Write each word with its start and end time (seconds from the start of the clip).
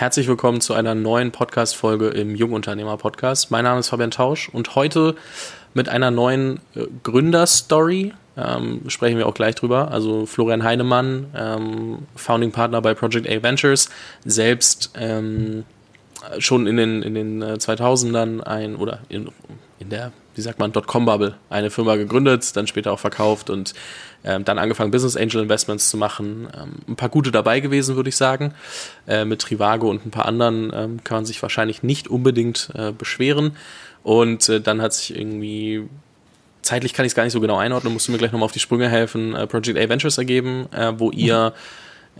Herzlich 0.00 0.28
willkommen 0.28 0.62
zu 0.62 0.72
einer 0.72 0.94
neuen 0.94 1.30
Podcast-Folge 1.30 2.08
im 2.08 2.34
Jungunternehmer-Podcast. 2.34 3.50
Mein 3.50 3.64
Name 3.64 3.80
ist 3.80 3.90
Fabian 3.90 4.10
Tausch 4.10 4.48
und 4.48 4.74
heute 4.74 5.14
mit 5.74 5.90
einer 5.90 6.10
neuen 6.10 6.60
äh, 6.74 6.86
Gründerstory. 7.02 8.14
Ähm, 8.34 8.80
sprechen 8.88 9.18
wir 9.18 9.26
auch 9.26 9.34
gleich 9.34 9.56
drüber. 9.56 9.90
Also 9.90 10.24
Florian 10.24 10.64
Heinemann, 10.64 11.26
ähm, 11.36 11.98
Founding 12.16 12.50
Partner 12.50 12.80
bei 12.80 12.94
Project 12.94 13.28
A 13.28 13.42
Ventures, 13.42 13.90
selbst 14.24 14.90
ähm, 14.94 15.64
schon 16.38 16.66
in 16.66 16.78
den, 16.78 17.02
in 17.02 17.12
den 17.12 17.44
2000ern 17.44 18.40
äh, 18.40 18.44
ein, 18.44 18.76
oder 18.76 19.00
in, 19.10 19.28
in 19.80 19.88
der, 19.88 20.12
wie 20.34 20.42
sagt 20.42 20.58
man, 20.58 20.72
Dotcom-Bubble 20.72 21.36
eine 21.48 21.70
Firma 21.70 21.96
gegründet, 21.96 22.54
dann 22.56 22.66
später 22.66 22.92
auch 22.92 23.00
verkauft 23.00 23.50
und 23.50 23.74
ähm, 24.22 24.44
dann 24.44 24.58
angefangen, 24.58 24.90
Business 24.90 25.16
Angel 25.16 25.42
Investments 25.42 25.90
zu 25.90 25.96
machen. 25.96 26.48
Ähm, 26.54 26.74
ein 26.86 26.96
paar 26.96 27.08
gute 27.08 27.30
dabei 27.32 27.60
gewesen, 27.60 27.96
würde 27.96 28.10
ich 28.10 28.16
sagen. 28.16 28.54
Äh, 29.08 29.24
mit 29.24 29.40
Trivago 29.40 29.88
und 29.88 30.06
ein 30.06 30.10
paar 30.10 30.26
anderen 30.26 30.70
ähm, 30.74 31.02
kann 31.02 31.16
man 31.16 31.24
sich 31.24 31.40
wahrscheinlich 31.42 31.82
nicht 31.82 32.08
unbedingt 32.08 32.70
äh, 32.74 32.92
beschweren. 32.92 33.56
Und 34.02 34.48
äh, 34.50 34.60
dann 34.60 34.82
hat 34.82 34.92
sich 34.92 35.16
irgendwie 35.16 35.88
zeitlich 36.62 36.92
kann 36.92 37.06
ich 37.06 37.12
es 37.12 37.16
gar 37.16 37.24
nicht 37.24 37.32
so 37.32 37.40
genau 37.40 37.56
einordnen, 37.56 37.92
musst 37.92 38.08
du 38.08 38.12
mir 38.12 38.18
gleich 38.18 38.32
nochmal 38.32 38.44
auf 38.44 38.52
die 38.52 38.60
Sprünge 38.60 38.88
helfen, 38.88 39.34
äh, 39.34 39.46
Project 39.46 39.78
A 39.78 39.88
Ventures 39.88 40.18
ergeben, 40.18 40.68
äh, 40.72 40.92
wo 40.98 41.10
ihr 41.10 41.54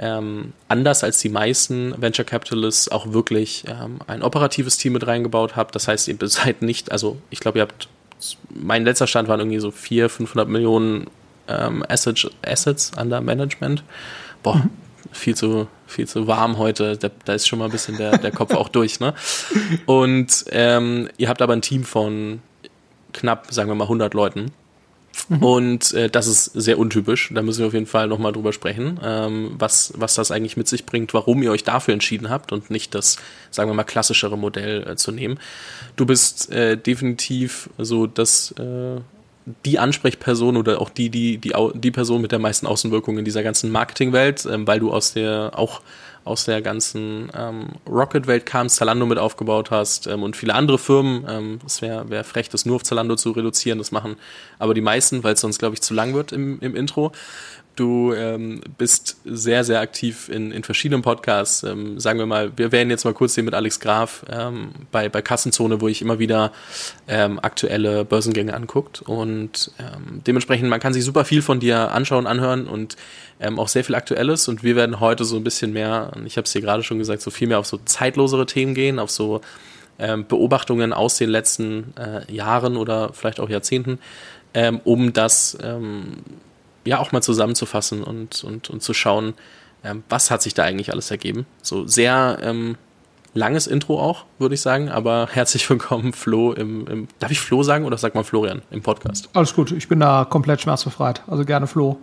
ähm, 0.01 0.55
anders 0.67 1.05
als 1.05 1.19
die 1.19 1.29
meisten 1.29 1.95
Venture 2.01 2.25
Capitalists 2.25 2.89
auch 2.89 3.13
wirklich 3.13 3.65
ähm, 3.69 3.99
ein 4.07 4.23
operatives 4.23 4.79
Team 4.79 4.95
mit 4.95 5.07
reingebaut 5.07 5.57
habt. 5.57 5.75
Das 5.75 5.89
heißt, 5.89 6.09
ihr 6.09 6.17
seid 6.23 6.63
nicht, 6.63 6.91
also 6.91 7.19
ich 7.29 7.41
glaube, 7.41 7.59
ihr 7.59 7.63
habt, 7.63 7.89
mein 8.49 8.85
letzter 8.85 9.07
Stand 9.07 9.29
waren 9.29 9.41
irgendwie 9.41 9.61
so 9.61 9.71
400, 9.71 10.11
500 10.11 10.49
Millionen 10.49 11.07
ähm, 11.49 11.85
Assets, 11.87 12.29
Assets 12.43 12.93
under 12.99 13.21
Management. 13.21 13.85
Boah, 14.43 14.57
mhm. 14.57 14.71
viel 15.13 15.37
zu, 15.37 15.69
viel 15.87 16.09
zu 16.09 16.27
warm 16.27 16.57
heute. 16.57 16.97
Da, 16.97 17.11
da, 17.27 17.35
ist 17.35 17.47
schon 17.47 17.59
mal 17.59 17.67
ein 17.67 17.71
bisschen 17.71 17.99
der, 17.99 18.17
der 18.17 18.31
Kopf 18.31 18.55
auch 18.55 18.71
durch. 18.71 19.01
Ne? 19.01 19.13
Und 19.85 20.47
ähm, 20.51 21.11
ihr 21.19 21.29
habt 21.29 21.43
aber 21.43 21.53
ein 21.53 21.63
Team 21.63 21.85
von 21.85 22.41
knapp, 23.13 23.49
sagen 23.51 23.69
wir 23.69 23.75
mal, 23.75 23.85
100 23.85 24.15
Leuten. 24.15 24.53
Mhm. 25.29 25.43
Und 25.43 25.93
äh, 25.95 26.11
das 26.11 26.27
ist 26.27 26.45
sehr 26.45 26.79
untypisch. 26.79 27.31
Da 27.33 27.43
müssen 27.43 27.61
wir 27.61 27.69
auf 27.69 27.75
jeden 27.75 27.87
Fall 27.87 28.09
nochmal 28.09 28.33
drüber 28.33 28.53
sprechen, 28.53 28.99
ähm, 29.03 29.53
was, 29.59 29.93
was 29.97 30.15
das 30.15 30.31
eigentlich 30.31 30.57
mit 30.57 30.69
sich 30.69 30.87
bringt, 30.87 31.15
warum 31.15 31.43
ihr 31.43 31.51
euch 31.53 31.65
dafür 31.65 31.95
entschieden 31.95 32.31
habt 32.31 32.53
und 32.53 32.71
nicht 32.71 32.95
das, 32.95 33.17
sagen 33.51 33.71
wir 33.71 33.75
mal, 33.75 33.85
klassischere 33.85 34.37
Modell 34.37 34.87
äh, 34.87 34.97
zu 34.97 35.13
nehmen. 35.13 35.39
Du 35.97 36.07
bist 36.07 36.51
äh, 36.51 36.77
definitiv 36.77 37.71
so 37.79 38.07
das 38.07 38.53
äh, 38.53 39.01
die 39.65 39.79
Ansprechperson 39.79 40.57
oder 40.57 40.81
auch 40.81 40.91
die, 40.91 41.09
die, 41.09 41.39
die, 41.39 41.55
die 41.75 41.91
Person 41.91 42.21
mit 42.21 42.33
der 42.33 42.39
meisten 42.39 42.67
Außenwirkung 42.67 43.19
in 43.19 43.25
dieser 43.25 43.43
ganzen 43.43 43.71
Marketingwelt, 43.71 44.47
ähm, 44.47 44.67
weil 44.67 44.81
du 44.81 44.93
aus 44.93 45.15
der 45.15 45.53
auch 45.55 45.81
aus 46.31 46.45
der 46.45 46.63
ganzen 46.63 47.31
ähm, 47.37 47.69
Rocket-Welt 47.89 48.47
kamst, 48.47 48.77
Zalando 48.77 49.05
mit 49.05 49.19
aufgebaut 49.19 49.71
hast 49.71 50.07
ähm, 50.07 50.23
und 50.23 50.37
viele 50.37 50.55
andere 50.55 50.79
Firmen. 50.79 51.27
Ähm, 51.29 51.59
es 51.67 51.83
wäre 51.83 52.09
wär 52.09 52.25
frech, 52.25 52.49
das 52.49 52.65
nur 52.65 52.77
auf 52.77 52.85
Zalando 52.85 53.17
zu 53.17 53.33
reduzieren. 53.33 53.79
Das 53.79 53.93
machen 53.93 54.17
aber 54.59 54.73
die 54.75 54.81
meisten, 54.81 55.25
weil 55.25 55.35
es 55.35 55.41
sonst, 55.41 55.59
glaube 55.59 55.75
ich, 55.75 55.83
zu 55.83 55.93
lang 55.93 56.15
wird 56.15 56.33
im, 56.33 56.61
im 56.61 56.77
Intro. 56.77 57.13
Du 57.77 58.13
ähm, 58.13 58.61
bist 58.79 59.17
sehr, 59.25 59.65
sehr 59.65 59.81
aktiv 59.81 60.29
in, 60.29 60.51
in 60.53 60.65
verschiedenen 60.65 61.03
Podcasts. 61.03 61.63
Ähm, 61.63 61.99
sagen 61.99 62.19
wir 62.19 62.27
mal, 62.27 62.53
wir 62.57 62.73
werden 62.73 62.91
jetzt 62.91 63.05
mal 63.05 63.15
kurz 63.15 63.35
sehen 63.35 63.45
mit 63.45 63.55
Alex 63.55 63.81
Graf 63.81 64.25
ähm, 64.29 64.73
bei, 64.91 65.09
bei 65.09 65.23
Kassenzone, 65.23 65.81
wo 65.81 65.89
ich 65.89 66.03
immer 66.03 66.19
wieder 66.19 66.53
ähm, 67.09 67.39
aktuelle 67.41 68.05
Börsengänge 68.05 68.55
anguckt. 68.55 69.03
Und 69.03 69.71
ähm, 69.79 70.21
dementsprechend, 70.27 70.69
man 70.69 70.81
kann 70.81 70.93
sich 70.93 71.05
super 71.05 71.25
viel 71.25 71.43
von 71.43 71.61
dir 71.61 71.93
anschauen, 71.93 72.27
anhören 72.27 72.67
und 72.67 72.97
ähm, 73.41 73.59
auch 73.59 73.69
sehr 73.69 73.85
viel 73.85 73.95
Aktuelles. 73.95 74.49
Und 74.49 74.63
wir 74.63 74.77
werden 74.77 75.01
heute 75.01 75.25
so 75.25 75.37
ein 75.37 75.45
bisschen 75.45 75.73
mehr, 75.73 76.11
ich 76.27 76.37
habe 76.37 76.45
es 76.45 76.53
dir 76.53 76.61
gerade 76.61 76.83
schon 76.83 76.99
gesagt, 76.99 77.23
so 77.23 77.31
viel 77.31 77.49
mehr 77.49 77.61
auf 77.61 77.67
so 77.67 77.79
zeitlosere 77.85 78.47
Themen 78.47 78.75
gehen, 78.75 78.99
auf 78.99 79.11
so 79.11 79.41
Beobachtungen 80.29 80.95
aus 80.95 81.19
den 81.19 81.29
letzten 81.29 81.93
äh, 81.99 82.33
Jahren 82.33 82.79
oder 82.79 83.13
vielleicht 83.13 83.39
auch 83.39 83.51
Jahrzehnten, 83.51 83.99
um 84.85 85.13
das 85.13 85.59
ja 86.85 86.99
auch 86.99 87.13
mal 87.13 87.23
zusammenzufassen 87.23 88.03
und, 88.03 88.45
und, 88.45 88.71
und 88.71 88.83
zu 88.83 88.95
schauen, 88.95 89.35
ähm, 89.85 90.03
was 90.09 90.31
hat 90.31 90.43
sich 90.43 90.55
da 90.55 90.65
eigentlich 90.65 90.93
alles 90.93 91.11
ergeben. 91.11 91.47
So 91.63 91.87
sehr 91.87 92.39
ähm, 92.43 92.77
langes 93.35 93.67
Intro 93.67 94.01
auch, 94.01 94.25
würde 94.39 94.55
ich 94.55 94.61
sagen, 94.61 94.89
aber 94.89 95.29
herzlich 95.33 95.69
willkommen, 95.69 96.13
Flo, 96.13 96.53
im, 96.53 96.87
im, 96.87 97.09
darf 97.19 97.31
ich 97.31 97.41
Flo 97.41 97.63
sagen 97.63 97.85
oder 97.85 97.99
sagt 97.99 98.15
man 98.15 98.25
Florian 98.25 98.63
im 98.71 98.83
Podcast? 98.83 99.29
Alles 99.35 99.55
gut, 99.55 99.73
ich 99.73 99.89
bin 99.89 100.01
da 100.01 100.25
komplett 100.25 100.61
schmerzbefreit, 100.61 101.23
also 101.27 101.45
gerne 101.45 101.67
Flo. 101.67 101.99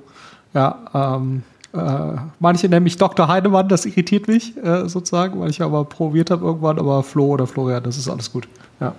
Ja, 0.53 0.79
ähm, 0.93 1.43
äh, 1.73 1.79
manche 2.39 2.69
nennen 2.69 2.83
mich 2.83 2.97
Dr. 2.97 3.27
Heinemann, 3.27 3.67
das 3.67 3.85
irritiert 3.85 4.27
mich 4.27 4.55
äh, 4.57 4.87
sozusagen, 4.87 5.39
weil 5.39 5.49
ich 5.49 5.61
aber 5.61 5.85
probiert 5.85 6.31
habe 6.31 6.45
irgendwann, 6.45 6.79
aber 6.79 7.03
Flo 7.03 7.27
oder 7.27 7.45
Florian, 7.45 7.83
das 7.83 7.97
ist 7.97 8.09
alles 8.09 8.31
gut. 8.31 8.47
Ja. 8.79 8.95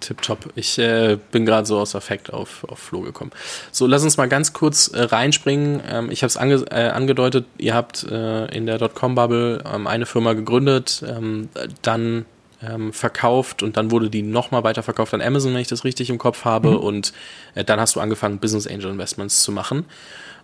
Tipptopp. 0.00 0.50
Ich 0.54 0.78
äh, 0.78 1.18
bin 1.30 1.46
gerade 1.46 1.66
so 1.66 1.78
aus 1.78 1.94
Affekt 1.94 2.32
auf, 2.32 2.64
auf 2.64 2.78
Flo 2.78 3.00
gekommen. 3.00 3.30
So, 3.72 3.86
lass 3.86 4.02
uns 4.02 4.16
mal 4.16 4.28
ganz 4.28 4.52
kurz 4.52 4.88
äh, 4.88 5.02
reinspringen. 5.02 5.82
Ähm, 5.88 6.10
ich 6.10 6.22
habe 6.22 6.28
es 6.28 6.36
ange 6.36 6.64
äh, 6.70 6.88
angedeutet, 6.88 7.46
ihr 7.58 7.74
habt 7.74 8.04
äh, 8.04 8.46
in 8.46 8.66
der 8.66 8.78
Dotcom-Bubble 8.78 9.64
ähm, 9.72 9.86
eine 9.86 10.06
Firma 10.06 10.32
gegründet, 10.32 11.04
ähm, 11.06 11.48
dann 11.82 12.24
ähm, 12.62 12.92
verkauft 12.92 13.62
und 13.62 13.76
dann 13.76 13.90
wurde 13.90 14.10
die 14.10 14.22
nochmal 14.22 14.64
weiterverkauft 14.64 15.14
an 15.14 15.22
Amazon, 15.22 15.54
wenn 15.54 15.60
ich 15.60 15.68
das 15.68 15.84
richtig 15.84 16.10
im 16.10 16.18
Kopf 16.18 16.44
habe. 16.44 16.70
Mhm. 16.70 16.76
Und 16.76 17.12
äh, 17.54 17.64
dann 17.64 17.80
hast 17.80 17.96
du 17.96 18.00
angefangen, 18.00 18.38
Business 18.38 18.66
Angel 18.66 18.90
Investments 18.90 19.42
zu 19.42 19.52
machen. 19.52 19.86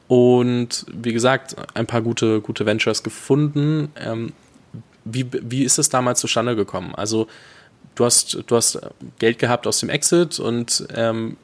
Und 0.08 0.86
wie 0.92 1.12
gesagt, 1.12 1.56
ein 1.74 1.86
paar 1.86 2.00
gute, 2.00 2.40
gute 2.40 2.64
Ventures 2.64 3.02
gefunden. 3.02 3.90
Ähm, 3.96 4.32
wie, 5.04 5.26
wie 5.32 5.64
ist 5.64 5.78
es 5.78 5.88
damals 5.88 6.20
zustande 6.20 6.56
gekommen? 6.56 6.94
Also 6.94 7.26
du 7.96 8.04
hast, 8.04 8.38
du 8.46 8.56
hast 8.56 8.78
Geld 9.18 9.40
gehabt 9.40 9.66
aus 9.66 9.80
dem 9.80 9.88
Exit 9.88 10.38
und 10.38 10.86
ähm, 10.94 11.36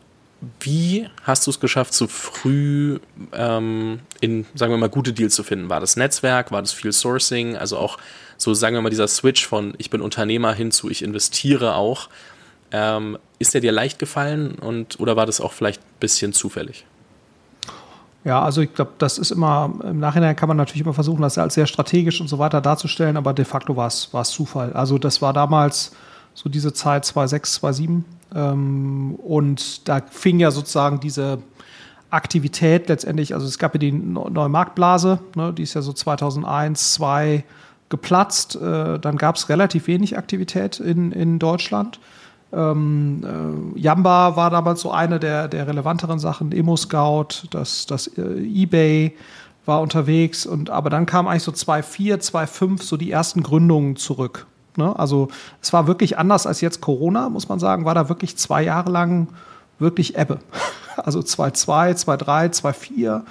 wie 0.60 1.08
hast 1.22 1.46
du 1.46 1.50
es 1.50 1.60
geschafft, 1.60 1.94
so 1.94 2.06
früh 2.08 2.98
ähm, 3.32 4.00
in, 4.20 4.44
sagen 4.54 4.72
wir 4.72 4.78
mal, 4.78 4.88
gute 4.88 5.12
Deals 5.12 5.34
zu 5.34 5.44
finden? 5.44 5.68
War 5.68 5.80
das 5.80 5.96
Netzwerk, 5.96 6.50
war 6.52 6.62
das 6.62 6.72
viel 6.72 6.92
Sourcing, 6.92 7.56
also 7.56 7.78
auch 7.78 7.98
so, 8.36 8.54
sagen 8.54 8.76
wir 8.76 8.82
mal, 8.82 8.90
dieser 8.90 9.08
Switch 9.08 9.46
von 9.46 9.74
ich 9.78 9.90
bin 9.90 10.00
Unternehmer 10.00 10.52
hin 10.52 10.70
zu 10.70 10.90
ich 10.90 11.02
investiere 11.02 11.74
auch. 11.74 12.08
Ähm, 12.72 13.18
ist 13.38 13.54
der 13.54 13.60
dir 13.60 13.72
leicht 13.72 13.98
gefallen 13.98 14.54
und 14.54 14.98
oder 14.98 15.14
war 15.16 15.26
das 15.26 15.40
auch 15.40 15.52
vielleicht 15.52 15.80
ein 15.82 16.00
bisschen 16.00 16.32
zufällig? 16.32 16.86
Ja, 18.24 18.42
also 18.42 18.60
ich 18.60 18.72
glaube, 18.72 18.92
das 18.98 19.18
ist 19.18 19.30
immer, 19.30 19.72
im 19.82 19.98
Nachhinein 19.98 20.36
kann 20.36 20.48
man 20.48 20.56
natürlich 20.56 20.82
immer 20.82 20.94
versuchen, 20.94 21.22
das 21.22 21.38
als 21.38 21.54
sehr 21.54 21.66
strategisch 21.66 22.20
und 22.20 22.28
so 22.28 22.38
weiter 22.38 22.60
darzustellen, 22.60 23.16
aber 23.16 23.32
de 23.32 23.44
facto 23.44 23.76
war 23.76 23.88
es 23.88 24.10
Zufall. 24.30 24.72
Also 24.72 24.98
das 24.98 25.20
war 25.20 25.32
damals 25.32 25.92
so 26.34 26.48
diese 26.48 26.72
Zeit 26.72 27.04
2006, 27.04 27.54
2007. 27.54 28.04
Ähm, 28.34 29.14
und 29.16 29.88
da 29.88 30.00
fing 30.10 30.40
ja 30.40 30.50
sozusagen 30.50 31.00
diese 31.00 31.38
Aktivität 32.10 32.88
letztendlich, 32.88 33.34
also 33.34 33.46
es 33.46 33.58
gab 33.58 33.74
ja 33.74 33.78
die 33.78 33.92
neue 33.92 34.48
Marktblase, 34.48 35.18
ne, 35.34 35.52
die 35.52 35.62
ist 35.62 35.74
ja 35.74 35.82
so 35.82 35.92
2001, 35.92 36.94
2002 36.94 37.44
geplatzt. 37.92 38.56
Äh, 38.56 38.98
dann 38.98 39.16
gab 39.16 39.36
es 39.36 39.48
relativ 39.48 39.86
wenig 39.86 40.18
Aktivität 40.18 40.80
in, 40.80 41.12
in 41.12 41.38
Deutschland. 41.38 42.00
Ähm, 42.52 43.74
äh, 43.76 43.80
Yamba 43.80 44.36
war 44.36 44.50
damals 44.50 44.80
so 44.80 44.90
eine 44.90 45.20
der, 45.20 45.48
der 45.48 45.66
relevanteren 45.66 46.18
Sachen, 46.18 46.52
Emo-Scout, 46.52 47.48
das, 47.50 47.86
das 47.86 48.08
äh, 48.08 48.22
Ebay 48.40 49.16
war 49.64 49.80
unterwegs 49.80 50.44
und 50.44 50.70
aber 50.70 50.90
dann 50.90 51.06
kam 51.06 51.28
eigentlich 51.28 51.44
so 51.44 51.52
2004, 51.52 52.18
2005 52.20 52.82
so 52.82 52.96
die 52.96 53.10
ersten 53.10 53.42
Gründungen 53.42 53.96
zurück. 53.96 54.46
Ne? 54.76 54.98
Also 54.98 55.28
es 55.60 55.72
war 55.72 55.86
wirklich 55.86 56.18
anders 56.18 56.46
als 56.46 56.60
jetzt 56.60 56.80
Corona, 56.80 57.28
muss 57.28 57.48
man 57.48 57.58
sagen, 57.58 57.84
war 57.84 57.94
da 57.94 58.08
wirklich 58.08 58.36
zwei 58.36 58.62
Jahre 58.62 58.90
lang 58.90 59.28
wirklich 59.78 60.16
Ebbe. 60.16 60.38
Also 60.94 61.20
2-2, 61.20 62.04
2-3, 62.04 62.52
2-4 62.60 63.22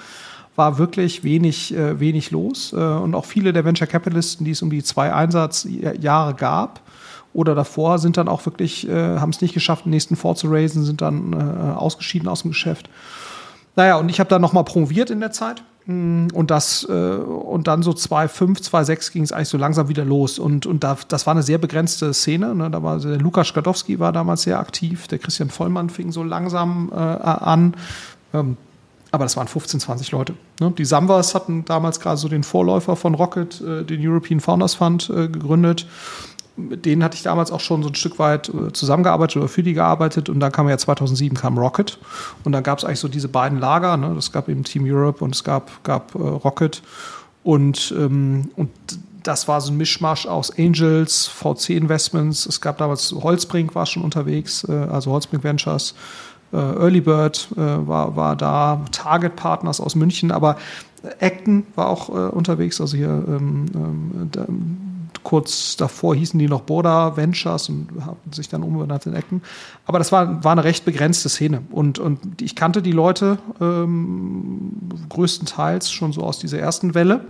war 0.56 0.78
wirklich 0.80 1.24
wenig, 1.24 1.72
äh, 1.76 2.00
wenig 2.00 2.32
los. 2.32 2.74
Äh, 2.74 2.78
und 2.78 3.14
auch 3.14 3.26
viele 3.26 3.54
der 3.54 3.66
Venture 3.66 3.86
Capitalisten, 3.86 4.46
die 4.46 4.52
es 4.52 4.64
um 4.64 4.72
die 4.72 4.82
zwei 4.82 5.14
Einsatzjahre 5.14 6.34
gab 6.34 6.82
oder 7.34 7.54
davor, 7.54 8.00
sind 8.00 8.18
dann 8.18 8.28
auch 8.28 8.44
wirklich, 8.48 8.90
äh, 8.90 9.20
haben 9.20 9.30
es 9.30 9.42
nicht 9.42 9.54
geschafft, 9.54 9.86
den 9.86 9.92
nächsten 9.92 10.16
Fonds 10.16 10.42
zu 10.42 10.48
raisen, 10.50 10.84
sind 10.84 11.02
dann 11.02 11.34
äh, 11.34 11.78
ausgeschieden 11.78 12.28
aus 12.28 12.42
dem 12.42 12.50
Geschäft. 12.50 12.90
Naja, 13.76 13.98
und 13.98 14.10
ich 14.10 14.20
habe 14.20 14.30
dann 14.30 14.42
nochmal 14.42 14.66
promoviert 14.66 15.12
in 15.12 15.20
der 15.20 15.32
Zeit 15.32 15.64
und 15.88 16.48
das 16.48 16.86
äh, 16.88 16.94
und 16.94 17.68
dann 17.68 17.82
so 17.82 17.92
2,5, 17.92 18.70
2,6 18.70 19.12
ging 19.12 19.24
es 19.24 19.32
eigentlich 19.32 19.50
so 19.50 19.58
langsam 19.58 19.90
wieder 19.90 20.06
los. 20.06 20.38
Und, 20.38 20.66
und 20.66 20.84
da, 20.84 20.98
das 21.08 21.26
war 21.26 21.32
eine 21.32 21.44
sehr 21.44 21.58
begrenzte 21.58 22.14
Szene. 22.14 22.54
Ne? 22.54 22.70
Da 22.70 22.84
war 22.84 23.00
der 23.00 23.18
Lukas 23.18 23.48
Skadowski 23.48 24.00
war 24.00 24.12
damals 24.12 24.44
sehr 24.44 24.60
aktiv, 24.60 25.08
der 25.08 25.18
Christian 25.18 25.50
Vollmann 25.50 25.90
fing 25.90 26.12
so 26.12 26.24
langsam 26.24 26.92
äh, 26.94 26.96
an. 26.96 27.74
Ähm, 28.34 28.58
aber 29.12 29.26
das 29.26 29.36
waren 29.36 29.48
15, 29.48 29.80
20 29.80 30.12
Leute. 30.12 30.36
Ne? 30.60 30.72
Die 30.78 30.86
Samwas 30.86 31.36
hatten 31.36 31.66
damals 31.66 32.00
gerade 32.00 32.18
so 32.18 32.30
den 32.30 32.44
Vorläufer 32.44 32.96
von 32.96 33.16
Rocket, 33.16 33.60
äh, 33.62 33.84
den 33.84 34.08
European 34.08 34.40
Founders 34.40 34.76
Fund, 34.76 35.10
äh, 35.10 35.28
gegründet 35.28 35.88
mit 36.70 36.86
denen 36.86 37.04
hatte 37.04 37.16
ich 37.16 37.24
damals 37.24 37.52
auch 37.52 37.60
schon 37.60 37.84
so 37.84 37.90
ein 37.90 37.96
Stück 37.96 38.20
weit 38.20 38.50
äh, 38.50 38.72
zusammengearbeitet 38.74 39.38
oder 39.38 39.48
für 39.48 39.64
die 39.64 39.74
gearbeitet 39.74 40.30
und 40.30 40.40
dann 40.40 40.52
kam 40.52 40.70
ja 40.70 40.78
2007 40.78 41.38
kam 41.38 41.58
Rocket 41.58 42.00
und 42.44 42.52
dann 42.52 42.64
gab 42.64 42.78
es 42.80 42.86
eigentlich 42.86 43.00
so 43.00 43.08
diese 43.08 43.28
beiden 43.28 43.60
Lager, 43.60 43.98
ne? 43.98 44.16
es 44.18 44.32
gab 44.32 44.50
eben 44.50 44.64
Team 44.64 44.84
Europe 44.86 45.24
und 45.24 45.36
es 45.36 45.44
gab, 45.44 45.84
gab 45.84 46.16
äh, 46.16 46.20
Rocket 46.20 46.82
und, 47.44 47.94
ähm, 47.98 48.50
und 48.56 48.70
das 49.24 49.48
war 49.48 49.62
so 49.62 49.72
ein 49.72 49.78
Mischmasch 49.78 50.26
aus 50.26 50.58
Angels, 50.58 51.28
VC 51.28 51.72
Investments. 51.72 52.46
Es 52.46 52.60
gab 52.60 52.80
damals 52.80 53.12
Holzbrink 53.12 53.76
war 53.76 53.86
schon 53.86 54.04
unterwegs, 54.04 54.64
äh, 54.68 54.72
also 54.72 55.12
Holzbrink 55.12 55.44
Ventures. 55.44 55.94
Äh, 56.52 56.58
Early 56.58 57.02
Bird 57.02 57.48
äh, 57.56 57.60
war, 57.60 58.16
war 58.16 58.36
da, 58.36 58.84
Target 58.92 59.36
Partners 59.36 59.80
aus 59.80 59.96
München, 59.96 60.32
aber 60.32 60.58
Acton 61.20 61.66
war 61.76 61.88
auch 61.88 62.10
äh, 62.10 62.30
unterwegs, 62.30 62.80
also 62.82 62.98
hier 62.98 63.10
ähm, 63.10 63.66
ähm, 64.36 65.01
kurz 65.24 65.78
davor 65.78 66.16
hießen 66.16 66.40
die 66.40 66.48
noch 66.48 66.62
Border 66.62 67.16
Ventures 67.18 67.70
und 67.70 67.90
haben 68.06 68.18
sich 68.32 68.50
dann 68.50 68.64
umbenannt 68.64 69.06
in 69.06 69.14
Ecken. 69.14 69.42
Aber 69.86 70.00
das 70.00 70.12
war, 70.12 70.44
war 70.44 70.52
eine 70.52 70.64
recht 70.64 70.86
begrenzte 70.86 71.30
Szene. 71.30 71.62
Und, 71.72 72.00
und 72.00 72.42
ich 72.42 72.56
kannte 72.56 72.82
die 72.82 72.92
Leute 72.92 73.38
ähm, 73.60 74.72
größtenteils 75.10 75.92
schon 75.92 76.14
so 76.14 76.22
aus 76.22 76.40
dieser 76.40 76.60
ersten 76.60 76.94
Welle. 76.96 77.26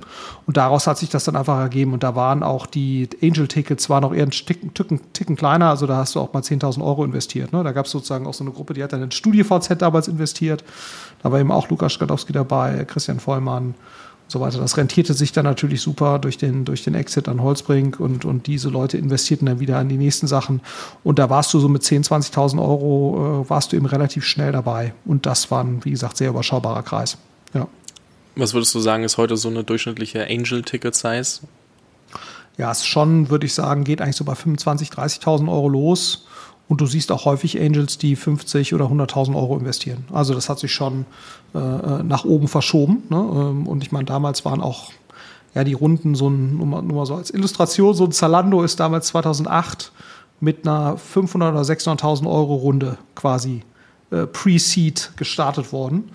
Und 0.45 0.57
daraus 0.57 0.87
hat 0.87 0.97
sich 0.97 1.09
das 1.09 1.23
dann 1.23 1.35
einfach 1.35 1.59
ergeben. 1.59 1.93
Und 1.93 2.03
da 2.03 2.15
waren 2.15 2.43
auch 2.43 2.65
die 2.65 3.09
Angel-Tickets 3.21 3.89
waren 3.89 4.03
auch 4.03 4.13
eher 4.13 4.25
ein 4.25 4.31
Ticken, 4.31 4.73
Ticken, 4.73 5.01
Ticken 5.13 5.35
kleiner. 5.35 5.69
Also 5.69 5.87
da 5.87 5.97
hast 5.97 6.15
du 6.15 6.19
auch 6.19 6.33
mal 6.33 6.41
10.000 6.41 6.83
Euro 6.83 7.03
investiert. 7.03 7.51
Ne? 7.53 7.63
Da 7.63 7.71
gab 7.71 7.85
es 7.85 7.91
sozusagen 7.91 8.27
auch 8.27 8.33
so 8.33 8.43
eine 8.43 8.51
Gruppe, 8.51 8.73
die 8.73 8.83
hat 8.83 8.93
dann 8.93 9.03
in 9.03 9.11
StudiVZ 9.11 9.81
damals 9.81 10.07
investiert. 10.07 10.63
Da 11.23 11.31
war 11.31 11.39
eben 11.39 11.51
auch 11.51 11.69
Lukas 11.69 11.93
Skadowski 11.93 12.33
dabei, 12.33 12.85
Christian 12.85 13.19
Vollmann 13.19 13.75
so 14.31 14.39
weiter. 14.39 14.59
Das 14.59 14.77
rentierte 14.77 15.13
sich 15.13 15.31
dann 15.31 15.45
natürlich 15.45 15.81
super 15.81 16.19
durch 16.19 16.37
den, 16.37 16.65
durch 16.65 16.83
den 16.83 16.95
Exit 16.95 17.27
an 17.27 17.41
Holzbrink 17.41 17.99
und, 17.99 18.25
und 18.25 18.47
diese 18.47 18.69
Leute 18.69 18.97
investierten 18.97 19.45
dann 19.45 19.59
wieder 19.59 19.77
an 19.77 19.89
die 19.89 19.97
nächsten 19.97 20.27
Sachen. 20.27 20.61
Und 21.03 21.19
da 21.19 21.29
warst 21.29 21.53
du 21.53 21.59
so 21.59 21.67
mit 21.67 21.83
10.000, 21.83 22.31
20.000 22.31 22.59
Euro, 22.59 23.43
äh, 23.45 23.49
warst 23.49 23.71
du 23.71 23.75
eben 23.75 23.85
relativ 23.85 24.25
schnell 24.25 24.51
dabei. 24.51 24.93
Und 25.05 25.25
das 25.25 25.51
war 25.51 25.63
ein, 25.63 25.83
wie 25.85 25.91
gesagt, 25.91 26.17
sehr 26.17 26.29
überschaubarer 26.29 26.83
Kreis. 26.83 27.17
Ja. 27.53 27.67
Was 28.35 28.53
würdest 28.53 28.73
du 28.73 28.79
sagen, 28.79 29.03
ist 29.03 29.17
heute 29.17 29.35
so 29.37 29.49
eine 29.49 29.63
durchschnittliche 29.63 30.25
Angel-Ticket-Size? 30.25 31.41
Ja, 32.57 32.71
es 32.71 32.85
schon, 32.85 33.29
würde 33.29 33.45
ich 33.45 33.53
sagen, 33.53 33.83
geht 33.83 34.01
eigentlich 34.01 34.15
so 34.15 34.23
bei 34.23 34.33
25.000, 34.33 34.93
30.000 34.93 35.51
Euro 35.51 35.67
los. 35.67 36.25
Und 36.71 36.79
du 36.79 36.85
siehst 36.85 37.11
auch 37.11 37.25
häufig 37.25 37.59
Angels, 37.59 37.97
die 37.97 38.15
50 38.15 38.73
oder 38.73 38.85
100.000 38.85 39.35
Euro 39.35 39.57
investieren. 39.57 40.05
Also 40.13 40.33
das 40.33 40.47
hat 40.47 40.57
sich 40.57 40.71
schon 40.71 41.05
äh, 41.53 41.57
äh, 41.57 42.01
nach 42.01 42.23
oben 42.23 42.47
verschoben. 42.47 43.03
Ne? 43.09 43.17
Ähm, 43.17 43.67
und 43.67 43.83
ich 43.83 43.91
meine, 43.91 44.05
damals 44.05 44.45
waren 44.45 44.61
auch 44.61 44.93
ja, 45.53 45.65
die 45.65 45.73
Runden 45.73 46.15
so 46.15 46.29
ein, 46.29 46.55
nur 46.55 46.65
mal, 46.65 46.81
nur 46.81 46.95
mal 46.95 47.05
so 47.05 47.15
als 47.15 47.29
Illustration, 47.29 47.93
so 47.93 48.05
ein 48.05 48.13
Zalando 48.13 48.63
ist 48.63 48.79
damals 48.79 49.07
2008 49.07 49.91
mit 50.39 50.65
einer 50.65 50.95
500.000 50.95 51.35
oder 51.35 51.61
600.000 51.61 52.31
Euro 52.31 52.55
Runde 52.55 52.97
quasi 53.15 53.63
äh, 54.11 54.25
Pre-Seed 54.25 55.11
gestartet 55.17 55.73
worden. 55.73 56.09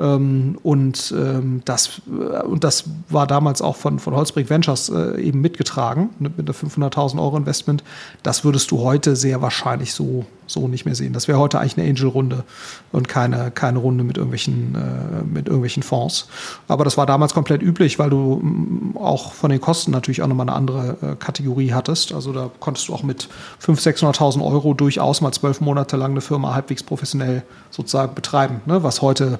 Ähm, 0.00 0.58
und, 0.62 1.14
ähm, 1.16 1.60
das, 1.64 2.00
äh, 2.08 2.42
und 2.42 2.64
das 2.64 2.84
war 3.08 3.26
damals 3.26 3.60
auch 3.60 3.76
von, 3.76 3.98
von 3.98 4.14
Holzbrink 4.14 4.48
Ventures 4.48 4.88
äh, 4.88 5.20
eben 5.20 5.40
mitgetragen, 5.40 6.10
ne, 6.18 6.30
mit 6.34 6.48
einer 6.48 6.56
500.000 6.56 7.20
Euro 7.20 7.36
Investment. 7.36 7.84
Das 8.22 8.44
würdest 8.44 8.70
du 8.70 8.80
heute 8.80 9.14
sehr 9.14 9.42
wahrscheinlich 9.42 9.92
so, 9.92 10.24
so 10.46 10.68
nicht 10.68 10.86
mehr 10.86 10.94
sehen. 10.94 11.12
Das 11.12 11.28
wäre 11.28 11.38
heute 11.38 11.60
eigentlich 11.60 11.76
eine 11.76 11.88
Angel-Runde 11.88 12.44
und 12.92 13.08
keine, 13.08 13.50
keine 13.50 13.78
Runde 13.78 14.02
mit 14.02 14.16
irgendwelchen, 14.16 14.74
äh, 14.74 15.22
mit 15.24 15.48
irgendwelchen 15.48 15.82
Fonds. 15.82 16.28
Aber 16.66 16.84
das 16.84 16.96
war 16.96 17.04
damals 17.04 17.34
komplett 17.34 17.60
üblich, 17.60 17.98
weil 17.98 18.08
du 18.08 18.40
mm, 18.42 18.96
auch 18.96 19.32
von 19.34 19.50
den 19.50 19.60
Kosten 19.60 19.90
natürlich 19.90 20.22
auch 20.22 20.28
nochmal 20.28 20.48
eine 20.48 20.56
andere 20.56 20.96
äh, 21.02 21.16
Kategorie 21.16 21.74
hattest. 21.74 22.14
Also 22.14 22.32
da 22.32 22.50
konntest 22.58 22.88
du 22.88 22.94
auch 22.94 23.02
mit 23.02 23.28
500.000, 23.62 24.16
600.000 24.16 24.44
Euro 24.44 24.72
durchaus 24.72 25.20
mal 25.20 25.32
zwölf 25.32 25.60
Monate 25.60 25.98
lang 25.98 26.12
eine 26.12 26.22
Firma 26.22 26.54
halbwegs 26.54 26.82
professionell 26.82 27.42
sozusagen 27.68 28.14
betreiben, 28.14 28.62
ne? 28.64 28.82
was 28.82 29.02
heute 29.02 29.38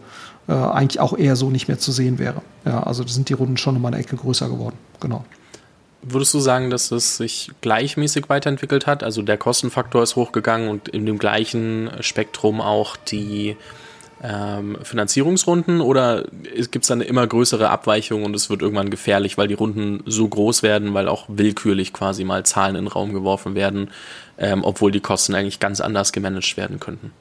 äh, 0.51 0.53
eigentlich 0.53 0.99
auch 0.99 1.17
eher 1.17 1.37
so 1.37 1.49
nicht 1.49 1.69
mehr 1.69 1.79
zu 1.79 1.93
sehen 1.93 2.19
wäre. 2.19 2.43
Ja, 2.65 2.83
also 2.83 3.07
sind 3.07 3.29
die 3.29 3.35
Runden 3.35 3.57
schon 3.57 3.75
nochmal 3.75 3.95
eine 3.95 4.03
Ecke 4.03 4.17
größer 4.17 4.49
geworden. 4.49 4.77
Genau. 4.99 5.25
Würdest 6.03 6.35
du 6.35 6.41
sagen, 6.41 6.71
dass 6.71 6.91
es 6.91 7.19
sich 7.19 7.53
gleichmäßig 7.61 8.29
weiterentwickelt 8.29 8.87
hat? 8.89 9.05
Also 9.05 9.23
der 9.23 9.37
Kostenfaktor 9.37 10.03
ist 10.03 10.17
hochgegangen 10.17 10.69
und 10.69 10.89
in 10.89 11.07
dem 11.07 11.19
gleichen 11.19 11.91
Spektrum 12.01 12.61
auch 12.61 12.97
die 12.97 13.57
ähm, 14.25 14.77
Finanzierungsrunden 14.83 15.81
oder 15.81 16.25
gibt 16.71 16.85
es 16.85 16.89
dann 16.89 17.01
eine 17.01 17.09
immer 17.09 17.27
größere 17.27 17.71
Abweichung 17.71 18.25
und 18.25 18.35
es 18.35 18.51
wird 18.51 18.61
irgendwann 18.61 18.91
gefährlich, 18.91 19.39
weil 19.39 19.47
die 19.47 19.55
Runden 19.55 20.03
so 20.05 20.27
groß 20.27 20.63
werden, 20.65 20.95
weil 20.95 21.07
auch 21.07 21.27
willkürlich 21.29 21.93
quasi 21.93 22.25
mal 22.25 22.45
Zahlen 22.45 22.75
in 22.75 22.87
den 22.87 22.93
Raum 22.93 23.13
geworfen 23.13 23.55
werden, 23.55 23.91
ähm, 24.37 24.65
obwohl 24.65 24.91
die 24.91 25.01
Kosten 25.01 25.35
eigentlich 25.35 25.61
ganz 25.61 25.81
anders 25.81 26.13
gemanagt 26.13 26.57
werden 26.57 26.81
könnten? 26.81 27.13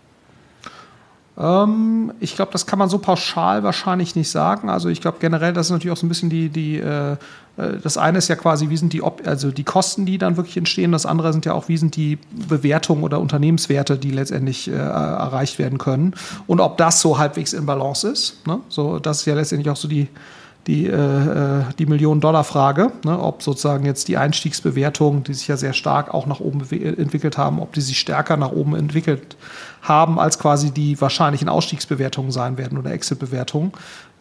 Ähm, 1.39 2.11
ich 2.19 2.35
glaube, 2.35 2.51
das 2.51 2.65
kann 2.65 2.79
man 2.79 2.89
so 2.89 2.97
pauschal 2.97 3.63
wahrscheinlich 3.63 4.15
nicht 4.15 4.29
sagen. 4.29 4.69
Also 4.69 4.89
ich 4.89 5.01
glaube 5.01 5.17
generell, 5.19 5.53
das 5.53 5.67
ist 5.67 5.71
natürlich 5.71 5.93
auch 5.93 5.99
so 5.99 6.05
ein 6.05 6.09
bisschen 6.09 6.29
die, 6.29 6.49
die 6.49 6.77
äh, 6.77 7.15
äh, 7.59 7.77
das 7.83 7.97
eine 7.97 8.17
ist 8.17 8.27
ja 8.27 8.35
quasi, 8.35 8.69
wie 8.69 8.77
sind 8.77 8.93
die, 8.93 9.01
also 9.25 9.51
die 9.51 9.63
Kosten, 9.63 10.05
die 10.05 10.17
dann 10.17 10.37
wirklich 10.37 10.57
entstehen. 10.57 10.91
Das 10.91 11.05
andere 11.05 11.33
sind 11.33 11.45
ja 11.45 11.53
auch, 11.53 11.67
wie 11.67 11.77
sind 11.77 11.95
die 11.95 12.17
Bewertungen 12.31 13.03
oder 13.03 13.19
Unternehmenswerte, 13.19 13.97
die 13.97 14.11
letztendlich 14.11 14.69
äh, 14.69 14.73
erreicht 14.73 15.59
werden 15.59 15.77
können. 15.77 16.13
Und 16.47 16.59
ob 16.59 16.77
das 16.77 17.01
so 17.01 17.17
halbwegs 17.17 17.53
in 17.53 17.65
Balance 17.65 18.07
ist. 18.07 18.47
Ne? 18.47 18.59
So, 18.69 18.99
das 18.99 19.19
ist 19.19 19.25
ja 19.25 19.35
letztendlich 19.35 19.69
auch 19.69 19.77
so 19.77 19.87
die, 19.87 20.07
die, 20.67 20.87
äh, 20.87 20.93
äh 20.93 21.63
die 21.77 21.85
Millionen-Dollar-Frage, 21.85 22.91
ne? 23.05 23.19
ob 23.19 23.41
sozusagen 23.41 23.85
jetzt 23.85 24.07
die 24.07 24.17
Einstiegsbewertungen, 24.17 25.23
die 25.23 25.33
sich 25.33 25.47
ja 25.47 25.57
sehr 25.57 25.73
stark 25.73 26.13
auch 26.13 26.25
nach 26.25 26.39
oben 26.39 26.61
entwickelt 26.61 27.37
haben, 27.37 27.59
ob 27.59 27.73
die 27.73 27.81
sich 27.81 27.99
stärker 27.99 28.37
nach 28.37 28.51
oben 28.51 28.75
entwickelt 28.75 29.37
haben, 29.81 30.19
als 30.19 30.39
quasi 30.39 30.71
die 30.71 30.99
wahrscheinlichen 30.99 31.49
Ausstiegsbewertungen 31.49 32.31
sein 32.31 32.57
werden 32.57 32.77
oder 32.77 32.91
Exit-Bewertungen. 32.91 33.71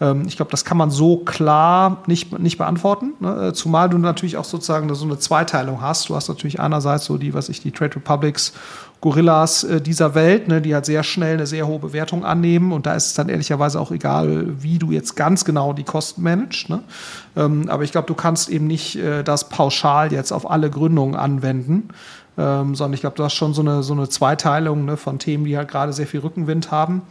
Ähm, 0.01 0.25
ich 0.27 0.37
glaube, 0.37 0.51
das 0.51 0.65
kann 0.65 0.77
man 0.77 0.91
so 0.91 1.19
klar 1.19 2.03
nicht, 2.07 2.39
nicht 2.39 2.59
beantworten, 2.59 3.15
ne? 3.21 3.49
Äh, 3.49 3.53
zumal 3.53 3.89
du 3.89 3.99
natürlich 3.99 4.37
auch 4.37 4.45
sozusagen 4.45 4.93
so 4.95 5.05
eine 5.05 5.19
Zweiteilung 5.19 5.81
hast. 5.81 6.09
Du 6.09 6.15
hast 6.15 6.29
natürlich 6.29 6.61
einerseits 6.61 7.05
so 7.05 7.19
die, 7.19 7.35
was 7.35 7.49
ich, 7.49 7.61
die 7.61 7.73
Trade 7.73 7.97
Republics 7.97 8.53
Gorillas 9.01 9.63
äh, 9.65 9.81
dieser 9.81 10.15
Welt, 10.15 10.49
ne, 10.49 10.61
die 10.61 10.75
halt 10.75 10.85
sehr 10.85 11.03
schnell 11.03 11.35
eine 11.35 11.47
sehr 11.47 11.67
hohe 11.67 11.79
Bewertung 11.79 12.25
annehmen. 12.25 12.73
Und 12.73 12.87
da 12.87 12.95
ist 12.95 13.07
es 13.07 13.15
dann 13.15 13.29
ehrlicherweise 13.29 13.81
auch 13.81 13.93
egal, 13.93 14.47
wie 14.61 14.79
du 14.79 14.91
jetzt 14.91 15.15
ganz 15.15 15.45
genau 15.45 15.73
die 15.73 15.85
Kosten 15.85 16.23
managst. 16.23 16.69
Ne? 16.69 16.83
Ähm, 17.37 17.69
aber 17.69 17.85
ich 17.85 17.93
glaube, 17.93 18.09
du 18.09 18.15
kannst 18.15 18.49
eben 18.49 18.67
nicht 18.67 18.97
äh, 18.97 19.23
das 19.23 19.49
pauschal 19.49 20.13
jetzt 20.13 20.33
auf 20.33 20.51
alle 20.51 20.69
Gründungen 20.69 21.15
anwenden, 21.15 21.91
ähm, 22.39 22.77
sondern 22.77 22.95
ich 22.95 23.01
glaube, 23.01 23.17
du 23.17 23.25
hast 23.25 23.35
schon 23.35 23.53
so 23.53 23.63
eine, 23.63 23.83
so 23.83 23.93
eine 23.93 24.09
Zweiteilung 24.09 24.85
ne, 24.85 24.97
von 24.97 25.19
Themen, 25.19 25.45
die 25.45 25.57
halt 25.57 25.69
gerade 25.69 25.93
sehr 25.93 26.07
viel 26.07 26.21
Rückenwind 26.21 26.71
haben 26.71 27.03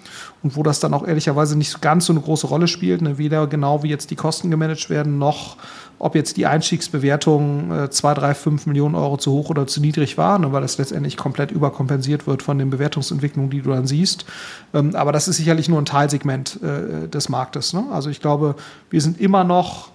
und 0.42 0.56
wo 0.56 0.64
das 0.64 0.80
dann 0.80 0.94
auch 0.94 1.06
ehrlicherweise 1.06 1.58
nicht 1.58 1.82
ganz 1.82 2.06
so 2.06 2.14
eine 2.14 2.22
große 2.22 2.48
Rolle 2.48 2.68
spielt. 2.68 3.02
Ne? 3.02 3.18
Weder 3.18 3.46
genau 3.48 3.84
wie 3.84 3.90
jetzt 3.90 4.10
die 4.10 4.16
Kosten 4.16 4.50
gemanagt 4.50 4.90
werden, 4.90 5.18
noch 5.18 5.58
ob 6.00 6.16
jetzt 6.16 6.38
die 6.38 6.46
Einstiegsbewertung 6.46 7.72
äh, 7.72 7.90
2, 7.90 8.14
3, 8.14 8.34
5 8.36 8.66
Millionen 8.68 8.96
Euro 8.96 9.18
zu 9.18 9.32
hoch 9.32 9.50
oder 9.50 9.68
zu 9.68 9.82
niedrig 9.82 10.18
war, 10.18 10.40
ne, 10.40 10.52
weil 10.54 10.62
das 10.62 10.78
letztendlich 10.78 11.18
komplett 11.18 11.52
überkompensiert 11.52 12.28
wird 12.28 12.44
von 12.44 12.58
den 12.58 12.70
Bewertungsentwicklungen, 12.70 13.50
die 13.50 13.62
du 13.62 13.72
dann 13.72 13.88
siehst. 13.88 14.26
Ähm, 14.74 14.96
aber 14.96 15.12
das 15.12 15.28
ist 15.28 15.38
sicherlich 15.38 15.68
nur 15.68 15.82
ein 15.82 15.86
Teilsegment 15.86 16.60
äh, 16.62 17.08
des 17.08 17.30
Marktes. 17.30 17.74
Ne? 17.74 17.84
Also 17.92 18.10
ich 18.10 18.22
glaube, 18.22 18.56
wir 18.90 19.02
sind 19.02 19.20
immer 19.20 19.44
noch 19.44 19.90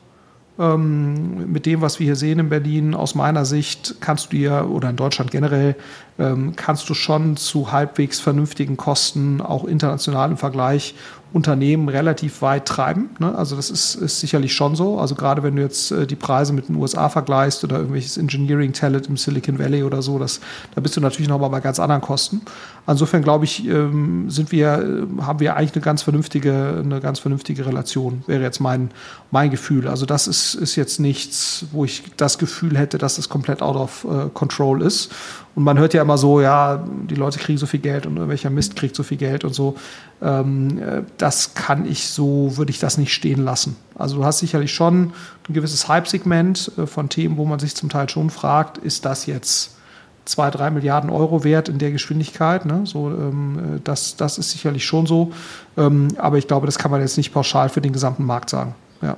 mit 0.59 1.65
dem, 1.67 1.81
was 1.81 1.99
wir 1.99 2.05
hier 2.05 2.17
sehen 2.17 2.39
in 2.39 2.49
Berlin, 2.51 2.95
aus 2.95 3.15
meiner 3.15 3.45
Sicht 3.45 3.97
kannst 4.01 4.33
du 4.33 4.37
dir, 4.37 4.69
oder 4.71 4.91
in 4.91 4.97
Deutschland 4.97 5.31
generell, 5.31 5.77
ähm, 6.12 6.12
kannst 6.57 6.89
du 6.89 6.95
schon 6.95 7.37
zu 7.37 7.73
halbwegs 7.73 8.21
vernünftigen 8.21 8.77
Kosten, 8.77 9.41
auch 9.41 9.65
international 9.65 10.31
im 10.31 10.37
Vergleich, 10.37 10.95
Unternehmen 11.33 11.89
relativ 11.89 12.43
weit 12.43 12.67
treiben. 12.67 13.11
Ne? 13.19 13.35
Also 13.35 13.57
das 13.57 13.71
ist, 13.71 13.95
ist 13.95 14.21
sicherlich 14.21 14.53
schon 14.55 14.77
so. 14.77 14.99
Also 14.99 15.15
gerade 15.15 15.43
wenn 15.43 15.57
du 15.57 15.63
jetzt 15.63 15.91
äh, 15.91 16.07
die 16.07 16.17
Preise 16.17 16.53
mit 16.53 16.69
den 16.69 16.77
USA 16.77 17.09
vergleichst 17.09 17.65
oder 17.65 17.77
irgendwelches 17.77 18.17
Engineering 18.17 18.73
Talent 18.73 19.07
im 19.07 19.17
Silicon 19.17 19.59
Valley 19.59 19.83
oder 19.83 20.03
so, 20.03 20.19
das, 20.19 20.41
da 20.75 20.81
bist 20.81 20.97
du 20.97 21.01
natürlich 21.01 21.29
nochmal 21.29 21.51
bei 21.51 21.61
ganz 21.61 21.81
anderen 21.81 22.03
Kosten. 22.03 22.43
Insofern 22.87 23.23
glaube 23.23 23.45
ich, 23.45 23.67
ähm, 23.67 24.29
sind 24.29 24.53
wir, 24.53 25.07
äh, 25.19 25.23
haben 25.23 25.41
wir 25.41 25.57
eigentlich 25.57 25.75
eine 25.75 25.83
ganz 25.83 26.03
vernünftige, 26.03 26.83
eine 26.85 27.01
ganz 27.01 27.19
vernünftige 27.19 27.65
Relation, 27.65 28.25
wäre 28.27 28.43
jetzt 28.43 28.61
mein, 28.61 28.91
mein 29.31 29.51
Gefühl. 29.51 29.89
Also 29.89 30.05
das 30.05 30.27
ist, 30.27 30.55
ist 30.55 30.77
jetzt 30.77 31.01
nichts, 31.01 31.67
wo 31.73 31.85
ich 31.85 32.03
das 32.17 32.39
Gefühl 32.39 32.77
hätte, 32.77 32.99
dass 32.99 33.17
das 33.17 33.29
komplett 33.29 33.63
out 33.63 33.77
of 33.77 34.05
uh, 34.05 34.29
control 34.29 34.83
ist. 34.83 35.11
Und 35.55 35.65
man 35.65 35.79
hört 35.79 35.93
ja 35.93 36.03
immer 36.03 36.17
so, 36.17 36.41
ja, 36.41 36.83
die 37.11 37.15
Leute 37.15 37.39
kriegen 37.39 37.59
so 37.59 37.67
viel 37.67 37.81
Geld 37.81 38.07
und 38.07 38.29
welcher 38.29 38.49
Mist 38.49 38.75
kriegt 38.75 38.97
so 38.97 39.03
viel 39.03 39.19
Geld 39.19 39.45
und 39.45 39.55
so. 39.55 39.77
Ähm, 40.23 40.79
äh, 40.79 41.03
das 41.19 41.55
kann 41.55 41.85
ich 41.85 42.09
so, 42.09 42.57
würde 42.57 42.71
ich 42.71 42.79
das 42.79 42.97
nicht 42.97 43.13
stehen 43.13 43.45
lassen. 43.45 43.77
Also 43.95 44.17
du 44.17 44.25
hast 44.25 44.39
sicherlich 44.39 44.73
schon 44.73 45.13
ein 45.49 45.53
gewisses 45.53 45.89
Hype-Segment 45.89 46.73
äh, 46.79 46.87
von 46.87 47.09
Themen, 47.09 47.37
wo 47.37 47.45
man 47.45 47.59
sich 47.59 47.75
zum 47.75 47.91
Teil 47.91 48.09
schon 48.09 48.31
fragt, 48.31 48.79
ist 48.79 49.05
das 49.05 49.27
jetzt 49.27 49.77
zwei, 50.25 50.51
drei 50.51 50.71
Milliarden 50.71 51.11
Euro 51.11 51.45
wert 51.45 51.69
in 51.69 51.79
der 51.79 51.91
Geschwindigkeit? 51.91 52.65
Ne? 52.65 52.83
So, 52.85 53.09
ähm, 53.09 53.77
äh, 53.77 53.81
das, 53.85 54.17
das 54.17 54.39
ist 54.39 54.53
sicherlich 54.53 54.87
schon 54.87 55.07
so. 55.07 55.33
Ähm, 55.77 56.09
aber 56.17 56.39
ich 56.39 56.49
glaube, 56.49 56.65
das 56.65 56.79
kann 56.79 56.91
man 56.91 57.01
jetzt 57.03 57.19
nicht 57.19 57.33
pauschal 57.33 57.69
für 57.69 57.81
den 57.83 57.93
gesamten 57.93 58.25
Markt 58.25 58.49
sagen. 58.49 58.75
Ja. 59.03 59.17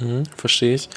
Mhm, 0.00 0.24
verstehe 0.36 0.74
ich. 0.74 0.88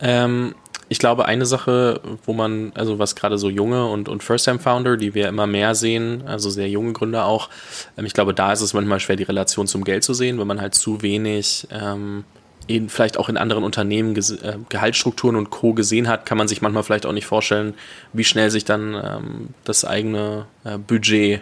Ähm, 0.00 0.54
ich 0.92 0.98
glaube, 0.98 1.24
eine 1.24 1.46
Sache, 1.46 2.02
wo 2.26 2.34
man, 2.34 2.70
also 2.74 2.98
was 2.98 3.16
gerade 3.16 3.38
so 3.38 3.48
junge 3.48 3.86
und, 3.86 4.10
und 4.10 4.22
First-Time-Founder, 4.22 4.98
die 4.98 5.14
wir 5.14 5.26
immer 5.26 5.46
mehr 5.46 5.74
sehen, 5.74 6.22
also 6.26 6.50
sehr 6.50 6.68
junge 6.68 6.92
Gründer 6.92 7.24
auch, 7.24 7.48
ähm, 7.96 8.04
ich 8.04 8.12
glaube, 8.12 8.34
da 8.34 8.52
ist 8.52 8.60
es 8.60 8.74
manchmal 8.74 9.00
schwer, 9.00 9.16
die 9.16 9.22
Relation 9.22 9.66
zum 9.66 9.84
Geld 9.84 10.04
zu 10.04 10.12
sehen, 10.12 10.38
wenn 10.38 10.46
man 10.46 10.60
halt 10.60 10.74
zu 10.74 11.00
wenig 11.00 11.66
ähm, 11.70 12.24
in, 12.66 12.90
vielleicht 12.90 13.16
auch 13.16 13.30
in 13.30 13.38
anderen 13.38 13.64
Unternehmen 13.64 14.14
äh, 14.14 14.58
Gehaltsstrukturen 14.68 15.36
und 15.36 15.48
Co. 15.48 15.72
gesehen 15.72 16.08
hat, 16.08 16.26
kann 16.26 16.36
man 16.36 16.46
sich 16.46 16.60
manchmal 16.60 16.82
vielleicht 16.82 17.06
auch 17.06 17.12
nicht 17.12 17.26
vorstellen, 17.26 17.72
wie 18.12 18.24
schnell 18.24 18.50
sich 18.50 18.66
dann 18.66 18.94
ähm, 18.94 19.48
das 19.64 19.86
eigene 19.86 20.44
äh, 20.64 20.76
Budget 20.76 21.40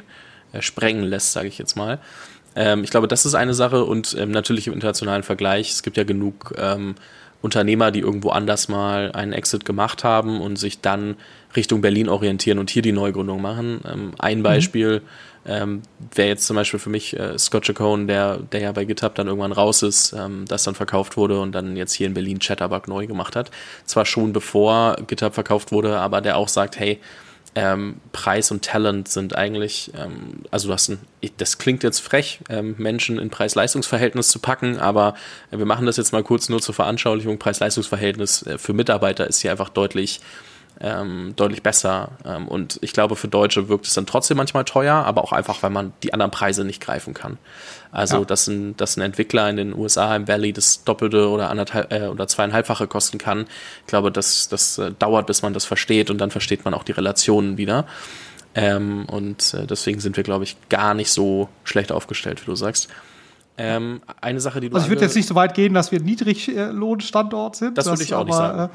äh, 0.52 0.62
sprengen 0.62 1.02
lässt, 1.02 1.32
sage 1.32 1.48
ich 1.48 1.58
jetzt 1.58 1.74
mal. 1.76 1.98
Ähm, 2.54 2.84
ich 2.84 2.90
glaube, 2.90 3.08
das 3.08 3.26
ist 3.26 3.34
eine 3.34 3.54
Sache 3.54 3.84
und 3.84 4.16
ähm, 4.16 4.30
natürlich 4.30 4.68
im 4.68 4.74
internationalen 4.74 5.24
Vergleich, 5.24 5.72
es 5.72 5.82
gibt 5.82 5.96
ja 5.96 6.04
genug 6.04 6.54
ähm, 6.56 6.94
Unternehmer, 7.42 7.90
die 7.90 8.00
irgendwo 8.00 8.30
anders 8.30 8.68
mal 8.68 9.12
einen 9.12 9.32
Exit 9.32 9.64
gemacht 9.64 10.04
haben 10.04 10.40
und 10.40 10.56
sich 10.56 10.80
dann 10.80 11.16
Richtung 11.56 11.80
Berlin 11.80 12.08
orientieren 12.08 12.58
und 12.58 12.70
hier 12.70 12.82
die 12.82 12.92
Neugründung 12.92 13.40
machen. 13.40 13.80
Ähm, 13.90 14.12
ein 14.18 14.38
mhm. 14.38 14.42
Beispiel 14.42 15.02
ähm, 15.46 15.82
wäre 16.14 16.28
jetzt 16.28 16.46
zum 16.46 16.56
Beispiel 16.56 16.78
für 16.78 16.90
mich 16.90 17.18
äh, 17.18 17.38
Scott 17.38 17.64
Chacon, 17.64 18.06
der, 18.06 18.38
der 18.38 18.60
ja 18.60 18.72
bei 18.72 18.84
GitHub 18.84 19.14
dann 19.14 19.26
irgendwann 19.26 19.52
raus 19.52 19.82
ist, 19.82 20.12
ähm, 20.12 20.44
das 20.46 20.64
dann 20.64 20.74
verkauft 20.74 21.16
wurde 21.16 21.40
und 21.40 21.52
dann 21.52 21.76
jetzt 21.76 21.94
hier 21.94 22.06
in 22.06 22.14
Berlin 22.14 22.38
Chatterbug 22.40 22.88
neu 22.88 23.06
gemacht 23.06 23.36
hat. 23.36 23.50
Zwar 23.86 24.04
schon 24.04 24.32
bevor 24.32 24.96
GitHub 25.06 25.32
verkauft 25.34 25.72
wurde, 25.72 25.98
aber 25.98 26.20
der 26.20 26.36
auch 26.36 26.48
sagt, 26.48 26.78
hey, 26.78 27.00
ähm, 27.54 27.96
Preis 28.12 28.50
und 28.50 28.64
Talent 28.64 29.08
sind 29.08 29.36
eigentlich, 29.36 29.90
ähm, 29.96 30.44
also 30.50 30.68
du 30.68 30.74
hast 30.74 30.88
ein, 30.88 30.98
das 31.38 31.58
klingt 31.58 31.82
jetzt 31.82 31.98
frech, 31.98 32.40
ähm, 32.48 32.76
Menschen 32.78 33.18
in 33.18 33.30
Preis-Leistungs-Verhältnis 33.30 34.28
zu 34.28 34.38
packen, 34.38 34.78
aber 34.78 35.14
wir 35.50 35.66
machen 35.66 35.86
das 35.86 35.96
jetzt 35.96 36.12
mal 36.12 36.22
kurz 36.22 36.48
nur 36.48 36.60
zur 36.60 36.74
Veranschaulichung. 36.74 37.38
Preis-Leistungs-Verhältnis 37.38 38.46
äh, 38.46 38.58
für 38.58 38.72
Mitarbeiter 38.72 39.26
ist 39.26 39.40
hier 39.40 39.50
einfach 39.50 39.68
deutlich 39.68 40.20
ähm, 40.80 41.34
deutlich 41.36 41.62
besser. 41.62 42.12
Ähm, 42.24 42.48
und 42.48 42.78
ich 42.82 42.92
glaube, 42.92 43.16
für 43.16 43.28
Deutsche 43.28 43.68
wirkt 43.68 43.86
es 43.86 43.94
dann 43.94 44.06
trotzdem 44.06 44.36
manchmal 44.36 44.64
teuer, 44.64 44.94
aber 44.94 45.22
auch 45.22 45.32
einfach, 45.32 45.62
weil 45.62 45.70
man 45.70 45.92
die 46.02 46.14
anderen 46.14 46.30
Preise 46.30 46.64
nicht 46.64 46.80
greifen 46.80 47.12
kann. 47.12 47.38
Also, 47.92 48.18
ja. 48.18 48.24
dass, 48.24 48.46
ein, 48.46 48.76
dass 48.76 48.96
ein 48.96 49.02
Entwickler 49.02 49.50
in 49.50 49.56
den 49.56 49.74
USA 49.74 50.16
im 50.16 50.26
Valley 50.26 50.52
das 50.52 50.84
Doppelte 50.84 51.28
oder 51.28 51.50
anderthalb 51.50 51.92
äh, 51.92 52.06
oder 52.06 52.26
zweieinhalbfache 52.26 52.86
kosten 52.86 53.18
kann. 53.18 53.46
Ich 53.82 53.86
glaube, 53.86 54.10
das, 54.10 54.48
das 54.48 54.78
äh, 54.78 54.92
dauert, 54.98 55.26
bis 55.26 55.42
man 55.42 55.52
das 55.52 55.64
versteht 55.64 56.10
und 56.10 56.18
dann 56.18 56.30
versteht 56.30 56.64
man 56.64 56.72
auch 56.72 56.84
die 56.84 56.92
Relationen 56.92 57.58
wieder. 57.58 57.86
Ähm, 58.54 59.04
und 59.06 59.54
äh, 59.54 59.66
deswegen 59.66 60.00
sind 60.00 60.16
wir, 60.16 60.24
glaube 60.24 60.44
ich, 60.44 60.56
gar 60.70 60.94
nicht 60.94 61.12
so 61.12 61.48
schlecht 61.64 61.92
aufgestellt, 61.92 62.40
wie 62.42 62.46
du 62.46 62.56
sagst. 62.56 62.88
Ähm, 63.58 64.00
eine 64.22 64.40
Sache, 64.40 64.60
die 64.60 64.70
du. 64.70 64.76
Also 64.76 64.86
ich 64.86 64.90
würde 64.90 65.02
jetzt 65.02 65.14
nicht 65.14 65.28
so 65.28 65.34
weit 65.34 65.54
gehen, 65.54 65.74
dass 65.74 65.92
wir 65.92 66.00
Niedriglohnstandort 66.00 67.56
sind. 67.56 67.76
Das 67.76 67.86
würde 67.86 68.02
ich 68.02 68.14
auch 68.14 68.20
aber, 68.20 68.26
nicht 68.26 68.36
sagen. 68.36 68.70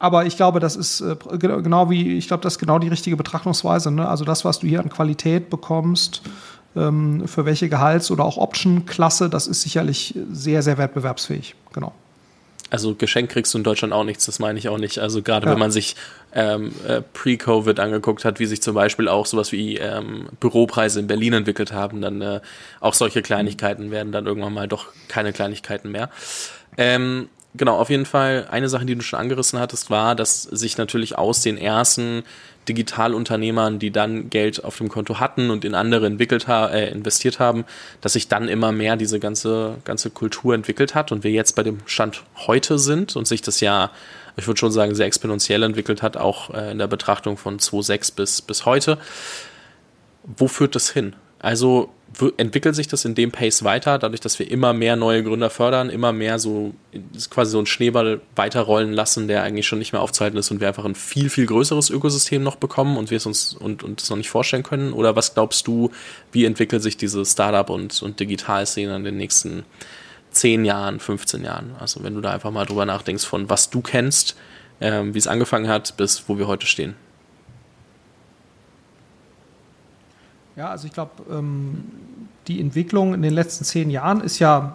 Aber 0.00 0.24
ich 0.24 0.36
glaube, 0.36 0.60
das 0.60 0.76
ist 0.76 1.02
äh, 1.02 1.14
genau 1.38 1.90
wie, 1.90 2.16
ich 2.16 2.26
glaube, 2.26 2.42
das 2.42 2.54
ist 2.54 2.58
genau 2.58 2.78
die 2.78 2.88
richtige 2.88 3.16
Betrachtungsweise. 3.16 3.90
Ne? 3.92 4.08
Also 4.08 4.24
das, 4.24 4.46
was 4.46 4.58
du 4.58 4.66
hier 4.66 4.80
an 4.80 4.88
Qualität 4.88 5.50
bekommst, 5.50 6.22
ähm, 6.74 7.28
für 7.28 7.44
welche 7.44 7.68
Gehalts- 7.68 8.10
oder 8.10 8.24
auch 8.24 8.38
Option-Klasse, 8.38 9.28
das 9.28 9.46
ist 9.46 9.60
sicherlich 9.60 10.14
sehr, 10.32 10.62
sehr 10.62 10.78
wettbewerbsfähig. 10.78 11.54
Genau. 11.74 11.92
Also 12.70 12.94
Geschenk 12.94 13.30
kriegst 13.30 13.52
du 13.52 13.58
in 13.58 13.64
Deutschland 13.64 13.92
auch 13.92 14.04
nichts, 14.04 14.24
das 14.24 14.38
meine 14.38 14.58
ich 14.58 14.70
auch 14.70 14.78
nicht. 14.78 15.00
Also 15.00 15.20
gerade 15.20 15.46
ja. 15.46 15.52
wenn 15.52 15.58
man 15.58 15.70
sich 15.70 15.96
ähm, 16.32 16.72
äh, 16.86 17.02
pre-Covid 17.02 17.78
angeguckt 17.78 18.24
hat, 18.24 18.40
wie 18.40 18.46
sich 18.46 18.62
zum 18.62 18.74
Beispiel 18.74 19.06
auch 19.06 19.26
sowas 19.26 19.52
wie 19.52 19.76
ähm, 19.76 20.28
Büropreise 20.38 21.00
in 21.00 21.08
Berlin 21.08 21.34
entwickelt 21.34 21.72
haben, 21.72 22.00
dann 22.00 22.22
äh, 22.22 22.40
auch 22.80 22.94
solche 22.94 23.20
Kleinigkeiten 23.20 23.90
werden 23.90 24.12
dann 24.12 24.24
irgendwann 24.26 24.54
mal 24.54 24.68
doch 24.68 24.86
keine 25.08 25.32
Kleinigkeiten 25.34 25.90
mehr. 25.90 26.08
Ähm, 26.78 27.28
genau, 27.54 27.76
auf 27.76 27.90
jeden 27.90 28.06
Fall 28.06 28.46
eine 28.50 28.68
Sache, 28.68 28.84
die 28.84 28.94
du 28.94 29.02
schon 29.02 29.18
angerissen 29.18 29.58
hattest, 29.58 29.90
war, 29.90 30.14
dass 30.14 30.42
sich 30.42 30.78
natürlich 30.78 31.16
aus 31.18 31.42
den 31.42 31.56
ersten 31.58 32.22
Digitalunternehmern, 32.68 33.78
die 33.78 33.90
dann 33.90 34.30
Geld 34.30 34.64
auf 34.64 34.76
dem 34.76 34.88
Konto 34.88 35.18
hatten 35.18 35.50
und 35.50 35.64
in 35.64 35.74
andere 35.74 36.06
entwickelt 36.06 36.46
ha 36.46 36.68
äh, 36.68 36.90
investiert 36.90 37.38
haben, 37.38 37.64
dass 38.00 38.12
sich 38.12 38.28
dann 38.28 38.48
immer 38.48 38.70
mehr 38.70 38.96
diese 38.96 39.18
ganze, 39.18 39.78
ganze 39.84 40.10
Kultur 40.10 40.54
entwickelt 40.54 40.94
hat 40.94 41.10
und 41.10 41.24
wir 41.24 41.30
jetzt 41.30 41.56
bei 41.56 41.62
dem 41.62 41.78
Stand 41.86 42.22
heute 42.46 42.78
sind 42.78 43.16
und 43.16 43.26
sich 43.26 43.42
das 43.42 43.60
ja, 43.60 43.90
ich 44.36 44.46
würde 44.46 44.58
schon 44.58 44.72
sagen, 44.72 44.94
sehr 44.94 45.06
exponentiell 45.06 45.62
entwickelt 45.62 46.02
hat, 46.02 46.16
auch 46.16 46.50
äh, 46.50 46.70
in 46.70 46.78
der 46.78 46.86
Betrachtung 46.86 47.36
von 47.36 47.58
2.6 47.58 48.14
bis, 48.14 48.42
bis 48.42 48.66
heute. 48.66 48.98
Wo 50.24 50.46
führt 50.46 50.74
das 50.74 50.90
hin? 50.90 51.16
Also 51.38 51.90
entwickelt 52.36 52.74
sich 52.74 52.88
das 52.88 53.04
in 53.04 53.14
dem 53.14 53.30
Pace 53.30 53.64
weiter, 53.64 53.98
dadurch, 53.98 54.20
dass 54.20 54.38
wir 54.38 54.50
immer 54.50 54.72
mehr 54.72 54.96
neue 54.96 55.22
Gründer 55.22 55.48
fördern, 55.48 55.90
immer 55.90 56.12
mehr 56.12 56.38
so 56.38 56.74
quasi 57.30 57.52
so 57.52 57.60
ein 57.60 57.66
Schneeball 57.66 58.20
weiterrollen 58.34 58.92
lassen, 58.92 59.28
der 59.28 59.42
eigentlich 59.42 59.66
schon 59.66 59.78
nicht 59.78 59.92
mehr 59.92 60.02
aufzuhalten 60.02 60.36
ist 60.36 60.50
und 60.50 60.60
wir 60.60 60.68
einfach 60.68 60.84
ein 60.84 60.94
viel, 60.94 61.30
viel 61.30 61.46
größeres 61.46 61.88
Ökosystem 61.88 62.42
noch 62.42 62.56
bekommen 62.56 62.96
und 62.96 63.10
wir 63.10 63.16
es 63.16 63.26
uns 63.26 63.54
und, 63.54 63.82
und 63.82 64.02
es 64.02 64.10
noch 64.10 64.16
nicht 64.16 64.28
vorstellen 64.28 64.62
können? 64.62 64.92
Oder 64.92 65.16
was 65.16 65.34
glaubst 65.34 65.66
du, 65.66 65.90
wie 66.32 66.44
entwickelt 66.44 66.82
sich 66.82 66.96
diese 66.96 67.24
Startup- 67.24 67.70
und, 67.70 68.02
und 68.02 68.18
Digitalszene 68.20 68.94
in 68.96 69.04
den 69.04 69.16
nächsten 69.16 69.64
10 70.32 70.64
Jahren, 70.64 71.00
15 71.00 71.44
Jahren? 71.44 71.76
Also 71.78 72.02
wenn 72.02 72.14
du 72.14 72.20
da 72.20 72.32
einfach 72.32 72.50
mal 72.50 72.66
drüber 72.66 72.86
nachdenkst 72.86 73.24
von 73.24 73.48
was 73.48 73.70
du 73.70 73.80
kennst, 73.80 74.36
ähm, 74.80 75.14
wie 75.14 75.18
es 75.18 75.26
angefangen 75.26 75.68
hat, 75.68 75.96
bis 75.96 76.24
wo 76.26 76.38
wir 76.38 76.48
heute 76.48 76.66
stehen. 76.66 76.96
Ja, 80.56 80.68
also 80.68 80.86
ich 80.86 80.92
glaube, 80.92 81.12
ähm, 81.30 81.84
die 82.48 82.60
Entwicklung 82.60 83.14
in 83.14 83.22
den 83.22 83.32
letzten 83.32 83.64
zehn 83.64 83.90
Jahren 83.90 84.20
ist 84.20 84.38
ja 84.38 84.74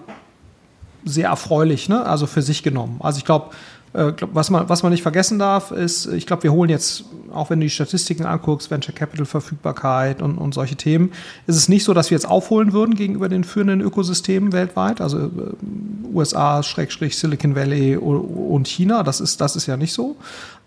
sehr 1.03 1.29
erfreulich, 1.29 1.89
ne? 1.89 2.05
also 2.05 2.25
für 2.25 2.41
sich 2.41 2.63
genommen. 2.63 3.00
Also 3.01 3.20
ich 3.20 3.25
glaube, 3.25 3.51
äh, 3.96 4.13
was, 4.34 4.50
man, 4.50 4.67
was 4.67 4.84
man 4.84 4.91
nicht 4.91 5.03
vergessen 5.03 5.39
darf, 5.39 5.72
ist, 5.72 6.08
ich 6.08 6.25
glaube, 6.25 6.44
wir 6.44 6.51
holen 6.51 6.70
jetzt, 6.70 7.05
auch 7.34 7.50
wenn 7.50 7.60
du 7.60 7.65
die 7.65 7.70
Statistiken 7.70 8.25
anguckst, 8.25 8.70
Venture 8.70 8.94
Capital 8.94 9.25
Verfügbarkeit 9.25 10.22
und, 10.22 10.38
und 10.38 10.53
solche 10.53 10.75
Themen, 10.75 11.12
ist 11.48 11.55
es 11.55 11.70
nicht 11.70 11.84
so, 11.84 11.94
dass 11.94 12.10
wir 12.10 12.15
jetzt 12.15 12.27
aufholen 12.27 12.74
würden 12.74 12.96
gegenüber 12.96 13.29
den 13.29 13.44
führenden 13.44 13.82
Ökosystemen 13.82 14.51
weltweit, 14.51 15.00
also 15.00 15.20
äh, 15.20 15.29
USA, 16.13 16.63
Schrägstrich, 16.63 17.17
Silicon 17.17 17.55
Valley 17.55 17.98
und 17.98 18.67
China, 18.67 19.03
das 19.03 19.22
ist, 19.22 19.39
das 19.41 19.55
ist 19.55 19.65
ja 19.65 19.77
nicht 19.77 19.94
so. 19.94 20.15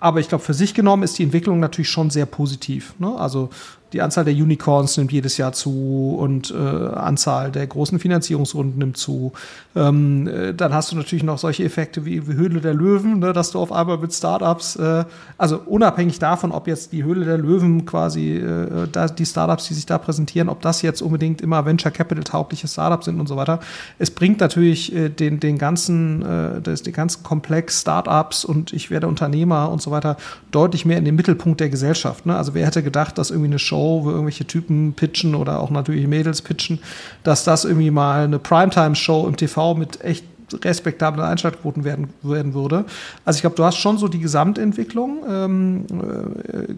Aber 0.00 0.21
ich 0.21 0.28
glaube, 0.28 0.45
für 0.45 0.55
sich 0.55 0.75
genommen 0.75 1.02
ist 1.02 1.19
die 1.19 1.25
Entwicklung 1.25 1.61
natürlich 1.61 1.90
schon 1.90 2.11
sehr 2.11 2.26
positiv. 2.26 2.95
Ne? 2.99 3.17
Also 3.19 3.50
die 3.93 4.02
Anzahl 4.02 4.25
der 4.25 4.35
Unicorns 4.35 4.97
nimmt 4.97 5.12
jedes 5.12 5.38
Jahr 5.38 5.52
zu 5.52 6.17
und 6.19 6.50
äh, 6.50 6.57
Anzahl 6.57 7.50
der 7.50 7.67
großen 7.67 7.99
Finanzierungsrunden 7.99 8.78
nimmt 8.78 8.97
zu. 8.99 9.33
Ähm, 9.75 10.28
äh, 10.28 10.55
dann 10.55 10.75
hast 10.75 10.93
du 10.93 10.97
natürlich 10.97 11.25
noch 11.25 11.38
solche 11.38 11.64
Effekte 11.64 12.05
wie, 12.05 12.28
wie 12.28 12.35
Höhle 12.35 12.61
der 12.61 12.75
Löwen, 12.75 13.21
ne, 13.21 13.33
dass 13.33 13.50
du 13.52 13.59
auf 13.59 13.73
einmal 13.73 13.99
mit 13.99 14.12
Startups, 14.12 14.76
äh, 14.76 15.05
also 15.38 15.61
unabhängig 15.64 16.19
davon, 16.19 16.52
ob 16.52 16.67
jetzt 16.67 16.93
die 16.93 17.02
Höhle 17.05 17.25
der 17.25 17.38
Löwen 17.38 17.87
quasi, 17.87 18.37
äh, 18.37 18.88
da, 18.93 19.07
die 19.09 19.25
Startups, 19.25 19.69
die 19.69 19.75
sich 19.75 19.87
da 19.87 19.97
präsentieren, 19.97 20.50
ob 20.50 20.61
das 20.61 20.83
jetzt 20.83 21.00
unbedingt 21.00 21.40
immer 21.40 21.64
Venture 21.64 21.90
Capital 21.90 22.25
taugliche 22.25 22.69
Startups 22.69 23.07
sind 23.07 23.19
und 23.19 23.26
so 23.26 23.37
weiter. 23.37 23.61
Es 23.99 24.11
bringt 24.11 24.40
natürlich 24.40 24.95
äh, 24.95 25.09
den, 25.09 25.40
den 25.40 25.57
ganzen, 25.57 26.25
das, 26.62 26.83
den 26.83 26.93
ganzen 26.93 27.23
Komplex 27.23 27.81
Startups 27.81 28.45
und 28.45 28.73
ich 28.73 28.90
werde 28.90 29.07
Unternehmer 29.09 29.71
und 29.71 29.81
so 29.81 29.88
weiter 29.90 30.16
deutlich 30.50 30.85
mehr 30.85 30.99
in 30.99 31.04
den 31.04 31.14
Mittelpunkt 31.14 31.61
der 31.61 31.68
Gesellschaft. 31.68 32.26
Ne? 32.26 32.37
Also 32.37 32.54
wer 32.54 32.66
hätte 32.66 32.83
gedacht, 32.83 33.18
dass 33.18 33.30
irgendwie 33.30 33.50
eine 33.50 33.59
Show 33.59 34.00
wo 34.04 34.11
irgendwelche 34.11 34.47
Typen 34.47 34.95
pitchen 34.95 35.35
oder 35.35 35.61
auch 35.61 35.71
natürlich 35.71 36.07
Mädels 36.07 36.42
pitchen, 36.42 36.80
dass 37.23 37.45
das 37.45 37.64
irgendwie 37.64 37.90
mal 37.90 38.25
eine 38.25 38.38
Primetime-Show 38.38 39.26
im 39.26 39.37
TV 39.37 39.75
mit 39.75 40.02
echt 40.04 40.25
respektablen 40.64 41.25
Einschaltquoten 41.25 41.85
werden, 41.85 42.09
werden 42.23 42.54
würde. 42.54 42.85
Also 43.25 43.37
ich 43.37 43.40
glaube, 43.42 43.57
du 43.57 43.64
hast 43.64 43.76
schon 43.76 43.99
so 43.99 44.09
die 44.09 44.18
Gesamtentwicklung, 44.18 45.18
ähm, 45.28 45.87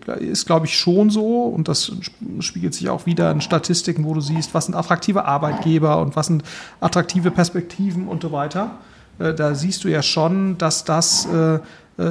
äh, 0.09 0.25
ist 0.25 0.47
glaube 0.47 0.67
ich 0.67 0.79
schon 0.79 1.11
so 1.11 1.45
und 1.45 1.69
das 1.69 1.93
spiegelt 2.41 2.75
sich 2.75 2.89
auch 2.89 3.07
wieder 3.07 3.31
in 3.31 3.41
Statistiken, 3.41 4.05
wo 4.05 4.15
du 4.15 4.21
siehst, 4.21 4.55
was 4.55 4.67
sind 4.67 4.75
attraktive 4.75 5.25
Arbeitgeber 5.25 6.01
und 6.01 6.17
was 6.17 6.27
sind 6.27 6.43
attraktive 6.81 7.31
Perspektiven 7.31 8.09
und 8.09 8.23
so 8.23 8.33
weiter. 8.33 8.73
Äh, 9.19 9.35
da 9.35 9.55
siehst 9.55 9.85
du 9.85 9.89
ja 9.89 10.03
schon, 10.03 10.59
dass 10.59 10.85
das 10.85 11.27
äh, 11.27 11.61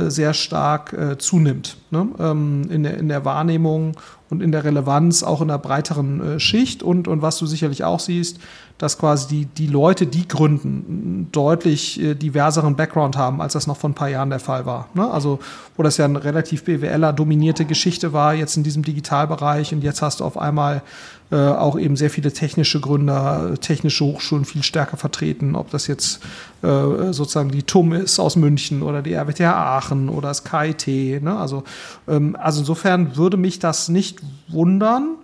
sehr 0.10 0.34
stark 0.34 0.94
äh, 0.94 1.18
zunimmt 1.18 1.78
ne? 1.92 2.08
ähm, 2.20 2.64
in, 2.70 2.84
der, 2.84 2.98
in 2.98 3.08
der 3.08 3.26
Wahrnehmung 3.26 3.98
und 4.30 4.42
in 4.42 4.52
der 4.52 4.64
Relevanz, 4.64 5.24
auch 5.24 5.42
in 5.42 5.48
der 5.48 5.58
breiteren 5.58 6.22
äh, 6.36 6.40
Schicht. 6.40 6.84
Und, 6.84 7.08
und 7.08 7.22
was 7.22 7.38
du 7.38 7.46
sicherlich 7.46 7.84
auch 7.84 8.00
siehst, 8.00 8.40
dass 8.80 8.98
quasi 8.98 9.28
die, 9.28 9.46
die 9.46 9.68
Leute, 9.68 10.08
die 10.08 10.28
gründen, 10.28 11.28
deutlich 11.32 12.02
äh, 12.02 12.16
diverseren 12.16 12.76
Background 12.78 13.18
haben, 13.18 13.42
als 13.42 13.54
das 13.54 13.68
noch 13.68 13.78
vor 13.78 13.90
ein 13.90 13.94
paar 13.94 14.08
Jahren 14.08 14.30
der 14.30 14.40
Fall 14.40 14.66
war. 14.66 14.88
Ne? 14.94 15.08
Also, 15.12 15.40
wo 15.76 15.84
das 15.84 15.98
ja 15.98 16.06
eine 16.06 16.24
relativ 16.24 16.64
BWLer-dominierte 16.64 17.66
Geschichte 17.66 18.14
war, 18.14 18.34
jetzt 18.34 18.56
in 18.56 18.64
diesem 18.64 18.84
Digitalbereich 18.84 19.74
und 19.74 19.84
jetzt 19.84 20.02
hast 20.02 20.22
du 20.22 20.26
auf 20.26 20.38
einmal 20.38 20.82
äh, 21.30 21.36
auch 21.36 21.78
eben 21.78 21.98
sehr 21.98 22.10
viele 22.10 22.32
technische 22.32 22.80
Gründer, 22.80 23.54
technische 23.60 24.06
Hochschulen 24.06 24.46
viel 24.46 24.64
stärker 24.64 24.96
vertreten, 24.96 25.56
ob 25.56 25.70
das 25.72 25.88
jetzt 25.88 26.22
äh, 26.62 27.12
sozusagen 27.12 27.52
die 27.52 27.64
TUM 27.64 27.92
ist 27.92 28.18
aus 28.18 28.38
München 28.38 28.82
oder 28.82 29.02
die 29.02 29.14
RWTH 29.14 29.42
Aachen 29.42 30.08
oder 30.08 30.30
das 30.30 30.46
KIT. 30.46 31.22
Ne? 31.22 31.38
Also, 31.38 31.66
ähm, 32.08 32.38
also 32.40 32.62
insofern 32.62 33.18
würde 33.18 33.36
mich 33.36 33.60
das 33.60 33.90
nicht 33.90 34.22
wundern, 34.48 35.18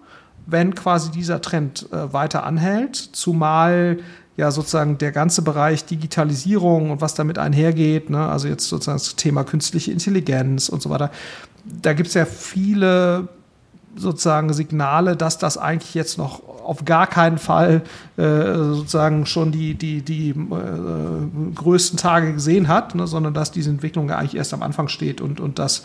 wenn 0.48 0.76
quasi 0.76 1.12
dieser 1.12 1.42
Trend 1.42 1.88
äh, 1.92 2.14
weiter 2.14 2.44
anhält, 2.44 2.96
zumal 2.96 4.00
ja 4.38 4.52
sozusagen 4.52 4.98
der 4.98 5.12
ganze 5.12 5.42
Bereich 5.42 5.86
Digitalisierung 5.86 6.92
und 6.92 7.02
was 7.02 7.14
damit 7.14 7.38
einhergeht, 7.38 8.10
ne? 8.10 8.28
also 8.28 8.48
jetzt 8.48 8.68
sozusagen 8.68 8.98
das 8.98 9.16
Thema 9.16 9.44
künstliche 9.44 9.92
Intelligenz 9.92 10.70
und 10.70 10.82
so 10.82 10.90
weiter, 10.90 11.12
da 11.64 11.94
gibt 11.94 12.10
es 12.10 12.14
ja 12.14 12.26
viele 12.26 13.30
sozusagen 13.96 14.52
Signale, 14.54 15.16
dass 15.16 15.38
das 15.38 15.58
eigentlich 15.58 15.94
jetzt 15.94 16.18
noch 16.18 16.44
auf 16.66 16.84
gar 16.84 17.08
keinen 17.08 17.38
Fall 17.38 17.84
äh, 18.18 18.24
sozusagen 18.24 19.26
schon 19.26 19.52
die, 19.52 19.76
die, 19.76 20.02
die 20.02 20.32
äh, 20.32 21.54
größten 21.56 21.98
Tage 21.98 22.34
gesehen 22.34 22.68
hat, 22.68 22.96
ne, 22.96 23.08
sondern 23.08 23.34
dass 23.34 23.52
diese 23.52 23.70
Entwicklung 23.70 24.10
ja 24.10 24.18
eigentlich 24.18 24.36
erst 24.36 24.54
am 24.54 24.64
Anfang 24.64 24.88
steht 24.88 25.22
und, 25.22 25.40
und 25.40 25.60
dass 25.60 25.84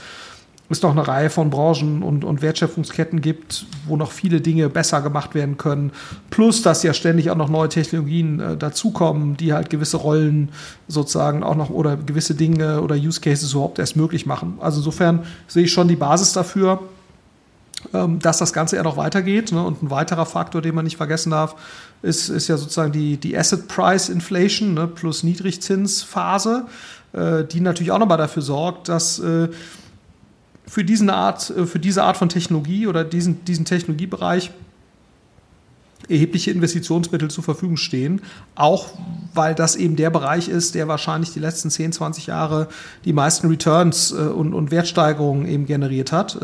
es 0.70 0.82
noch 0.82 0.92
eine 0.92 1.06
Reihe 1.06 1.30
von 1.30 1.50
Branchen 1.50 2.02
und, 2.02 2.24
und 2.24 2.42
Wertschöpfungsketten 2.42 3.20
gibt, 3.20 3.66
wo 3.86 3.96
noch 3.96 4.12
viele 4.12 4.40
Dinge 4.40 4.68
besser 4.68 5.02
gemacht 5.02 5.34
werden 5.34 5.58
können. 5.58 5.90
Plus, 6.30 6.62
dass 6.62 6.84
ja 6.84 6.94
ständig 6.94 7.30
auch 7.30 7.36
noch 7.36 7.48
neue 7.48 7.68
Technologien 7.68 8.38
äh, 8.38 8.56
dazukommen, 8.56 9.36
die 9.36 9.52
halt 9.52 9.68
gewisse 9.68 9.96
Rollen 9.96 10.50
sozusagen 10.86 11.42
auch 11.42 11.56
noch 11.56 11.70
oder 11.70 11.96
gewisse 11.96 12.36
Dinge 12.36 12.80
oder 12.82 12.94
Use 12.94 13.20
Cases 13.20 13.52
überhaupt 13.52 13.80
erst 13.80 13.96
möglich 13.96 14.26
machen. 14.26 14.58
Also 14.60 14.78
insofern 14.78 15.24
sehe 15.48 15.64
ich 15.64 15.72
schon 15.72 15.88
die 15.88 15.96
Basis 15.96 16.32
dafür, 16.32 16.80
ähm, 17.92 18.20
dass 18.20 18.38
das 18.38 18.52
Ganze 18.52 18.76
eher 18.76 18.84
noch 18.84 18.96
weitergeht. 18.96 19.50
Ne? 19.50 19.64
Und 19.64 19.82
ein 19.82 19.90
weiterer 19.90 20.26
Faktor, 20.26 20.62
den 20.62 20.76
man 20.76 20.84
nicht 20.84 20.98
vergessen 20.98 21.30
darf, 21.30 21.56
ist, 22.02 22.28
ist 22.28 22.46
ja 22.46 22.56
sozusagen 22.56 22.92
die, 22.92 23.16
die 23.16 23.36
Asset 23.36 23.66
Price 23.66 24.08
Inflation 24.08 24.74
ne? 24.74 24.86
plus 24.86 25.24
Niedrigzinsphase, 25.24 26.66
äh, 27.12 27.42
die 27.44 27.60
natürlich 27.60 27.90
auch 27.90 27.98
nochmal 27.98 28.18
dafür 28.18 28.42
sorgt, 28.42 28.88
dass 28.88 29.18
äh, 29.18 29.48
für, 30.70 30.84
diesen 30.84 31.10
Art, 31.10 31.50
äh, 31.50 31.66
für 31.66 31.80
diese 31.80 32.04
Art 32.04 32.16
von 32.16 32.28
Technologie 32.28 32.86
oder 32.86 33.02
diesen, 33.02 33.44
diesen 33.44 33.64
Technologiebereich 33.64 34.52
erhebliche 36.08 36.50
Investitionsmittel 36.50 37.30
zur 37.30 37.44
Verfügung 37.44 37.76
stehen, 37.76 38.22
auch 38.54 38.86
weil 39.34 39.54
das 39.54 39.76
eben 39.76 39.96
der 39.96 40.10
Bereich 40.10 40.48
ist, 40.48 40.74
der 40.74 40.88
wahrscheinlich 40.88 41.32
die 41.32 41.40
letzten 41.40 41.70
10, 41.70 41.92
20 41.92 42.26
Jahre 42.26 42.68
die 43.04 43.12
meisten 43.12 43.48
Returns 43.48 44.12
äh, 44.12 44.14
und, 44.14 44.54
und 44.54 44.70
Wertsteigerungen 44.70 45.46
eben 45.46 45.66
generiert 45.66 46.12
hat. 46.12 46.38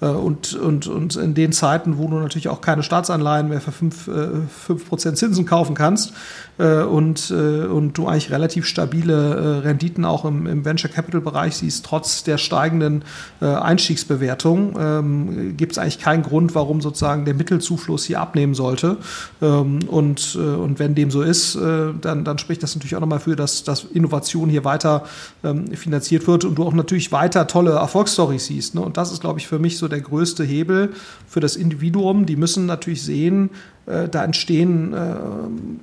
Äh, 0.00 0.06
und, 0.06 0.54
und, 0.54 0.86
und 0.86 1.16
in 1.16 1.34
den 1.34 1.52
Zeiten, 1.52 1.98
wo 1.98 2.08
du 2.08 2.18
natürlich 2.18 2.48
auch 2.48 2.60
keine 2.60 2.82
Staatsanleihen 2.82 3.48
mehr 3.48 3.60
für 3.60 3.70
5%, 3.70 4.46
5 4.48 4.92
äh, 4.92 5.14
Zinsen 5.14 5.46
kaufen 5.46 5.74
kannst 5.74 6.12
äh, 6.58 6.82
und, 6.82 7.30
und 7.30 7.92
du 7.94 8.06
eigentlich 8.06 8.30
relativ 8.30 8.66
stabile 8.66 9.64
Renditen 9.64 10.04
auch 10.04 10.24
im, 10.24 10.46
im 10.46 10.64
Venture 10.64 10.90
Capital 10.90 11.20
Bereich 11.20 11.56
siehst, 11.56 11.84
trotz 11.84 12.24
der 12.24 12.38
steigenden 12.38 13.04
Einstiegsbewertung, 13.40 14.76
ähm, 14.78 15.56
gibt 15.56 15.72
es 15.72 15.78
eigentlich 15.78 15.98
keinen 15.98 16.22
Grund, 16.22 16.54
warum 16.54 16.80
sozusagen 16.80 17.24
der 17.24 17.34
Mittelzufluss 17.34 18.04
hier 18.04 18.20
abnehmen 18.20 18.54
sollte. 18.54 18.98
Ähm, 19.42 19.80
und, 19.86 20.36
und 20.36 20.78
wenn 20.78 20.94
dem 20.94 21.10
so 21.10 21.22
ist, 21.22 21.56
dann, 21.56 22.24
dann 22.24 22.38
spricht 22.38 22.62
das 22.62 22.74
natürlich 22.74 22.96
auch 22.96 23.00
nochmal 23.00 23.20
für, 23.20 23.36
dass, 23.36 23.64
dass 23.64 23.84
Innovation 23.84 24.48
hier 24.48 24.64
weiter 24.64 25.04
ähm, 25.42 25.68
finanziert 25.74 26.26
wird 26.26 26.44
und 26.44 26.56
du 26.56 26.64
auch 26.64 26.72
natürlich 26.72 27.12
weiter 27.12 27.46
tolle 27.46 27.72
Erfolgsstories 27.72 28.46
siehst. 28.46 28.74
Ne? 28.74 28.80
Und 28.80 28.96
das 28.96 29.12
ist, 29.12 29.20
glaube 29.20 29.38
ich, 29.38 29.46
für 29.46 29.58
mich 29.58 29.78
so 29.78 29.88
der 29.90 30.00
größte 30.00 30.44
Hebel 30.44 30.92
für 31.26 31.40
das 31.40 31.56
Individuum. 31.56 32.26
Die 32.26 32.36
müssen 32.36 32.66
natürlich 32.66 33.02
sehen, 33.02 33.50
äh, 33.86 34.08
da 34.08 34.24
entstehen 34.24 34.92
äh, 34.92 35.16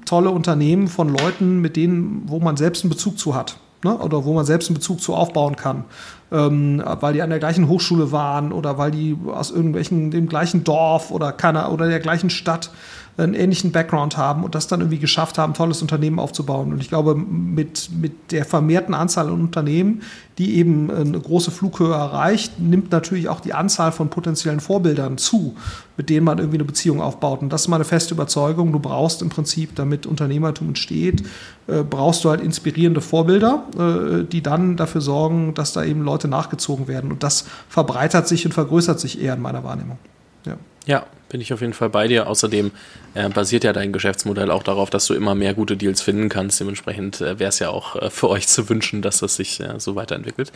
tolle 0.06 0.32
Unternehmen 0.32 0.88
von 0.88 1.10
Leuten, 1.10 1.62
mit 1.62 1.76
denen, 1.76 2.24
wo 2.26 2.40
man 2.40 2.58
selbst 2.58 2.84
einen 2.84 2.90
Bezug 2.90 3.20
zu 3.20 3.36
hat. 3.36 3.58
Ne? 3.84 3.96
Oder 3.96 4.26
wo 4.26 4.34
man 4.34 4.46
selbst 4.46 4.70
einen 4.70 4.76
Bezug 4.76 5.02
zu 5.02 5.14
aufbauen 5.14 5.56
kann. 5.56 5.86
Ähm, 6.32 6.82
weil 7.00 7.14
die 7.14 7.22
an 7.22 7.30
der 7.30 7.40
gleichen 7.40 7.68
Hochschule 7.68 8.12
waren 8.12 8.52
oder 8.52 8.78
weil 8.78 8.92
die 8.92 9.16
aus 9.28 9.52
irgendwelchen, 9.52 10.12
dem 10.12 10.28
gleichen 10.28 10.64
Dorf 10.64 11.12
oder 11.12 11.32
keiner 11.32 11.72
oder 11.72 11.88
der 11.88 12.00
gleichen 12.00 12.30
Stadt 12.30 12.72
einen 13.18 13.34
ähnlichen 13.34 13.72
Background 13.72 14.16
haben 14.16 14.44
und 14.44 14.54
das 14.54 14.68
dann 14.68 14.82
irgendwie 14.82 15.00
geschafft 15.00 15.40
haben, 15.40 15.52
ein 15.52 15.56
tolles 15.56 15.82
Unternehmen 15.82 16.20
aufzubauen. 16.20 16.72
Und 16.72 16.82
ich 16.82 16.90
glaube, 16.90 17.16
mit, 17.16 17.90
mit 18.00 18.32
der 18.32 18.46
vermehrten 18.46 18.94
Anzahl 18.94 19.28
an 19.28 19.42
Unternehmen, 19.42 20.04
die 20.38 20.58
eben 20.58 20.92
eine 20.92 21.20
große 21.20 21.50
Flughöhe 21.50 21.94
erreicht, 21.94 22.60
nimmt 22.60 22.92
natürlich 22.92 23.28
auch 23.28 23.40
die 23.40 23.56
Anzahl 23.56 23.92
von 23.92 24.10
potenziellen 24.10 24.60
Vorbildern 24.60 25.18
zu, 25.18 25.56
mit 25.98 26.12
denen 26.12 26.26
man 26.26 26.38
irgendwie 26.38 26.58
eine 26.58 26.66
Beziehung 26.66 27.02
aufbaut. 27.02 27.42
Und 27.42 27.52
das 27.52 27.62
ist 27.62 27.68
meine 27.70 27.86
feste 27.86 28.14
Überzeugung. 28.14 28.72
Du 28.72 28.80
brauchst 28.80 29.24
im 29.24 29.30
Prinzip, 29.30 29.76
damit 29.76 30.06
Unternehmertum 30.06 30.68
entsteht, 30.68 31.24
äh, 31.66 31.82
brauchst 31.82 32.24
du 32.24 32.30
halt 32.30 32.42
inspirierende 32.42 33.02
Vorbilder, 33.02 33.64
äh, 33.80 34.24
die 34.26 34.44
dann 34.44 34.78
dafür 34.78 35.02
sorgen, 35.02 35.56
dass 35.56 35.74
da 35.74 35.84
eben 35.84 36.04
Leute 36.04 36.28
nachgezogen 36.28 36.88
werden. 36.88 37.12
Und 37.12 37.24
das 37.24 37.46
verbreitert 37.68 38.28
sich 38.28 38.46
und 38.46 38.52
vergrößert 38.52 39.00
sich 39.00 39.20
eher 39.20 39.34
in 39.34 39.42
meiner 39.42 39.64
Wahrnehmung. 39.64 39.98
Ja. 40.46 40.58
Ja, 40.86 41.04
bin 41.30 41.42
ich 41.42 41.54
auf 41.54 41.62
jeden 41.62 41.74
Fall 41.74 41.90
bei 41.90 42.08
dir. 42.08 42.28
Außerdem 42.28 42.72
äh, 43.14 43.30
basiert 43.30 43.64
ja 43.64 43.74
dein 43.74 43.92
Geschäftsmodell 43.92 44.52
auch 44.52 44.64
darauf, 44.64 44.90
dass 44.90 45.08
du 45.08 45.14
immer 45.14 45.36
mehr 45.36 45.54
gute 45.54 45.78
Deals 45.78 46.02
finden 46.02 46.30
kannst. 46.30 46.60
Dementsprechend 46.60 47.22
äh, 47.22 47.40
wäre 47.40 47.50
es 47.50 47.60
ja 47.60 47.70
auch 47.70 47.96
äh, 47.96 48.10
für 48.10 48.30
euch 48.30 48.48
zu 48.48 48.70
wünschen, 48.70 49.02
dass 49.02 49.20
das 49.20 49.36
sich 49.36 49.60
äh, 49.60 49.80
so 49.80 49.96
weiterentwickelt. 49.96 50.52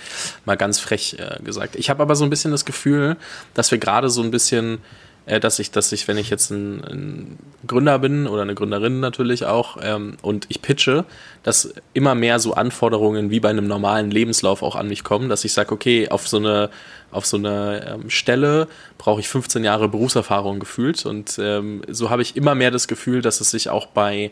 Mal 0.45 0.57
ganz 0.57 0.79
frech 0.79 1.17
äh, 1.19 1.41
gesagt. 1.43 1.75
Ich 1.75 1.89
habe 1.89 2.01
aber 2.01 2.15
so 2.15 2.23
ein 2.23 2.29
bisschen 2.29 2.51
das 2.51 2.65
Gefühl, 2.65 3.17
dass 3.53 3.71
wir 3.71 3.77
gerade 3.77 4.09
so 4.09 4.21
ein 4.21 4.31
bisschen 4.31 4.79
dass 5.25 5.59
ich, 5.59 5.71
dass 5.71 5.91
ich, 5.91 6.07
wenn 6.07 6.17
ich 6.17 6.29
jetzt 6.29 6.49
ein, 6.49 6.83
ein, 6.83 7.39
Gründer 7.67 7.99
bin 7.99 8.27
oder 8.27 8.41
eine 8.41 8.55
Gründerin 8.55 8.99
natürlich 8.99 9.45
auch 9.45 9.77
ähm, 9.81 10.17
und 10.23 10.47
ich 10.49 10.61
pitche, 10.61 11.05
dass 11.43 11.73
immer 11.93 12.15
mehr 12.15 12.39
so 12.39 12.53
Anforderungen 12.55 13.29
wie 13.29 13.39
bei 13.39 13.49
einem 13.49 13.67
normalen 13.67 14.09
Lebenslauf 14.09 14.63
auch 14.63 14.75
an 14.75 14.87
mich 14.87 15.03
kommen, 15.03 15.29
dass 15.29 15.45
ich 15.45 15.53
sage, 15.53 15.71
okay, 15.73 16.09
auf 16.09 16.27
so 16.27 16.37
eine, 16.37 16.71
auf 17.11 17.25
so 17.27 17.37
eine 17.37 17.85
ähm, 17.87 18.09
Stelle 18.09 18.67
brauche 18.97 19.19
ich 19.19 19.29
15 19.29 19.63
Jahre 19.63 19.87
Berufserfahrung 19.89 20.59
gefühlt. 20.59 21.05
Und 21.05 21.37
ähm, 21.39 21.83
so 21.87 22.09
habe 22.09 22.23
ich 22.23 22.35
immer 22.35 22.55
mehr 22.55 22.71
das 22.71 22.87
Gefühl, 22.87 23.21
dass 23.21 23.41
es 23.41 23.51
sich 23.51 23.69
auch 23.69 23.85
bei, 23.85 24.31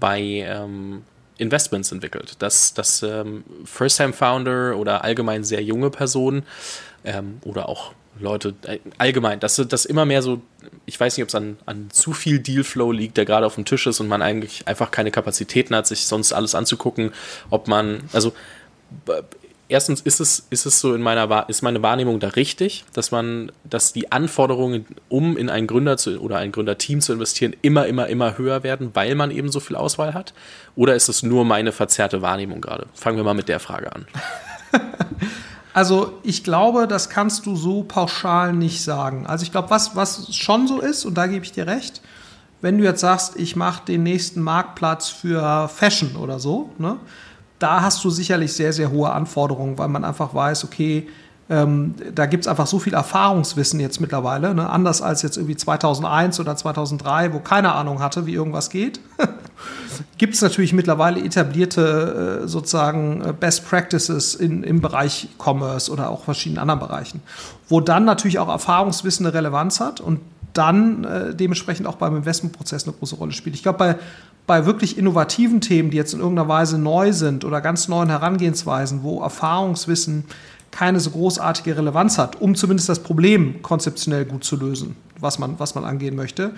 bei 0.00 0.20
ähm, 0.20 1.02
Investments 1.38 1.92
entwickelt, 1.92 2.34
dass, 2.40 2.74
dass 2.74 3.02
ähm, 3.02 3.44
First-Time-Founder 3.64 4.76
oder 4.76 5.04
allgemein 5.04 5.44
sehr 5.44 5.62
junge 5.62 5.90
Personen 5.90 6.42
ähm, 7.04 7.38
oder 7.44 7.68
auch 7.68 7.92
Leute, 8.20 8.54
äh, 8.62 8.78
allgemein, 8.98 9.40
dass 9.40 9.56
das 9.56 9.84
immer 9.84 10.04
mehr 10.04 10.22
so, 10.22 10.40
ich 10.84 10.98
weiß 10.98 11.16
nicht, 11.16 11.22
ob 11.22 11.28
es 11.28 11.34
an, 11.34 11.58
an 11.66 11.88
zu 11.90 12.12
viel 12.12 12.38
Dealflow 12.38 12.92
liegt, 12.92 13.16
der 13.16 13.24
gerade 13.24 13.46
auf 13.46 13.54
dem 13.54 13.64
Tisch 13.64 13.86
ist 13.86 14.00
und 14.00 14.08
man 14.08 14.22
eigentlich 14.22 14.66
einfach 14.66 14.90
keine 14.90 15.10
Kapazitäten 15.10 15.74
hat, 15.74 15.86
sich 15.86 16.06
sonst 16.06 16.32
alles 16.32 16.54
anzugucken, 16.54 17.12
ob 17.50 17.68
man, 17.68 18.00
also 18.12 18.32
erstens 19.68 20.00
ist 20.00 20.20
es, 20.20 20.46
ist 20.50 20.66
es 20.66 20.80
so 20.80 20.94
in 20.94 21.02
meiner, 21.02 21.48
ist 21.48 21.62
meine 21.62 21.82
Wahrnehmung 21.82 22.20
da 22.20 22.28
richtig, 22.28 22.84
dass 22.92 23.10
man, 23.10 23.52
dass 23.64 23.92
die 23.92 24.12
Anforderungen, 24.12 24.86
um 25.08 25.36
in 25.36 25.50
einen 25.50 25.66
Gründer 25.66 25.96
zu, 25.96 26.20
oder 26.20 26.38
ein 26.38 26.52
Gründerteam 26.52 27.00
zu 27.00 27.12
investieren, 27.12 27.54
immer, 27.62 27.86
immer, 27.86 28.06
immer 28.08 28.38
höher 28.38 28.62
werden, 28.62 28.90
weil 28.94 29.14
man 29.14 29.30
eben 29.30 29.50
so 29.50 29.60
viel 29.60 29.76
Auswahl 29.76 30.14
hat? 30.14 30.34
Oder 30.74 30.94
ist 30.94 31.08
es 31.08 31.22
nur 31.22 31.44
meine 31.44 31.72
verzerrte 31.72 32.22
Wahrnehmung 32.22 32.60
gerade? 32.60 32.86
Fangen 32.94 33.16
wir 33.16 33.24
mal 33.24 33.34
mit 33.34 33.48
der 33.48 33.60
Frage 33.60 33.92
an. 33.92 34.06
Also 35.76 36.14
ich 36.22 36.42
glaube, 36.42 36.88
das 36.88 37.10
kannst 37.10 37.44
du 37.44 37.54
so 37.54 37.82
pauschal 37.82 38.54
nicht 38.54 38.82
sagen. 38.82 39.26
Also 39.26 39.42
ich 39.42 39.52
glaube, 39.52 39.68
was, 39.68 39.94
was 39.94 40.34
schon 40.34 40.66
so 40.66 40.80
ist, 40.80 41.04
und 41.04 41.18
da 41.18 41.26
gebe 41.26 41.44
ich 41.44 41.52
dir 41.52 41.66
recht, 41.66 42.00
wenn 42.62 42.78
du 42.78 42.84
jetzt 42.84 43.02
sagst, 43.02 43.36
ich 43.36 43.56
mache 43.56 43.84
den 43.84 44.02
nächsten 44.02 44.40
Marktplatz 44.40 45.10
für 45.10 45.68
Fashion 45.68 46.16
oder 46.16 46.38
so, 46.38 46.70
ne, 46.78 46.96
da 47.58 47.82
hast 47.82 48.02
du 48.02 48.08
sicherlich 48.08 48.54
sehr, 48.54 48.72
sehr 48.72 48.90
hohe 48.90 49.12
Anforderungen, 49.12 49.76
weil 49.76 49.88
man 49.88 50.06
einfach 50.06 50.32
weiß, 50.32 50.64
okay, 50.64 51.08
ähm, 51.50 51.94
da 52.14 52.24
gibt 52.24 52.44
es 52.44 52.48
einfach 52.48 52.66
so 52.66 52.78
viel 52.78 52.94
Erfahrungswissen 52.94 53.78
jetzt 53.78 54.00
mittlerweile, 54.00 54.54
ne? 54.54 54.70
anders 54.70 55.02
als 55.02 55.20
jetzt 55.20 55.36
irgendwie 55.36 55.56
2001 55.56 56.40
oder 56.40 56.56
2003, 56.56 57.34
wo 57.34 57.40
keine 57.40 57.72
Ahnung 57.72 58.00
hatte, 58.00 58.24
wie 58.24 58.32
irgendwas 58.32 58.70
geht. 58.70 58.98
gibt 60.18 60.34
es 60.34 60.42
natürlich 60.42 60.72
mittlerweile 60.72 61.22
etablierte 61.22 62.42
äh, 62.44 62.48
sozusagen 62.48 63.22
äh, 63.22 63.32
Best 63.32 63.68
Practices 63.68 64.34
in, 64.34 64.62
im 64.62 64.80
Bereich 64.80 65.28
Commerce 65.38 65.90
oder 65.90 66.10
auch 66.10 66.24
verschiedenen 66.24 66.58
anderen 66.58 66.80
Bereichen, 66.80 67.22
wo 67.68 67.80
dann 67.80 68.04
natürlich 68.04 68.38
auch 68.38 68.48
Erfahrungswissen 68.48 69.26
eine 69.26 69.34
Relevanz 69.34 69.80
hat 69.80 70.00
und 70.00 70.20
dann 70.52 71.04
äh, 71.04 71.34
dementsprechend 71.34 71.86
auch 71.86 71.96
beim 71.96 72.16
Investmentprozess 72.16 72.84
eine 72.84 72.94
große 72.94 73.16
Rolle 73.16 73.32
spielt. 73.32 73.56
Ich 73.56 73.62
glaube, 73.62 73.78
bei, 73.78 73.96
bei 74.46 74.66
wirklich 74.66 74.96
innovativen 74.96 75.60
Themen, 75.60 75.90
die 75.90 75.96
jetzt 75.96 76.14
in 76.14 76.20
irgendeiner 76.20 76.48
Weise 76.48 76.78
neu 76.78 77.12
sind 77.12 77.44
oder 77.44 77.60
ganz 77.60 77.88
neuen 77.88 78.08
Herangehensweisen, 78.08 79.02
wo 79.02 79.20
Erfahrungswissen 79.20 80.24
keine 80.70 81.00
so 81.00 81.10
großartige 81.10 81.76
Relevanz 81.76 82.18
hat, 82.18 82.40
um 82.40 82.54
zumindest 82.54 82.88
das 82.88 82.98
Problem 82.98 83.62
konzeptionell 83.62 84.24
gut 84.24 84.44
zu 84.44 84.56
lösen, 84.56 84.96
was 85.18 85.38
man, 85.38 85.58
was 85.58 85.74
man 85.74 85.84
angehen 85.84 86.16
möchte. 86.16 86.52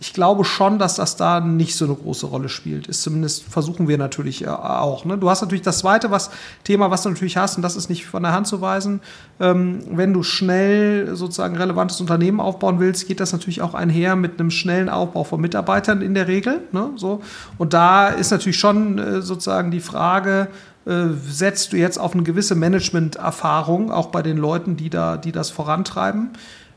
Ich 0.00 0.12
glaube 0.12 0.44
schon, 0.44 0.78
dass 0.78 0.96
das 0.96 1.16
da 1.16 1.40
nicht 1.40 1.74
so 1.74 1.84
eine 1.84 1.94
große 1.94 2.26
Rolle 2.26 2.48
spielt. 2.48 2.88
Ist 2.88 3.02
zumindest 3.02 3.44
versuchen 3.44 3.88
wir 3.88 3.96
natürlich 3.96 4.44
äh, 4.44 4.48
auch. 4.48 5.04
Ne? 5.04 5.18
Du 5.18 5.30
hast 5.30 5.40
natürlich 5.40 5.62
das 5.62 5.78
zweite 5.78 6.10
was, 6.10 6.30
Thema, 6.62 6.90
was 6.90 7.02
du 7.02 7.08
natürlich 7.08 7.36
hast, 7.36 7.56
und 7.56 7.62
das 7.62 7.74
ist 7.74 7.88
nicht 7.88 8.06
von 8.06 8.22
der 8.22 8.32
Hand 8.32 8.46
zu 8.46 8.60
weisen. 8.60 9.00
Ähm, 9.40 9.80
wenn 9.90 10.12
du 10.12 10.22
schnell 10.22 11.16
sozusagen 11.16 11.56
relevantes 11.56 12.00
Unternehmen 12.00 12.40
aufbauen 12.40 12.80
willst, 12.80 13.08
geht 13.08 13.18
das 13.18 13.32
natürlich 13.32 13.62
auch 13.62 13.74
einher 13.74 14.14
mit 14.14 14.38
einem 14.38 14.50
schnellen 14.50 14.88
Aufbau 14.88 15.24
von 15.24 15.40
Mitarbeitern 15.40 16.02
in 16.02 16.14
der 16.14 16.28
Regel. 16.28 16.60
Ne? 16.72 16.90
So. 16.96 17.22
Und 17.56 17.72
da 17.72 18.08
ist 18.08 18.30
natürlich 18.30 18.58
schon 18.58 18.98
äh, 18.98 19.22
sozusagen 19.22 19.70
die 19.70 19.80
Frage, 19.80 20.48
äh, 20.86 21.08
setzt 21.26 21.72
du 21.72 21.76
jetzt 21.76 21.98
auf 21.98 22.14
eine 22.14 22.22
gewisse 22.22 22.54
Management-Erfahrung, 22.54 23.90
auch 23.90 24.06
bei 24.06 24.22
den 24.22 24.36
Leuten, 24.36 24.76
die, 24.76 24.90
da, 24.90 25.16
die 25.16 25.32
das 25.32 25.50
vorantreiben. 25.50 26.30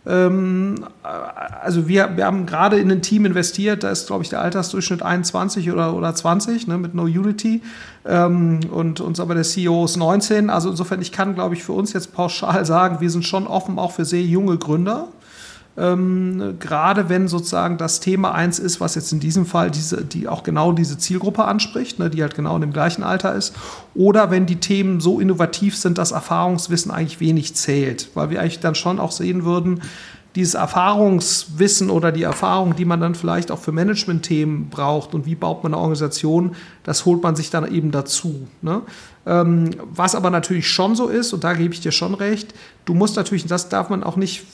Ähm, 0.08 0.76
äh, 1.04 1.08
also 1.08 1.88
wir, 1.88 2.16
wir 2.16 2.26
haben 2.26 2.46
gerade 2.46 2.80
in 2.80 2.90
ein 2.90 3.02
Team 3.02 3.26
investiert, 3.26 3.84
da 3.84 3.90
ist, 3.90 4.08
glaube 4.08 4.24
ich, 4.24 4.30
der 4.30 4.42
Altersdurchschnitt 4.42 5.04
21 5.04 5.70
oder, 5.72 5.94
oder 5.94 6.16
20 6.16 6.68
ne, 6.68 6.78
mit 6.78 6.94
No 6.94 7.04
Unity 7.04 7.62
ähm, 8.06 8.62
und 8.72 9.02
uns 9.02 9.20
aber 9.20 9.34
der 9.34 9.44
CEO 9.44 9.84
ist 9.84 9.98
19. 9.98 10.50
Also 10.50 10.70
insofern, 10.70 11.02
ich 11.02 11.12
kann, 11.12 11.36
glaube 11.36 11.56
ich, 11.56 11.64
für 11.64 11.74
uns 11.74 11.92
jetzt 11.92 12.14
pauschal 12.14 12.66
sagen, 12.66 13.02
wir 13.02 13.10
sind 13.10 13.26
schon 13.26 13.48
offen 13.48 13.78
auch 13.78 13.92
für 13.92 14.06
sehr 14.06 14.24
junge 14.24 14.58
Gründer 14.58 15.10
Ähm, 15.78 16.56
gerade 16.60 17.08
wenn 17.08 17.28
sozusagen 17.28 17.78
das 17.78 18.00
Thema 18.00 18.34
eins 18.34 18.58
ist, 18.58 18.82
was 18.82 18.96
jetzt 18.96 19.14
in 19.14 19.20
diesem 19.20 19.46
Fall 19.46 19.70
diese, 19.70 20.04
die 20.04 20.28
auch 20.28 20.42
genau 20.42 20.72
diese 20.72 20.98
Zielgruppe 20.98 21.46
anspricht, 21.46 22.00
ne, 22.00 22.10
die 22.10 22.24
halt 22.24 22.34
genau 22.34 22.56
in 22.56 22.62
dem 22.62 22.74
gleichen 22.74 23.04
Alter 23.04 23.36
ist, 23.36 23.54
oder 23.94 24.32
wenn 24.32 24.48
die 24.48 24.56
Themen 24.56 25.00
so 25.00 25.20
innovativ 25.20 25.78
sind, 25.78 26.00
dass 26.00 26.12
Erfahrungswissen 26.12 26.92
eigentlich 26.92 27.20
wenig 27.20 27.56
zählt, 27.56 28.10
weil 28.16 28.32
wir 28.32 28.42
eigentlich 28.42 28.60
dann 28.60 28.74
schon 28.74 29.00
auch 29.00 29.12
sehen 29.12 29.46
würden, 29.46 29.82
dieses 30.38 30.54
Erfahrungswissen 30.54 31.90
oder 31.90 32.12
die 32.12 32.24
Erfahrung, 32.24 32.76
die 32.76 32.86
man 32.86 33.00
dann 33.00 33.16
vielleicht 33.16 33.50
auch 33.50 33.60
für 33.60 33.72
Management-Themen 33.72 34.70
braucht 34.70 35.16
und 35.16 35.26
wie 35.26 35.34
baut 35.34 35.64
man 35.64 35.74
eine 35.74 35.82
Organisation, 35.82 36.56
das 36.84 37.06
holt 37.06 37.24
man 37.24 37.36
sich 37.36 37.50
dann 37.50 37.72
eben 37.72 37.92
dazu. 37.92 38.48
Ne? 38.62 38.82
Ähm, 39.26 39.72
was 39.84 40.14
aber 40.14 40.30
natürlich 40.30 40.68
schon 40.70 40.96
so 40.96 41.08
ist, 41.08 41.34
und 41.34 41.44
da 41.44 41.54
gebe 41.54 41.74
ich 41.74 41.82
dir 41.82 41.92
schon 41.92 42.14
recht, 42.14 42.54
du 42.86 42.94
musst 42.94 43.16
natürlich, 43.16 43.46
das 43.46 43.70
darf 43.70 43.90
man 43.90 44.04
auch 44.04 44.16
nicht 44.16 44.46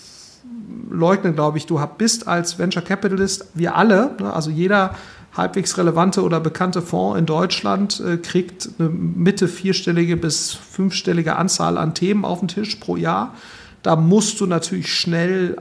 leugnen, 0.89 1.35
glaube 1.35 1.57
ich, 1.57 1.65
du 1.65 1.79
bist 1.97 2.27
als 2.27 2.59
Venture 2.59 2.83
Capitalist, 2.83 3.47
wir 3.53 3.75
alle, 3.75 4.15
ne, 4.19 4.33
also 4.33 4.49
jeder 4.49 4.95
halbwegs 5.35 5.77
relevante 5.77 6.21
oder 6.21 6.39
bekannte 6.39 6.81
Fonds 6.81 7.19
in 7.19 7.25
Deutschland 7.25 7.99
äh, 7.99 8.17
kriegt 8.17 8.69
eine 8.77 8.89
Mitte 8.89 9.47
vierstellige 9.47 10.15
bis 10.15 10.53
fünfstellige 10.53 11.35
Anzahl 11.35 11.77
an 11.77 11.95
Themen 11.95 12.23
auf 12.23 12.39
den 12.39 12.47
Tisch 12.47 12.75
pro 12.75 12.97
Jahr. 12.97 13.33
Da 13.81 13.95
musst 13.95 14.39
du 14.39 14.45
natürlich 14.45 14.93
schnell 14.93 15.57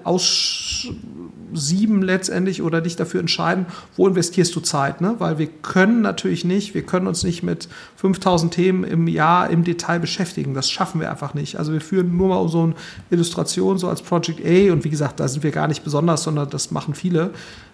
aussieben 1.53 2.03
letztendlich 2.03 2.63
oder 2.63 2.81
dich 2.81 2.97
dafür 2.97 3.21
entscheiden, 3.21 3.67
wo 3.97 4.07
investierst 4.07 4.55
du 4.55 4.61
Zeit. 4.61 5.01
Ne? 5.01 5.17
Weil 5.19 5.39
wir 5.39 5.47
können 5.47 6.01
natürlich 6.01 6.45
nicht, 6.45 6.75
wir 6.75 6.83
können 6.83 7.07
uns 7.07 7.25
nicht 7.25 7.43
mit 7.43 7.69
5000 7.97 8.53
Themen 8.53 8.85
im 8.85 9.09
Jahr 9.09 9.51
im 9.51 9.65
Detail 9.65 10.01
beschäftigen. 10.01 10.55
Das 10.55 10.71
schaffen 10.71 11.01
wir 11.01 11.11
einfach 11.11 11.35
nicht. 11.35 11.57
Also 11.59 11.73
wir 11.73 11.81
führen 11.81 12.17
nur 12.17 12.29
mal 12.29 12.49
so 12.49 12.63
eine 12.63 12.75
Illustration, 13.11 13.79
so 13.79 13.89
als 13.89 14.03
Project 14.03 14.41
A 14.45 14.73
und 14.73 14.85
wie 14.85 14.91
gesagt, 14.91 15.21
da 15.21 15.29
sind 15.29 15.43
wir 15.43 15.51
gar 15.51 15.69
nicht 15.69 15.85
besonders, 15.85 16.23
sondern 16.23 16.51
das 16.51 16.71
machen 16.71 16.95
viele. 16.95 17.31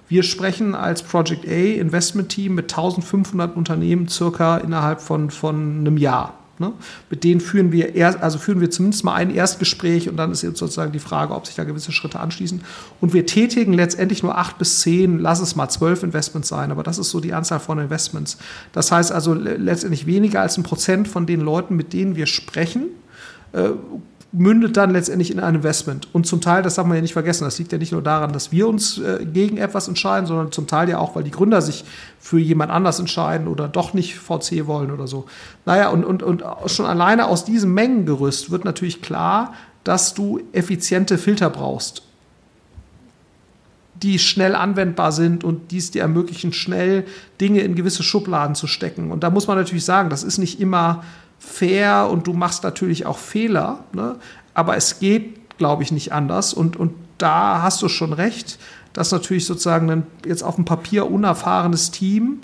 Wir 0.08 0.22
sprechen 0.22 0.74
als 0.74 1.02
Project 1.02 1.46
A 1.46 1.50
Investment 1.50 2.30
Team 2.30 2.54
mit 2.54 2.72
1500 2.72 3.56
Unternehmen 3.56 4.08
circa 4.08 4.56
innerhalb 4.56 5.02
von, 5.02 5.30
von 5.30 5.80
einem 5.80 5.98
Jahr. 5.98 6.37
Ne? 6.58 6.72
Mit 7.08 7.24
denen 7.24 7.40
führen 7.40 7.70
wir 7.70 7.94
erst, 7.94 8.20
also 8.20 8.38
führen 8.38 8.60
wir 8.60 8.70
zumindest 8.70 9.04
mal 9.04 9.14
ein 9.14 9.30
Erstgespräch 9.30 10.08
und 10.08 10.16
dann 10.16 10.32
ist 10.32 10.42
jetzt 10.42 10.58
sozusagen 10.58 10.92
die 10.92 10.98
Frage, 10.98 11.34
ob 11.34 11.46
sich 11.46 11.54
da 11.54 11.64
gewisse 11.64 11.92
Schritte 11.92 12.18
anschließen. 12.18 12.62
Und 13.00 13.12
wir 13.12 13.26
tätigen 13.26 13.72
letztendlich 13.72 14.22
nur 14.22 14.36
acht 14.36 14.58
bis 14.58 14.80
zehn, 14.80 15.18
lass 15.20 15.40
es 15.40 15.54
mal 15.54 15.68
zwölf 15.68 16.02
Investments 16.02 16.48
sein, 16.48 16.70
aber 16.70 16.82
das 16.82 16.98
ist 16.98 17.10
so 17.10 17.20
die 17.20 17.32
Anzahl 17.32 17.60
von 17.60 17.78
Investments. 17.78 18.38
Das 18.72 18.90
heißt 18.90 19.12
also 19.12 19.34
letztendlich 19.34 20.06
weniger 20.06 20.40
als 20.40 20.56
ein 20.56 20.64
Prozent 20.64 21.06
von 21.06 21.26
den 21.26 21.40
Leuten, 21.40 21.76
mit 21.76 21.92
denen 21.92 22.16
wir 22.16 22.26
sprechen, 22.26 22.86
äh, 23.52 23.70
mündet 24.30 24.76
dann 24.76 24.90
letztendlich 24.90 25.30
in 25.30 25.40
ein 25.40 25.54
Investment. 25.54 26.08
Und 26.12 26.26
zum 26.26 26.40
Teil, 26.40 26.62
das 26.62 26.74
darf 26.74 26.86
man 26.86 26.96
ja 26.96 27.00
nicht 27.00 27.14
vergessen, 27.14 27.44
das 27.44 27.58
liegt 27.58 27.72
ja 27.72 27.78
nicht 27.78 27.92
nur 27.92 28.02
daran, 28.02 28.32
dass 28.32 28.52
wir 28.52 28.68
uns 28.68 28.98
äh, 28.98 29.24
gegen 29.24 29.56
etwas 29.56 29.88
entscheiden, 29.88 30.26
sondern 30.26 30.52
zum 30.52 30.66
Teil 30.66 30.88
ja 30.88 30.98
auch, 30.98 31.16
weil 31.16 31.24
die 31.24 31.30
Gründer 31.30 31.62
sich 31.62 31.84
für 32.20 32.38
jemand 32.38 32.70
anders 32.70 32.98
entscheiden 32.98 33.48
oder 33.48 33.68
doch 33.68 33.94
nicht 33.94 34.16
VC 34.16 34.66
wollen 34.66 34.90
oder 34.90 35.06
so. 35.06 35.24
Naja, 35.64 35.88
und, 35.88 36.04
und, 36.04 36.22
und 36.22 36.44
schon 36.66 36.84
alleine 36.84 37.26
aus 37.26 37.44
diesem 37.44 37.72
Mengengerüst 37.72 38.50
wird 38.50 38.66
natürlich 38.66 39.00
klar, 39.00 39.54
dass 39.82 40.12
du 40.12 40.40
effiziente 40.52 41.16
Filter 41.16 41.48
brauchst 41.48 42.02
die 44.02 44.18
schnell 44.18 44.54
anwendbar 44.54 45.12
sind 45.12 45.44
und 45.44 45.70
die 45.72 45.78
es 45.78 45.90
dir 45.90 46.02
ermöglichen, 46.02 46.52
schnell 46.52 47.04
Dinge 47.40 47.60
in 47.60 47.74
gewisse 47.74 48.02
Schubladen 48.02 48.54
zu 48.54 48.66
stecken. 48.66 49.10
Und 49.10 49.24
da 49.24 49.30
muss 49.30 49.46
man 49.46 49.56
natürlich 49.56 49.84
sagen, 49.84 50.08
das 50.10 50.22
ist 50.22 50.38
nicht 50.38 50.60
immer 50.60 51.02
fair 51.38 52.08
und 52.10 52.26
du 52.26 52.32
machst 52.32 52.64
natürlich 52.64 53.06
auch 53.06 53.18
Fehler, 53.18 53.84
ne? 53.92 54.16
aber 54.54 54.76
es 54.76 54.98
geht, 54.98 55.58
glaube 55.58 55.82
ich, 55.82 55.92
nicht 55.92 56.12
anders. 56.12 56.52
Und, 56.52 56.76
und 56.76 56.92
da 57.18 57.62
hast 57.62 57.82
du 57.82 57.88
schon 57.88 58.12
recht, 58.12 58.58
dass 58.92 59.12
natürlich 59.12 59.46
sozusagen 59.46 59.90
ein, 59.90 60.06
jetzt 60.26 60.42
auf 60.42 60.56
dem 60.56 60.64
Papier 60.64 61.10
unerfahrenes 61.10 61.90
Team, 61.90 62.40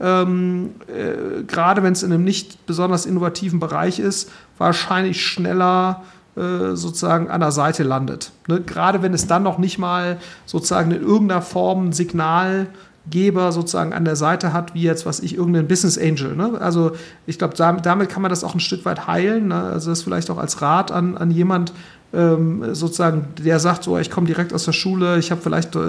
ähm, 0.00 0.70
äh, 0.86 1.42
gerade 1.42 1.82
wenn 1.82 1.92
es 1.92 2.02
in 2.02 2.12
einem 2.12 2.24
nicht 2.24 2.66
besonders 2.66 3.04
innovativen 3.04 3.58
Bereich 3.58 3.98
ist, 3.98 4.30
wahrscheinlich 4.56 5.24
schneller 5.24 6.04
äh, 6.36 6.76
sozusagen 6.76 7.28
an 7.30 7.40
der 7.40 7.50
Seite 7.50 7.82
landet. 7.82 8.30
Ne? 8.46 8.60
Gerade 8.60 9.02
wenn 9.02 9.12
es 9.12 9.26
dann 9.26 9.42
noch 9.42 9.58
nicht 9.58 9.78
mal 9.78 10.18
sozusagen 10.46 10.92
in 10.92 11.02
irgendeiner 11.02 11.42
Form 11.42 11.88
ein 11.88 11.92
Signal 11.92 12.68
Geber 13.10 13.52
sozusagen 13.52 13.92
an 13.92 14.04
der 14.04 14.16
Seite 14.16 14.52
hat, 14.52 14.74
wie 14.74 14.82
jetzt, 14.82 15.06
was 15.06 15.20
ich, 15.20 15.36
irgendein 15.36 15.68
Business 15.68 15.98
Angel. 15.98 16.36
Ne? 16.36 16.58
Also 16.60 16.92
ich 17.26 17.38
glaube, 17.38 17.54
damit, 17.56 17.86
damit, 17.86 18.08
kann 18.08 18.22
man 18.22 18.30
das 18.30 18.44
auch 18.44 18.54
ein 18.54 18.60
Stück 18.60 18.84
weit 18.84 19.06
heilen. 19.06 19.48
Ne? 19.48 19.62
Also 19.62 19.90
das 19.90 20.02
vielleicht 20.02 20.30
auch 20.30 20.38
als 20.38 20.62
Rat 20.62 20.92
an, 20.92 21.16
an 21.16 21.30
jemand, 21.30 21.72
ähm, 22.12 22.74
sozusagen, 22.74 23.28
der 23.38 23.60
sagt, 23.60 23.84
so, 23.84 23.98
ich 23.98 24.10
komme 24.10 24.26
direkt 24.26 24.54
aus 24.54 24.64
der 24.64 24.72
Schule, 24.72 25.18
ich 25.18 25.30
habe 25.30 25.42
vielleicht 25.42 25.76
äh, 25.76 25.80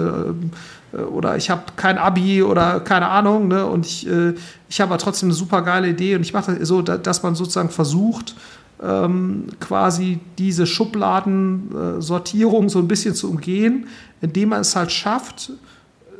äh, 0.92 0.96
oder 0.96 1.36
ich 1.36 1.50
habe 1.50 1.62
kein 1.76 1.98
Abi 1.98 2.42
oder 2.42 2.80
keine 2.80 3.08
Ahnung, 3.08 3.48
ne? 3.48 3.66
und 3.66 3.86
ich, 3.86 4.06
äh, 4.06 4.34
ich 4.68 4.80
habe 4.80 4.92
aber 4.92 4.98
trotzdem 4.98 5.28
eine 5.28 5.34
super 5.34 5.62
geile 5.62 5.88
Idee 5.88 6.16
und 6.16 6.22
ich 6.22 6.32
mache 6.32 6.54
das 6.54 6.68
so, 6.68 6.82
dass 6.82 7.22
man 7.22 7.34
sozusagen 7.34 7.70
versucht, 7.70 8.34
ähm, 8.82 9.46
quasi 9.60 10.20
diese 10.38 10.66
Schubladensortierung 10.66 12.68
so 12.68 12.78
ein 12.78 12.88
bisschen 12.88 13.14
zu 13.14 13.30
umgehen, 13.30 13.86
indem 14.20 14.50
man 14.50 14.60
es 14.60 14.76
halt 14.76 14.92
schafft, 14.92 15.52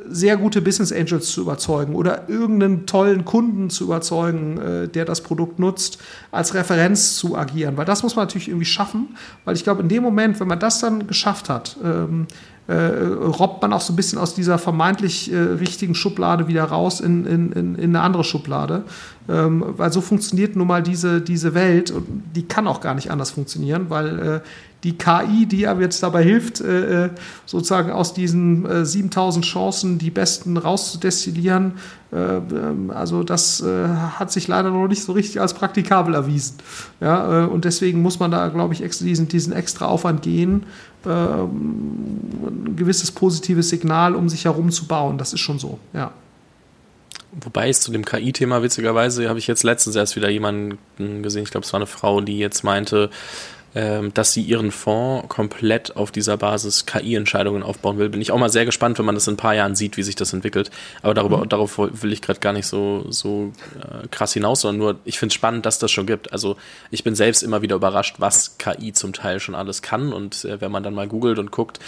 sehr 0.07 0.37
gute 0.37 0.61
Business 0.61 0.91
Angels 0.91 1.31
zu 1.31 1.41
überzeugen 1.41 1.95
oder 1.95 2.29
irgendeinen 2.29 2.85
tollen 2.85 3.25
Kunden 3.25 3.69
zu 3.69 3.85
überzeugen, 3.85 4.57
äh, 4.57 4.87
der 4.87 5.05
das 5.05 5.21
Produkt 5.21 5.59
nutzt, 5.59 5.99
als 6.31 6.53
Referenz 6.53 7.15
zu 7.15 7.37
agieren. 7.37 7.77
Weil 7.77 7.85
das 7.85 8.03
muss 8.03 8.15
man 8.15 8.25
natürlich 8.25 8.47
irgendwie 8.47 8.65
schaffen, 8.65 9.15
weil 9.45 9.55
ich 9.55 9.63
glaube, 9.63 9.81
in 9.81 9.89
dem 9.89 10.03
Moment, 10.03 10.39
wenn 10.39 10.47
man 10.47 10.59
das 10.59 10.79
dann 10.79 11.07
geschafft 11.07 11.49
hat, 11.49 11.77
ähm, 11.83 12.27
äh, 12.67 12.73
robbt 12.73 13.61
man 13.61 13.73
auch 13.73 13.81
so 13.81 13.91
ein 13.91 13.95
bisschen 13.95 14.19
aus 14.19 14.33
dieser 14.33 14.57
vermeintlich 14.57 15.31
äh, 15.31 15.37
richtigen 15.37 15.95
Schublade 15.95 16.47
wieder 16.47 16.63
raus 16.63 17.01
in, 17.01 17.25
in, 17.25 17.51
in, 17.51 17.75
in 17.75 17.95
eine 17.95 18.01
andere 18.01 18.23
Schublade. 18.23 18.83
Ähm, 19.29 19.63
weil 19.77 19.93
so 19.93 20.01
funktioniert 20.01 20.55
nun 20.55 20.67
mal 20.67 20.81
diese, 20.81 21.21
diese 21.21 21.53
Welt 21.53 21.91
und 21.91 22.07
die 22.35 22.43
kann 22.43 22.67
auch 22.67 22.81
gar 22.81 22.95
nicht 22.95 23.11
anders 23.11 23.31
funktionieren, 23.31 23.85
weil 23.89 24.19
äh, 24.19 24.39
die 24.83 24.97
KI, 24.97 25.45
die 25.45 25.67
aber 25.67 25.81
jetzt 25.81 26.01
dabei 26.01 26.23
hilft, 26.23 26.59
äh, 26.61 27.05
äh 27.05 27.09
sozusagen 27.45 27.91
aus 27.91 28.13
diesen 28.13 28.65
äh, 28.65 28.85
7000 28.85 29.45
Chancen 29.45 29.99
die 29.99 30.09
besten 30.09 30.57
rauszudestillieren, 30.57 31.73
äh, 32.11 32.37
ähm, 32.37 32.91
also 32.93 33.23
das 33.23 33.61
äh, 33.61 33.87
hat 33.87 34.31
sich 34.31 34.47
leider 34.47 34.71
noch 34.71 34.87
nicht 34.87 35.03
so 35.03 35.11
richtig 35.11 35.39
als 35.39 35.53
praktikabel 35.53 36.15
erwiesen. 36.15 36.57
Ja, 36.99 37.45
und 37.45 37.65
deswegen 37.65 38.01
muss 38.01 38.19
man 38.19 38.31
da, 38.31 38.47
glaube 38.47 38.73
ich, 38.73 38.81
extra 38.81 39.05
diesen, 39.05 39.27
diesen 39.27 39.53
extra 39.53 39.85
Aufwand 39.85 40.23
gehen, 40.23 40.63
ähm, 41.05 41.51
ein 42.43 42.75
gewisses 42.75 43.11
positives 43.11 43.69
Signal 43.69 44.15
um 44.15 44.29
sich 44.29 44.45
herum 44.45 44.71
zu 44.71 44.87
bauen. 44.87 45.17
Das 45.17 45.33
ist 45.33 45.41
schon 45.41 45.59
so, 45.59 45.77
ja. 45.93 46.11
Wobei 47.31 47.69
es 47.69 47.81
zu 47.81 47.91
dem 47.91 48.03
KI-Thema 48.03 48.61
witzigerweise 48.61 49.29
habe 49.29 49.39
ich 49.39 49.47
jetzt 49.47 49.63
letztens 49.63 49.95
erst 49.95 50.15
wieder 50.15 50.29
jemanden 50.29 50.77
gesehen, 51.23 51.43
ich 51.43 51.51
glaube, 51.51 51.65
es 51.65 51.71
war 51.71 51.79
eine 51.79 51.87
Frau, 51.87 52.19
die 52.19 52.37
jetzt 52.37 52.63
meinte, 52.63 53.09
ähm, 53.73 54.13
dass 54.13 54.33
sie 54.33 54.41
ihren 54.41 54.71
Fonds 54.71 55.29
komplett 55.29 55.95
auf 55.95 56.11
dieser 56.11 56.35
Basis 56.35 56.85
KI-Entscheidungen 56.85 57.63
aufbauen 57.63 57.97
will. 57.97 58.09
Bin 58.09 58.21
ich 58.21 58.33
auch 58.33 58.37
mal 58.37 58.49
sehr 58.49 58.65
gespannt, 58.65 58.99
wenn 58.99 59.05
man 59.05 59.15
das 59.15 59.27
in 59.27 59.35
ein 59.35 59.37
paar 59.37 59.55
Jahren 59.55 59.75
sieht, 59.75 59.95
wie 59.95 60.03
sich 60.03 60.15
das 60.15 60.33
entwickelt. 60.33 60.71
Aber 61.01 61.13
darüber, 61.13 61.37
mhm. 61.37 61.47
darauf 61.49 61.77
will 61.77 62.11
ich 62.11 62.21
gerade 62.21 62.41
gar 62.41 62.51
nicht 62.51 62.67
so, 62.67 63.05
so 63.09 63.53
äh, 63.79 64.07
krass 64.09 64.33
hinaus, 64.33 64.61
sondern 64.61 64.77
nur, 64.77 64.99
ich 65.05 65.17
finde 65.17 65.31
es 65.31 65.35
spannend, 65.35 65.65
dass 65.65 65.79
das 65.79 65.89
schon 65.89 66.05
gibt. 66.05 66.33
Also 66.33 66.57
ich 66.89 67.05
bin 67.05 67.15
selbst 67.15 67.43
immer 67.43 67.61
wieder 67.61 67.77
überrascht, 67.77 68.15
was 68.17 68.57
KI 68.57 68.91
zum 68.91 69.13
Teil 69.13 69.39
schon 69.39 69.55
alles 69.55 69.81
kann. 69.81 70.11
Und 70.11 70.43
äh, 70.43 70.59
wenn 70.59 70.71
man 70.71 70.83
dann 70.83 70.93
mal 70.93 71.07
googelt 71.07 71.39
und 71.39 71.51
guckt, 71.51 71.79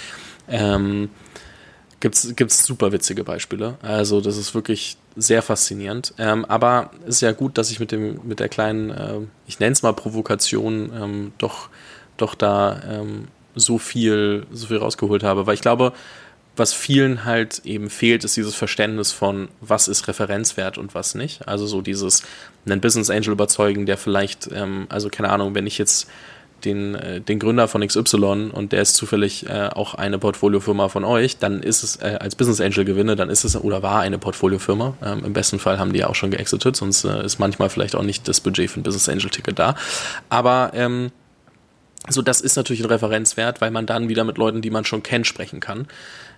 ähm, 0.48 1.10
gibt 2.04 2.52
es 2.52 2.66
super 2.66 2.92
witzige 2.92 3.24
Beispiele. 3.24 3.78
Also 3.82 4.20
das 4.20 4.38
ist 4.38 4.54
wirklich 4.54 4.98
sehr 5.16 5.42
faszinierend. 5.42 6.14
Ähm, 6.18 6.44
aber 6.46 6.92
es 7.04 7.16
ist 7.16 7.22
ja 7.22 7.32
gut, 7.32 7.58
dass 7.58 7.72
ich 7.72 7.80
mit 7.80 7.92
dem 7.92 8.20
mit 8.24 8.40
der 8.40 8.50
kleinen, 8.50 8.90
äh, 8.90 9.20
ich 9.48 9.60
nenne 9.60 9.72
es 9.72 9.84
mal 9.84 9.94
Provokation, 9.94 10.92
ähm, 10.94 11.32
doch 11.38 11.70
doch 12.18 12.36
da 12.36 12.82
ähm, 12.90 13.30
so 13.56 13.78
viel 13.78 14.46
so 14.52 14.68
viel 14.68 14.78
rausgeholt 14.78 15.24
habe, 15.24 15.48
weil 15.48 15.54
ich 15.54 15.62
glaube, 15.62 15.94
was 16.56 16.74
vielen 16.74 17.26
halt 17.26 17.62
eben 17.66 17.90
fehlt, 17.90 18.24
ist 18.24 18.38
dieses 18.38 18.54
Verständnis 18.54 19.12
von, 19.12 19.48
was 19.60 19.88
ist 19.88 20.08
Referenzwert 20.08 20.78
und 20.78 20.94
was 20.94 21.16
nicht. 21.16 21.48
Also 21.48 21.66
so 21.66 21.82
dieses 21.82 22.24
einen 22.66 22.82
Business 22.82 23.10
Angel 23.10 23.32
überzeugen, 23.32 23.86
der 23.86 23.98
vielleicht, 23.98 24.50
ähm, 24.52 24.86
also 24.90 25.10
keine 25.10 25.30
Ahnung, 25.30 25.56
wenn 25.56 25.66
ich 25.66 25.78
jetzt 25.78 26.08
den, 26.66 26.96
äh, 26.96 27.22
den 27.22 27.40
Gründer 27.40 27.68
von 27.68 27.86
XY 27.86 28.52
und 28.54 28.72
der 28.72 28.82
ist 28.82 28.96
zufällig 28.96 29.48
äh, 29.48 29.70
auch 29.74 29.96
eine 29.96 30.20
Portfoliofirma 30.20 30.90
von 30.90 31.04
euch, 31.04 31.38
dann 31.38 31.62
ist 31.62 31.84
es 31.84 31.98
äh, 31.98 32.18
als 32.20 32.36
Business 32.36 32.62
Angel 32.62 32.86
gewinne, 32.86 33.16
dann 33.16 33.30
ist 33.30 33.44
es 33.44 33.56
oder 33.56 33.84
war 33.84 34.02
eine 34.02 34.18
Portfoliofirma. 34.18 34.96
Ähm, 35.04 35.26
Im 35.26 35.34
besten 35.34 35.60
Fall 35.60 35.80
haben 35.80 35.94
die 35.94 36.00
ja 36.00 36.08
auch 36.08 36.16
schon 36.16 36.32
geexitet, 36.32 36.76
sonst 36.76 37.04
äh, 37.04 37.24
ist 37.24 37.40
manchmal 37.40 37.70
vielleicht 37.70 37.96
auch 37.96 38.04
nicht 38.04 38.28
das 38.28 38.42
Budget 38.42 38.70
für 38.72 38.80
ein 38.80 38.84
Business 38.84 39.10
Angel 39.10 39.30
Ticket 39.30 39.60
da. 39.60 39.76
Aber 40.30 40.72
ähm, 40.74 41.12
so, 42.10 42.22
das 42.22 42.42
ist 42.42 42.58
natürlich 42.58 42.84
ein 42.84 42.90
Referenzwert, 42.90 43.62
weil 43.62 43.72
man 43.72 43.86
dann 43.86 44.10
wieder 44.10 44.24
mit 44.24 44.38
Leuten, 44.38 44.62
die 44.62 44.70
man 44.70 44.84
schon 44.86 45.04
kennt, 45.04 45.26
sprechen 45.26 45.60
kann. 45.60 45.88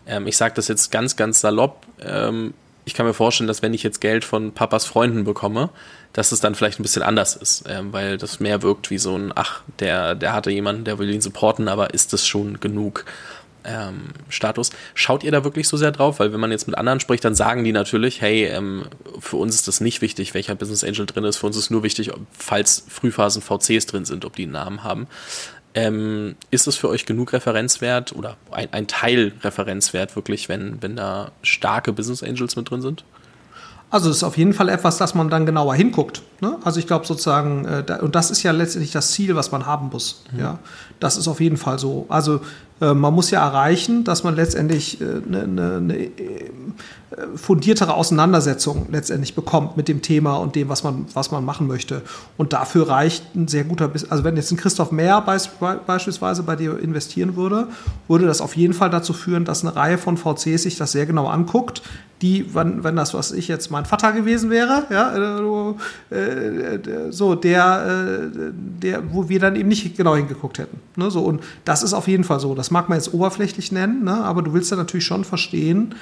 Ähm, 0.06 0.28
ich 0.28 0.38
sage 0.38 0.54
das 0.56 0.68
jetzt 0.68 0.92
ganz, 0.92 1.16
ganz 1.16 1.42
salopp. 1.42 1.86
Ähm, 2.00 2.54
ich 2.86 2.94
kann 2.94 3.08
mir 3.08 3.14
vorstellen, 3.14 3.48
dass 3.48 3.64
wenn 3.64 3.74
ich 3.74 3.82
jetzt 3.82 4.00
Geld 4.00 4.24
von 4.24 4.52
Papas 4.52 4.86
Freunden 4.86 5.24
bekomme, 5.24 5.72
dass 6.16 6.32
es 6.32 6.40
dann 6.40 6.56
vielleicht 6.56 6.80
ein 6.80 6.84
bisschen 6.84 7.04
anders 7.04 7.36
ist, 7.36 7.66
ähm, 7.68 7.92
weil 7.92 8.18
das 8.18 8.40
mehr 8.40 8.64
wirkt 8.64 8.90
wie 8.90 8.98
so 8.98 9.18
ein, 9.18 9.34
ach, 9.36 9.62
der, 9.80 10.16
der 10.16 10.34
hatte 10.34 10.50
jemanden, 10.50 10.86
der 10.86 10.98
will 10.98 11.10
ihn 11.10 11.22
supporten, 11.22 11.68
aber 11.68 11.94
ist 11.94 12.14
das 12.14 12.26
schon 12.26 12.60
genug? 12.60 13.06
ähm, 13.66 14.10
Status. 14.30 14.70
Schaut 14.94 15.24
ihr 15.24 15.32
da 15.32 15.44
wirklich 15.44 15.68
so 15.68 15.78
sehr 15.78 15.92
drauf? 15.92 16.20
Weil 16.20 16.32
wenn 16.32 16.40
man 16.40 16.52
jetzt 16.52 16.68
mit 16.68 16.78
anderen 16.78 17.00
spricht, 17.00 17.26
dann 17.26 17.36
sagen 17.36 17.64
die 17.64 17.72
natürlich, 17.72 18.22
hey, 18.22 18.46
ähm, 18.46 18.86
für 19.20 19.38
uns 19.38 19.56
ist 19.56 19.68
das 19.68 19.82
nicht 19.82 20.02
wichtig, 20.02 20.34
welcher 20.34 20.56
Business 20.56 20.84
Angel 20.84 21.06
drin 21.06 21.24
ist. 21.24 21.38
Für 21.38 21.48
uns 21.48 21.58
ist 21.58 21.72
nur 21.72 21.84
wichtig, 21.84 22.12
falls 22.38 22.86
Frühphasen 22.88 23.42
VCs 23.42 23.88
drin 23.88 24.06
sind, 24.06 24.24
ob 24.26 24.36
die 24.36 24.44
einen 24.44 24.52
Namen 24.54 24.84
haben. 24.84 25.08
Ähm, 25.74 26.36
ist 26.52 26.68
es 26.68 26.78
für 26.78 26.88
euch 26.88 27.06
genug 27.06 27.34
Referenzwert 27.34 28.14
oder 28.16 28.38
ein, 28.52 28.72
ein 28.72 28.88
Teil 28.88 29.34
Referenzwert 29.42 30.16
wirklich, 30.16 30.48
wenn, 30.48 30.82
wenn 30.82 30.96
da 30.96 31.32
starke 31.42 31.92
Business 31.92 32.24
Angels 32.24 32.56
mit 32.56 32.70
drin 32.70 32.82
sind? 32.82 33.04
Also 33.92 34.10
es 34.10 34.18
ist 34.18 34.24
auf 34.24 34.38
jeden 34.38 34.54
Fall 34.54 34.70
etwas, 34.70 34.98
dass 34.98 35.16
man 35.16 35.30
dann 35.30 35.46
genauer 35.46 35.76
hinguckt. 35.76 36.22
Ne? 36.42 36.58
Also 36.64 36.80
ich 36.80 36.88
glaube 36.88 37.06
sozusagen, 37.06 37.66
äh, 37.66 37.84
da, 37.84 37.98
und 37.98 38.16
das 38.16 38.32
ist 38.32 38.44
ja 38.44 38.52
letztendlich 38.52 38.92
das 38.92 39.12
Ziel, 39.12 39.36
was 39.36 39.52
man 39.52 39.66
haben 39.66 39.90
muss. 39.92 40.24
Mhm. 40.34 40.40
Ja, 40.40 40.60
das 41.00 41.18
ist 41.18 41.28
auf 41.28 41.40
jeden 41.40 41.58
Fall 41.58 41.80
so. 41.80 42.06
Also 42.10 42.42
äh, 42.82 42.94
man 42.94 43.14
muss 43.14 43.32
ja 43.32 43.46
erreichen, 43.46 44.04
dass 44.04 44.24
man 44.24 44.36
letztendlich 44.36 45.00
eine 45.02 45.44
äh, 45.44 45.48
ne, 45.48 45.82
ne, 45.82 45.96
äh, 45.96 46.52
fundiertere 47.36 47.94
Auseinandersetzung 47.94 48.88
letztendlich 48.92 49.36
bekommt 49.36 49.78
mit 49.78 49.88
dem 49.88 50.02
Thema 50.02 50.36
und 50.36 50.56
dem, 50.56 50.70
was 50.70 50.84
man, 50.84 51.06
was 51.14 51.32
man 51.32 51.46
machen 51.46 51.68
möchte. 51.68 52.02
Und 52.38 52.54
dafür 52.54 52.90
reicht 52.90 53.36
ein 53.36 53.48
sehr 53.48 53.64
guter, 53.64 53.92
also 54.10 54.24
wenn 54.24 54.36
jetzt 54.36 54.52
ein 54.52 54.58
Christoph 54.58 54.92
Mehr 54.92 55.22
beispielsweise 55.22 56.44
bei 56.44 56.56
dir 56.56 56.78
investieren 56.80 57.36
würde, 57.36 57.68
würde 58.08 58.26
das 58.26 58.42
auf 58.42 58.56
jeden 58.56 58.74
Fall 58.74 58.90
dazu 58.90 59.14
führen, 59.14 59.46
dass 59.46 59.64
eine 59.64 59.76
Reihe 59.76 59.98
von 59.98 60.18
VCs 60.18 60.64
sich 60.64 60.78
das 60.78 60.92
sehr 60.92 61.06
genau 61.06 61.28
anguckt, 61.28 61.82
die, 62.22 62.54
wenn, 62.56 62.84
wenn 62.84 62.96
das, 62.96 63.14
was 63.14 63.32
ich 63.32 63.48
jetzt 63.48 63.72
mein 63.72 63.86
Vater 63.86 64.14
gewesen 64.14 64.50
wäre, 64.50 64.86
ja, 64.90 65.74
äh, 66.10 67.12
so, 67.12 67.36
der, 67.36 68.32
äh, 68.34 68.52
der, 68.54 69.14
wo 69.14 69.28
wir 69.28 69.40
dann 69.40 69.56
eben 69.56 69.68
nicht 69.68 69.98
genau 69.98 70.16
hingeguckt 70.16 70.60
hätten. 70.60 70.80
Ne, 70.96 71.12
so, 71.12 71.22
und 71.22 71.44
das 71.66 71.84
ist 71.84 71.94
auf 71.94 72.08
jeden 72.08 72.24
Fall 72.24 72.40
so. 72.40 72.56
Das 72.56 72.72
mag 72.72 72.88
man 72.88 72.98
jetzt 72.98 73.14
oberflächlich 73.14 73.72
nennen, 73.72 74.06
ne, 74.06 74.24
aber 74.24 74.42
du 74.42 74.54
willst 74.54 74.72
dann 74.72 74.80
natürlich 74.80 75.06
schon 75.06 75.26
verstehen, 75.26 75.96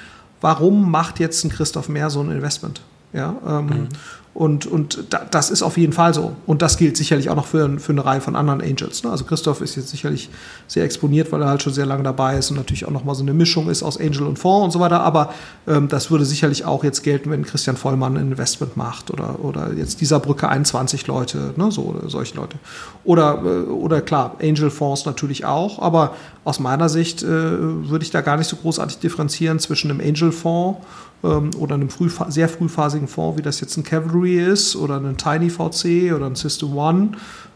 warum 0.44 0.90
macht 0.90 1.20
jetzt 1.20 1.42
ein 1.42 1.48
Christoph 1.48 1.88
Mehr 1.88 2.10
so 2.10 2.20
ein 2.20 2.30
Investment? 2.30 2.82
Ja, 3.14 3.34
ähm, 3.46 3.66
mhm. 3.66 3.88
Und, 4.34 4.66
und 4.66 5.04
das 5.30 5.50
ist 5.50 5.62
auf 5.62 5.78
jeden 5.78 5.92
Fall 5.92 6.12
so. 6.12 6.34
Und 6.44 6.60
das 6.60 6.76
gilt 6.76 6.96
sicherlich 6.96 7.30
auch 7.30 7.36
noch 7.36 7.46
für, 7.46 7.78
für 7.78 7.92
eine 7.92 8.04
Reihe 8.04 8.20
von 8.20 8.34
anderen 8.34 8.60
Angels. 8.60 9.04
Ne? 9.04 9.10
Also 9.10 9.24
Christoph 9.24 9.60
ist 9.60 9.76
jetzt 9.76 9.90
sicherlich 9.90 10.28
sehr 10.66 10.82
exponiert, 10.82 11.30
weil 11.30 11.40
er 11.40 11.48
halt 11.48 11.62
schon 11.62 11.72
sehr 11.72 11.86
lange 11.86 12.02
dabei 12.02 12.36
ist 12.36 12.50
und 12.50 12.56
natürlich 12.56 12.84
auch 12.84 12.90
nochmal 12.90 13.14
so 13.14 13.22
eine 13.22 13.32
Mischung 13.32 13.70
ist 13.70 13.84
aus 13.84 13.98
Angel 13.98 14.24
und 14.24 14.36
Fonds 14.36 14.64
und 14.64 14.70
so 14.72 14.80
weiter. 14.80 15.02
Aber 15.02 15.32
ähm, 15.68 15.86
das 15.86 16.10
würde 16.10 16.24
sicherlich 16.24 16.64
auch 16.64 16.82
jetzt 16.82 17.04
gelten, 17.04 17.30
wenn 17.30 17.44
Christian 17.44 17.76
Vollmann 17.76 18.16
ein 18.16 18.32
Investment 18.32 18.76
macht 18.76 19.12
oder, 19.12 19.38
oder 19.38 19.72
jetzt 19.72 20.00
dieser 20.00 20.18
Brücke 20.18 20.48
21 20.48 21.06
Leute, 21.06 21.54
ne? 21.56 21.70
so 21.70 21.94
solche 22.08 22.34
Leute. 22.34 22.58
Oder, 23.04 23.40
äh, 23.44 23.70
oder 23.70 24.00
klar, 24.00 24.34
Angel-Fonds 24.42 25.06
natürlich 25.06 25.44
auch. 25.44 25.78
Aber 25.78 26.16
aus 26.42 26.58
meiner 26.58 26.88
Sicht 26.88 27.22
äh, 27.22 27.28
würde 27.28 28.02
ich 28.02 28.10
da 28.10 28.20
gar 28.20 28.36
nicht 28.36 28.48
so 28.48 28.56
großartig 28.56 28.98
differenzieren 28.98 29.60
zwischen 29.60 29.92
einem 29.92 30.00
Angel-Fonds 30.00 30.80
ähm, 31.24 31.50
oder 31.58 31.74
einem 31.74 31.88
früh, 31.88 32.10
sehr 32.28 32.48
frühphasigen 32.48 33.08
Fonds, 33.08 33.38
wie 33.38 33.42
das 33.42 33.60
jetzt 33.60 33.76
ein 33.76 33.82
Cavalry 33.82 34.38
ist 34.38 34.76
oder 34.76 34.96
ein 34.96 35.16
Tiny 35.16 35.50
VC 35.50 36.14
oder 36.14 36.26
ein 36.26 36.34
System 36.34 36.76
One 36.76 37.12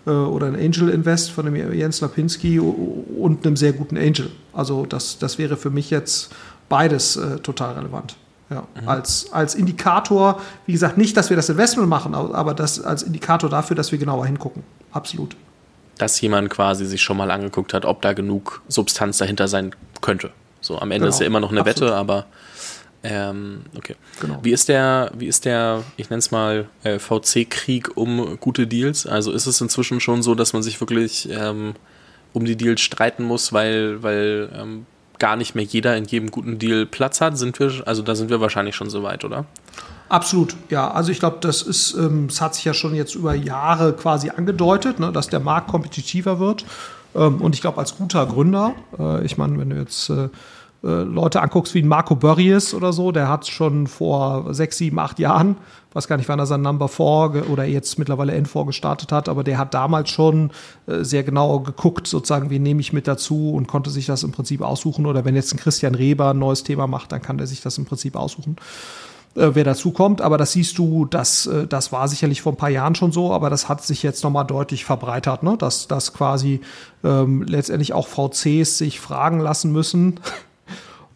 äh, 0.07 0.11
oder 0.11 0.47
ein 0.47 0.57
Angel 0.57 0.89
Invest 0.89 1.31
von 1.31 1.45
dem 1.45 1.55
Jens 1.75 2.01
Lapinski 2.01 2.59
und 2.59 3.47
einem 3.47 3.57
sehr 3.57 3.73
guten 3.73 3.97
Angel. 3.97 4.31
Also 4.53 4.87
das, 4.87 5.19
das 5.19 5.39
wäre 5.39 5.57
für 5.57 5.71
mich 5.71 5.91
jetzt 5.91 6.31
beides 6.69 7.17
äh, 7.17 7.39
total 7.39 7.75
relevant. 7.75 8.17
Ja, 8.51 8.67
mhm. 8.81 8.89
als, 8.89 9.31
als 9.31 9.55
Indikator, 9.55 10.41
wie 10.65 10.73
gesagt, 10.73 10.97
nicht, 10.97 11.19
dass 11.19 11.29
wir 11.29 11.37
das 11.37 11.51
Investment 11.51 11.87
machen, 11.87 12.15
aber 12.15 12.55
das 12.55 12.81
als 12.81 13.03
Indikator 13.03 13.51
dafür, 13.51 13.77
dass 13.77 13.93
wir 13.93 13.99
genauer 13.99 14.25
hingucken. 14.25 14.63
Absolut. 14.91 15.37
Dass 15.99 16.19
jemand 16.23 16.49
quasi 16.49 16.87
sich 16.87 17.03
schon 17.03 17.19
mal 17.19 17.31
angeguckt 17.31 17.75
hat, 17.75 17.85
ob 17.85 18.01
da 18.01 18.15
genug 18.15 18.63
Substanz 18.69 19.19
dahinter 19.19 19.49
sein 19.49 19.75
könnte. 20.01 20.31
So, 20.63 20.79
am 20.79 20.91
Ende 20.91 21.05
genau. 21.05 21.09
ist 21.11 21.21
ja 21.21 21.27
immer 21.27 21.41
noch 21.41 21.51
eine 21.51 21.61
Absolut. 21.61 21.91
Wette, 21.91 21.97
aber 21.97 22.25
ähm, 23.03 23.63
okay. 23.77 23.95
Genau. 24.21 24.41
Wie 24.43 24.53
ist 24.53 24.69
der, 24.69 25.13
wie 25.17 25.27
ist 25.27 25.45
der, 25.45 25.85
ich 25.97 26.11
nenne 26.11 26.19
es 26.19 26.31
mal, 26.31 26.69
äh, 26.83 26.99
VC-Krieg 26.99 27.97
um 27.97 28.39
gute 28.41 28.67
Deals? 28.67 29.07
Also 29.07 29.31
ist 29.33 29.47
es 29.47 29.61
inzwischen 29.61 30.01
schon 30.01 30.23
so, 30.23 30.35
dass 30.35 30.53
man 30.53 30.63
sich 30.63 30.81
wirklich 30.81 31.29
ähm, 31.31 31.75
um 32.33 32.45
die 32.45 32.57
Deals 32.57 32.81
streiten 32.81 33.25
muss, 33.25 33.53
weil, 33.53 34.03
weil 34.03 34.51
ähm, 34.55 34.87
gar 35.19 35.37
nicht 35.37 35.55
mehr 35.55 35.65
jeder 35.65 35.97
in 35.97 36.05
jedem 36.05 36.31
guten 36.31 36.59
Deal 36.59 36.87
Platz 36.87 37.21
hat? 37.21 37.39
Sind 37.39 37.59
wir, 37.61 37.87
also 37.87 38.03
da 38.03 38.15
sind 38.17 38.31
wir 38.31 38.41
wahrscheinlich 38.41 38.75
schon 38.75 38.91
so 38.91 39.03
weit, 39.03 39.25
oder? 39.25 39.45
Absolut, 40.09 40.57
ja. 40.71 40.91
Also 40.91 41.13
ich 41.13 41.21
glaube, 41.21 41.39
das 41.41 41.63
ist, 41.63 41.95
ähm, 41.95 42.27
es 42.27 42.41
hat 42.41 42.55
sich 42.55 42.65
ja 42.65 42.75
schon 42.75 42.95
jetzt 42.95 43.15
über 43.15 43.35
Jahre 43.35 43.93
quasi 43.93 44.31
angedeutet, 44.31 44.99
ne, 44.99 45.13
dass 45.13 45.29
der 45.29 45.41
Markt 45.41 45.69
kompetitiver 45.69 46.41
wird. 46.41 46.65
Ähm, 47.15 47.41
und 47.41 47.55
ich 47.55 47.61
glaube, 47.61 47.79
als 47.79 47.97
guter 47.97 48.27
Gründer, 48.27 48.75
äh, 48.99 49.25
ich 49.25 49.37
meine, 49.37 49.59
wenn 49.59 49.71
du 49.71 49.77
jetzt 49.77 50.09
äh, 50.09 50.25
äh, 50.25 50.29
Leute 50.83 51.43
anguckst 51.43 51.75
wie 51.75 51.83
Marco 51.83 52.15
Burries 52.15 52.73
oder 52.73 52.93
so, 52.93 53.11
der 53.11 53.29
hat 53.29 53.49
schon 53.49 53.89
vor 53.89 54.55
sechs, 54.55 54.79
sieben, 54.79 55.01
acht 55.01 55.19
Jahren, 55.19 55.57
weiß 55.93 56.07
gar 56.07 56.17
nicht, 56.17 56.29
wann 56.29 56.39
er 56.39 56.47
sein 56.47 56.63
Number 56.63 56.89
4 56.89 57.51
oder 57.51 57.65
jetzt 57.65 57.99
mittlerweile 57.99 58.33
N4 58.35 58.67
gestartet 58.67 59.11
hat, 59.11 59.29
aber 59.29 59.43
der 59.43 59.59
hat 59.59 59.75
damals 59.75 60.11
schon 60.11 60.51
äh, 60.87 61.03
sehr 61.03 61.25
genau 61.25 61.61
geguckt, 61.61 62.07
sozusagen, 62.07 62.51
wen 62.51 62.63
nehme 62.63 62.81
ich 62.81 62.93
mit 62.93 63.09
dazu 63.09 63.53
und 63.53 63.67
konnte 63.67 63.91
sich 63.91 64.07
das 64.07 64.23
im 64.23 64.31
Prinzip 64.31 64.63
aussuchen. 64.63 65.07
Oder 65.07 65.25
wenn 65.25 65.35
jetzt 65.35 65.53
ein 65.53 65.59
Christian 65.59 65.97
Reber 65.97 66.31
ein 66.31 66.39
neues 66.39 66.63
Thema 66.63 66.87
macht, 66.87 67.11
dann 67.11 67.23
kann 67.23 67.39
der 67.39 67.49
sich 67.49 67.61
das 67.61 67.79
im 67.79 67.85
Prinzip 67.85 68.15
aussuchen 68.15 68.57
äh, 69.35 69.51
wer 69.55 69.65
dazu 69.65 69.91
kommt. 69.91 70.21
Aber 70.21 70.39
das 70.39 70.53
siehst 70.53 70.79
du, 70.79 71.05
das, 71.05 71.51
das 71.69 71.91
war 71.91 72.07
sicherlich 72.07 72.43
vor 72.43 72.53
ein 72.53 72.57
paar 72.57 72.71
Jahren 72.71 72.95
schon 72.95 73.11
so, 73.11 73.33
aber 73.33 73.51
das 73.51 73.69
hat 73.69 73.83
sich 73.83 74.03
jetzt 74.03 74.23
nochmal 74.23 74.47
deutlich 74.47 74.85
verbreitert, 74.85 75.43
ne? 75.43 75.57
dass, 75.59 75.89
dass 75.89 76.13
quasi 76.13 76.61
ähm, 77.03 77.43
letztendlich 77.43 77.93
auch 77.93 78.07
VCs 78.07 78.79
sich 78.79 79.01
fragen 79.01 79.41
lassen 79.41 79.73
müssen, 79.73 80.21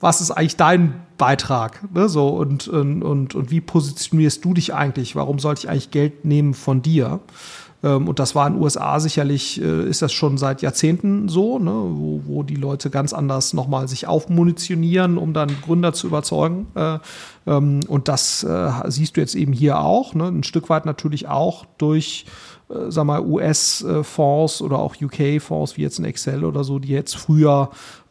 was 0.03 0.21
ist 0.21 0.33
eigentlich 0.33 0.57
dein 0.57 0.95
Beitrag? 1.17 1.81
Ne? 1.95 2.09
So, 2.09 2.29
und, 2.29 2.67
und, 2.67 3.03
und, 3.03 3.51
wie 3.51 3.61
positionierst 3.61 4.45
du 4.45 4.53
dich 4.53 4.75
eigentlich? 4.75 5.15
Warum 5.15 5.39
sollte 5.39 5.61
ich 5.61 5.69
eigentlich 5.71 5.93
Geld 5.93 6.25
nehmen 6.25 6.55
von 6.55 6.83
dir? 6.83 7.21
Ähm, 7.85 8.09
und 8.09 8.19
das 8.19 8.35
war 8.35 8.49
in 8.49 8.55
den 8.55 8.63
USA 8.63 8.99
sicherlich, 8.99 9.63
äh, 9.63 9.89
ist 9.89 10.03
das 10.03 10.13
schon 10.13 10.39
seit 10.39 10.61
Jahrzehnten 10.61 11.29
so, 11.29 11.61
ne? 11.61 11.71
wo, 11.71 12.23
wo 12.25 12.43
die 12.43 12.57
Leute 12.57 12.91
ganz 12.91 13.13
anders 13.13 13.53
nochmal 13.53 13.87
sich 13.87 14.09
aufmunitionieren, 14.09 15.19
um 15.19 15.33
dann 15.35 15.55
Gründer 15.63 15.93
zu 15.93 16.09
überzeugen. 16.09 16.67
Äh, 16.75 16.99
ähm, 17.47 17.81
und 17.87 18.09
das 18.09 18.43
äh, 18.43 18.71
siehst 18.89 19.17
du 19.17 19.21
jetzt 19.21 19.37
eben 19.37 19.53
hier 19.53 19.79
auch, 19.79 20.15
ne? 20.15 20.25
ein 20.25 20.43
Stück 20.43 20.69
weit 20.69 20.85
natürlich 20.85 21.29
auch 21.29 21.65
durch 21.79 22.27
sag 22.89 23.05
mal, 23.05 23.21
US-Fonds 23.21 24.63
oder 24.63 24.79
auch 24.79 24.97
UK-Fonds 24.99 25.77
wie 25.77 25.83
jetzt 25.83 25.99
ein 25.99 26.07
Excel 26.07 26.43
oder 26.43 26.65
so, 26.65 26.79
die 26.79 26.89
jetzt 26.89 27.15
früher 27.15 27.69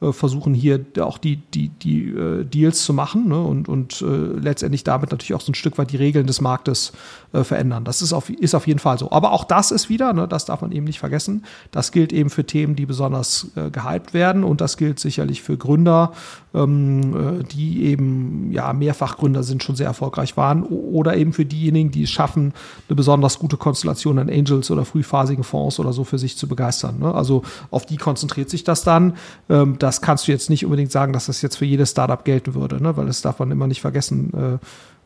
versuchen, 0.10 0.56
hier 0.56 0.84
auch 1.00 1.20
die, 1.20 1.38
die, 1.38 1.70
die 1.70 2.10
äh, 2.10 2.44
Deals 2.44 2.84
zu 2.84 2.94
machen 2.94 3.28
ne? 3.28 3.40
und, 3.40 3.70
und 3.70 4.02
äh, 4.02 4.06
letztendlich 4.06 4.84
damit 4.84 5.12
natürlich 5.12 5.36
auch 5.36 5.42
so 5.42 5.52
ein 5.52 5.56
Stück 5.56 5.78
weit 5.78 5.92
die 5.92 5.98
Regeln 5.98 6.26
des 6.26 6.42
Marktes 6.42 6.92
äh, 7.34 7.44
verändern. 7.44 7.84
Das 7.84 8.02
ist 8.02 8.12
auf, 8.12 8.30
ist 8.30 8.56
auf 8.56 8.66
jeden 8.66 8.80
Fall 8.80 8.98
so. 8.98 9.12
Aber 9.12 9.32
auch 9.32 9.44
das 9.44 9.70
ist 9.70 9.90
wieder, 9.90 10.14
ne, 10.14 10.28
das 10.28 10.46
darf 10.46 10.62
man 10.62 10.72
eben 10.72 10.86
nicht 10.86 11.00
vergessen, 11.00 11.46
das 11.70 11.92
gilt 11.92 12.14
eben 12.14 12.32
für 12.32 12.46
Themen, 12.46 12.76
die 12.76 12.88
besonders 12.88 13.52
äh, 13.56 13.70
gehypt 13.70 14.16
werden 14.16 14.44
und 14.44 14.60
das 14.60 14.78
gilt 14.78 15.00
sicherlich 15.00 15.44
für 15.44 15.56
Gründer, 15.56 16.14
ähm, 16.54 17.42
äh, 17.42 17.44
die 17.44 17.84
eben 17.84 18.52
ja 18.52 18.74
Mehrfachgründer 18.74 19.44
sind, 19.44 19.62
schon 19.62 19.76
sehr 19.76 19.88
erfolgreich 19.88 20.36
waren 20.36 20.64
oder 20.64 21.16
eben 21.16 21.32
für 21.32 21.46
diejenigen, 21.46 21.92
die 21.92 22.04
es 22.04 22.10
schaffen, 22.10 22.54
eine 22.90 22.96
besonders 22.96 23.38
gute 23.38 23.58
Konstellation 23.58 24.18
an 24.18 24.30
Angels 24.30 24.72
oder 24.72 24.84
frühphasigen 24.84 25.44
Fonds 25.44 25.80
oder 25.80 25.94
so 25.94 26.04
für 26.04 26.18
sich 26.18 26.38
zu 26.38 26.48
begeistern. 26.48 27.00
Ne? 27.00 27.14
Also 27.14 27.44
auf 27.70 27.86
die 27.86 27.98
konzentriert 27.98 28.50
sich 28.50 28.64
das 28.64 28.84
dann. 28.84 29.14
Ähm, 29.50 29.76
das 29.80 29.91
kannst 30.00 30.28
du 30.28 30.32
jetzt 30.32 30.50
nicht 30.50 30.64
unbedingt 30.64 30.92
sagen, 30.92 31.12
dass 31.12 31.26
das 31.26 31.42
jetzt 31.42 31.58
für 31.58 31.66
jedes 31.66 31.92
Startup 31.92 32.24
gelten 32.24 32.54
würde, 32.54 32.82
ne? 32.82 32.96
weil 32.96 33.08
das 33.08 33.22
darf 33.22 33.40
man 33.40 33.52
immer 33.52 33.68
nicht 33.68 33.82
vergessen. 33.82 34.60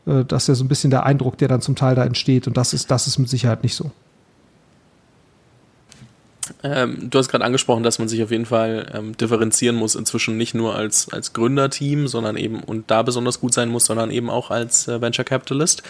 Äh, 0.06 0.10
äh, 0.20 0.24
das 0.24 0.44
ist 0.44 0.48
ja 0.48 0.54
so 0.54 0.64
ein 0.64 0.68
bisschen 0.68 0.90
der 0.90 1.04
Eindruck, 1.04 1.38
der 1.38 1.48
dann 1.48 1.62
zum 1.62 1.74
Teil 1.74 1.96
da 1.96 2.04
entsteht 2.04 2.46
und 2.46 2.56
das 2.56 2.72
ist, 2.72 2.90
das 2.90 3.08
ist 3.08 3.18
mit 3.18 3.28
Sicherheit 3.28 3.64
nicht 3.64 3.74
so. 3.74 3.90
Ähm, 6.62 7.10
du 7.10 7.18
hast 7.18 7.28
gerade 7.28 7.44
angesprochen, 7.44 7.82
dass 7.82 7.98
man 7.98 8.08
sich 8.08 8.22
auf 8.22 8.30
jeden 8.30 8.46
Fall 8.46 8.90
ähm, 8.94 9.16
differenzieren 9.16 9.76
muss, 9.76 9.94
inzwischen 9.94 10.36
nicht 10.36 10.54
nur 10.54 10.74
als, 10.74 11.12
als 11.12 11.32
Gründerteam, 11.32 12.08
sondern 12.08 12.36
eben 12.36 12.60
und 12.60 12.90
da 12.90 13.02
besonders 13.02 13.40
gut 13.40 13.54
sein 13.54 13.68
muss, 13.68 13.86
sondern 13.86 14.10
eben 14.10 14.30
auch 14.30 14.50
als 14.50 14.88
äh, 14.88 15.00
Venture 15.00 15.24
Capitalist. 15.24 15.82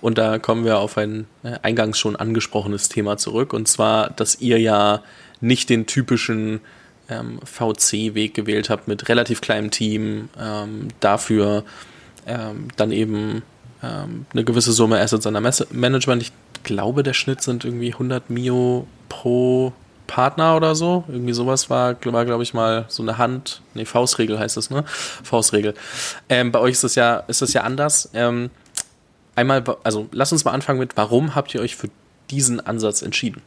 Und 0.00 0.18
da 0.18 0.38
kommen 0.38 0.64
wir 0.64 0.78
auf 0.78 0.96
ein 0.98 1.26
äh, 1.42 1.58
eingangs 1.62 1.98
schon 1.98 2.16
angesprochenes 2.16 2.88
Thema 2.88 3.16
zurück, 3.16 3.52
und 3.52 3.66
zwar, 3.68 4.10
dass 4.10 4.40
ihr 4.40 4.60
ja 4.60 5.02
nicht 5.40 5.68
den 5.70 5.86
typischen 5.86 6.60
ähm, 7.08 7.38
VC-Weg 7.44 8.34
gewählt 8.34 8.70
habt 8.70 8.88
mit 8.88 9.08
relativ 9.08 9.40
kleinem 9.40 9.70
Team, 9.70 10.28
ähm, 10.38 10.88
dafür 11.00 11.64
ähm, 12.26 12.68
dann 12.76 12.92
eben 12.92 13.42
ähm, 13.82 14.26
eine 14.32 14.44
gewisse 14.44 14.72
Summe 14.72 15.00
Assets 15.00 15.26
under 15.26 15.40
Management. 15.40 16.22
Ich 16.22 16.32
glaube, 16.62 17.02
der 17.02 17.14
Schnitt 17.14 17.42
sind 17.42 17.64
irgendwie 17.64 17.92
100 17.92 18.30
Mio 18.30 18.86
pro 19.08 19.72
Partner 20.06 20.56
oder 20.56 20.74
so. 20.74 21.04
Irgendwie 21.08 21.32
sowas 21.32 21.70
war, 21.70 21.96
war 22.04 22.24
glaube 22.24 22.42
ich, 22.42 22.54
mal 22.54 22.86
so 22.88 23.02
eine 23.02 23.18
Hand, 23.18 23.62
nee, 23.74 23.84
Faustregel 23.84 24.38
heißt 24.38 24.56
es, 24.56 24.70
ne? 24.70 24.84
Faustregel. 24.86 25.74
Ähm, 26.28 26.52
bei 26.52 26.60
euch 26.60 26.72
ist 26.72 26.84
das 26.84 26.94
ja, 26.94 27.18
ist 27.28 27.42
das 27.42 27.52
ja 27.52 27.62
anders. 27.62 28.10
Ähm, 28.14 28.50
einmal, 29.34 29.62
also 29.82 30.08
lass 30.12 30.32
uns 30.32 30.44
mal 30.44 30.52
anfangen 30.52 30.78
mit, 30.78 30.96
warum 30.96 31.34
habt 31.34 31.54
ihr 31.54 31.60
euch 31.60 31.76
für 31.76 31.88
diesen 32.30 32.60
Ansatz 32.60 33.02
entschieden? 33.02 33.42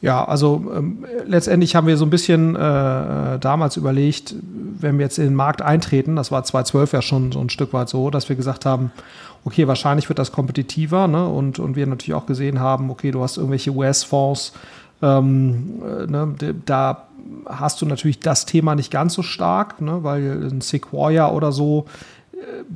Ja, 0.00 0.24
also 0.24 0.64
ähm, 0.76 1.04
letztendlich 1.26 1.74
haben 1.74 1.88
wir 1.88 1.96
so 1.96 2.06
ein 2.06 2.10
bisschen 2.10 2.54
äh, 2.54 3.38
damals 3.40 3.76
überlegt, 3.76 4.34
wenn 4.80 4.98
wir 4.98 5.04
jetzt 5.04 5.18
in 5.18 5.24
den 5.24 5.34
Markt 5.34 5.60
eintreten, 5.60 6.14
das 6.14 6.30
war 6.30 6.44
2012 6.44 6.92
ja 6.92 7.02
schon 7.02 7.32
so 7.32 7.40
ein 7.40 7.50
Stück 7.50 7.72
weit 7.72 7.88
so, 7.88 8.10
dass 8.10 8.28
wir 8.28 8.36
gesagt 8.36 8.64
haben, 8.64 8.92
okay, 9.44 9.66
wahrscheinlich 9.66 10.08
wird 10.08 10.20
das 10.20 10.30
kompetitiver 10.30 11.08
ne? 11.08 11.26
und, 11.26 11.58
und 11.58 11.74
wir 11.74 11.86
natürlich 11.86 12.14
auch 12.14 12.26
gesehen 12.26 12.60
haben, 12.60 12.90
okay, 12.90 13.10
du 13.10 13.22
hast 13.22 13.38
irgendwelche 13.38 13.72
US-Fonds, 13.72 14.52
ähm, 15.02 15.82
äh, 15.82 16.06
ne? 16.06 16.34
da 16.64 17.04
hast 17.46 17.82
du 17.82 17.86
natürlich 17.86 18.20
das 18.20 18.46
Thema 18.46 18.76
nicht 18.76 18.92
ganz 18.92 19.14
so 19.14 19.22
stark, 19.22 19.80
ne? 19.80 20.04
weil 20.04 20.48
ein 20.48 20.60
Sequoia 20.60 21.32
oder 21.32 21.50
so 21.50 21.86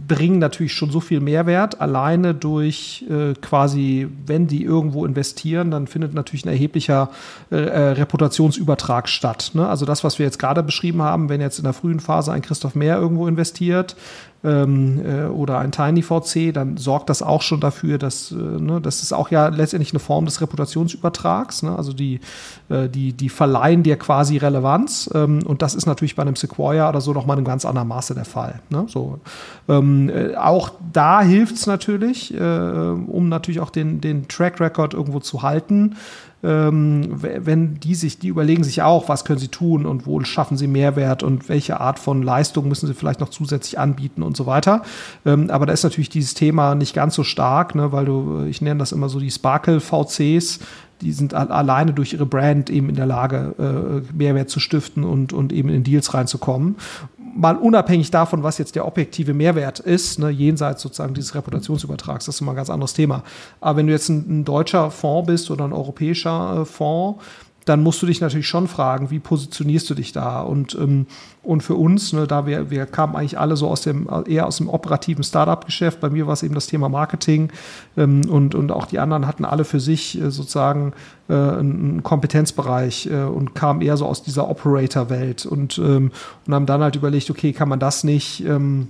bringen 0.08 0.38
natürlich 0.38 0.72
schon 0.72 0.90
so 0.90 1.00
viel 1.00 1.20
Mehrwert, 1.20 1.80
alleine 1.80 2.34
durch 2.34 3.04
äh, 3.08 3.34
quasi, 3.34 4.08
wenn 4.26 4.46
die 4.46 4.64
irgendwo 4.64 5.04
investieren, 5.04 5.70
dann 5.70 5.86
findet 5.86 6.14
natürlich 6.14 6.44
ein 6.44 6.48
erheblicher 6.48 7.10
äh, 7.50 7.56
äh, 7.56 7.78
Reputationsübertrag 7.92 9.08
statt. 9.08 9.52
Ne? 9.54 9.68
Also 9.68 9.86
das, 9.86 10.02
was 10.04 10.18
wir 10.18 10.26
jetzt 10.26 10.38
gerade 10.38 10.62
beschrieben 10.62 11.02
haben, 11.02 11.28
wenn 11.28 11.40
jetzt 11.40 11.58
in 11.58 11.64
der 11.64 11.72
frühen 11.72 12.00
Phase 12.00 12.32
ein 12.32 12.42
Christoph 12.42 12.74
Mehr 12.74 12.98
irgendwo 12.98 13.26
investiert, 13.26 13.96
ähm, 14.44 15.00
äh, 15.04 15.24
oder 15.26 15.58
ein 15.58 15.72
Tiny 15.72 16.02
VC, 16.02 16.52
dann 16.52 16.76
sorgt 16.76 17.10
das 17.10 17.22
auch 17.22 17.42
schon 17.42 17.60
dafür, 17.60 17.98
dass 17.98 18.32
äh, 18.32 18.34
ne, 18.34 18.80
das 18.80 19.02
ist 19.02 19.12
auch 19.12 19.30
ja 19.30 19.48
letztendlich 19.48 19.92
eine 19.92 20.00
Form 20.00 20.24
des 20.24 20.40
Reputationsübertrags. 20.40 21.62
Ne? 21.62 21.76
Also 21.76 21.92
die, 21.92 22.20
äh, 22.68 22.88
die, 22.88 23.12
die 23.12 23.28
verleihen 23.28 23.82
dir 23.82 23.96
quasi 23.96 24.36
Relevanz 24.38 25.08
ähm, 25.14 25.40
und 25.46 25.62
das 25.62 25.74
ist 25.74 25.86
natürlich 25.86 26.16
bei 26.16 26.22
einem 26.22 26.36
Sequoia 26.36 26.88
oder 26.88 27.00
so 27.00 27.12
nochmal 27.12 27.36
in 27.36 27.40
einem 27.40 27.46
ganz 27.46 27.64
anderen 27.64 27.88
Maße 27.88 28.14
der 28.14 28.24
Fall. 28.24 28.60
Ne? 28.68 28.86
So, 28.88 29.20
ähm, 29.68 30.10
äh, 30.10 30.34
auch 30.34 30.70
da 30.92 31.22
hilft 31.22 31.56
es 31.56 31.66
natürlich, 31.66 32.34
äh, 32.34 32.38
um 32.38 33.28
natürlich 33.28 33.60
auch 33.60 33.70
den, 33.70 34.00
den 34.00 34.26
Track 34.28 34.60
Record 34.60 34.94
irgendwo 34.94 35.20
zu 35.20 35.42
halten 35.42 35.96
ähm, 36.42 37.08
wenn 37.20 37.78
die 37.80 37.94
sich, 37.94 38.18
die 38.18 38.28
überlegen 38.28 38.64
sich 38.64 38.82
auch, 38.82 39.08
was 39.08 39.24
können 39.24 39.38
sie 39.38 39.48
tun 39.48 39.86
und 39.86 40.06
wo 40.06 40.20
schaffen 40.24 40.56
sie 40.56 40.66
Mehrwert 40.66 41.22
und 41.22 41.48
welche 41.48 41.80
Art 41.80 41.98
von 41.98 42.22
Leistung 42.22 42.68
müssen 42.68 42.86
sie 42.86 42.94
vielleicht 42.94 43.20
noch 43.20 43.28
zusätzlich 43.28 43.78
anbieten 43.78 44.22
und 44.22 44.36
so 44.36 44.46
weiter. 44.46 44.82
Ähm, 45.24 45.50
aber 45.50 45.66
da 45.66 45.72
ist 45.72 45.84
natürlich 45.84 46.10
dieses 46.10 46.34
Thema 46.34 46.74
nicht 46.74 46.94
ganz 46.94 47.14
so 47.14 47.22
stark, 47.22 47.74
ne, 47.74 47.92
weil 47.92 48.04
du, 48.04 48.44
ich 48.48 48.60
nenne 48.60 48.78
das 48.78 48.92
immer 48.92 49.08
so 49.08 49.20
die 49.20 49.30
Sparkle 49.30 49.80
VCs, 49.80 50.60
die 51.02 51.12
sind 51.12 51.34
alleine 51.34 51.92
durch 51.92 52.12
ihre 52.12 52.26
Brand 52.26 52.70
eben 52.70 52.88
in 52.88 52.94
der 52.94 53.06
Lage, 53.06 53.54
äh, 53.58 54.16
Mehrwert 54.16 54.50
zu 54.50 54.60
stiften 54.60 55.02
und, 55.02 55.32
und 55.32 55.52
eben 55.52 55.68
in 55.68 55.82
Deals 55.82 56.14
reinzukommen 56.14 56.76
mal 57.34 57.56
unabhängig 57.56 58.10
davon, 58.10 58.42
was 58.42 58.58
jetzt 58.58 58.74
der 58.74 58.86
objektive 58.86 59.34
Mehrwert 59.34 59.78
ist, 59.78 60.18
ne, 60.18 60.30
jenseits 60.30 60.82
sozusagen 60.82 61.14
dieses 61.14 61.34
Reputationsübertrags, 61.34 62.26
das 62.26 62.36
ist 62.36 62.40
immer 62.40 62.52
ein 62.52 62.56
ganz 62.56 62.70
anderes 62.70 62.92
Thema. 62.92 63.22
Aber 63.60 63.78
wenn 63.78 63.86
du 63.86 63.92
jetzt 63.92 64.08
ein, 64.08 64.40
ein 64.40 64.44
deutscher 64.44 64.90
Fonds 64.90 65.26
bist 65.26 65.50
oder 65.50 65.64
ein 65.64 65.72
europäischer 65.72 66.62
äh, 66.62 66.64
Fonds, 66.64 67.22
dann 67.64 67.82
musst 67.82 68.02
du 68.02 68.06
dich 68.06 68.20
natürlich 68.20 68.48
schon 68.48 68.66
fragen, 68.66 69.10
wie 69.10 69.18
positionierst 69.18 69.88
du 69.88 69.94
dich 69.94 70.12
da? 70.12 70.40
Und, 70.40 70.74
ähm, 70.74 71.06
und 71.42 71.62
für 71.62 71.74
uns, 71.74 72.12
ne, 72.12 72.26
da 72.26 72.46
wir, 72.46 72.70
wir 72.70 72.86
kamen 72.86 73.16
eigentlich 73.16 73.38
alle 73.38 73.56
so 73.56 73.68
aus 73.68 73.82
dem, 73.82 74.08
eher 74.26 74.46
aus 74.46 74.56
dem 74.56 74.68
operativen 74.68 75.24
Startup-Geschäft. 75.24 76.00
Bei 76.00 76.10
mir 76.10 76.26
war 76.26 76.34
es 76.34 76.42
eben 76.42 76.54
das 76.54 76.66
Thema 76.66 76.88
Marketing 76.88 77.50
ähm, 77.96 78.22
und, 78.28 78.54
und 78.54 78.72
auch 78.72 78.86
die 78.86 78.98
anderen 78.98 79.26
hatten 79.26 79.44
alle 79.44 79.64
für 79.64 79.80
sich 79.80 80.20
äh, 80.20 80.30
sozusagen 80.30 80.92
äh, 81.28 81.34
einen 81.34 82.02
Kompetenzbereich 82.02 83.06
äh, 83.06 83.22
und 83.22 83.54
kamen 83.54 83.80
eher 83.80 83.96
so 83.96 84.06
aus 84.06 84.22
dieser 84.22 84.48
Operator-Welt 84.48 85.46
und, 85.46 85.78
ähm, 85.78 86.10
und 86.46 86.54
haben 86.54 86.66
dann 86.66 86.82
halt 86.82 86.96
überlegt, 86.96 87.30
okay, 87.30 87.52
kann 87.52 87.68
man 87.68 87.78
das 87.78 88.04
nicht 88.04 88.44
ähm, 88.44 88.88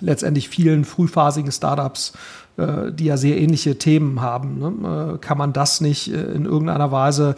letztendlich 0.00 0.48
vielen 0.48 0.84
frühphasigen 0.84 1.52
Startups 1.52 2.12
äh, 2.56 2.92
die 2.92 3.06
ja 3.06 3.16
sehr 3.16 3.40
ähnliche 3.40 3.78
Themen 3.78 4.20
haben. 4.20 4.60
Ne? 4.60 5.14
Äh, 5.14 5.18
kann 5.18 5.36
man 5.36 5.52
das 5.52 5.80
nicht 5.80 6.14
äh, 6.14 6.22
in 6.34 6.44
irgendeiner 6.44 6.92
Weise 6.92 7.34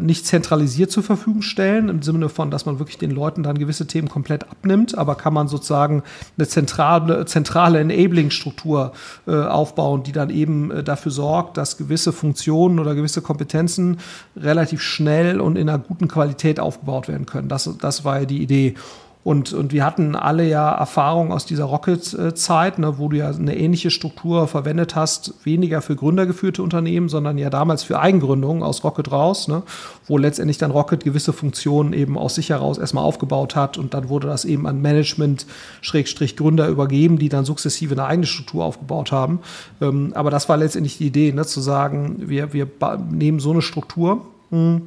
nicht 0.00 0.26
zentralisiert 0.26 0.92
zur 0.92 1.02
Verfügung 1.02 1.42
stellen, 1.42 1.88
im 1.88 2.02
Sinne 2.02 2.28
von, 2.28 2.52
dass 2.52 2.66
man 2.66 2.78
wirklich 2.78 2.98
den 2.98 3.10
Leuten 3.10 3.42
dann 3.42 3.58
gewisse 3.58 3.88
Themen 3.88 4.08
komplett 4.08 4.44
abnimmt, 4.48 4.96
aber 4.96 5.16
kann 5.16 5.34
man 5.34 5.48
sozusagen 5.48 6.04
eine 6.38 6.46
zentrale, 6.46 7.24
zentrale 7.26 7.80
Enabling-Struktur 7.80 8.92
aufbauen, 9.26 10.04
die 10.04 10.12
dann 10.12 10.30
eben 10.30 10.84
dafür 10.84 11.10
sorgt, 11.10 11.56
dass 11.56 11.76
gewisse 11.76 12.12
Funktionen 12.12 12.78
oder 12.78 12.94
gewisse 12.94 13.20
Kompetenzen 13.20 13.98
relativ 14.36 14.80
schnell 14.80 15.40
und 15.40 15.56
in 15.56 15.68
einer 15.68 15.80
guten 15.80 16.06
Qualität 16.06 16.60
aufgebaut 16.60 17.08
werden 17.08 17.26
können. 17.26 17.48
Das, 17.48 17.68
das 17.80 18.04
war 18.04 18.20
ja 18.20 18.24
die 18.26 18.42
Idee. 18.42 18.74
Und, 19.24 19.52
und 19.52 19.72
wir 19.72 19.84
hatten 19.84 20.16
alle 20.16 20.48
ja 20.48 20.72
Erfahrung 20.72 21.32
aus 21.32 21.46
dieser 21.46 21.64
Rocket-Zeit, 21.64 22.80
ne, 22.80 22.98
wo 22.98 23.08
du 23.08 23.18
ja 23.18 23.28
eine 23.30 23.56
ähnliche 23.56 23.92
Struktur 23.92 24.48
verwendet 24.48 24.96
hast, 24.96 25.34
weniger 25.44 25.80
für 25.80 25.94
gründergeführte 25.94 26.60
Unternehmen, 26.60 27.08
sondern 27.08 27.38
ja 27.38 27.48
damals 27.48 27.84
für 27.84 28.00
Eigengründungen 28.00 28.64
aus 28.64 28.82
Rocket 28.82 29.12
raus, 29.12 29.46
ne, 29.46 29.62
wo 30.08 30.18
letztendlich 30.18 30.58
dann 30.58 30.72
Rocket 30.72 31.04
gewisse 31.04 31.32
Funktionen 31.32 31.92
eben 31.92 32.18
aus 32.18 32.34
sich 32.34 32.50
heraus 32.50 32.78
erstmal 32.78 33.04
aufgebaut 33.04 33.54
hat 33.54 33.78
und 33.78 33.94
dann 33.94 34.08
wurde 34.08 34.26
das 34.26 34.44
eben 34.44 34.66
an 34.66 34.82
Management-Gründer 34.82 36.66
übergeben, 36.66 37.18
die 37.18 37.28
dann 37.28 37.44
sukzessive 37.44 37.94
eine 37.94 38.06
eigene 38.06 38.26
Struktur 38.26 38.64
aufgebaut 38.64 39.12
haben. 39.12 39.38
Ähm, 39.80 40.12
aber 40.16 40.30
das 40.30 40.48
war 40.48 40.56
letztendlich 40.56 40.98
die 40.98 41.06
Idee, 41.06 41.32
ne, 41.32 41.46
zu 41.46 41.60
sagen, 41.60 42.16
wir, 42.26 42.52
wir 42.52 42.66
nehmen 43.08 43.38
so 43.38 43.52
eine 43.52 43.62
Struktur. 43.62 44.26
Mh, 44.50 44.58
hm, 44.58 44.82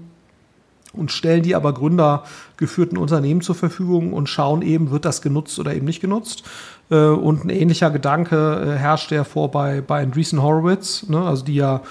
und 0.97 1.11
stellen 1.11 1.43
die 1.43 1.55
aber 1.55 1.73
gründergeführten 1.73 2.97
Unternehmen 2.97 3.41
zur 3.41 3.55
Verfügung 3.55 4.13
und 4.13 4.29
schauen 4.29 4.61
eben, 4.61 4.91
wird 4.91 5.05
das 5.05 5.21
genutzt 5.21 5.59
oder 5.59 5.73
eben 5.73 5.85
nicht 5.85 6.01
genutzt. 6.01 6.43
Äh, 6.89 6.95
und 6.95 7.45
ein 7.45 7.49
ähnlicher 7.49 7.91
Gedanke 7.91 8.75
äh, 8.75 8.77
herrscht 8.77 9.11
ja 9.11 9.23
vor 9.23 9.51
bei, 9.51 9.81
bei 9.81 10.03
Andreessen 10.03 10.41
Horowitz, 10.41 11.07
ne, 11.07 11.21
also 11.21 11.43
die 11.43 11.55
ja 11.55 11.81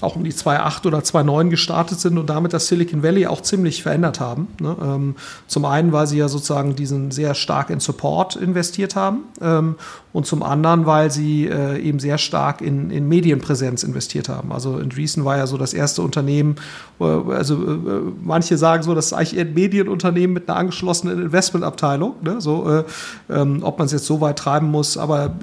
auch 0.00 0.16
um 0.16 0.24
die 0.24 0.32
2.8 0.32 0.86
oder 0.86 0.98
2.9 0.98 1.48
gestartet 1.48 2.00
sind 2.00 2.18
und 2.18 2.28
damit 2.28 2.52
das 2.52 2.68
Silicon 2.68 3.02
Valley 3.02 3.26
auch 3.26 3.40
ziemlich 3.40 3.82
verändert 3.82 4.20
haben. 4.20 4.48
Ne? 4.60 4.76
Ähm, 4.82 5.14
zum 5.46 5.64
einen, 5.64 5.92
weil 5.92 6.06
sie 6.06 6.18
ja 6.18 6.28
sozusagen 6.28 6.76
diesen 6.76 7.10
sehr 7.10 7.34
stark 7.34 7.70
in 7.70 7.80
Support 7.80 8.36
investiert 8.36 8.96
haben 8.96 9.24
ähm, 9.40 9.76
und 10.12 10.26
zum 10.26 10.42
anderen, 10.42 10.86
weil 10.86 11.10
sie 11.10 11.46
äh, 11.46 11.78
eben 11.80 11.98
sehr 11.98 12.18
stark 12.18 12.60
in, 12.60 12.90
in 12.90 13.08
Medienpräsenz 13.08 13.82
investiert 13.82 14.28
haben. 14.28 14.52
Also 14.52 14.74
Andreessen 14.74 15.24
war 15.24 15.36
ja 15.36 15.46
so 15.46 15.58
das 15.58 15.74
erste 15.74 16.02
Unternehmen, 16.02 16.56
äh, 17.00 17.04
also 17.04 17.54
äh, 17.54 17.78
manche 18.22 18.58
sagen 18.58 18.82
so, 18.82 18.94
das 18.94 19.06
ist 19.06 19.12
eigentlich 19.12 19.38
ein 19.38 19.54
Medienunternehmen 19.54 20.34
mit 20.34 20.48
einer 20.48 20.58
angeschlossenen 20.58 21.20
Investmentabteilung, 21.22 22.14
ne? 22.22 22.40
so, 22.40 22.68
äh, 22.68 22.84
ähm, 23.30 23.60
ob 23.62 23.78
man 23.78 23.86
es 23.86 23.92
jetzt 23.92 24.06
so 24.06 24.20
weit 24.20 24.38
treiben 24.38 24.70
muss, 24.70 24.96
aber 24.96 25.34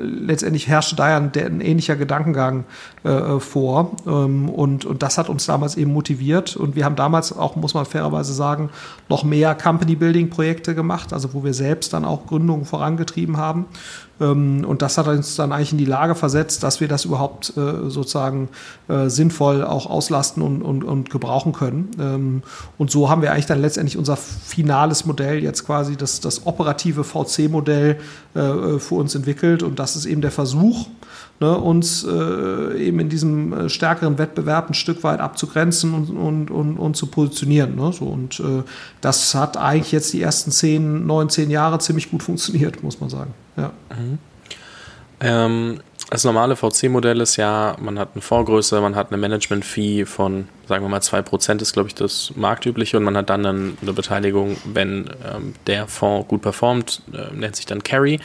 letztendlich 0.00 0.68
herrschte 0.68 0.96
da 0.96 1.10
ja 1.10 1.16
ein, 1.16 1.32
ein 1.34 1.60
ähnlicher 1.60 1.96
Gedankengang 1.96 2.64
äh, 3.04 3.38
vor 3.56 3.92
ähm, 4.06 4.50
und, 4.50 4.84
und 4.84 5.02
das 5.02 5.16
hat 5.16 5.30
uns 5.30 5.46
damals 5.46 5.76
eben 5.76 5.90
motiviert 5.90 6.56
und 6.56 6.76
wir 6.76 6.84
haben 6.84 6.94
damals 6.94 7.34
auch, 7.34 7.56
muss 7.56 7.72
man 7.72 7.86
fairerweise 7.86 8.34
sagen, 8.34 8.68
noch 9.08 9.24
mehr 9.24 9.54
Company-Building-Projekte 9.54 10.74
gemacht, 10.74 11.14
also 11.14 11.32
wo 11.32 11.42
wir 11.42 11.54
selbst 11.54 11.94
dann 11.94 12.04
auch 12.04 12.26
Gründungen 12.26 12.66
vorangetrieben 12.66 13.38
haben. 13.38 13.64
Ähm, 14.20 14.64
und 14.66 14.82
das 14.82 14.98
hat 14.98 15.06
uns 15.08 15.36
dann 15.36 15.52
eigentlich 15.52 15.72
in 15.72 15.78
die 15.78 15.84
Lage 15.84 16.14
versetzt, 16.14 16.62
dass 16.62 16.80
wir 16.80 16.88
das 16.88 17.04
überhaupt 17.04 17.56
äh, 17.56 17.90
sozusagen 17.90 18.48
äh, 18.88 19.08
sinnvoll 19.08 19.64
auch 19.64 19.86
auslasten 19.86 20.42
und, 20.42 20.62
und, 20.62 20.84
und 20.84 21.10
gebrauchen 21.10 21.52
können. 21.52 21.90
Ähm, 22.00 22.42
und 22.78 22.90
so 22.90 23.10
haben 23.10 23.22
wir 23.22 23.32
eigentlich 23.32 23.46
dann 23.46 23.60
letztendlich 23.60 23.96
unser 23.98 24.16
finales 24.16 25.04
Modell, 25.04 25.42
jetzt 25.42 25.66
quasi 25.66 25.96
das, 25.96 26.20
das 26.20 26.46
operative 26.46 27.04
VC-Modell 27.04 27.98
äh, 28.34 28.78
für 28.78 28.94
uns 28.94 29.14
entwickelt. 29.14 29.62
Und 29.62 29.78
das 29.78 29.96
ist 29.96 30.06
eben 30.06 30.22
der 30.22 30.30
Versuch, 30.30 30.86
ne, 31.40 31.56
uns 31.56 32.04
äh, 32.04 32.78
eben 32.78 33.00
in 33.00 33.08
diesem 33.08 33.68
stärkeren 33.68 34.18
Wettbewerb 34.18 34.70
ein 34.70 34.74
Stück 34.74 35.02
weit 35.04 35.20
abzugrenzen 35.20 35.92
und, 35.92 36.10
und, 36.10 36.50
und, 36.50 36.78
und 36.78 36.96
zu 36.96 37.06
positionieren. 37.06 37.76
Ne? 37.76 37.92
So, 37.92 38.06
und 38.06 38.40
äh, 38.40 38.62
das 39.02 39.34
hat 39.34 39.56
eigentlich 39.58 39.92
jetzt 39.92 40.12
die 40.14 40.22
ersten 40.22 40.50
zehn, 40.50 41.06
neun, 41.06 41.28
zehn 41.28 41.50
Jahre 41.50 41.78
ziemlich 41.78 42.10
gut 42.10 42.22
funktioniert, 42.22 42.82
muss 42.82 43.00
man 43.00 43.10
sagen. 43.10 43.34
Ja. 43.56 43.72
Mhm. 43.90 44.18
Ähm, 45.20 45.80
das 46.10 46.24
normale 46.24 46.54
VC-Modell 46.54 47.20
ist 47.20 47.36
ja, 47.36 47.76
man 47.80 47.98
hat 47.98 48.10
eine 48.14 48.22
Vorgröße, 48.22 48.80
man 48.80 48.94
hat 48.94 49.10
eine 49.10 49.16
Management-Fee 49.16 50.04
von, 50.04 50.46
sagen 50.68 50.84
wir 50.84 50.88
mal, 50.88 51.00
2% 51.00 51.60
ist, 51.60 51.72
glaube 51.72 51.88
ich, 51.88 51.96
das 51.96 52.32
marktübliche 52.36 52.96
und 52.96 53.02
man 53.02 53.16
hat 53.16 53.28
dann 53.28 53.44
eine 53.44 53.92
Beteiligung, 53.92 54.56
wenn 54.64 55.10
ähm, 55.24 55.54
der 55.66 55.88
Fonds 55.88 56.28
gut 56.28 56.42
performt, 56.42 57.02
äh, 57.12 57.34
nennt 57.34 57.56
sich 57.56 57.66
dann 57.66 57.82
Carry. 57.82 58.20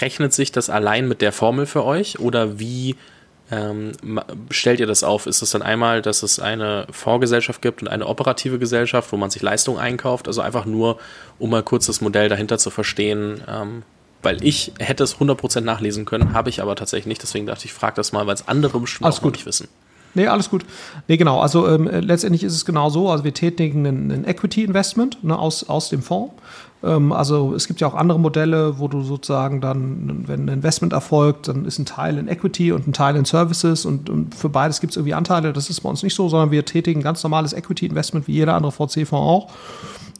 Rechnet 0.00 0.34
sich 0.34 0.50
das 0.50 0.68
allein 0.68 1.06
mit 1.06 1.22
der 1.22 1.32
Formel 1.32 1.66
für 1.66 1.84
euch 1.84 2.18
oder 2.18 2.58
wie 2.58 2.96
ähm, 3.50 3.92
stellt 4.50 4.80
ihr 4.80 4.88
das 4.88 5.04
auf? 5.04 5.26
Ist 5.26 5.40
es 5.40 5.50
dann 5.50 5.62
einmal, 5.62 6.02
dass 6.02 6.24
es 6.24 6.40
eine 6.40 6.88
Fondsgesellschaft 6.90 7.62
gibt 7.62 7.82
und 7.82 7.88
eine 7.88 8.06
operative 8.06 8.58
Gesellschaft, 8.58 9.12
wo 9.12 9.16
man 9.16 9.30
sich 9.30 9.42
Leistungen 9.42 9.78
einkauft? 9.78 10.26
Also 10.26 10.40
einfach 10.40 10.64
nur, 10.64 10.98
um 11.38 11.50
mal 11.50 11.62
kurz 11.62 11.86
das 11.86 12.00
Modell 12.00 12.28
dahinter 12.28 12.58
zu 12.58 12.70
verstehen, 12.70 13.40
ähm, 13.46 13.84
weil 14.22 14.42
ich 14.42 14.72
hätte 14.78 15.04
es 15.04 15.16
100% 15.16 15.60
nachlesen 15.60 16.04
können, 16.04 16.32
habe 16.32 16.50
ich 16.50 16.62
aber 16.62 16.76
tatsächlich 16.76 17.06
nicht. 17.06 17.22
Deswegen 17.22 17.46
dachte 17.46 17.64
ich, 17.66 17.72
frage 17.72 17.96
das 17.96 18.12
mal, 18.12 18.26
weil 18.26 18.34
es 18.34 18.48
andere 18.48 18.80
bestimmt 18.80 19.06
Alles 19.06 19.22
auch 19.22 19.30
nicht 19.30 19.46
wissen. 19.46 19.68
Nee, 20.14 20.28
alles 20.28 20.48
gut. 20.48 20.64
Nee, 21.08 21.18
genau. 21.18 21.40
Also 21.40 21.68
ähm, 21.68 21.86
letztendlich 21.86 22.42
ist 22.42 22.54
es 22.54 22.64
genau 22.64 22.88
so. 22.88 23.10
Also 23.10 23.22
wir 23.22 23.34
tätigen 23.34 23.84
ein, 23.84 24.10
ein 24.10 24.24
Equity-Investment 24.24 25.22
ne, 25.22 25.38
aus, 25.38 25.68
aus 25.68 25.90
dem 25.90 26.00
Fonds. 26.00 26.32
Ähm, 26.82 27.12
also 27.12 27.54
es 27.54 27.66
gibt 27.66 27.80
ja 27.80 27.86
auch 27.86 27.94
andere 27.94 28.18
Modelle, 28.18 28.78
wo 28.78 28.88
du 28.88 29.02
sozusagen 29.02 29.60
dann, 29.60 30.24
wenn 30.26 30.46
ein 30.46 30.54
Investment 30.54 30.94
erfolgt, 30.94 31.48
dann 31.48 31.66
ist 31.66 31.78
ein 31.78 31.84
Teil 31.84 32.16
in 32.16 32.28
Equity 32.28 32.72
und 32.72 32.86
ein 32.86 32.94
Teil 32.94 33.14
in 33.16 33.26
Services 33.26 33.84
und, 33.84 34.08
und 34.08 34.34
für 34.34 34.48
beides 34.48 34.80
gibt 34.80 34.92
es 34.92 34.96
irgendwie 34.96 35.12
Anteile. 35.12 35.52
Das 35.52 35.68
ist 35.68 35.80
bei 35.80 35.88
uns 35.88 36.02
nicht 36.02 36.14
so, 36.14 36.30
sondern 36.30 36.50
wir 36.50 36.64
tätigen 36.64 37.02
ganz 37.02 37.22
normales 37.22 37.52
Equity-Investment 37.52 38.26
wie 38.26 38.32
jeder 38.32 38.54
andere 38.54 38.72
VC-Fonds 38.72 39.12
auch. 39.12 39.50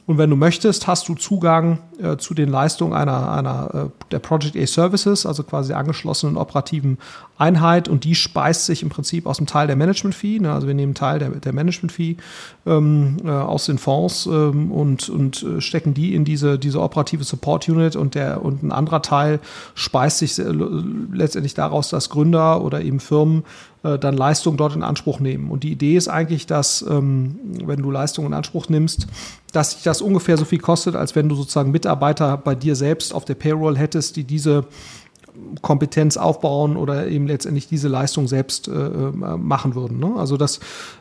Und 0.07 0.17
wenn 0.17 0.29
du 0.29 0.37
möchtest, 0.37 0.87
hast 0.87 1.09
du 1.09 1.15
Zugang 1.15 1.79
äh, 2.01 2.15
zu 2.15 2.33
den 2.33 2.47
Leistungen 2.47 2.93
einer, 2.93 3.29
einer 3.29 3.75
äh, 3.75 4.03
der 4.09 4.19
Project 4.19 4.55
A 4.55 4.65
Services, 4.65 5.25
also 5.25 5.43
quasi 5.43 5.73
angeschlossenen 5.73 6.37
operativen 6.37 6.97
Einheit 7.37 7.89
und 7.89 8.05
die 8.05 8.15
speist 8.15 8.65
sich 8.65 8.83
im 8.83 8.89
Prinzip 8.89 9.27
aus 9.27 9.35
dem 9.35 9.47
Teil 9.47 9.67
der 9.67 9.75
Management 9.75 10.15
Fee. 10.15 10.39
Ne? 10.39 10.53
Also 10.53 10.65
wir 10.65 10.75
nehmen 10.75 10.93
Teil 10.93 11.19
der, 11.19 11.31
der 11.31 11.51
Management 11.51 11.91
Fee 11.91 12.15
ähm, 12.65 13.17
äh, 13.25 13.29
aus 13.29 13.65
den 13.65 13.77
Fonds 13.77 14.27
ähm, 14.27 14.71
und, 14.71 15.09
und 15.09 15.43
äh, 15.43 15.59
stecken 15.59 15.93
die 15.93 16.15
in 16.15 16.23
diese, 16.23 16.57
diese 16.57 16.81
operative 16.81 17.25
Support 17.25 17.67
Unit 17.67 17.97
und 17.97 18.15
der 18.15 18.45
und 18.45 18.63
ein 18.63 18.71
anderer 18.71 19.01
Teil 19.01 19.41
speist 19.75 20.19
sich 20.19 20.39
äh, 20.39 20.43
letztendlich 21.11 21.53
daraus, 21.53 21.89
dass 21.89 22.09
Gründer 22.09 22.63
oder 22.63 22.81
eben 22.81 23.01
Firmen 23.01 23.43
dann 23.83 24.17
Leistungen 24.17 24.57
dort 24.57 24.75
in 24.75 24.83
Anspruch 24.83 25.19
nehmen. 25.19 25.51
Und 25.51 25.63
die 25.63 25.71
Idee 25.71 25.95
ist 25.95 26.07
eigentlich, 26.07 26.47
dass 26.47 26.83
ähm, 26.89 27.39
wenn 27.63 27.81
du 27.81 27.91
Leistungen 27.91 28.27
in 28.27 28.33
Anspruch 28.33 28.69
nimmst, 28.69 29.07
dass 29.53 29.71
sich 29.71 29.83
das 29.83 30.01
ungefähr 30.01 30.37
so 30.37 30.45
viel 30.45 30.59
kostet, 30.59 30.95
als 30.95 31.15
wenn 31.15 31.29
du 31.29 31.35
sozusagen 31.35 31.71
Mitarbeiter 31.71 32.37
bei 32.37 32.55
dir 32.55 32.75
selbst 32.75 33.13
auf 33.13 33.25
der 33.25 33.35
Payroll 33.35 33.77
hättest, 33.77 34.15
die 34.15 34.23
diese 34.23 34.65
Kompetenz 35.61 36.17
aufbauen 36.17 36.77
oder 36.77 37.07
eben 37.07 37.27
letztendlich 37.27 37.67
diese 37.67 37.87
Leistung 37.87 38.27
selbst 38.27 38.67
äh, 38.67 38.71
äh 38.71 39.11
machen 39.37 39.75
würden. 39.75 39.99
Ne? 39.99 40.13
Also 40.17 40.37
das, 40.37 40.59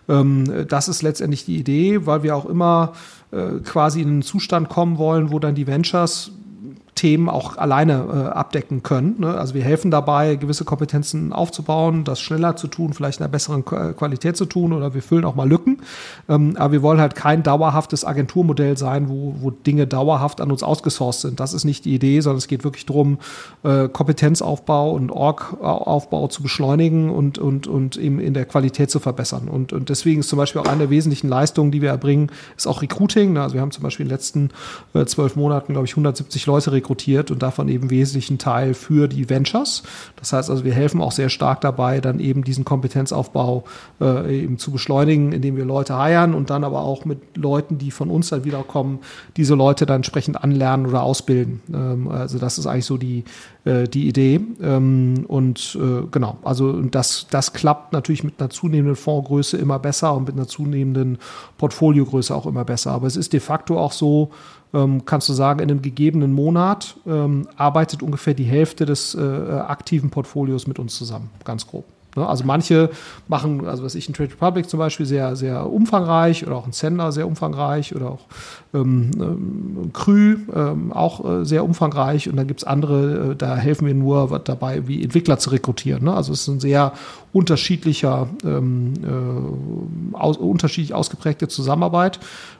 ähm, 0.08 0.66
das 0.68 0.88
ist 0.88 1.02
letztendlich 1.02 1.44
die 1.44 1.56
Idee, 1.56 2.06
weil 2.06 2.22
wir 2.22 2.36
auch 2.36 2.46
immer 2.46 2.92
äh, 3.32 3.60
quasi 3.64 4.02
in 4.02 4.08
einen 4.08 4.22
Zustand 4.22 4.68
kommen 4.68 4.98
wollen, 4.98 5.30
wo 5.30 5.38
dann 5.38 5.54
die 5.54 5.66
Ventures 5.66 6.32
Themen 6.96 7.28
auch 7.28 7.56
alleine 7.56 8.06
äh, 8.12 8.36
abdecken 8.36 8.82
können. 8.82 9.16
Ne? 9.18 9.34
Also 9.34 9.54
wir 9.54 9.62
helfen 9.62 9.92
dabei, 9.92 10.34
gewisse 10.34 10.64
Kompetenzen 10.64 11.32
aufzubauen, 11.32 12.02
das 12.02 12.20
schneller 12.20 12.56
zu 12.56 12.66
tun, 12.66 12.94
vielleicht 12.94 13.20
in 13.20 13.24
einer 13.24 13.30
besseren 13.30 13.64
Qualität 13.64 14.36
zu 14.36 14.46
tun 14.46 14.72
oder 14.72 14.94
wir 14.94 15.02
füllen 15.02 15.24
auch 15.24 15.36
mal 15.36 15.48
Lücken. 15.48 15.82
Ähm, 16.28 16.56
aber 16.58 16.72
wir 16.72 16.82
wollen 16.82 16.98
halt 16.98 17.14
kein 17.14 17.42
dauerhaftes 17.42 18.04
Agenturmodell 18.04 18.76
sein, 18.76 19.08
wo, 19.08 19.34
wo 19.38 19.50
Dinge 19.50 19.86
dauerhaft 19.86 20.40
an 20.40 20.50
uns 20.50 20.62
ausgesourced 20.62 21.20
sind. 21.20 21.38
Das 21.38 21.52
ist 21.52 21.64
nicht 21.64 21.84
die 21.84 21.94
Idee, 21.94 22.20
sondern 22.20 22.38
es 22.38 22.48
geht 22.48 22.64
wirklich 22.64 22.86
darum, 22.86 23.18
äh, 23.62 23.88
Kompetenzaufbau 23.88 24.92
und 24.92 25.12
Org-Aufbau 25.12 26.28
zu 26.28 26.42
beschleunigen 26.42 27.10
und, 27.10 27.38
und, 27.38 27.66
und 27.66 27.98
eben 27.98 28.18
in 28.18 28.32
der 28.32 28.46
Qualität 28.46 28.90
zu 28.90 29.00
verbessern. 29.00 29.48
Und, 29.48 29.72
und 29.74 29.90
deswegen 29.90 30.20
ist 30.20 30.30
zum 30.30 30.38
Beispiel 30.38 30.62
auch 30.62 30.66
eine 30.66 30.78
der 30.78 30.90
wesentlichen 30.90 31.28
Leistungen, 31.28 31.70
die 31.70 31.82
wir 31.82 31.90
erbringen, 31.90 32.32
ist 32.56 32.66
auch 32.66 32.80
Recruiting. 32.80 33.36
Also 33.36 33.54
wir 33.54 33.60
haben 33.60 33.70
zum 33.70 33.82
Beispiel 33.82 34.06
in 34.06 34.08
den 34.08 34.14
letzten 34.14 34.50
äh, 34.94 35.04
zwölf 35.04 35.36
Monaten, 35.36 35.74
glaube 35.74 35.86
ich, 35.86 35.92
170 35.92 36.46
Leute 36.46 36.72
rekrutiert 36.72 36.85
rekrutiert 36.86 37.30
und 37.30 37.42
davon 37.42 37.68
eben 37.68 37.90
wesentlichen 37.90 38.38
Teil 38.38 38.74
für 38.74 39.08
die 39.08 39.28
Ventures. 39.28 39.82
Das 40.16 40.32
heißt 40.32 40.50
also, 40.50 40.64
wir 40.64 40.72
helfen 40.72 41.00
auch 41.00 41.12
sehr 41.12 41.28
stark 41.28 41.60
dabei, 41.60 42.00
dann 42.00 42.20
eben 42.20 42.44
diesen 42.44 42.64
Kompetenzaufbau 42.64 43.64
äh, 44.00 44.42
eben 44.42 44.58
zu 44.58 44.70
beschleunigen, 44.70 45.32
indem 45.32 45.56
wir 45.56 45.64
Leute 45.64 45.98
heiern 45.98 46.32
und 46.34 46.50
dann 46.50 46.62
aber 46.62 46.82
auch 46.82 47.04
mit 47.04 47.36
Leuten, 47.36 47.78
die 47.78 47.90
von 47.90 48.08
uns 48.08 48.28
dann 48.28 48.44
wiederkommen, 48.44 49.00
diese 49.36 49.54
Leute 49.54 49.84
dann 49.84 49.96
entsprechend 49.96 50.42
anlernen 50.42 50.86
oder 50.86 51.02
ausbilden. 51.02 51.60
Ähm, 51.74 52.08
also 52.08 52.38
das 52.38 52.58
ist 52.58 52.66
eigentlich 52.66 52.86
so 52.86 52.96
die, 52.96 53.24
äh, 53.64 53.88
die 53.88 54.06
Idee. 54.06 54.40
Ähm, 54.62 55.24
und 55.26 55.76
äh, 55.80 56.06
genau, 56.10 56.38
also 56.44 56.80
das, 56.82 57.26
das 57.30 57.52
klappt 57.52 57.92
natürlich 57.92 58.22
mit 58.22 58.34
einer 58.38 58.50
zunehmenden 58.50 58.96
Fondsgröße 58.96 59.56
immer 59.56 59.80
besser 59.80 60.14
und 60.14 60.26
mit 60.26 60.36
einer 60.36 60.46
zunehmenden 60.46 61.18
Portfoliogröße 61.58 62.34
auch 62.34 62.46
immer 62.46 62.64
besser. 62.64 62.92
Aber 62.92 63.08
es 63.08 63.16
ist 63.16 63.32
de 63.32 63.40
facto 63.40 63.78
auch 63.78 63.92
so, 63.92 64.30
ähm, 64.76 65.04
kannst 65.06 65.28
du 65.28 65.32
sagen, 65.32 65.60
in 65.60 65.70
einem 65.70 65.82
gegebenen 65.82 66.32
Monat 66.32 66.96
ähm, 67.06 67.48
arbeitet 67.56 68.02
ungefähr 68.02 68.34
die 68.34 68.44
Hälfte 68.44 68.84
des 68.84 69.14
äh, 69.14 69.20
aktiven 69.20 70.10
Portfolios 70.10 70.66
mit 70.66 70.78
uns 70.78 70.96
zusammen, 70.96 71.30
ganz 71.44 71.66
grob. 71.66 71.84
Ne? 72.16 72.26
Also 72.26 72.44
manche 72.44 72.90
machen, 73.28 73.66
also 73.66 73.84
was 73.84 73.94
ich 73.94 74.08
in 74.08 74.14
Trade 74.14 74.32
Republic 74.32 74.68
zum 74.68 74.78
Beispiel 74.78 75.06
sehr, 75.06 75.36
sehr 75.36 75.70
umfangreich 75.70 76.46
oder 76.46 76.56
auch 76.56 76.66
ein 76.66 76.72
Sender 76.72 77.12
sehr 77.12 77.26
umfangreich 77.26 77.94
oder 77.94 78.12
auch 78.12 78.24
ähm, 78.74 79.10
ähm, 79.20 79.90
Krü 79.92 80.38
ähm, 80.54 80.92
auch 80.92 81.24
äh, 81.24 81.44
sehr 81.44 81.64
umfangreich 81.64 82.28
und 82.28 82.36
dann 82.36 82.46
gibt 82.46 82.60
es 82.60 82.66
andere, 82.66 83.32
äh, 83.32 83.36
da 83.36 83.56
helfen 83.56 83.86
wir 83.86 83.94
nur 83.94 84.40
dabei, 84.40 84.88
wie 84.88 85.02
Entwickler 85.02 85.38
zu 85.38 85.50
rekrutieren. 85.50 86.04
Ne? 86.04 86.14
Also 86.14 86.32
es 86.32 86.42
ist 86.42 86.48
ein 86.48 86.60
sehr 86.60 86.92
unterschiedlicher, 87.32 88.28
ähm, 88.44 88.94
äh, 89.04 90.16
aus, 90.16 90.38
unterschiedlich 90.38 90.94
ausgeprägte 90.94 91.48
Zusammenarbeit. 91.48 92.18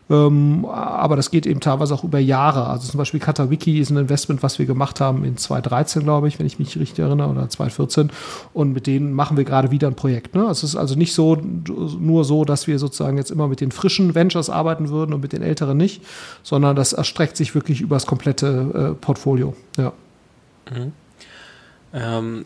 Ähm, 0.09 0.65
aber 0.67 1.17
das 1.17 1.31
geht 1.31 1.47
eben 1.47 1.61
teilweise 1.61 1.93
auch 1.93 2.05
über 2.05 2.19
Jahre. 2.19 2.69
Also 2.69 2.89
zum 2.89 2.99
Beispiel 2.99 3.19
Katawiki 3.19 3.81
ist 3.81 3.91
ein 3.91 3.97
Investment, 3.97 4.43
was 4.43 4.59
wir 4.59 4.67
gemacht 4.67 5.01
haben 5.01 5.25
in 5.25 5.37
2013, 5.37 6.05
glaube 6.05 6.29
ich, 6.29 6.39
wenn 6.39 6.47
ich 6.47 6.59
mich 6.59 6.79
richtig 6.79 7.01
erinnere, 7.01 7.29
oder 7.29 7.49
2014. 7.49 8.11
Und 8.53 8.73
mit 8.73 8.87
denen 8.87 9.13
machen 9.13 9.37
wir 9.37 9.45
gerade 9.45 9.71
wieder 9.73 9.89
ein 9.89 9.97
Projekt. 9.97 10.35
Ne? 10.35 10.45
Es 10.45 10.63
ist 10.63 10.77
also 10.77 10.95
nicht 10.95 11.13
so, 11.13 11.37
nur 11.37 12.25
so, 12.25 12.45
dass 12.45 12.69
wir 12.69 12.79
sozusagen 12.79 13.17
jetzt 13.17 13.31
immer 13.33 13.49
mit 13.49 13.61
den 13.61 13.73
frischen 13.73 14.15
Ventures 14.15 14.49
arbeiten 14.49 14.91
würden 14.91 15.13
und 15.13 15.21
mit 15.21 15.33
den 15.33 15.43
älteren 15.43 15.77
nicht, 15.77 16.03
sondern 16.45 16.77
das 16.77 16.93
erstreckt 16.93 17.37
sich 17.37 17.55
wirklich 17.55 17.81
über 17.81 17.97
das 17.97 18.07
komplette 18.07 18.93
äh, 18.93 18.95
Portfolio. 18.95 19.55
Ja. 19.77 19.93
Mhm. 20.71 20.93
Ähm, 21.93 22.45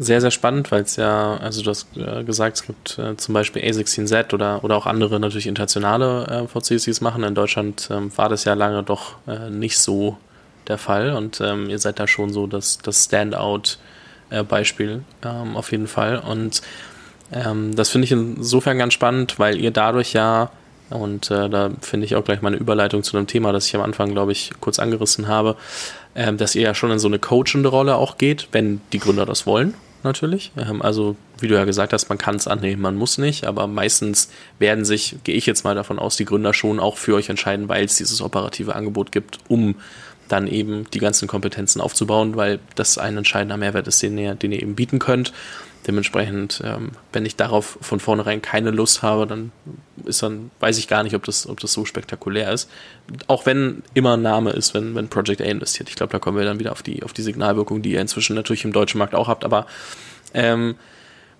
sehr, 0.00 0.20
sehr 0.20 0.30
spannend, 0.30 0.70
weil 0.70 0.82
es 0.82 0.94
ja, 0.94 1.36
also 1.38 1.60
du 1.62 1.70
hast 1.70 1.88
äh, 1.96 2.22
gesagt, 2.22 2.58
es 2.58 2.66
gibt 2.66 2.98
äh, 2.98 3.16
zum 3.16 3.34
Beispiel 3.34 3.62
A16Z 3.62 4.32
oder, 4.32 4.62
oder 4.62 4.76
auch 4.76 4.86
andere 4.86 5.18
natürlich 5.18 5.48
internationale 5.48 6.26
äh, 6.26 6.46
VCs, 6.46 6.84
die 6.84 6.90
es 6.90 7.00
machen. 7.00 7.24
In 7.24 7.34
Deutschland 7.34 7.88
ähm, 7.90 8.16
war 8.16 8.28
das 8.28 8.44
ja 8.44 8.54
lange 8.54 8.84
doch 8.84 9.16
äh, 9.26 9.50
nicht 9.50 9.76
so 9.76 10.16
der 10.68 10.78
Fall 10.78 11.14
und 11.14 11.40
ähm, 11.40 11.68
ihr 11.68 11.80
seid 11.80 11.98
da 11.98 12.06
schon 12.06 12.32
so 12.32 12.46
das, 12.46 12.78
das 12.78 13.06
Standout-Beispiel 13.06 15.02
ähm, 15.24 15.56
auf 15.56 15.72
jeden 15.72 15.88
Fall. 15.88 16.18
Und 16.18 16.62
ähm, 17.32 17.74
das 17.74 17.88
finde 17.88 18.04
ich 18.04 18.12
insofern 18.12 18.78
ganz 18.78 18.94
spannend, 18.94 19.40
weil 19.40 19.58
ihr 19.58 19.72
dadurch 19.72 20.12
ja 20.12 20.52
und 20.90 21.30
äh, 21.30 21.50
da 21.50 21.70
finde 21.80 22.06
ich 22.06 22.14
auch 22.14 22.24
gleich 22.24 22.40
mal 22.40 22.48
eine 22.48 22.56
Überleitung 22.56 23.02
zu 23.02 23.16
einem 23.16 23.26
Thema, 23.26 23.52
das 23.52 23.66
ich 23.66 23.74
am 23.74 23.82
Anfang, 23.82 24.12
glaube 24.12 24.32
ich, 24.32 24.52
kurz 24.60 24.78
angerissen 24.78 25.26
habe, 25.26 25.56
äh, 26.14 26.32
dass 26.32 26.54
ihr 26.54 26.62
ja 26.62 26.74
schon 26.74 26.92
in 26.92 27.00
so 27.00 27.08
eine 27.08 27.18
coachende 27.18 27.68
Rolle 27.68 27.96
auch 27.96 28.16
geht, 28.16 28.48
wenn 28.52 28.80
die 28.92 29.00
Gründer 29.00 29.26
das 29.26 29.44
wollen 29.44 29.74
natürlich. 30.04 30.52
Ähm, 30.56 30.82
also, 30.82 31.16
wie 31.40 31.48
du 31.48 31.54
ja 31.54 31.64
gesagt 31.64 31.92
hast, 31.92 32.08
man 32.08 32.18
kann 32.18 32.36
es 32.36 32.46
annehmen, 32.46 32.82
man 32.82 32.96
muss 32.96 33.18
nicht, 33.18 33.44
aber 33.44 33.66
meistens 33.66 34.30
werden 34.58 34.84
sich, 34.84 35.16
gehe 35.24 35.34
ich 35.34 35.46
jetzt 35.46 35.64
mal 35.64 35.74
davon 35.74 35.98
aus, 35.98 36.16
die 36.16 36.24
Gründer 36.24 36.54
schon 36.54 36.80
auch 36.80 36.96
für 36.96 37.14
euch 37.14 37.28
entscheiden, 37.28 37.68
weil 37.68 37.84
es 37.84 37.96
dieses 37.96 38.20
operative 38.20 38.74
Angebot 38.74 39.12
gibt, 39.12 39.38
um 39.48 39.76
dann 40.28 40.46
eben 40.46 40.88
die 40.92 40.98
ganzen 40.98 41.26
Kompetenzen 41.26 41.80
aufzubauen, 41.80 42.36
weil 42.36 42.58
das 42.74 42.98
ein 42.98 43.16
entscheidender 43.16 43.56
Mehrwert 43.56 43.88
ist, 43.88 44.02
den 44.02 44.18
ihr, 44.18 44.34
den 44.34 44.52
ihr 44.52 44.62
eben 44.62 44.74
bieten 44.74 44.98
könnt. 44.98 45.32
Dementsprechend, 45.86 46.60
ähm, 46.64 46.90
wenn 47.12 47.24
ich 47.24 47.36
darauf 47.36 47.78
von 47.80 48.00
vornherein 48.00 48.42
keine 48.42 48.70
Lust 48.70 49.02
habe, 49.02 49.26
dann 49.26 49.52
ist 50.04 50.22
dann, 50.22 50.50
weiß 50.60 50.78
ich 50.78 50.88
gar 50.88 51.02
nicht, 51.02 51.14
ob 51.14 51.24
das, 51.24 51.48
ob 51.48 51.60
das 51.60 51.72
so 51.72 51.84
spektakulär 51.84 52.52
ist. 52.52 52.68
Auch 53.26 53.46
wenn 53.46 53.82
immer 53.94 54.16
ein 54.16 54.22
Name 54.22 54.50
ist, 54.50 54.74
wenn, 54.74 54.94
wenn 54.94 55.08
Project 55.08 55.40
A 55.40 55.44
investiert. 55.44 55.88
Ich 55.88 55.96
glaube, 55.96 56.12
da 56.12 56.18
kommen 56.18 56.36
wir 56.36 56.44
dann 56.44 56.58
wieder 56.58 56.72
auf 56.72 56.82
die, 56.82 57.02
auf 57.02 57.12
die 57.12 57.22
Signalwirkung, 57.22 57.82
die 57.82 57.92
ihr 57.92 58.00
inzwischen 58.00 58.36
natürlich 58.36 58.64
im 58.64 58.72
deutschen 58.72 58.98
Markt 58.98 59.14
auch 59.14 59.28
habt. 59.28 59.44
Aber 59.44 59.66
ähm, 60.34 60.74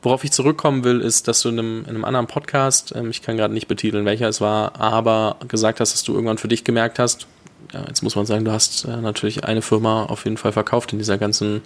worauf 0.02 0.24
ich 0.24 0.32
zurückkommen 0.32 0.84
will, 0.84 1.00
ist, 1.00 1.28
dass 1.28 1.42
du 1.42 1.50
in 1.50 1.58
einem, 1.58 1.80
in 1.82 1.90
einem 1.90 2.04
anderen 2.04 2.26
Podcast, 2.26 2.94
ähm, 2.96 3.10
ich 3.10 3.22
kann 3.22 3.36
gerade 3.36 3.52
nicht 3.52 3.68
betiteln, 3.68 4.04
welcher 4.04 4.28
es 4.28 4.40
war, 4.40 4.80
aber 4.80 5.36
gesagt 5.48 5.80
hast, 5.80 5.92
dass 5.92 6.04
du 6.04 6.14
irgendwann 6.14 6.38
für 6.38 6.48
dich 6.48 6.64
gemerkt 6.64 6.98
hast, 6.98 7.26
ja, 7.72 7.84
jetzt 7.86 8.02
muss 8.02 8.16
man 8.16 8.24
sagen, 8.24 8.44
du 8.44 8.52
hast 8.52 8.84
äh, 8.84 8.96
natürlich 8.96 9.44
eine 9.44 9.62
Firma 9.62 10.04
auf 10.04 10.24
jeden 10.24 10.36
Fall 10.36 10.52
verkauft 10.52 10.92
in 10.92 10.98
dieser 10.98 11.18
ganzen 11.18 11.62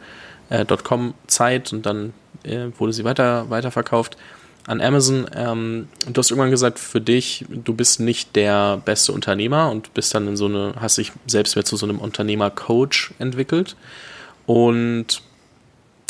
äh, 0.48 0.64
Dotcom-Zeit 0.64 1.72
und 1.72 1.86
dann 1.86 2.12
äh, 2.45 2.68
wurde 2.78 2.93
sie 2.93 3.05
weiter, 3.05 3.51
weiterverkauft 3.51 4.16
an 4.66 4.80
Amazon. 4.80 5.28
Ähm, 5.34 5.88
du 6.07 6.18
hast 6.18 6.30
irgendwann 6.30 6.51
gesagt, 6.51 6.78
für 6.78 7.01
dich, 7.01 7.45
du 7.49 7.74
bist 7.74 8.01
nicht 8.01 8.36
der 8.36 8.78
beste 8.78 9.12
Unternehmer 9.12 9.70
und 9.70 9.95
bist 9.95 10.14
dann 10.14 10.28
in 10.28 10.36
so 10.36 10.47
eine, 10.47 10.74
hast 10.78 10.99
dich 10.99 11.12
selbst 11.26 11.57
mehr 11.57 11.64
zu 11.64 11.76
so 11.76 11.86
einem 11.86 11.99
Unternehmer-Coach 11.99 13.14
entwickelt. 13.18 13.76
Und 14.47 15.22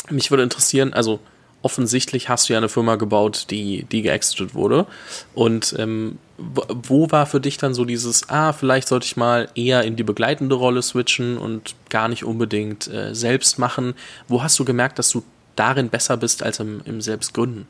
mich 0.09 0.31
würde 0.31 0.43
interessieren, 0.43 0.93
also 0.93 1.19
offensichtlich 1.61 2.29
hast 2.29 2.47
du 2.47 2.53
ja 2.53 2.59
eine 2.59 2.69
Firma 2.69 2.97
gebaut, 2.97 3.47
die, 3.49 3.85
die 3.85 4.01
geexitet 4.01 4.53
wurde. 4.53 4.85
Und 5.33 5.73
ähm, 5.79 6.19
wo 6.37 7.09
war 7.09 7.25
für 7.25 7.39
dich 7.39 7.57
dann 7.57 7.73
so 7.73 7.85
dieses, 7.85 8.29
ah, 8.29 8.51
vielleicht 8.53 8.89
sollte 8.89 9.05
ich 9.05 9.17
mal 9.17 9.49
eher 9.55 9.83
in 9.83 9.95
die 9.95 10.03
begleitende 10.03 10.55
Rolle 10.55 10.81
switchen 10.81 11.37
und 11.37 11.75
gar 11.89 12.09
nicht 12.09 12.25
unbedingt 12.25 12.87
äh, 12.87 13.15
selbst 13.15 13.59
machen? 13.59 13.93
Wo 14.27 14.43
hast 14.43 14.59
du 14.59 14.65
gemerkt, 14.65 14.99
dass 14.99 15.09
du 15.09 15.23
darin 15.55 15.89
besser 15.89 16.17
bist 16.17 16.43
als 16.43 16.59
im, 16.59 16.81
im 16.85 17.01
Selbstgründen? 17.01 17.67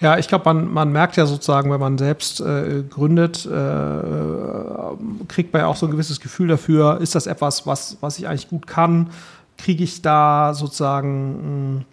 Ja, 0.00 0.16
ich 0.16 0.28
glaube, 0.28 0.44
man, 0.44 0.72
man 0.72 0.92
merkt 0.92 1.16
ja 1.16 1.26
sozusagen, 1.26 1.72
wenn 1.72 1.80
man 1.80 1.98
selbst 1.98 2.40
äh, 2.40 2.84
gründet, 2.88 3.44
äh, 3.46 5.26
kriegt 5.26 5.52
man 5.52 5.62
ja 5.62 5.66
auch 5.66 5.76
so 5.76 5.86
ein 5.86 5.90
gewisses 5.90 6.20
Gefühl 6.20 6.46
dafür, 6.48 7.00
ist 7.00 7.16
das 7.16 7.26
etwas, 7.26 7.66
was, 7.66 7.96
was 8.00 8.18
ich 8.18 8.28
eigentlich 8.28 8.48
gut 8.48 8.68
kann? 8.68 9.10
Kriege 9.56 9.82
ich 9.82 10.02
da 10.02 10.54
sozusagen 10.54 11.84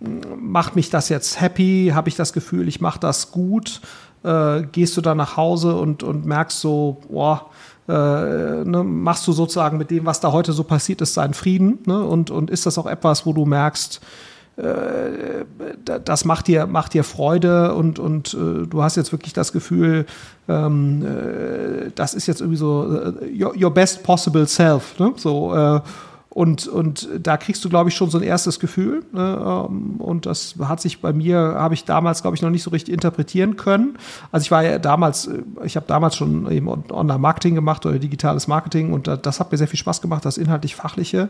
macht 0.00 0.76
mich 0.76 0.90
das 0.90 1.08
jetzt 1.08 1.40
happy? 1.40 1.92
Habe 1.94 2.08
ich 2.08 2.16
das 2.16 2.32
Gefühl, 2.32 2.68
ich 2.68 2.80
mache 2.80 3.00
das 3.00 3.30
gut? 3.30 3.80
Äh, 4.22 4.62
gehst 4.72 4.96
du 4.96 5.00
dann 5.00 5.18
nach 5.18 5.36
Hause 5.36 5.74
und, 5.76 6.02
und 6.02 6.24
merkst 6.24 6.60
so, 6.60 7.02
boah, 7.08 7.50
äh, 7.88 7.92
ne, 7.92 8.82
machst 8.84 9.26
du 9.26 9.32
sozusagen 9.32 9.78
mit 9.78 9.90
dem, 9.90 10.06
was 10.06 10.20
da 10.20 10.32
heute 10.32 10.52
so 10.52 10.64
passiert 10.64 11.00
ist, 11.00 11.14
seinen 11.14 11.34
Frieden? 11.34 11.78
Ne? 11.86 12.02
Und, 12.02 12.30
und 12.30 12.50
ist 12.50 12.66
das 12.66 12.78
auch 12.78 12.86
etwas, 12.86 13.26
wo 13.26 13.32
du 13.32 13.44
merkst, 13.44 14.00
äh, 14.56 15.44
das 16.04 16.24
macht 16.24 16.46
dir, 16.46 16.66
macht 16.66 16.94
dir 16.94 17.02
Freude 17.02 17.74
und, 17.74 17.98
und 17.98 18.34
äh, 18.34 18.66
du 18.66 18.82
hast 18.82 18.96
jetzt 18.96 19.10
wirklich 19.10 19.32
das 19.32 19.52
Gefühl, 19.52 20.06
ähm, 20.48 21.04
äh, 21.04 21.90
das 21.94 22.14
ist 22.14 22.26
jetzt 22.26 22.40
irgendwie 22.40 22.58
so 22.58 23.14
äh, 23.20 23.42
your, 23.42 23.54
your, 23.60 23.74
best 23.74 24.02
possible 24.04 24.46
self. 24.46 24.98
Ne? 25.00 25.12
So, 25.16 25.54
äh, 25.54 25.80
und, 26.34 26.66
und 26.66 27.08
da 27.20 27.36
kriegst 27.36 27.64
du, 27.64 27.68
glaube 27.68 27.90
ich, 27.90 27.94
schon 27.94 28.10
so 28.10 28.18
ein 28.18 28.24
erstes 28.24 28.58
Gefühl. 28.58 29.04
Ne? 29.12 29.66
Ähm, 29.70 30.00
und 30.00 30.26
das 30.26 30.56
hat 30.64 30.80
sich 30.80 31.00
bei 31.00 31.12
mir, 31.12 31.38
habe 31.38 31.74
ich 31.74 31.84
damals, 31.84 32.22
glaube 32.22 32.36
ich, 32.36 32.42
noch 32.42 32.50
nicht 32.50 32.64
so 32.64 32.70
richtig 32.70 32.92
interpretieren 32.92 33.54
können. 33.56 33.96
Also 34.32 34.42
ich 34.42 34.50
war 34.50 34.64
ja 34.64 34.80
damals, 34.80 35.28
äh, 35.28 35.42
ich 35.62 35.76
habe 35.76 35.86
damals 35.86 36.16
schon 36.16 36.50
eben 36.50 36.68
Online-Marketing 36.68 37.54
gemacht 37.54 37.86
oder 37.86 38.00
digitales 38.00 38.48
Marketing 38.48 38.92
und 38.92 39.06
das 39.06 39.38
hat 39.38 39.52
mir 39.52 39.58
sehr 39.58 39.68
viel 39.68 39.78
Spaß 39.78 40.02
gemacht, 40.02 40.24
das 40.24 40.36
inhaltlich-fachliche. 40.36 41.28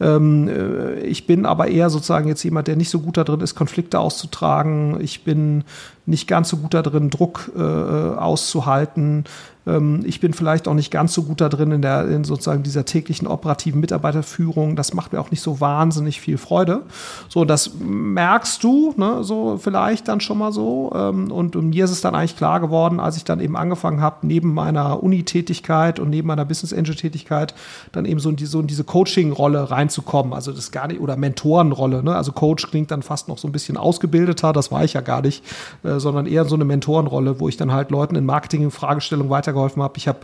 Ähm, 0.00 0.48
äh, 0.48 1.00
ich 1.00 1.26
bin 1.26 1.46
aber 1.46 1.68
eher 1.68 1.88
sozusagen 1.88 2.28
jetzt 2.28 2.42
jemand, 2.42 2.68
der 2.68 2.76
nicht 2.76 2.90
so 2.90 3.00
gut 3.00 3.16
da 3.16 3.24
drin 3.24 3.40
ist, 3.40 3.54
Konflikte 3.54 4.00
auszutragen. 4.00 5.00
Ich 5.00 5.24
bin 5.24 5.64
nicht 6.04 6.28
ganz 6.28 6.50
so 6.50 6.58
gut 6.58 6.74
da 6.74 6.82
drin, 6.82 7.08
Druck 7.08 7.50
äh, 7.56 7.60
auszuhalten. 7.60 9.24
Ähm, 9.66 10.02
ich 10.04 10.20
bin 10.20 10.32
vielleicht 10.32 10.68
auch 10.68 10.74
nicht 10.74 10.90
ganz 10.90 11.12
so 11.14 11.22
gut 11.22 11.40
da 11.40 11.48
drin 11.48 11.70
in 11.70 11.82
der 11.82 12.08
in 12.08 12.24
sozusagen 12.24 12.62
dieser 12.62 12.84
täglichen 12.84 13.26
operativen 13.26 13.80
Mitarbeiterführung. 13.80 14.76
Das 14.76 14.94
macht 14.94 15.12
mir 15.12 15.20
auch 15.20 15.30
nicht 15.30 15.42
so 15.42 15.60
wahnsinnig 15.60 16.20
viel 16.20 16.38
Freude. 16.38 16.82
So, 17.28 17.44
das 17.44 17.72
merkst 17.78 18.62
du, 18.62 18.94
ne, 18.96 19.22
so 19.22 19.58
vielleicht 19.58 20.08
dann 20.08 20.20
schon 20.20 20.38
mal 20.38 20.52
so. 20.52 20.92
Ähm, 20.94 21.30
und, 21.30 21.54
mir 21.62 21.84
ist 21.84 21.90
es 21.90 22.00
dann 22.00 22.14
eigentlich 22.14 22.36
klar 22.36 22.60
geworden, 22.60 23.00
als 23.00 23.16
ich 23.16 23.24
dann 23.24 23.40
eben 23.40 23.56
angefangen 23.56 24.00
habe, 24.00 24.26
neben 24.26 24.52
meiner 24.52 25.02
Uni-Tätigkeit 25.02 26.00
und 26.00 26.10
neben 26.10 26.26
meiner 26.28 26.44
Business 26.44 26.72
Angel-Tätigkeit 26.72 27.54
dann 27.92 28.04
eben 28.04 28.20
so 28.20 28.30
in, 28.30 28.36
die, 28.36 28.46
so 28.46 28.60
in 28.60 28.66
diese 28.66 28.84
Coaching-Rolle 28.84 29.70
reinzukommen. 29.70 30.32
Also 30.32 30.52
das 30.52 30.72
gar 30.72 30.88
nicht, 30.88 31.00
oder 31.00 31.16
Mentorenrolle. 31.16 32.02
Ne? 32.02 32.14
Also 32.14 32.32
Coach 32.32 32.68
klingt 32.68 32.90
dann 32.90 33.02
fast 33.02 33.28
noch 33.28 33.38
so 33.38 33.48
ein 33.48 33.52
bisschen 33.52 33.76
ausgebildeter, 33.76 34.52
das 34.52 34.72
war 34.72 34.84
ich 34.84 34.94
ja 34.94 35.00
gar 35.00 35.22
nicht, 35.22 35.44
äh, 35.84 35.98
sondern 35.98 36.26
eher 36.26 36.44
so 36.44 36.54
eine 36.54 36.64
Mentorenrolle, 36.64 37.38
wo 37.40 37.48
ich 37.48 37.56
dann 37.56 37.72
halt 37.72 37.90
Leuten 37.90 38.16
in 38.16 38.26
Marketing-Fragestellungen 38.26 39.30
weiter 39.30 39.51
weitergeholfen 39.52 39.82
habe. 39.82 39.94
Ich 39.96 40.08
habe 40.08 40.20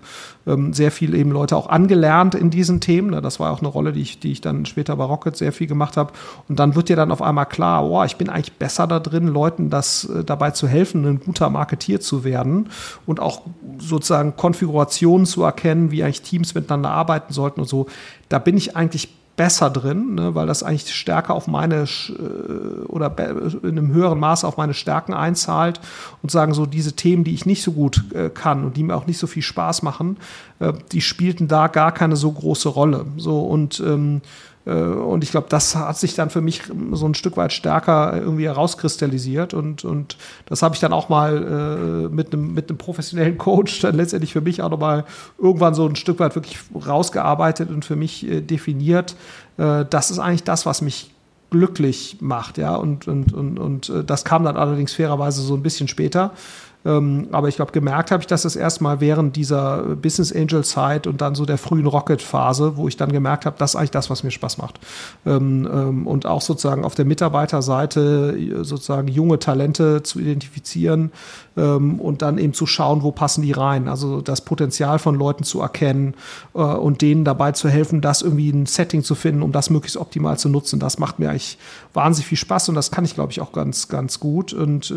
ähm, 0.47 0.73
sehr 0.73 0.91
viel 0.91 1.15
eben 1.15 1.31
Leute 1.31 1.57
auch 1.57 1.69
angelernt 1.69 2.35
in 2.35 2.51
diesen 2.51 2.81
Themen. 2.81 3.11
Ne? 3.11 3.21
Das 3.21 3.39
war 3.39 3.53
auch 3.53 3.61
eine 3.61 3.69
Rolle, 3.69 3.93
die 3.93 4.03
ich, 4.03 4.21
die 4.21 4.33
ich 4.33 4.41
dann 4.41 4.67
später 4.67 4.97
bei 4.97 5.05
Rocket 5.05 5.37
sehr 5.37 5.53
viel 5.53 5.67
gemacht 5.67 5.97
habe. 5.97 6.13
Und 6.49 6.59
dann 6.59 6.75
wird 6.75 6.89
dir 6.89 6.97
dann 6.97 7.13
auf 7.13 7.23
einmal 7.23 7.47
klar, 7.47 7.85
oh, 7.85 8.03
ich 8.05 8.17
bin 8.17 8.29
eigentlich 8.29 8.55
besser 8.55 8.87
da 8.87 9.01
drin, 9.01 9.29
Leuten 9.29 9.71
das 9.71 10.05
äh, 10.05 10.25
dabei 10.25 10.51
zu 10.51 10.67
helfen, 10.67 11.05
ein 11.05 11.21
guter 11.21 11.51
Marketier 11.51 12.01
zu 12.01 12.25
werden 12.25 12.71
und 13.07 13.21
auch 13.21 13.43
sozusagen 13.79 14.37
Konfigurationen 14.37 15.27
zu 15.27 15.43
erkennen, 15.43 15.91
wie 15.91 16.03
eigentlich 16.03 16.23
Teams 16.23 16.55
miteinander 16.55 16.91
arbeiten 16.91 17.33
sollten 17.33 17.61
und 17.61 17.69
so. 17.69 17.87
Da 18.29 18.39
bin 18.39 18.57
ich 18.57 18.77
eigentlich 18.77 19.09
besser 19.39 19.71
drin, 19.71 20.17
ne, 20.17 20.35
weil 20.35 20.47
das 20.47 20.63
eigentlich 20.63 20.93
stärker 20.93 21.33
auf 21.33 21.47
meine 21.47 21.85
äh, 21.85 22.85
oder 22.89 23.15
in 23.63 23.71
einem 23.71 23.93
höheren 23.93 24.19
Maße 24.19 24.47
auf 24.47 24.59
meine 24.59 24.75
Stärken 24.75 25.15
einzahlt 25.15 25.81
und 26.23 26.31
sagen 26.31 26.53
so 26.53 26.67
diese 26.67 26.95
Themen, 26.95 27.25
die 27.25 27.33
ich 27.33 27.47
nicht 27.47 27.63
so 27.63 27.73
gut 27.73 28.05
äh, 28.13 28.29
kann 28.29 28.65
und 28.65 28.77
die 28.77 28.83
mir 28.83 28.97
auch 28.97 29.07
nicht 29.07 29.19
so 29.19 29.29
viel 29.29 29.43
Spaß 29.43 29.83
machen, 29.83 30.19
äh, 30.59 30.73
die 30.93 31.01
spielten 31.01 31.47
da 31.47 31.69
gar 31.69 31.93
keine 31.93 32.17
so 32.17 32.33
große 32.33 32.69
Rolle. 32.69 33.07
So 33.17 33.41
und 33.41 33.81
ähm, 33.81 34.17
äh, 34.17 34.21
und 34.73 35.25
ich 35.25 35.31
glaube, 35.31 35.47
das 35.49 35.75
hat 35.77 35.97
sich 35.97 36.15
dann 36.15 36.31
für 36.31 36.41
mich 36.41 36.63
so 36.93 37.07
ein 37.07 37.15
Stück 37.15 37.37
weit 37.37 37.53
stärker 37.53 38.17
irgendwie 38.17 38.47
herauskristallisiert. 38.47 39.55
Und, 39.55 39.85
und 39.85 40.17
das 40.47 40.63
habe 40.63 40.75
ich 40.75 40.81
dann 40.81 40.93
auch 40.93 41.09
mal 41.09 42.09
äh, 42.09 42.15
mit, 42.15 42.33
einem, 42.33 42.55
mit 42.55 42.69
einem 42.69 42.79
professionellen 42.79 43.39
Coach 43.39 43.81
dann 43.81 43.97
letztendlich 43.97 44.33
für 44.33 44.41
mich 44.41 44.63
auch 44.63 44.71
nochmal 44.71 45.05
irgendwann 45.39 45.75
so 45.75 45.87
ein 45.87 45.97
Stück 45.97 46.19
weit 46.21 46.35
wirklich 46.35 46.59
rausgearbeitet 46.75 47.71
und 47.71 47.85
für 47.85 47.97
mich 47.97 48.29
äh, 48.29 48.41
definiert. 48.41 49.17
Äh, 49.57 49.85
das 49.89 50.11
ist 50.11 50.19
eigentlich 50.19 50.45
das, 50.45 50.67
was 50.67 50.83
mich 50.83 51.11
glücklich 51.51 52.19
macht, 52.21 52.59
ja. 52.59 52.75
Und, 52.75 53.09
und, 53.09 53.33
und, 53.33 53.59
und 53.59 53.89
äh, 53.89 54.05
das 54.05 54.25
kam 54.25 54.45
dann 54.45 54.57
allerdings 54.57 54.93
fairerweise 54.93 55.41
so 55.43 55.55
ein 55.55 55.63
bisschen 55.63 55.89
später. 55.89 56.33
Ähm, 56.85 57.29
aber 57.33 57.49
ich 57.49 57.57
glaube, 57.57 57.73
gemerkt 57.73 58.11
habe 58.13 58.23
ich 58.23 58.27
das 58.29 58.43
das 58.43 58.55
erste 58.55 58.85
Mal 58.85 59.01
während 59.01 59.35
dieser 59.35 59.97
Business 59.97 60.33
Angel 60.33 60.63
Zeit 60.65 61.07
und 61.07 61.21
dann 61.21 61.35
so 61.35 61.45
der 61.45 61.59
frühen 61.59 61.87
Rocket 61.87 62.23
Phase, 62.23 62.77
wo 62.77 62.87
ich 62.87 62.97
dann 62.97 63.11
gemerkt 63.11 63.47
habe, 63.47 63.57
das 63.59 63.73
ist 63.73 63.77
eigentlich 63.77 63.91
das, 63.91 64.11
was 64.11 64.23
mir 64.23 64.31
Spaß 64.31 64.59
macht. 64.59 64.79
Ähm, 65.27 65.69
ähm, 65.73 66.07
und 66.07 66.27
auch 66.27 66.41
sozusagen 66.41 66.85
auf 66.85 66.95
der 66.95 67.05
Mitarbeiterseite 67.05 68.65
sozusagen 68.65 69.09
junge 69.09 69.39
Talente 69.39 70.03
zu 70.03 70.21
identifizieren 70.21 71.11
und 71.57 72.23
dann 72.23 72.39
eben 72.39 72.55
zu 72.55 72.67
schauen, 72.67 73.03
wo 73.03 73.11
passen 73.11 73.43
die 73.43 73.51
rein. 73.51 73.89
Also 73.89 74.21
das 74.21 74.43
Potenzial 74.43 75.01
von 75.01 75.17
Leuten 75.17 75.43
zu 75.43 75.61
erkennen 75.61 76.15
äh, 76.55 76.59
und 76.59 77.03
denen 77.03 77.25
dabei 77.25 77.51
zu 77.51 77.69
helfen, 77.69 78.01
das 78.01 78.23
irgendwie 78.23 78.51
ein 78.51 78.67
Setting 78.67 79.03
zu 79.03 79.17
finden, 79.17 79.43
um 79.43 79.51
das 79.51 79.69
möglichst 79.69 79.97
optimal 79.97 80.39
zu 80.39 80.49
nutzen. 80.49 80.79
Das 80.79 81.01
macht 81.01 81.19
mir 81.19 81.31
eigentlich 81.31 81.59
wahnsinnig 81.95 82.29
viel 82.29 82.39
Spaß 82.39 82.69
und 82.69 82.77
das 82.77 82.93
kann 82.93 83.05
ich, 83.05 83.15
glaube 83.15 83.33
ich, 83.33 83.41
auch 83.41 83.51
ganz, 83.51 83.89
ganz 83.89 84.21
gut. 84.21 84.53
Und 84.53 84.95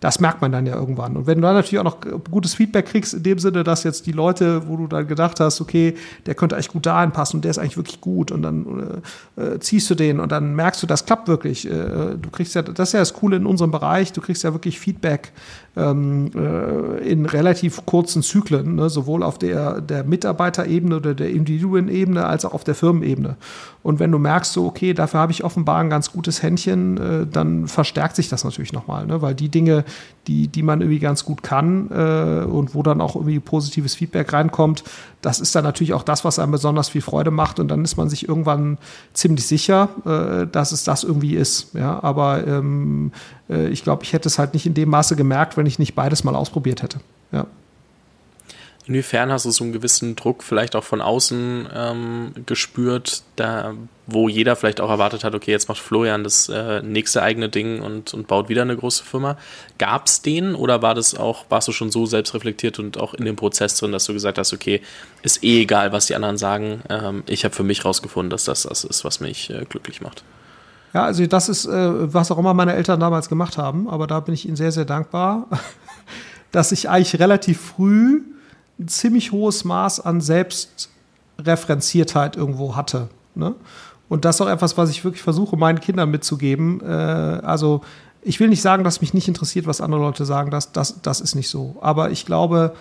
das 0.00 0.20
merkt 0.20 0.40
man 0.40 0.50
dann 0.50 0.64
ja 0.64 0.76
irgendwann. 0.76 1.14
Und 1.14 1.26
wenn 1.28 1.38
du 1.38 1.42
dann 1.42 1.54
natürlich 1.54 1.78
auch 1.78 1.84
noch 1.84 1.98
gutes 2.30 2.54
Feedback 2.54 2.86
kriegst, 2.86 3.14
in 3.14 3.22
dem 3.22 3.38
Sinne, 3.38 3.62
dass 3.62 3.84
jetzt 3.84 4.06
die 4.06 4.12
Leute, 4.12 4.66
wo 4.66 4.76
du 4.76 4.86
dann 4.86 5.06
gedacht 5.06 5.38
hast, 5.38 5.60
okay, 5.60 5.94
der 6.26 6.34
könnte 6.34 6.56
eigentlich 6.56 6.68
gut 6.68 6.86
dahin 6.86 7.12
passen 7.12 7.36
und 7.36 7.44
der 7.44 7.50
ist 7.50 7.58
eigentlich 7.58 7.76
wirklich 7.76 8.00
gut 8.00 8.32
und 8.32 8.42
dann 8.42 9.02
äh, 9.36 9.42
äh, 9.42 9.60
ziehst 9.60 9.88
du 9.90 9.94
den 9.94 10.18
und 10.20 10.32
dann 10.32 10.56
merkst 10.56 10.82
du, 10.82 10.86
das 10.86 11.04
klappt 11.04 11.28
wirklich. 11.28 11.70
Äh, 11.70 12.16
du 12.20 12.30
kriegst 12.32 12.54
ja, 12.54 12.62
das 12.62 12.88
ist 12.88 12.92
ja 12.94 13.00
das 13.00 13.12
Coole 13.12 13.36
in 13.36 13.46
unserem 13.46 13.70
Bereich, 13.70 14.12
du 14.12 14.20
kriegst 14.20 14.42
ja 14.42 14.52
wirklich 14.52 14.80
Feedback 14.80 15.32
ähm, 15.78 16.30
äh, 16.34 17.08
in 17.08 17.26
relativ 17.26 17.86
kurzen 17.86 18.22
Zyklen, 18.22 18.74
ne, 18.74 18.90
sowohl 18.90 19.22
auf 19.22 19.38
der, 19.38 19.80
der 19.80 20.04
Mitarbeiterebene 20.04 20.96
oder 20.96 21.14
der 21.14 21.30
Individuenebene 21.30 22.26
als 22.26 22.44
auch 22.44 22.52
auf 22.52 22.64
der 22.64 22.74
Firmenebene. 22.74 23.36
Und 23.82 24.00
wenn 24.00 24.10
du 24.10 24.18
merkst, 24.18 24.52
so, 24.52 24.66
okay, 24.66 24.92
dafür 24.92 25.20
habe 25.20 25.32
ich 25.32 25.44
offenbar 25.44 25.78
ein 25.78 25.88
ganz 25.88 26.12
gutes 26.12 26.42
Händchen, 26.42 26.98
äh, 26.98 27.26
dann 27.26 27.68
verstärkt 27.68 28.16
sich 28.16 28.28
das 28.28 28.44
natürlich 28.44 28.72
nochmal, 28.72 29.06
ne? 29.06 29.22
weil 29.22 29.34
die 29.34 29.48
Dinge, 29.48 29.84
die, 30.26 30.48
die 30.48 30.62
man 30.62 30.80
irgendwie 30.80 30.98
ganz 30.98 31.24
gut 31.24 31.42
kann 31.42 31.90
äh, 31.90 32.44
und 32.44 32.74
wo 32.74 32.82
dann 32.82 33.00
auch 33.00 33.14
irgendwie 33.14 33.38
positives 33.40 33.94
Feedback 33.94 34.32
reinkommt, 34.32 34.82
das 35.22 35.40
ist 35.40 35.54
dann 35.54 35.64
natürlich 35.64 35.94
auch 35.94 36.02
das, 36.02 36.24
was 36.24 36.38
einem 36.38 36.52
besonders 36.52 36.88
viel 36.88 37.00
Freude 37.00 37.30
macht. 37.30 37.58
Und 37.58 37.68
dann 37.68 37.84
ist 37.84 37.96
man 37.96 38.08
sich 38.08 38.28
irgendwann 38.28 38.78
ziemlich 39.14 39.46
sicher, 39.46 39.88
äh, 40.04 40.46
dass 40.46 40.72
es 40.72 40.84
das 40.84 41.04
irgendwie 41.04 41.34
ist. 41.34 41.74
Ja, 41.74 42.02
aber 42.02 42.46
ähm, 42.46 43.12
äh, 43.48 43.68
ich 43.68 43.82
glaube, 43.82 44.04
ich 44.04 44.12
hätte 44.12 44.28
es 44.28 44.38
halt 44.38 44.54
nicht 44.54 44.66
in 44.66 44.74
dem 44.74 44.90
Maße 44.90 45.16
gemerkt, 45.16 45.56
wenn 45.56 45.66
ich 45.66 45.78
nicht 45.78 45.94
beides 45.94 46.24
mal 46.24 46.34
ausprobiert 46.34 46.82
hätte. 46.82 47.00
Ja. 47.32 47.46
Inwiefern 48.88 49.30
hast 49.30 49.44
du 49.44 49.50
so 49.50 49.64
einen 49.64 49.74
gewissen 49.74 50.16
Druck 50.16 50.42
vielleicht 50.42 50.74
auch 50.74 50.82
von 50.82 51.02
außen 51.02 51.68
ähm, 51.74 52.32
gespürt, 52.46 53.22
da 53.36 53.74
wo 54.06 54.26
jeder 54.30 54.56
vielleicht 54.56 54.80
auch 54.80 54.88
erwartet 54.88 55.22
hat, 55.22 55.34
okay, 55.34 55.50
jetzt 55.50 55.68
macht 55.68 55.78
Florian 55.78 56.24
das 56.24 56.48
äh, 56.48 56.80
nächste 56.80 57.22
eigene 57.22 57.50
Ding 57.50 57.82
und, 57.82 58.14
und 58.14 58.26
baut 58.26 58.48
wieder 58.48 58.62
eine 58.62 58.74
große 58.74 59.04
Firma. 59.04 59.36
Gab 59.76 60.06
es 60.06 60.22
den 60.22 60.54
oder 60.54 60.80
war 60.80 60.94
das 60.94 61.14
auch, 61.14 61.44
warst 61.50 61.68
du 61.68 61.72
schon 61.72 61.90
so 61.90 62.06
selbstreflektiert 62.06 62.78
und 62.78 62.98
auch 62.98 63.12
in 63.12 63.26
dem 63.26 63.36
Prozess 63.36 63.76
drin, 63.76 63.92
dass 63.92 64.06
du 64.06 64.14
gesagt 64.14 64.38
hast, 64.38 64.54
okay, 64.54 64.80
ist 65.20 65.44
eh 65.44 65.60
egal, 65.60 65.92
was 65.92 66.06
die 66.06 66.14
anderen 66.14 66.38
sagen. 66.38 66.80
Ähm, 66.88 67.22
ich 67.26 67.44
habe 67.44 67.54
für 67.54 67.64
mich 67.64 67.84
rausgefunden, 67.84 68.30
dass 68.30 68.44
das 68.44 68.62
das 68.62 68.84
ist, 68.84 69.04
was 69.04 69.20
mich 69.20 69.50
äh, 69.50 69.66
glücklich 69.68 70.00
macht. 70.00 70.24
Ja, 70.94 71.04
also 71.04 71.26
das 71.26 71.48
ist, 71.48 71.66
äh, 71.66 72.12
was 72.12 72.30
auch 72.30 72.38
immer 72.38 72.54
meine 72.54 72.74
Eltern 72.74 73.00
damals 73.00 73.28
gemacht 73.28 73.58
haben, 73.58 73.88
aber 73.88 74.06
da 74.06 74.20
bin 74.20 74.34
ich 74.34 74.46
ihnen 74.46 74.54
sehr, 74.56 74.70
sehr 74.72 74.84
dankbar, 74.84 75.46
dass 76.52 76.72
ich 76.72 76.88
eigentlich 76.88 77.20
relativ 77.20 77.60
früh 77.60 78.22
ein 78.78 78.88
ziemlich 78.88 79.32
hohes 79.32 79.64
Maß 79.64 80.00
an 80.00 80.20
Selbstreferenziertheit 80.20 82.36
irgendwo 82.36 82.76
hatte. 82.76 83.08
Ne? 83.34 83.54
Und 84.08 84.24
das 84.24 84.36
ist 84.36 84.40
auch 84.40 84.48
etwas, 84.48 84.78
was 84.78 84.90
ich 84.90 85.04
wirklich 85.04 85.22
versuche, 85.22 85.56
meinen 85.56 85.80
Kindern 85.80 86.10
mitzugeben. 86.10 86.80
Äh, 86.80 86.86
also 86.86 87.82
ich 88.22 88.40
will 88.40 88.48
nicht 88.48 88.62
sagen, 88.62 88.84
dass 88.84 89.00
mich 89.00 89.14
nicht 89.14 89.28
interessiert, 89.28 89.66
was 89.66 89.80
andere 89.80 90.00
Leute 90.00 90.24
sagen. 90.24 90.50
Das, 90.50 90.72
das, 90.72 91.00
das 91.02 91.20
ist 91.20 91.34
nicht 91.34 91.48
so. 91.48 91.76
Aber 91.80 92.10
ich 92.10 92.26
glaube, 92.26 92.74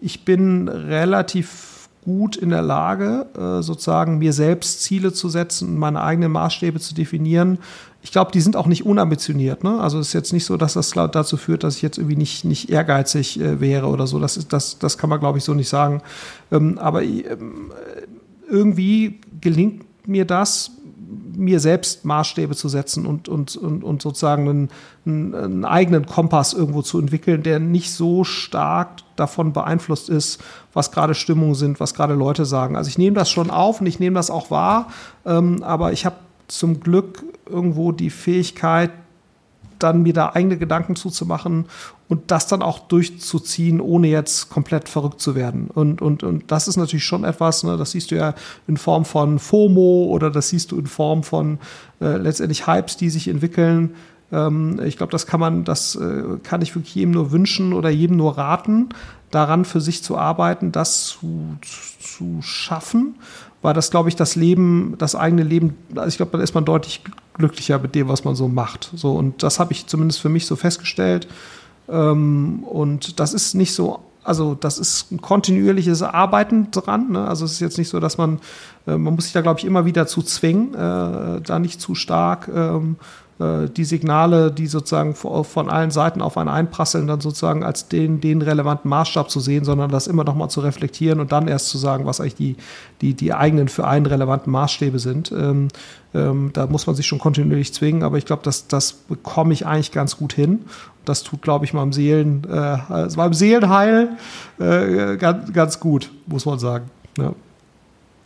ich 0.00 0.24
bin 0.24 0.68
relativ 0.68 1.73
gut 2.04 2.36
in 2.36 2.50
der 2.50 2.62
Lage, 2.62 3.26
äh, 3.36 3.62
sozusagen 3.62 4.18
mir 4.18 4.32
selbst 4.32 4.82
Ziele 4.82 5.12
zu 5.12 5.28
setzen 5.28 5.68
und 5.68 5.78
meine 5.78 6.02
eigenen 6.02 6.32
Maßstäbe 6.32 6.80
zu 6.80 6.94
definieren. 6.94 7.58
Ich 8.02 8.12
glaube, 8.12 8.32
die 8.32 8.40
sind 8.40 8.56
auch 8.56 8.66
nicht 8.66 8.84
unambitioniert. 8.84 9.64
Ne? 9.64 9.80
Also 9.80 9.98
es 9.98 10.08
ist 10.08 10.12
jetzt 10.12 10.32
nicht 10.32 10.44
so, 10.44 10.56
dass 10.56 10.74
das 10.74 10.90
dazu 10.90 11.36
führt, 11.36 11.64
dass 11.64 11.76
ich 11.76 11.82
jetzt 11.82 11.96
irgendwie 11.96 12.16
nicht, 12.16 12.44
nicht 12.44 12.70
ehrgeizig 12.70 13.40
äh, 13.40 13.60
wäre 13.60 13.86
oder 13.86 14.06
so. 14.06 14.20
Das, 14.20 14.36
ist, 14.36 14.52
das, 14.52 14.78
das 14.78 14.98
kann 14.98 15.10
man, 15.10 15.20
glaube 15.20 15.38
ich, 15.38 15.44
so 15.44 15.54
nicht 15.54 15.68
sagen. 15.68 16.02
Ähm, 16.52 16.78
aber 16.78 17.02
ähm, 17.02 17.72
irgendwie 18.48 19.20
gelingt 19.40 19.84
mir 20.06 20.26
das, 20.26 20.72
mir 21.36 21.60
selbst 21.60 22.04
Maßstäbe 22.04 22.54
zu 22.54 22.68
setzen 22.68 23.06
und, 23.06 23.28
und, 23.28 23.56
und, 23.56 23.84
und 23.84 24.02
sozusagen 24.02 24.48
einen, 24.48 24.70
einen, 25.06 25.64
eigenen 25.64 26.06
Kompass 26.06 26.52
irgendwo 26.52 26.82
zu 26.82 26.98
entwickeln, 26.98 27.42
der 27.42 27.58
nicht 27.60 27.92
so 27.92 28.24
stark 28.24 28.98
davon 29.16 29.52
beeinflusst 29.52 30.08
ist, 30.08 30.42
was 30.72 30.90
gerade 30.90 31.14
Stimmungen 31.14 31.54
sind, 31.54 31.80
was 31.80 31.94
gerade 31.94 32.14
Leute 32.14 32.44
sagen. 32.44 32.76
Also 32.76 32.88
ich 32.88 32.98
nehme 32.98 33.16
das 33.16 33.30
schon 33.30 33.50
auf 33.50 33.80
und 33.80 33.86
ich 33.86 34.00
nehme 34.00 34.14
das 34.14 34.30
auch 34.30 34.50
wahr, 34.50 34.88
ähm, 35.24 35.62
aber 35.62 35.92
ich 35.92 36.04
habe 36.06 36.16
zum 36.48 36.80
Glück 36.80 37.22
irgendwo 37.48 37.92
die 37.92 38.10
Fähigkeit, 38.10 38.90
dann 39.78 40.02
mir 40.02 40.12
da 40.12 40.32
eigene 40.34 40.56
Gedanken 40.56 40.96
zuzumachen 40.96 41.66
und 42.08 42.30
das 42.30 42.46
dann 42.46 42.62
auch 42.62 42.80
durchzuziehen, 42.80 43.80
ohne 43.80 44.08
jetzt 44.08 44.50
komplett 44.50 44.88
verrückt 44.88 45.20
zu 45.20 45.34
werden. 45.34 45.68
Und, 45.72 46.02
und, 46.02 46.22
und 46.22 46.50
das 46.50 46.68
ist 46.68 46.76
natürlich 46.76 47.04
schon 47.04 47.24
etwas, 47.24 47.64
ne, 47.64 47.76
das 47.76 47.92
siehst 47.92 48.10
du 48.10 48.16
ja 48.16 48.34
in 48.66 48.76
Form 48.76 49.04
von 49.04 49.38
FOMO 49.38 50.06
oder 50.10 50.30
das 50.30 50.50
siehst 50.50 50.72
du 50.72 50.78
in 50.78 50.86
Form 50.86 51.22
von 51.22 51.58
äh, 52.00 52.16
letztendlich 52.16 52.66
Hypes, 52.66 52.96
die 52.96 53.10
sich 53.10 53.28
entwickeln. 53.28 53.94
Ähm, 54.32 54.80
ich 54.84 54.96
glaube, 54.96 55.12
das 55.12 55.26
kann 55.26 55.40
man, 55.40 55.64
das 55.64 55.96
äh, 55.96 56.38
kann 56.42 56.62
ich 56.62 56.74
wirklich 56.74 56.94
jedem 56.94 57.12
nur 57.12 57.32
wünschen 57.32 57.72
oder 57.72 57.90
jedem 57.90 58.16
nur 58.16 58.36
raten, 58.36 58.90
daran 59.30 59.64
für 59.64 59.80
sich 59.80 60.02
zu 60.02 60.16
arbeiten, 60.16 60.72
das 60.72 61.06
zu, 61.06 61.56
zu 62.00 62.40
schaffen 62.42 63.16
war 63.64 63.72
das, 63.72 63.90
glaube 63.90 64.10
ich, 64.10 64.14
das 64.14 64.36
Leben, 64.36 64.94
das 64.98 65.16
eigene 65.16 65.42
Leben, 65.42 65.74
also 65.96 66.06
ich 66.08 66.18
glaube, 66.18 66.32
dann 66.32 66.42
ist 66.42 66.54
man 66.54 66.66
deutlich 66.66 67.00
glücklicher 67.32 67.78
mit 67.78 67.94
dem, 67.94 68.08
was 68.08 68.22
man 68.22 68.34
so 68.34 68.46
macht. 68.46 68.90
So, 68.94 69.14
und 69.14 69.42
das 69.42 69.58
habe 69.58 69.72
ich 69.72 69.86
zumindest 69.86 70.20
für 70.20 70.28
mich 70.28 70.44
so 70.44 70.54
festgestellt. 70.54 71.26
Ähm, 71.88 72.62
und 72.64 73.18
das 73.20 73.32
ist 73.32 73.54
nicht 73.54 73.72
so, 73.72 74.00
also 74.22 74.54
das 74.54 74.78
ist 74.78 75.10
ein 75.12 75.22
kontinuierliches 75.22 76.02
Arbeiten 76.02 76.72
dran. 76.72 77.12
Ne? 77.12 77.26
Also 77.26 77.46
es 77.46 77.52
ist 77.52 77.60
jetzt 77.60 77.78
nicht 77.78 77.88
so, 77.88 78.00
dass 78.00 78.18
man, 78.18 78.38
äh, 78.86 78.98
man 78.98 79.14
muss 79.14 79.24
sich 79.24 79.32
da, 79.32 79.40
glaube 79.40 79.60
ich, 79.60 79.64
immer 79.64 79.86
wieder 79.86 80.06
zu 80.06 80.22
zwingen, 80.22 80.74
äh, 80.74 81.40
da 81.40 81.58
nicht 81.58 81.80
zu 81.80 81.94
stark 81.94 82.50
ähm, 82.54 82.96
äh, 82.96 83.23
die 83.40 83.84
Signale, 83.84 84.52
die 84.52 84.68
sozusagen 84.68 85.16
von 85.16 85.68
allen 85.68 85.90
Seiten 85.90 86.22
auf 86.22 86.38
einen 86.38 86.48
einprasseln, 86.48 87.08
dann 87.08 87.20
sozusagen 87.20 87.64
als 87.64 87.88
den, 87.88 88.20
den 88.20 88.42
relevanten 88.42 88.88
Maßstab 88.88 89.28
zu 89.28 89.40
sehen, 89.40 89.64
sondern 89.64 89.90
das 89.90 90.06
immer 90.06 90.22
noch 90.22 90.36
mal 90.36 90.48
zu 90.48 90.60
reflektieren 90.60 91.18
und 91.18 91.32
dann 91.32 91.48
erst 91.48 91.68
zu 91.68 91.76
sagen, 91.76 92.06
was 92.06 92.20
eigentlich 92.20 92.36
die, 92.36 92.56
die, 93.00 93.14
die 93.14 93.34
eigenen 93.34 93.66
für 93.68 93.88
einen 93.88 94.06
relevanten 94.06 94.52
Maßstäbe 94.52 95.00
sind. 95.00 95.32
Ähm, 95.32 95.68
ähm, 96.14 96.50
da 96.52 96.68
muss 96.68 96.86
man 96.86 96.94
sich 96.94 97.06
schon 97.06 97.18
kontinuierlich 97.18 97.74
zwingen, 97.74 98.04
aber 98.04 98.18
ich 98.18 98.24
glaube, 98.24 98.42
das, 98.44 98.68
das 98.68 98.92
bekomme 98.92 99.52
ich 99.52 99.66
eigentlich 99.66 99.90
ganz 99.90 100.16
gut 100.16 100.32
hin. 100.32 100.60
Das 101.04 101.24
tut, 101.24 101.42
glaube 101.42 101.64
ich, 101.64 101.74
meinem 101.74 101.92
Seelen, 101.92 102.44
äh, 102.48 102.78
meinem 103.16 103.34
Seelenheil 103.34 104.10
äh, 104.60 105.16
ganz, 105.16 105.52
ganz 105.52 105.80
gut, 105.80 106.12
muss 106.26 106.46
man 106.46 106.60
sagen. 106.60 106.88
Ja. 107.18 107.32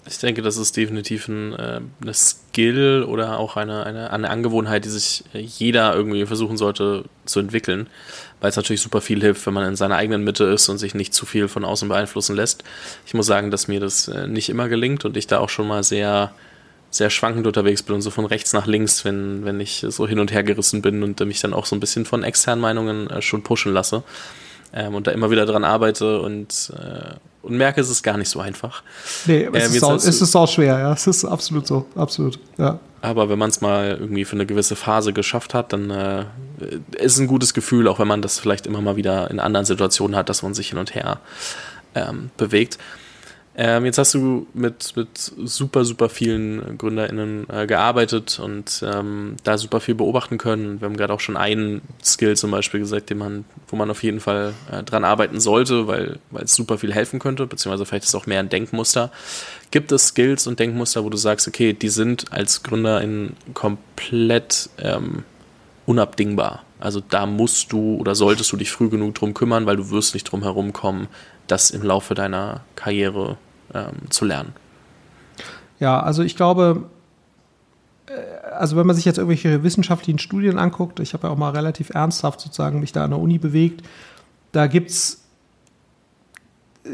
Ich 0.08 0.18
denke, 0.18 0.40
das 0.40 0.56
ist 0.56 0.76
definitiv 0.76 1.28
ein, 1.28 1.52
äh, 1.52 1.80
eine 2.00 2.14
Skill 2.14 3.04
oder 3.06 3.38
auch 3.38 3.56
eine, 3.56 3.84
eine, 3.84 4.10
eine 4.10 4.30
Angewohnheit, 4.30 4.84
die 4.84 4.88
sich 4.88 5.24
jeder 5.34 5.94
irgendwie 5.94 6.24
versuchen 6.24 6.56
sollte 6.56 7.04
zu 7.26 7.40
entwickeln, 7.40 7.88
weil 8.40 8.48
es 8.48 8.56
natürlich 8.56 8.80
super 8.80 9.02
viel 9.02 9.20
hilft, 9.20 9.44
wenn 9.46 9.54
man 9.54 9.68
in 9.68 9.76
seiner 9.76 9.96
eigenen 9.96 10.24
Mitte 10.24 10.44
ist 10.44 10.68
und 10.68 10.78
sich 10.78 10.94
nicht 10.94 11.12
zu 11.12 11.26
viel 11.26 11.48
von 11.48 11.64
außen 11.64 11.88
beeinflussen 11.88 12.34
lässt. 12.36 12.64
Ich 13.06 13.12
muss 13.12 13.26
sagen, 13.26 13.50
dass 13.50 13.68
mir 13.68 13.80
das 13.80 14.08
äh, 14.08 14.26
nicht 14.26 14.48
immer 14.48 14.68
gelingt 14.68 15.04
und 15.04 15.16
ich 15.16 15.26
da 15.26 15.40
auch 15.40 15.50
schon 15.50 15.68
mal 15.68 15.82
sehr, 15.82 16.32
sehr 16.90 17.10
schwankend 17.10 17.46
unterwegs 17.46 17.82
bin 17.82 17.94
und 17.94 18.02
so 18.02 18.10
von 18.10 18.24
rechts 18.24 18.54
nach 18.54 18.66
links, 18.66 19.04
wenn, 19.04 19.44
wenn 19.44 19.60
ich 19.60 19.84
so 19.88 20.08
hin 20.08 20.20
und 20.20 20.32
her 20.32 20.42
gerissen 20.42 20.80
bin 20.80 21.02
und 21.02 21.20
mich 21.20 21.40
dann 21.40 21.52
auch 21.52 21.66
so 21.66 21.76
ein 21.76 21.80
bisschen 21.80 22.06
von 22.06 22.22
externen 22.22 22.62
Meinungen 22.62 23.10
äh, 23.10 23.20
schon 23.20 23.42
pushen 23.42 23.74
lasse 23.74 24.02
ähm, 24.72 24.94
und 24.94 25.06
da 25.06 25.10
immer 25.10 25.30
wieder 25.30 25.44
dran 25.44 25.64
arbeite 25.64 26.20
und, 26.20 26.72
äh, 26.78 27.16
und 27.42 27.56
merke, 27.56 27.80
es 27.80 27.88
ist 27.88 28.02
gar 28.02 28.16
nicht 28.16 28.28
so 28.28 28.40
einfach. 28.40 28.82
Nee, 29.26 29.48
es, 29.52 29.68
ähm, 29.68 29.74
ist, 29.76 29.82
auch, 29.82 29.94
es 29.94 30.20
ist 30.20 30.36
auch 30.36 30.48
schwer, 30.48 30.78
ja. 30.78 30.92
Es 30.92 31.06
ist 31.06 31.24
absolut 31.24 31.66
so, 31.66 31.86
absolut, 31.94 32.38
ja. 32.58 32.78
Aber 33.00 33.28
wenn 33.28 33.38
man 33.38 33.50
es 33.50 33.60
mal 33.60 33.96
irgendwie 34.00 34.24
für 34.24 34.34
eine 34.34 34.44
gewisse 34.44 34.74
Phase 34.74 35.12
geschafft 35.12 35.54
hat, 35.54 35.72
dann 35.72 35.90
äh, 35.90 36.24
ist 36.96 37.12
es 37.12 37.18
ein 37.18 37.28
gutes 37.28 37.54
Gefühl, 37.54 37.86
auch 37.86 38.00
wenn 38.00 38.08
man 38.08 38.22
das 38.22 38.40
vielleicht 38.40 38.66
immer 38.66 38.80
mal 38.80 38.96
wieder 38.96 39.30
in 39.30 39.38
anderen 39.38 39.66
Situationen 39.66 40.16
hat, 40.16 40.28
dass 40.28 40.42
man 40.42 40.52
sich 40.54 40.70
hin 40.70 40.78
und 40.78 40.94
her 40.94 41.20
ähm, 41.94 42.30
bewegt. 42.36 42.78
Ähm, 43.60 43.86
jetzt 43.86 43.98
hast 43.98 44.14
du 44.14 44.46
mit, 44.54 44.94
mit 44.94 45.18
super, 45.18 45.84
super 45.84 46.08
vielen 46.08 46.78
GründerInnen 46.78 47.44
äh, 47.50 47.66
gearbeitet 47.66 48.38
und 48.38 48.84
ähm, 48.86 49.34
da 49.42 49.58
super 49.58 49.80
viel 49.80 49.96
beobachten 49.96 50.38
können. 50.38 50.80
Wir 50.80 50.86
haben 50.86 50.96
gerade 50.96 51.12
auch 51.12 51.18
schon 51.18 51.36
einen 51.36 51.80
Skill 52.00 52.36
zum 52.36 52.52
Beispiel 52.52 52.78
gesagt, 52.78 53.10
den 53.10 53.18
man, 53.18 53.44
wo 53.66 53.74
man 53.74 53.90
auf 53.90 54.04
jeden 54.04 54.20
Fall 54.20 54.54
äh, 54.70 54.84
dran 54.84 55.02
arbeiten 55.02 55.40
sollte, 55.40 55.88
weil, 55.88 56.20
es 56.40 56.54
super 56.54 56.78
viel 56.78 56.94
helfen 56.94 57.18
könnte, 57.18 57.48
beziehungsweise 57.48 57.84
vielleicht 57.84 58.04
ist 58.04 58.10
es 58.10 58.14
auch 58.14 58.26
mehr 58.26 58.38
ein 58.38 58.48
Denkmuster. 58.48 59.10
Gibt 59.72 59.90
es 59.90 60.06
Skills 60.06 60.46
und 60.46 60.60
Denkmuster, 60.60 61.02
wo 61.02 61.10
du 61.10 61.16
sagst, 61.16 61.48
okay, 61.48 61.72
die 61.72 61.88
sind 61.88 62.32
als 62.32 62.62
GründerIn 62.62 63.32
komplett 63.54 64.70
ähm, 64.78 65.24
unabdingbar? 65.84 66.62
Also 66.78 67.00
da 67.00 67.26
musst 67.26 67.72
du 67.72 67.96
oder 67.96 68.14
solltest 68.14 68.52
du 68.52 68.56
dich 68.56 68.70
früh 68.70 68.88
genug 68.88 69.16
drum 69.16 69.34
kümmern, 69.34 69.66
weil 69.66 69.78
du 69.78 69.90
wirst 69.90 70.14
nicht 70.14 70.30
drum 70.30 70.44
herum 70.44 70.72
kommen, 70.72 71.08
das 71.48 71.70
im 71.70 71.82
Laufe 71.82 72.14
deiner 72.14 72.60
Karriere 72.76 73.36
ähm, 73.74 74.10
zu 74.10 74.24
lernen. 74.24 74.52
Ja, 75.80 76.00
also 76.00 76.22
ich 76.22 76.36
glaube, 76.36 76.84
äh, 78.06 78.12
also 78.50 78.76
wenn 78.76 78.86
man 78.86 78.96
sich 78.96 79.04
jetzt 79.04 79.18
irgendwelche 79.18 79.62
wissenschaftlichen 79.62 80.18
Studien 80.18 80.58
anguckt, 80.58 81.00
ich 81.00 81.14
habe 81.14 81.26
ja 81.26 81.32
auch 81.32 81.38
mal 81.38 81.50
relativ 81.50 81.90
ernsthaft 81.90 82.40
sozusagen 82.40 82.80
mich 82.80 82.92
da 82.92 83.04
an 83.04 83.10
der 83.10 83.20
Uni 83.20 83.38
bewegt, 83.38 83.86
da 84.52 84.66
gibt 84.66 84.90
es 84.90 85.24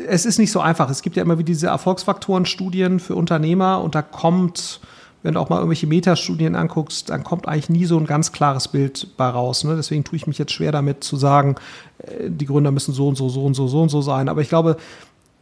es 0.08 0.26
ist 0.26 0.38
nicht 0.38 0.50
so 0.50 0.60
einfach. 0.60 0.90
Es 0.90 1.02
gibt 1.02 1.16
ja 1.16 1.22
immer 1.22 1.38
wieder 1.38 1.46
diese 1.46 1.68
Erfolgsfaktoren-Studien 1.68 3.00
für 3.00 3.14
Unternehmer 3.14 3.80
und 3.80 3.94
da 3.94 4.02
kommt, 4.02 4.80
wenn 5.22 5.34
du 5.34 5.40
auch 5.40 5.48
mal 5.48 5.56
irgendwelche 5.56 5.86
Metastudien 5.86 6.54
anguckst, 6.54 7.10
dann 7.10 7.24
kommt 7.24 7.48
eigentlich 7.48 7.68
nie 7.68 7.84
so 7.84 7.98
ein 7.98 8.06
ganz 8.06 8.32
klares 8.32 8.68
Bild 8.68 9.16
bei 9.16 9.28
raus. 9.28 9.64
Ne? 9.64 9.76
Deswegen 9.76 10.04
tue 10.04 10.16
ich 10.16 10.26
mich 10.26 10.38
jetzt 10.38 10.52
schwer 10.52 10.72
damit 10.72 11.04
zu 11.04 11.16
sagen, 11.16 11.56
äh, 11.98 12.28
die 12.28 12.46
Gründer 12.46 12.70
müssen 12.70 12.92
so 12.92 13.08
und 13.08 13.16
so, 13.16 13.28
so 13.28 13.44
und 13.44 13.54
so, 13.54 13.68
so 13.68 13.82
und 13.82 13.88
so 13.88 14.02
sein. 14.02 14.28
Aber 14.28 14.40
ich 14.40 14.48
glaube, 14.48 14.76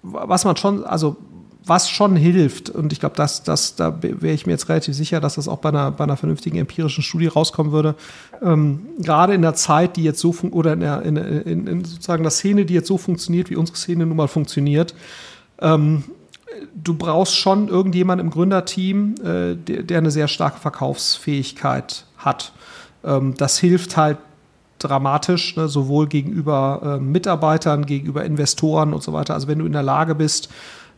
was 0.03 0.45
man 0.45 0.57
schon, 0.57 0.85
also 0.85 1.17
was 1.65 1.89
schon 1.89 2.17
hilft, 2.17 2.71
und 2.71 2.93
ich 2.93 3.01
glaube, 3.01 3.15
das, 3.17 3.45
das, 3.45 3.77
da 3.77 4.03
wäre 4.03 4.35
ich 4.35 4.47
mir 4.47 4.53
jetzt 4.53 4.69
relativ 4.69 4.97
sicher, 4.97 5.21
dass 5.21 5.37
das 5.37 5.47
auch 5.47 5.59
bei 5.59 5.69
einer, 5.69 5.93
bei 5.93 6.05
einer 6.05 6.17
vernünftigen 6.17 6.59
empirischen 6.59 7.05
Studie 7.05 7.29
rauskommen 7.29 7.73
würde. 7.73 7.95
Ähm, 8.43 8.89
gerade 8.99 9.35
in 9.35 9.43
der 9.43 9.55
Zeit, 9.55 9.97
die 9.97 10.03
jetzt 10.03 10.19
so 10.19 10.35
oder 10.51 10.73
in, 10.73 10.81
der, 10.81 11.03
in, 11.03 11.17
in, 11.17 11.67
in 11.67 11.85
sozusagen 11.85 12.25
der 12.25 12.33
Szene, 12.33 12.65
die 12.65 12.75
jetzt 12.75 12.89
so 12.89 12.99
funktioniert, 12.99 13.49
wie 13.51 13.57
unsere 13.57 13.79
Szene 13.79 14.07
nun 14.07 14.17
mal 14.17 14.29
funktioniert, 14.29 14.95
ähm, 15.61 16.05
du 16.75 16.95
brauchst 16.95 17.37
schon 17.37 17.69
irgendjemand 17.69 18.21
im 18.21 18.31
Gründerteam, 18.31 19.15
äh, 19.23 19.55
der, 19.55 19.83
der, 19.85 19.99
eine 19.99 20.11
sehr 20.11 20.29
starke 20.29 20.59
Verkaufsfähigkeit 20.59 22.07
hat. 22.19 22.53
Ähm, 23.05 23.35
das 23.37 23.59
hilft 23.59 23.97
halt 23.97 24.19
dramatisch, 24.85 25.57
ne, 25.57 25.69
sowohl 25.69 26.07
gegenüber 26.07 26.99
äh, 26.99 27.03
Mitarbeitern, 27.03 27.87
gegenüber 27.87 28.25
Investoren 28.25 28.93
und 28.93 29.03
so 29.03 29.13
weiter. 29.13 29.35
Also 29.35 29.49
wenn 29.49 29.59
du 29.59 29.67
in 29.67 29.73
der 29.73 29.83
Lage 29.83 30.15
bist, 30.15 30.49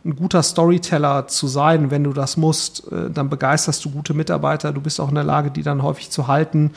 ein 0.04 0.16
guter 0.16 0.42
Storyteller 0.42 1.28
zu 1.28 1.46
sein, 1.46 1.90
wenn 1.90 2.04
du 2.04 2.12
das 2.12 2.36
musst, 2.36 2.92
äh, 2.92 3.10
dann 3.10 3.30
begeisterst 3.30 3.82
du 3.84 3.90
gute 3.90 4.12
Mitarbeiter, 4.12 4.72
du 4.72 4.82
bist 4.82 5.00
auch 5.00 5.08
in 5.08 5.14
der 5.14 5.24
Lage, 5.24 5.50
die 5.50 5.62
dann 5.62 5.82
häufig 5.82 6.10
zu 6.10 6.28
halten 6.28 6.72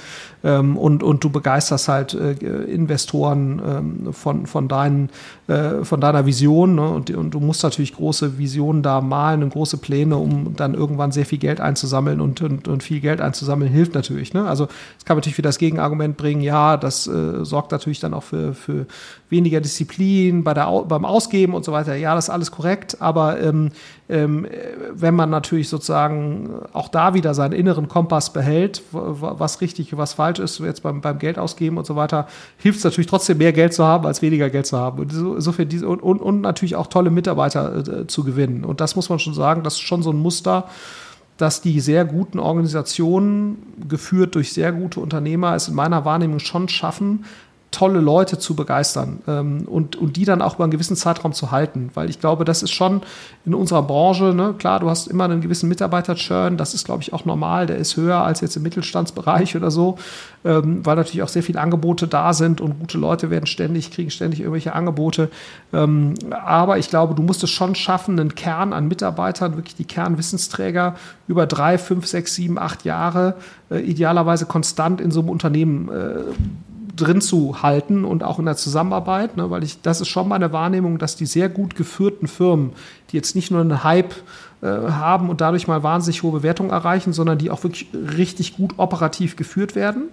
ähm, 0.45 0.77
und, 0.77 1.03
und 1.03 1.25
du 1.25 1.29
begeisterst 1.29 1.89
halt 1.89 2.13
äh, 2.13 2.31
Investoren 2.31 3.61
ähm, 3.65 4.13
von, 4.13 4.45
von, 4.45 4.69
deinen, 4.69 5.09
äh, 5.47 5.83
von 5.83 5.99
deiner 5.99 6.25
Vision 6.25 6.75
ne? 6.75 6.87
und, 6.87 7.11
und 7.11 7.31
du 7.31 7.41
musst 7.41 7.63
natürlich 7.63 7.95
große 7.95 8.37
Visionen 8.37 8.81
da 8.81 9.01
malen 9.01 9.43
und 9.43 9.49
große 9.49 9.77
Pläne, 9.77 10.15
um 10.15 10.55
dann 10.55 10.73
irgendwann 10.73 11.11
sehr 11.11 11.25
viel 11.25 11.39
Geld 11.39 11.59
einzusammeln 11.59 12.21
und, 12.21 12.41
und, 12.41 12.69
und 12.69 12.81
viel 12.81 13.01
Geld 13.01 13.19
einzusammeln 13.19 13.69
hilft 13.69 13.93
natürlich. 13.93 14.33
Ne? 14.33 14.47
Also 14.47 14.69
es 14.97 15.03
kann 15.03 15.17
natürlich 15.17 15.37
wieder 15.37 15.49
das 15.49 15.57
Gegenargument 15.57 16.15
bringen, 16.15 16.41
ja, 16.41 16.77
das 16.77 17.07
äh, 17.07 17.43
sorgt 17.43 17.73
natürlich 17.73 17.99
dann 17.99 18.13
auch 18.13 18.23
für, 18.23 18.53
für 18.53 18.85
weniger 19.29 19.59
Disziplin 19.59 20.45
bei 20.45 20.53
der, 20.53 20.67
beim 20.87 21.03
Ausgeben 21.03 21.53
und 21.53 21.65
so 21.65 21.73
weiter. 21.73 21.95
Ja, 21.95 22.15
das 22.15 22.25
ist 22.25 22.29
alles 22.29 22.51
korrekt, 22.51 22.97
aber 23.01 23.16
ähm, 23.19 23.71
ähm, 24.09 24.47
wenn 24.93 25.15
man 25.15 25.29
natürlich 25.29 25.69
sozusagen 25.69 26.61
auch 26.73 26.87
da 26.89 27.13
wieder 27.13 27.33
seinen 27.33 27.53
inneren 27.53 27.87
Kompass 27.87 28.31
behält, 28.31 28.81
was 28.91 29.61
richtig, 29.61 29.95
was 29.97 30.13
falsch 30.13 30.39
ist, 30.39 30.59
jetzt 30.59 30.83
beim, 30.83 31.01
beim 31.01 31.19
Geld 31.19 31.37
ausgeben 31.39 31.77
und 31.77 31.85
so 31.85 31.95
weiter, 31.95 32.27
hilft 32.57 32.79
es 32.79 32.83
natürlich 32.83 33.07
trotzdem 33.07 33.37
mehr 33.37 33.53
Geld 33.53 33.73
zu 33.73 33.83
haben, 33.83 34.05
als 34.05 34.21
weniger 34.21 34.49
Geld 34.49 34.65
zu 34.65 34.77
haben. 34.77 34.99
Und 34.99 35.11
insofern 35.13 35.69
diese, 35.69 35.87
und, 35.87 36.01
und, 36.01 36.21
und 36.21 36.41
natürlich 36.41 36.75
auch 36.75 36.87
tolle 36.87 37.09
Mitarbeiter 37.09 38.01
äh, 38.01 38.07
zu 38.07 38.23
gewinnen. 38.23 38.63
Und 38.63 38.81
das 38.81 38.95
muss 38.95 39.09
man 39.09 39.19
schon 39.19 39.33
sagen, 39.33 39.63
das 39.63 39.75
ist 39.75 39.81
schon 39.81 40.03
so 40.03 40.11
ein 40.11 40.17
Muster, 40.17 40.65
dass 41.37 41.61
die 41.61 41.79
sehr 41.79 42.03
guten 42.03 42.39
Organisationen, 42.39 43.57
geführt 43.87 44.35
durch 44.35 44.53
sehr 44.53 44.71
gute 44.71 44.99
Unternehmer, 44.99 45.55
es 45.55 45.67
in 45.67 45.75
meiner 45.75 46.03
Wahrnehmung 46.03 46.39
schon 46.39 46.67
schaffen, 46.67 47.25
tolle 47.71 47.99
Leute 47.99 48.39
zu 48.39 48.55
begeistern 48.55 49.21
ähm, 49.27 49.63
und, 49.67 49.97
und 49.97 50.15
die 50.15 50.23
dann 50.23 50.41
auch 50.41 50.55
über 50.55 50.63
einen 50.63 50.71
gewissen 50.71 50.95
Zeitraum 50.95 51.33
zu 51.33 51.51
halten. 51.51 51.91
Weil 51.93 52.09
ich 52.09 52.19
glaube, 52.19 52.45
das 52.45 52.63
ist 52.63 52.71
schon 52.71 53.01
in 53.45 53.53
unserer 53.53 53.83
Branche, 53.83 54.33
ne, 54.33 54.55
klar, 54.57 54.79
du 54.79 54.89
hast 54.89 55.07
immer 55.07 55.25
einen 55.25 55.41
gewissen 55.41 55.67
Mitarbeiter-Churn, 55.67 56.57
das 56.57 56.73
ist, 56.73 56.85
glaube 56.85 57.03
ich, 57.03 57.11
auch 57.13 57.25
normal, 57.25 57.67
der 57.67 57.77
ist 57.77 57.97
höher 57.97 58.21
als 58.23 58.39
jetzt 58.41 58.55
im 58.55 58.63
Mittelstandsbereich 58.63 59.55
oder 59.55 59.69
so, 59.69 59.97
ähm, 60.45 60.85
weil 60.85 60.95
natürlich 60.95 61.23
auch 61.23 61.27
sehr 61.27 61.43
viele 61.43 61.59
Angebote 61.59 62.07
da 62.07 62.33
sind 62.33 62.61
und 62.61 62.79
gute 62.79 62.97
Leute 62.97 63.29
werden 63.29 63.47
ständig, 63.47 63.91
kriegen 63.91 64.11
ständig 64.11 64.39
irgendwelche 64.39 64.73
Angebote. 64.73 65.29
Ähm, 65.73 66.13
aber 66.31 66.77
ich 66.77 66.89
glaube, 66.89 67.15
du 67.15 67.21
musst 67.21 67.43
es 67.43 67.49
schon 67.49 67.75
schaffen, 67.75 68.17
einen 68.17 68.35
Kern 68.35 68.71
an 68.71 68.87
Mitarbeitern, 68.87 69.57
wirklich 69.57 69.75
die 69.75 69.85
Kernwissensträger 69.85 70.95
über 71.27 71.45
drei, 71.45 71.77
fünf, 71.77 72.07
sechs, 72.07 72.33
sieben, 72.33 72.57
acht 72.57 72.85
Jahre 72.85 73.35
äh, 73.69 73.79
idealerweise 73.79 74.45
konstant 74.45 75.01
in 75.01 75.11
so 75.11 75.19
einem 75.19 75.29
Unternehmen 75.29 75.89
äh, 75.89 76.21
drin 76.97 77.21
zu 77.21 77.61
halten 77.61 78.03
und 78.03 78.23
auch 78.23 78.39
in 78.39 78.45
der 78.45 78.57
Zusammenarbeit, 78.57 79.37
ne, 79.37 79.49
weil 79.49 79.63
ich, 79.63 79.81
das 79.81 80.01
ist 80.01 80.09
schon 80.09 80.27
meine 80.27 80.51
Wahrnehmung, 80.51 80.97
dass 80.97 81.15
die 81.15 81.25
sehr 81.25 81.47
gut 81.47 81.75
geführten 81.75 82.27
Firmen, 82.27 82.73
die 83.11 83.15
jetzt 83.15 83.35
nicht 83.35 83.51
nur 83.51 83.61
einen 83.61 83.83
Hype 83.83 84.13
haben 84.65 85.29
und 85.29 85.39
dadurch 85.39 85.67
mal 85.67 85.83
wahnsinnig 85.83 86.23
hohe 86.23 86.31
Bewertungen 86.31 86.71
erreichen, 86.71 87.13
sondern 87.13 87.37
die 87.37 87.51
auch 87.51 87.63
wirklich 87.63 87.87
richtig 87.93 88.57
gut 88.57 88.73
operativ 88.77 89.35
geführt 89.35 89.75
werden. 89.75 90.05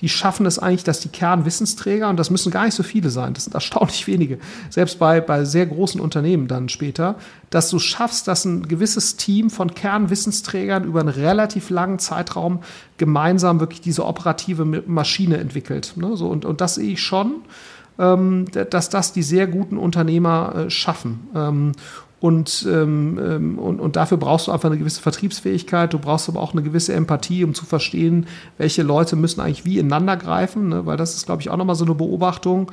Die 0.00 0.08
schaffen 0.08 0.46
es 0.46 0.60
eigentlich, 0.60 0.84
dass 0.84 1.00
die 1.00 1.08
Kernwissensträger, 1.08 2.08
und 2.08 2.16
das 2.16 2.30
müssen 2.30 2.52
gar 2.52 2.64
nicht 2.64 2.74
so 2.74 2.84
viele 2.84 3.10
sein, 3.10 3.34
das 3.34 3.44
sind 3.44 3.54
erstaunlich 3.54 4.06
wenige, 4.06 4.38
selbst 4.70 5.00
bei, 5.00 5.20
bei 5.20 5.44
sehr 5.44 5.66
großen 5.66 6.00
Unternehmen 6.00 6.46
dann 6.46 6.68
später, 6.68 7.16
dass 7.50 7.70
du 7.70 7.80
schaffst, 7.80 8.28
dass 8.28 8.44
ein 8.44 8.68
gewisses 8.68 9.16
Team 9.16 9.50
von 9.50 9.74
Kernwissensträgern 9.74 10.84
über 10.84 11.00
einen 11.00 11.08
relativ 11.08 11.68
langen 11.70 11.98
Zeitraum 11.98 12.60
gemeinsam 12.98 13.58
wirklich 13.58 13.80
diese 13.80 14.06
operative 14.06 14.64
Maschine 14.64 15.38
entwickelt. 15.38 15.94
Ne? 15.96 16.16
So, 16.16 16.28
und, 16.28 16.44
und 16.44 16.60
das 16.60 16.76
sehe 16.76 16.92
ich 16.92 17.02
schon 17.02 17.42
ähm, 17.98 18.46
dass 18.70 18.90
das 18.90 19.12
die 19.12 19.24
sehr 19.24 19.48
guten 19.48 19.76
Unternehmer 19.76 20.54
äh, 20.54 20.70
schaffen. 20.70 21.74
Und, 22.20 22.66
ähm, 22.68 23.18
ähm, 23.22 23.58
und, 23.58 23.78
und 23.78 23.94
dafür 23.94 24.16
brauchst 24.16 24.48
du 24.48 24.52
einfach 24.52 24.68
eine 24.68 24.78
gewisse 24.78 25.00
Vertriebsfähigkeit, 25.00 25.92
du 25.92 26.00
brauchst 26.00 26.28
aber 26.28 26.40
auch 26.40 26.52
eine 26.52 26.62
gewisse 26.62 26.92
Empathie, 26.92 27.44
um 27.44 27.54
zu 27.54 27.64
verstehen, 27.64 28.26
welche 28.56 28.82
Leute 28.82 29.14
müssen 29.14 29.40
eigentlich 29.40 29.64
wie 29.64 29.78
ineinander 29.78 30.16
greifen, 30.16 30.68
ne? 30.68 30.86
weil 30.86 30.96
das 30.96 31.14
ist, 31.14 31.26
glaube 31.26 31.42
ich, 31.42 31.50
auch 31.50 31.56
nochmal 31.56 31.76
so 31.76 31.84
eine 31.84 31.94
Beobachtung. 31.94 32.72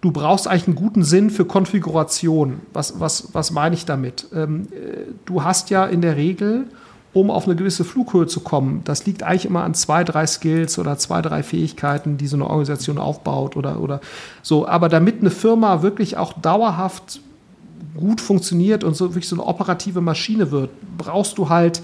Du 0.00 0.10
brauchst 0.10 0.48
eigentlich 0.48 0.66
einen 0.66 0.76
guten 0.76 1.04
Sinn 1.04 1.28
für 1.28 1.44
Konfiguration. 1.44 2.60
Was, 2.72 2.98
was, 2.98 3.28
was 3.34 3.50
meine 3.50 3.74
ich 3.74 3.84
damit? 3.84 4.26
Ähm, 4.34 4.68
äh, 4.72 5.12
du 5.26 5.44
hast 5.44 5.68
ja 5.68 5.84
in 5.84 6.00
der 6.00 6.16
Regel, 6.16 6.64
um 7.12 7.30
auf 7.30 7.44
eine 7.44 7.56
gewisse 7.56 7.84
Flughöhe 7.84 8.26
zu 8.26 8.40
kommen, 8.40 8.80
das 8.84 9.04
liegt 9.04 9.22
eigentlich 9.22 9.44
immer 9.44 9.64
an 9.64 9.74
zwei, 9.74 10.02
drei 10.02 10.26
Skills 10.26 10.78
oder 10.78 10.96
zwei, 10.96 11.20
drei 11.20 11.42
Fähigkeiten, 11.42 12.16
die 12.16 12.26
so 12.26 12.36
eine 12.36 12.46
Organisation 12.46 12.96
aufbaut 12.96 13.54
oder, 13.54 13.80
oder 13.80 14.00
so. 14.40 14.66
Aber 14.66 14.88
damit 14.88 15.20
eine 15.20 15.30
Firma 15.30 15.82
wirklich 15.82 16.16
auch 16.16 16.32
dauerhaft 16.32 17.20
gut 17.96 18.20
funktioniert 18.20 18.84
und 18.84 18.96
so 18.96 19.10
wirklich 19.10 19.28
so 19.28 19.36
eine 19.36 19.44
operative 19.44 20.00
Maschine 20.00 20.50
wird, 20.50 20.70
brauchst 20.96 21.38
du 21.38 21.48
halt 21.48 21.82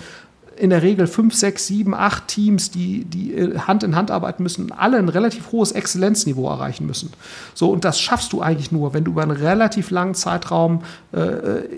in 0.59 0.71
der 0.71 0.83
Regel 0.83 1.07
fünf, 1.07 1.35
sechs, 1.35 1.67
sieben, 1.67 1.95
acht 1.95 2.29
Teams, 2.29 2.71
die, 2.71 3.05
die 3.05 3.35
äh, 3.35 3.59
Hand 3.61 3.83
in 3.83 3.95
Hand 3.95 4.11
arbeiten 4.11 4.43
müssen, 4.43 4.73
alle 4.73 4.99
ein 4.99 5.09
relativ 5.09 5.53
hohes 5.53 5.73
Exzellenzniveau 5.73 6.49
erreichen 6.49 6.87
müssen. 6.87 7.13
So, 7.55 7.71
und 7.71 7.85
das 7.85 8.01
schaffst 8.01 8.33
du 8.33 8.41
eigentlich 8.41 8.73
nur, 8.73 8.95
wenn 8.95 9.05
du 9.05 9.13
über 9.13 9.23
einen 9.23 9.31
relativ 9.31 9.91
langen 9.91 10.15
Zeitraum 10.15 10.83
äh, 11.13 11.21
äh, 11.21 11.69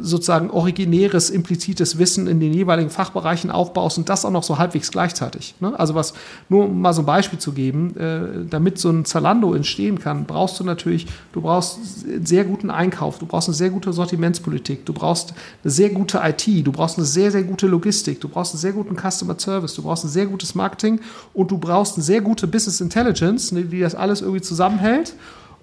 sozusagen 0.00 0.50
originäres, 0.50 1.30
implizites 1.30 1.98
Wissen 1.98 2.26
in 2.26 2.38
den 2.40 2.52
jeweiligen 2.52 2.90
Fachbereichen 2.90 3.50
aufbaust 3.50 3.98
und 3.98 4.08
das 4.08 4.24
auch 4.24 4.30
noch 4.30 4.44
so 4.44 4.58
halbwegs 4.58 4.90
gleichzeitig. 4.92 5.54
Ne? 5.60 5.78
Also 5.78 5.94
was, 5.94 6.14
nur 6.48 6.66
um 6.66 6.80
mal 6.80 6.92
so 6.92 7.02
ein 7.02 7.06
Beispiel 7.06 7.38
zu 7.38 7.52
geben, 7.52 7.96
äh, 7.96 8.46
damit 8.48 8.78
so 8.78 8.90
ein 8.90 9.04
Zalando 9.04 9.54
entstehen 9.54 9.98
kann, 9.98 10.24
brauchst 10.24 10.60
du 10.60 10.64
natürlich, 10.64 11.06
du 11.32 11.40
brauchst 11.40 11.78
einen 12.04 12.24
sehr 12.24 12.44
guten 12.44 12.70
Einkauf, 12.70 13.18
du 13.18 13.26
brauchst 13.26 13.48
eine 13.48 13.56
sehr 13.56 13.70
gute 13.70 13.92
Sortimentspolitik, 13.92 14.86
du 14.86 14.92
brauchst 14.92 15.34
eine 15.64 15.70
sehr 15.70 15.90
gute 15.90 16.20
IT, 16.22 16.66
du 16.66 16.70
brauchst 16.70 16.98
eine 16.98 17.06
sehr, 17.06 17.32
sehr 17.32 17.42
gute 17.42 17.66
Logistik, 17.66 18.20
du 18.28 18.34
brauchst 18.34 18.52
einen 18.52 18.60
sehr 18.60 18.72
guten 18.72 18.96
Customer 18.96 19.38
Service, 19.38 19.74
du 19.74 19.82
brauchst 19.82 20.04
ein 20.04 20.08
sehr 20.08 20.26
gutes 20.26 20.54
Marketing 20.54 21.00
und 21.34 21.50
du 21.50 21.58
brauchst 21.58 21.96
eine 21.96 22.04
sehr 22.04 22.20
gute 22.20 22.46
Business 22.46 22.80
Intelligence, 22.80 23.52
ne, 23.52 23.64
die 23.64 23.80
das 23.80 23.94
alles 23.94 24.20
irgendwie 24.20 24.42
zusammenhält. 24.42 25.14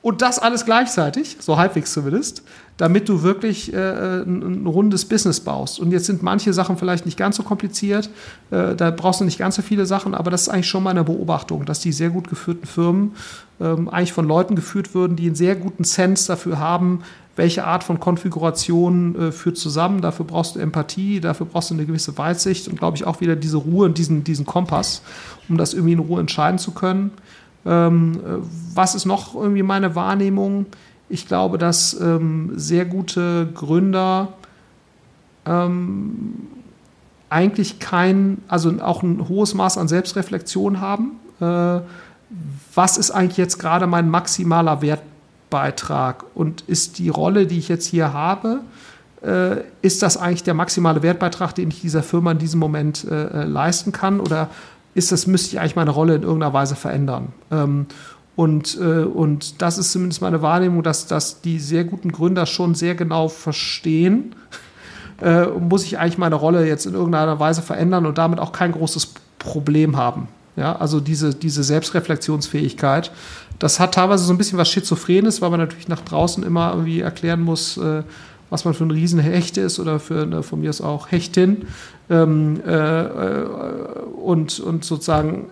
Und 0.02 0.22
das 0.22 0.38
alles 0.38 0.66
gleichzeitig, 0.66 1.38
so 1.40 1.58
halbwegs 1.58 1.92
zumindest, 1.92 2.44
damit 2.78 3.10
du 3.10 3.24
wirklich 3.24 3.74
äh, 3.74 4.22
ein, 4.22 4.44
ein, 4.44 4.68
rundes 4.68 5.04
Business 5.06 5.40
baust. 5.40 5.80
Und 5.80 5.92
jetzt 5.92 6.06
sind 6.06 6.22
manche 6.22 6.54
Sachen 6.54 6.78
vielleicht 6.78 7.08
nicht 7.08 7.18
ganz 7.18 7.38
so 7.38 7.42
kompliziert, 7.42 8.12
äh, 8.52 8.76
da 8.76 8.92
brauchst 8.92 9.22
du 9.22 9.26
nicht 9.26 9.40
ganz 9.40 9.56
so 9.56 9.64
viele 9.64 9.88
Sachen, 9.88 10.14
aber 10.14 10.30
das 10.30 10.44
ist 10.44 10.50
eigentlich 10.50 10.70
schon 10.70 10.84
meine 10.84 11.04
Beobachtung, 11.04 11.66
dass 11.66 11.80
die 11.80 11.92
sehr 11.92 12.12
gut 12.12 12.30
geführten 12.30 12.68
Firmen 12.68 13.14
ähm, 13.60 13.90
eigentlich 13.90 14.14
von 14.14 14.28
Leuten 14.28 14.56
geführt 14.56 14.94
würden, 14.94 15.16
die 15.16 15.26
einen 15.26 15.36
sehr 15.36 15.56
guten 15.56 15.84
Sense 15.84 16.28
dafür 16.28 16.60
haben, 16.60 17.02
welche 17.36 17.66
Art 17.66 17.84
von 17.84 18.00
Konfiguration 18.00 19.16
äh, 19.16 19.32
führt 19.32 19.58
zusammen. 19.58 20.02
Dafür 20.02 20.26
brauchst 20.26 20.56
du 20.56 20.60
Empathie, 20.60 21.20
dafür 21.20 21.46
brauchst 21.46 21.70
du 21.70 21.74
eine 21.74 21.86
gewisse 21.86 22.18
Weitsicht 22.18 22.68
und 22.68 22.78
glaube 22.78 22.98
ich 22.98 23.06
auch 23.06 23.22
wieder 23.22 23.36
diese 23.36 23.58
Ruhe 23.58 23.86
und 23.86 23.98
diesen, 23.98 24.24
diesen 24.24 24.46
Kompass, 24.46 25.02
um 25.50 25.58
das 25.58 25.74
irgendwie 25.74 25.94
in 25.94 26.00
Ruhe 26.00 26.20
entscheiden 26.20 26.60
zu 26.60 26.72
können. 26.72 27.12
Ähm, 27.66 28.14
äh, 28.14 28.38
was 28.74 28.96
ist 28.96 29.06
noch 29.06 29.36
irgendwie 29.36 29.64
meine 29.64 29.96
Wahrnehmung? 29.96 30.68
Ich 31.10 31.28
glaube, 31.28 31.58
dass 31.58 32.00
ähm, 32.00 32.54
sehr 32.56 32.86
gute 32.86 33.50
Gründer 33.54 34.34
ähm, 35.46 36.36
eigentlich 37.30 37.80
kein, 37.80 38.38
also 38.48 38.72
auch 38.82 39.04
ein 39.04 39.28
hohes 39.28 39.54
Maß 39.54 39.78
an 39.78 39.88
Selbstreflexion 39.88 40.80
haben. 40.80 41.12
Äh, 41.42 41.82
was 42.74 42.98
ist 42.98 43.12
eigentlich 43.12 43.38
jetzt 43.38 43.60
gerade 43.60 43.88
mein 43.88 44.10
maximaler 44.10 44.82
Wert 44.82 45.02
Wertbeitrag 45.56 46.26
und 46.36 46.62
ist 46.68 47.00
die 47.00 47.10
Rolle, 47.10 47.48
die 47.48 47.58
ich 47.58 47.70
jetzt 47.70 47.86
hier 47.86 48.12
habe, 48.12 48.60
äh, 49.24 49.62
ist 49.82 50.04
das 50.04 50.18
eigentlich 50.18 50.44
der 50.44 50.54
maximale 50.54 51.02
Wertbeitrag, 51.02 51.56
den 51.56 51.70
ich 51.70 51.82
dieser 51.82 52.04
Firma 52.04 52.32
in 52.32 52.40
diesem 52.40 52.60
Moment 52.60 53.06
äh, 53.06 53.44
äh, 53.44 53.44
leisten 53.46 53.92
kann 53.92 54.20
oder 54.20 54.50
ist 54.94 55.12
das, 55.12 55.28
müsste 55.28 55.56
ich 55.56 55.60
eigentlich 55.60 55.76
meine 55.76 55.92
Rolle 55.92 56.16
in 56.16 56.24
irgendeiner 56.24 56.54
Weise 56.54 56.76
verändern? 56.76 57.30
Ähm, 57.52 57.86
und, 58.36 58.78
äh, 58.80 59.04
und 59.04 59.62
das 59.62 59.78
ist 59.78 59.94
zumindest 59.94 60.22
meine 60.22 60.42
Wahrnehmung, 60.42 60.84
dass, 60.84 61.08
dass 61.08 61.42
die 61.42 61.60
sehr 61.60 61.86
guten 61.86 62.12
Gründer 62.12 62.46
schon 62.46 62.76
sehr 62.76 62.96
genau 62.96 63.30
verstehen, 63.30 64.36
äh, 65.22 65.46
muss 65.46 65.86
ich 65.86 65.98
eigentlich 65.98 66.18
meine 66.18 66.36
Rolle 66.36 66.68
jetzt 66.68 66.86
in 66.86 66.94
irgendeiner 66.94 67.40
Weise 67.40 67.62
verändern 67.62 68.06
und 68.06 68.18
damit 68.18 68.40
auch 68.40 68.52
kein 68.52 68.74
großes 68.74 69.14
Problem 69.40 69.96
haben. 69.96 70.28
Ja, 70.56 70.76
also 70.76 71.00
diese, 71.00 71.36
diese 71.36 71.64
Selbstreflexionsfähigkeit 71.64 73.12
das 73.60 73.80
hat 73.80 73.94
teilweise 73.94 74.26
so 74.26 74.34
ein 74.34 74.38
bisschen 74.38 74.58
was 74.58 74.70
Schizophrenes, 74.70 75.42
weil 75.42 75.50
man 75.50 75.60
natürlich 75.60 75.88
nach 75.88 76.02
draußen 76.02 76.44
immer 76.44 76.72
irgendwie 76.72 77.02
erklären 77.02 77.42
muss, 77.42 77.78
äh, 77.78 78.04
was 78.50 78.66
man 78.66 78.74
für 78.74 78.86
ein 78.86 78.92
Riesenhecht 78.92 79.58
ist 79.58 79.80
oder 79.80 80.00
für 80.00 80.24
eine, 80.24 80.44
von 80.44 80.60
mir 80.60 80.70
ist 80.70 80.82
auch 80.82 81.12
Hechtin. 81.12 81.66
Ähm, 82.10 82.62
äh, 82.66 82.72
äh, 82.72 83.46
und, 84.24 84.60
und 84.60 84.86
sozusagen 84.86 85.48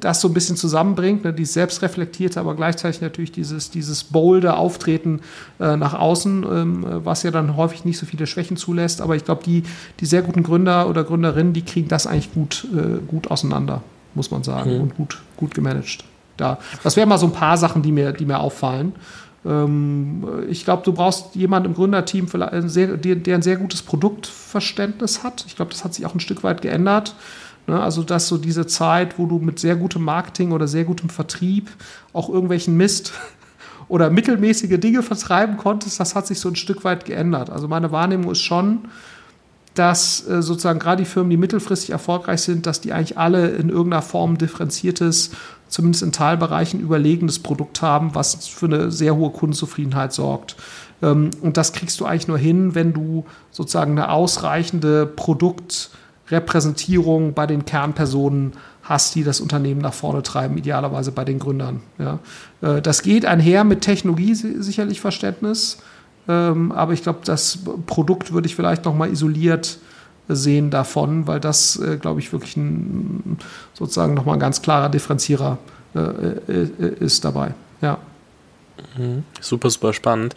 das 0.00 0.20
so 0.20 0.26
ein 0.26 0.34
bisschen 0.34 0.56
zusammenbringt, 0.56 1.22
ne, 1.22 1.32
die 1.32 1.44
selbstreflektierte, 1.44 2.40
aber 2.40 2.56
gleichzeitig 2.56 3.00
natürlich 3.00 3.30
dieses, 3.30 3.70
dieses 3.70 4.02
bolde 4.02 4.56
Auftreten 4.56 5.20
äh, 5.60 5.76
nach 5.76 5.94
außen, 5.94 6.44
ähm, 6.50 6.84
was 7.04 7.22
ja 7.22 7.30
dann 7.30 7.56
häufig 7.56 7.84
nicht 7.84 7.96
so 7.96 8.04
viele 8.04 8.26
Schwächen 8.26 8.56
zulässt. 8.56 9.00
Aber 9.00 9.14
ich 9.14 9.24
glaube, 9.24 9.44
die, 9.44 9.62
die 10.00 10.06
sehr 10.06 10.22
guten 10.22 10.42
Gründer 10.42 10.90
oder 10.90 11.04
Gründerinnen, 11.04 11.52
die 11.52 11.62
kriegen 11.62 11.86
das 11.86 12.08
eigentlich 12.08 12.34
gut, 12.34 12.66
äh, 12.74 12.98
gut 13.06 13.30
auseinander, 13.30 13.82
muss 14.18 14.30
man 14.30 14.42
sagen, 14.42 14.74
mhm. 14.74 14.82
und 14.82 14.96
gut, 14.96 15.18
gut 15.38 15.54
gemanagt 15.54 16.04
da. 16.36 16.58
Das 16.82 16.96
wären 16.96 17.08
mal 17.08 17.18
so 17.18 17.26
ein 17.26 17.32
paar 17.32 17.56
Sachen, 17.56 17.82
die 17.82 17.92
mir, 17.92 18.12
die 18.12 18.26
mir 18.26 18.40
auffallen. 18.40 18.92
Ähm, 19.46 20.24
ich 20.48 20.64
glaube, 20.64 20.82
du 20.84 20.92
brauchst 20.92 21.34
jemanden 21.34 21.70
im 21.70 21.74
Gründerteam, 21.74 22.28
sehr, 22.66 22.96
der 22.96 23.34
ein 23.34 23.42
sehr 23.42 23.56
gutes 23.56 23.82
Produktverständnis 23.82 25.22
hat. 25.22 25.44
Ich 25.46 25.56
glaube, 25.56 25.70
das 25.70 25.84
hat 25.84 25.94
sich 25.94 26.04
auch 26.06 26.14
ein 26.14 26.20
Stück 26.20 26.42
weit 26.42 26.60
geändert. 26.62 27.14
Ne? 27.66 27.80
Also, 27.80 28.02
dass 28.02 28.28
so 28.28 28.38
diese 28.38 28.66
Zeit, 28.66 29.18
wo 29.18 29.26
du 29.26 29.38
mit 29.38 29.58
sehr 29.58 29.76
gutem 29.76 30.02
Marketing 30.02 30.52
oder 30.52 30.68
sehr 30.68 30.84
gutem 30.84 31.08
Vertrieb 31.08 31.70
auch 32.12 32.28
irgendwelchen 32.28 32.76
Mist 32.76 33.12
oder 33.88 34.10
mittelmäßige 34.10 34.78
Dinge 34.78 35.02
vertreiben 35.02 35.56
konntest, 35.56 35.98
das 36.00 36.14
hat 36.14 36.26
sich 36.26 36.40
so 36.40 36.48
ein 36.48 36.56
Stück 36.56 36.84
weit 36.84 37.04
geändert. 37.04 37.50
Also 37.50 37.68
meine 37.68 37.92
Wahrnehmung 37.92 38.32
ist 38.32 38.40
schon, 38.40 38.88
dass 39.78 40.26
äh, 40.28 40.42
sozusagen 40.42 40.78
gerade 40.78 41.02
die 41.02 41.08
Firmen, 41.08 41.30
die 41.30 41.36
mittelfristig 41.36 41.90
erfolgreich 41.90 42.42
sind, 42.42 42.66
dass 42.66 42.80
die 42.80 42.92
eigentlich 42.92 43.18
alle 43.18 43.48
in 43.48 43.68
irgendeiner 43.68 44.02
Form 44.02 44.38
differenziertes 44.38 45.32
zumindest 45.68 46.02
in 46.02 46.12
Teilbereichen 46.12 46.80
überlegenes 46.80 47.38
Produkt 47.38 47.80
haben, 47.82 48.14
was 48.14 48.48
für 48.48 48.66
eine 48.66 48.90
sehr 48.90 49.16
hohe 49.16 49.30
Kundenzufriedenheit 49.30 50.12
sorgt. 50.12 50.56
Ähm, 51.02 51.30
und 51.42 51.56
das 51.56 51.72
kriegst 51.72 52.00
du 52.00 52.06
eigentlich 52.06 52.26
nur 52.28 52.38
hin, 52.38 52.74
wenn 52.74 52.92
du 52.92 53.24
sozusagen 53.50 53.92
eine 53.92 54.10
ausreichende 54.10 55.06
Produktrepräsentierung 55.06 57.32
bei 57.34 57.46
den 57.46 57.64
Kernpersonen 57.64 58.52
hast, 58.82 59.14
die 59.14 59.24
das 59.24 59.40
Unternehmen 59.40 59.80
nach 59.80 59.94
vorne 59.94 60.22
treiben, 60.22 60.56
idealerweise 60.56 61.12
bei 61.12 61.24
den 61.24 61.38
Gründern. 61.38 61.80
Ja. 61.98 62.18
Äh, 62.62 62.82
das 62.82 63.02
geht 63.02 63.26
einher 63.26 63.64
mit 63.64 63.82
Technologie 63.82 64.34
sicherlich 64.34 65.00
Verständnis, 65.00 65.78
aber 66.32 66.92
ich 66.92 67.02
glaube, 67.02 67.20
das 67.24 67.58
Produkt 67.86 68.32
würde 68.32 68.46
ich 68.46 68.54
vielleicht 68.54 68.84
noch 68.84 68.94
mal 68.94 69.10
isoliert 69.10 69.78
sehen 70.28 70.70
davon, 70.70 71.26
weil 71.26 71.40
das, 71.40 71.76
äh, 71.76 71.96
glaube 71.96 72.20
ich, 72.20 72.32
wirklich 72.32 72.56
ein, 72.56 73.38
sozusagen 73.72 74.14
nochmal 74.14 74.36
ein 74.36 74.40
ganz 74.40 74.60
klarer 74.60 74.90
Differenzierer 74.90 75.58
äh, 75.94 76.00
äh, 76.00 76.68
ist 77.00 77.24
dabei. 77.24 77.54
Ja. 77.80 77.98
Mhm. 78.96 79.24
Super, 79.40 79.70
super 79.70 79.92
spannend. 79.92 80.34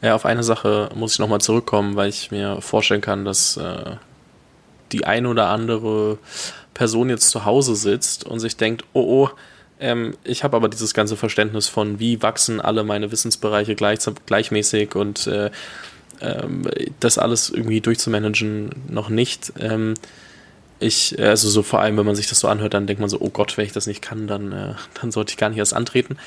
Ja, 0.00 0.14
auf 0.14 0.24
eine 0.24 0.42
Sache 0.42 0.88
muss 0.94 1.12
ich 1.12 1.18
nochmal 1.18 1.40
zurückkommen, 1.40 1.96
weil 1.96 2.08
ich 2.08 2.30
mir 2.30 2.60
vorstellen 2.60 3.00
kann, 3.00 3.24
dass 3.24 3.56
äh, 3.56 3.96
die 4.92 5.04
ein 5.04 5.26
oder 5.26 5.48
andere 5.48 6.18
Person 6.72 7.08
jetzt 7.08 7.30
zu 7.30 7.44
Hause 7.44 7.76
sitzt 7.76 8.24
und 8.24 8.40
sich 8.40 8.56
denkt, 8.56 8.84
oh 8.92 9.24
oh, 9.24 9.30
ähm, 9.80 10.16
ich 10.24 10.44
habe 10.44 10.56
aber 10.56 10.68
dieses 10.68 10.94
ganze 10.94 11.16
Verständnis 11.16 11.68
von, 11.68 11.98
wie 11.98 12.22
wachsen 12.22 12.60
alle 12.60 12.84
meine 12.84 13.10
Wissensbereiche 13.10 13.74
gleich, 13.74 13.98
gleichmäßig 14.26 14.94
und 14.94 15.26
äh, 15.26 15.50
ähm, 16.20 16.68
das 17.00 17.18
alles 17.18 17.50
irgendwie 17.50 17.80
durchzumanagen 17.80 18.70
noch 18.88 19.08
nicht. 19.08 19.52
Ähm, 19.58 19.94
ich, 20.80 21.18
also 21.18 21.48
so 21.48 21.62
vor 21.62 21.80
allem, 21.80 21.96
wenn 21.96 22.06
man 22.06 22.16
sich 22.16 22.28
das 22.28 22.40
so 22.40 22.48
anhört, 22.48 22.74
dann 22.74 22.86
denkt 22.86 23.00
man 23.00 23.08
so, 23.08 23.20
oh 23.20 23.30
Gott, 23.30 23.56
wenn 23.56 23.64
ich 23.64 23.72
das 23.72 23.86
nicht 23.86 24.02
kann, 24.02 24.26
dann, 24.26 24.52
äh, 24.52 24.74
dann 25.00 25.12
sollte 25.12 25.30
ich 25.30 25.36
gar 25.36 25.48
nicht 25.48 25.58
erst 25.58 25.74
antreten. 25.74 26.18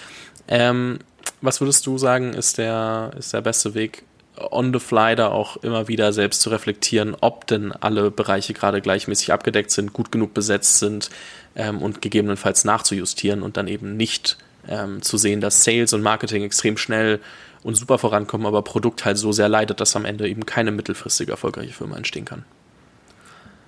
Ähm, 0.48 1.00
was 1.42 1.62
würdest 1.62 1.86
du 1.86 1.98
sagen, 1.98 2.34
ist 2.34 2.58
der, 2.58 3.12
ist 3.18 3.34
der 3.34 3.42
beste 3.42 3.74
Weg, 3.74 4.04
on 4.52 4.74
the 4.74 4.80
fly 4.80 5.16
da 5.16 5.30
auch 5.30 5.58
immer 5.58 5.88
wieder 5.88 6.14
selbst 6.14 6.42
zu 6.42 6.50
reflektieren, 6.50 7.16
ob 7.22 7.48
denn 7.48 7.72
alle 7.72 8.12
Bereiche 8.12 8.54
gerade 8.54 8.82
gleichmäßig 8.82 9.34
abgedeckt 9.34 9.72
sind, 9.72 9.94
gut 9.94 10.12
genug 10.12 10.34
besetzt 10.34 10.80
sind 10.80 11.10
ähm, 11.56 11.82
und 11.82 12.02
gegebenenfalls 12.02 12.66
nachzujustieren 12.66 13.42
und 13.42 13.58
dann 13.58 13.68
eben 13.68 13.98
nicht 13.98 14.38
ähm, 14.68 15.02
zu 15.02 15.18
sehen, 15.18 15.42
dass 15.42 15.64
Sales 15.64 15.94
und 15.94 16.02
Marketing 16.02 16.44
extrem 16.44 16.78
schnell 16.78 17.20
und 17.64 17.76
super 17.76 17.98
vorankommen, 17.98 18.46
aber 18.46 18.62
Produkt 18.62 19.06
halt 19.06 19.18
so 19.18 19.32
sehr 19.32 19.50
leidet, 19.50 19.80
dass 19.80 19.96
am 19.96 20.06
Ende 20.06 20.28
eben 20.28 20.46
keine 20.46 20.72
mittelfristig 20.72 21.30
erfolgreiche 21.30 21.74
Firma 21.74 21.98
entstehen 21.98 22.26
kann. 22.26 22.46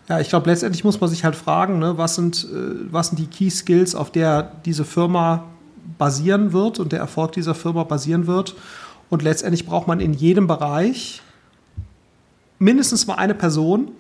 Ja, 0.08 0.20
ich 0.20 0.30
glaube, 0.30 0.50
letztendlich 0.50 0.84
muss 0.84 1.00
man 1.00 1.10
sich 1.10 1.24
halt 1.24 1.36
fragen, 1.36 1.80
ne, 1.80 1.98
was, 1.98 2.16
sind, 2.16 2.44
äh, 2.46 2.92
was 2.92 3.10
sind 3.10 3.20
die 3.20 3.28
Key 3.28 3.50
Skills, 3.50 3.96
auf 3.96 4.12
der 4.12 4.54
diese 4.66 4.86
Firma 4.86 5.46
basieren 5.98 6.54
wird 6.54 6.80
und 6.80 6.92
der 6.92 7.00
Erfolg 7.00 7.34
dieser 7.34 7.56
Firma 7.56 7.84
basieren 7.84 8.28
wird. 8.28 8.56
Und 9.10 9.24
letztendlich 9.24 9.66
braucht 9.66 9.88
man 9.88 10.00
in 10.00 10.14
jedem 10.14 10.48
Bereich 10.48 11.22
mindestens 12.60 13.08
mal 13.08 13.16
eine 13.16 13.34
Person, 13.34 13.92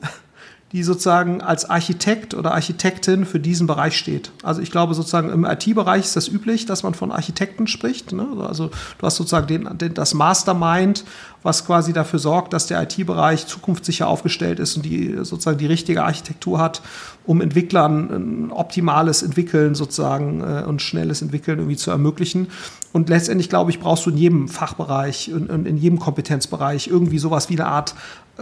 die 0.71 0.83
sozusagen 0.83 1.41
als 1.41 1.67
Architekt 1.67 2.35
oder 2.35 2.53
Architektin 2.53 3.25
für 3.25 3.39
diesen 3.39 3.65
Bereich 3.65 3.97
steht. 3.97 4.31
Also 4.43 4.61
ich 4.61 4.69
glaube 4.69 4.93
sozusagen 4.93 5.29
im 5.29 5.43
IT-Bereich 5.43 6.05
ist 6.05 6.15
das 6.15 6.27
üblich, 6.27 6.67
dass 6.67 6.83
man 6.83 6.93
von 6.93 7.11
Architekten 7.11 7.65
spricht. 7.65 8.11
Ne? 8.11 8.27
Also 8.47 8.67
du 8.67 9.05
hast 9.05 9.15
sozusagen 9.15 9.47
den, 9.47 9.77
den, 9.77 9.95
das 9.95 10.13
Mastermind, 10.13 11.05
was 11.43 11.65
quasi 11.65 11.93
dafür 11.93 12.19
sorgt, 12.19 12.53
dass 12.53 12.67
der 12.67 12.81
IT-Bereich 12.81 13.47
zukunftssicher 13.47 14.07
aufgestellt 14.07 14.59
ist 14.59 14.75
und 14.75 14.85
die 14.85 15.17
sozusagen 15.21 15.57
die 15.57 15.65
richtige 15.65 16.03
Architektur 16.03 16.59
hat, 16.59 16.81
um 17.25 17.41
Entwicklern 17.41 18.09
ein 18.09 18.51
optimales 18.51 19.23
Entwickeln 19.23 19.75
sozusagen 19.75 20.41
äh, 20.41 20.63
und 20.67 20.81
schnelles 20.81 21.21
Entwickeln 21.21 21.59
irgendwie 21.59 21.77
zu 21.77 21.91
ermöglichen. 21.91 22.47
Und 22.91 23.09
letztendlich, 23.09 23.49
glaube 23.49 23.71
ich, 23.71 23.79
brauchst 23.79 24.05
du 24.05 24.09
in 24.09 24.17
jedem 24.17 24.47
Fachbereich 24.47 25.31
und 25.31 25.49
in, 25.49 25.77
jedem 25.77 25.99
Kompetenzbereich 25.99 26.87
irgendwie 26.87 27.19
sowas 27.19 27.49
wie 27.49 27.53
eine 27.59 27.67
Art 27.67 27.93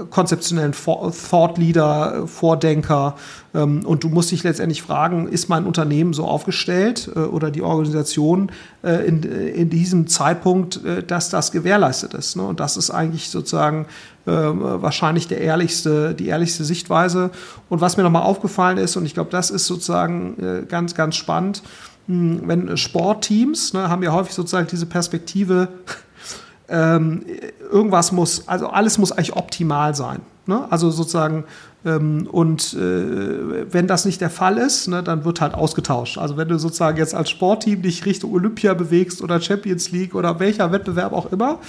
konzeptionellen 0.10 0.74
Thought 0.74 1.58
Leader, 1.58 2.28
Vordenker. 2.28 3.16
Ähm, 3.54 3.86
und 3.86 4.04
du 4.04 4.10
musst 4.10 4.32
dich 4.32 4.44
letztendlich 4.44 4.82
fragen, 4.82 5.28
ist 5.28 5.50
mein 5.50 5.66
Unternehmen 5.66 6.14
so 6.14 6.26
aufgestellt 6.26 7.10
äh, 7.16 7.20
oder 7.20 7.52
die 7.52 7.62
Organisation 7.62 8.52
äh, 8.84 9.08
in, 9.08 9.24
in 9.24 9.70
diesem 9.70 10.08
Zeitpunkt, 10.08 10.84
äh, 10.84 11.04
dass 11.04 11.30
das 11.30 11.52
gewährleistet 11.52 12.14
ist. 12.14 12.36
Ne? 12.36 12.44
Und 12.44 12.60
das 12.60 12.78
ist 12.78 12.90
eigentlich 12.92 13.30
sozusagen 13.30 13.86
wahrscheinlich 14.30 15.30
der 15.30 15.40
ehrlichste, 15.40 16.14
die 16.14 16.28
ehrlichste 16.28 16.66
Sichtweise. 16.66 17.32
Und 17.70 17.80
was 17.80 17.96
mir 17.96 18.04
nochmal 18.04 18.24
aufgefallen 18.24 18.78
ist, 18.78 18.98
und 18.98 19.06
ich 19.06 19.14
glaube, 19.14 19.30
das 19.32 19.50
ist 19.52 19.68
sozusagen 19.68 20.66
ganz, 20.68 20.96
ganz 20.96 21.16
spannend, 21.16 21.64
hm, 22.08 22.42
wenn 22.46 22.76
Sportteams 22.76 23.72
ne, 23.72 23.90
haben 23.90 24.04
ja 24.04 24.12
häufig 24.12 24.34
sozusagen 24.34 24.68
diese 24.68 24.86
Perspektive, 24.86 25.70
ähm, 26.68 27.26
irgendwas 27.72 28.12
muss, 28.12 28.50
also 28.50 28.68
alles 28.68 28.98
muss 28.98 29.14
eigentlich 29.14 29.38
optimal 29.38 29.96
sein. 29.96 30.20
Ne? 30.48 30.66
Also 30.70 30.90
sozusagen, 30.90 31.44
ähm, 31.86 32.28
und 32.32 32.74
äh, 32.74 33.72
wenn 33.72 33.88
das 33.88 34.06
nicht 34.06 34.22
der 34.22 34.30
Fall 34.30 34.58
ist, 34.58 34.88
ne, 34.88 35.04
dann 35.04 35.26
wird 35.26 35.42
halt 35.42 35.54
ausgetauscht. 35.54 36.18
Also 36.18 36.38
wenn 36.38 36.48
du 36.48 36.58
sozusagen 36.58 36.98
jetzt 36.98 37.14
als 37.14 37.30
Sportteam 37.30 37.82
dich 37.82 38.06
Richtung 38.06 38.34
Olympia 38.34 38.74
bewegst 38.74 39.22
oder 39.22 39.42
Champions 39.42 39.92
League 39.92 40.16
oder 40.16 40.40
welcher 40.40 40.72
Wettbewerb 40.72 41.14
auch 41.14 41.32
immer, 41.32 41.60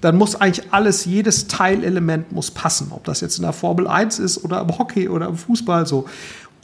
dann 0.00 0.16
muss 0.16 0.40
eigentlich 0.40 0.72
alles, 0.72 1.04
jedes 1.06 1.48
Teilelement 1.48 2.32
muss 2.32 2.50
passen. 2.50 2.88
Ob 2.90 3.04
das 3.04 3.20
jetzt 3.20 3.38
in 3.38 3.42
der 3.42 3.52
Formel 3.52 3.86
1 3.86 4.18
ist 4.18 4.44
oder 4.44 4.60
im 4.60 4.78
Hockey 4.78 5.08
oder 5.08 5.28
im 5.28 5.36
Fußball 5.36 5.86
so. 5.86 6.06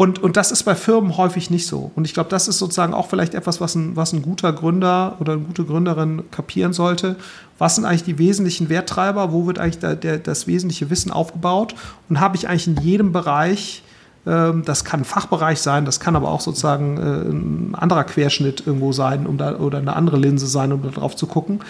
Und, 0.02 0.20
und 0.20 0.36
das 0.36 0.50
ist 0.50 0.64
bei 0.64 0.74
Firmen 0.74 1.16
häufig 1.16 1.48
nicht 1.48 1.64
so. 1.64 1.92
Und 1.94 2.06
ich 2.06 2.12
glaube, 2.12 2.28
das 2.28 2.48
ist 2.48 2.58
sozusagen 2.58 2.92
auch 2.92 3.06
vielleicht 3.06 3.34
etwas, 3.34 3.60
was 3.60 3.76
ein, 3.76 3.94
was 3.94 4.12
ein 4.12 4.20
guter 4.20 4.52
Gründer 4.52 5.14
oder 5.20 5.34
eine 5.34 5.42
gute 5.42 5.64
Gründerin 5.64 6.24
kapieren 6.32 6.72
sollte. 6.72 7.14
Was 7.56 7.76
sind 7.76 7.84
eigentlich 7.84 8.02
die 8.02 8.18
wesentlichen 8.18 8.68
Werttreiber? 8.68 9.32
Wo 9.32 9.46
wird 9.46 9.60
eigentlich 9.60 9.78
der, 9.78 9.94
der, 9.94 10.18
das 10.18 10.48
wesentliche 10.48 10.90
Wissen 10.90 11.12
aufgebaut? 11.12 11.76
Und 12.08 12.18
habe 12.18 12.34
ich 12.34 12.48
eigentlich 12.48 12.66
in 12.66 12.78
jedem 12.78 13.12
Bereich, 13.12 13.84
ähm, 14.26 14.64
das 14.64 14.84
kann 14.84 15.02
ein 15.02 15.04
Fachbereich 15.04 15.60
sein, 15.60 15.84
das 15.84 16.00
kann 16.00 16.16
aber 16.16 16.32
auch 16.32 16.40
sozusagen 16.40 16.96
äh, 16.96 17.30
ein 17.30 17.76
anderer 17.76 18.02
Querschnitt 18.02 18.66
irgendwo 18.66 18.90
sein 18.90 19.24
um 19.24 19.38
da, 19.38 19.54
oder 19.54 19.78
eine 19.78 19.94
andere 19.94 20.16
Linse 20.16 20.48
sein, 20.48 20.72
um 20.72 20.82
da 20.82 20.88
drauf 20.88 21.14
zu 21.14 21.28
gucken, 21.28 21.60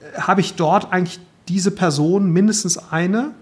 äh, 0.00 0.20
habe 0.20 0.40
ich 0.40 0.54
dort 0.54 0.92
eigentlich 0.92 1.18
diese 1.48 1.72
Person 1.72 2.30
mindestens 2.30 2.78
eine, 2.92 3.32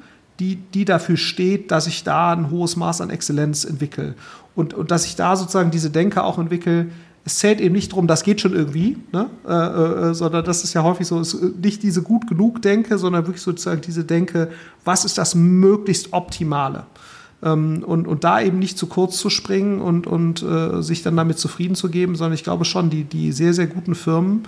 die, 0.41 0.57
die 0.57 0.85
dafür 0.85 1.17
steht, 1.17 1.71
dass 1.71 1.87
ich 1.87 2.03
da 2.03 2.33
ein 2.33 2.51
hohes 2.51 2.77
Maß 2.77 3.03
an 3.03 3.11
Exzellenz 3.11 3.65
entwickle. 3.65 4.15
Und, 4.55 4.75
und 4.75 4.91
dass 4.91 5.05
ich 5.05 5.15
da 5.15 5.37
sozusagen 5.37 5.71
diese 5.71 5.91
Denke 5.91 6.25
auch 6.25 6.39
entwickle, 6.39 6.89
es 7.25 7.39
zählt 7.39 7.61
eben 7.61 7.75
nicht 7.75 7.93
darum, 7.93 8.07
das 8.07 8.23
geht 8.23 8.41
schon 8.41 8.55
irgendwie, 8.55 8.97
ne? 9.13 9.29
äh, 9.47 9.53
äh, 9.53 10.15
sondern 10.15 10.45
das 10.45 10.65
ist 10.65 10.73
ja 10.73 10.83
häufig 10.83 11.07
so, 11.07 11.21
ist 11.21 11.37
nicht 11.63 11.83
diese 11.83 12.03
gut 12.03 12.27
genug 12.27 12.63
Denke, 12.63 12.97
sondern 12.97 13.27
wirklich 13.27 13.43
sozusagen 13.43 13.83
diese 13.83 14.05
Denke, 14.05 14.51
was 14.85 15.05
ist 15.05 15.19
das 15.19 15.35
möglichst 15.35 16.15
Optimale? 16.15 16.85
Ähm, 17.43 17.85
und, 17.87 18.09
und 18.09 18.25
da 18.25 18.41
eben 18.41 18.59
nicht 18.59 18.79
zu 18.79 18.87
kurz 18.87 19.19
zu 19.19 19.29
springen 19.29 19.81
und, 19.83 20.07
und 20.07 20.43
äh, 20.43 20.83
sich 20.83 21.03
dann 21.03 21.17
damit 21.17 21.39
zufrieden 21.39 21.75
zu 21.75 21.91
geben, 21.91 22.17
sondern 22.17 22.35
ich 22.35 22.45
glaube 22.45 22.65
schon, 22.65 22.89
die, 22.89 23.05
die 23.05 23.33
sehr, 23.33 23.53
sehr 23.53 23.67
guten 23.67 23.95
Firmen, 23.95 24.45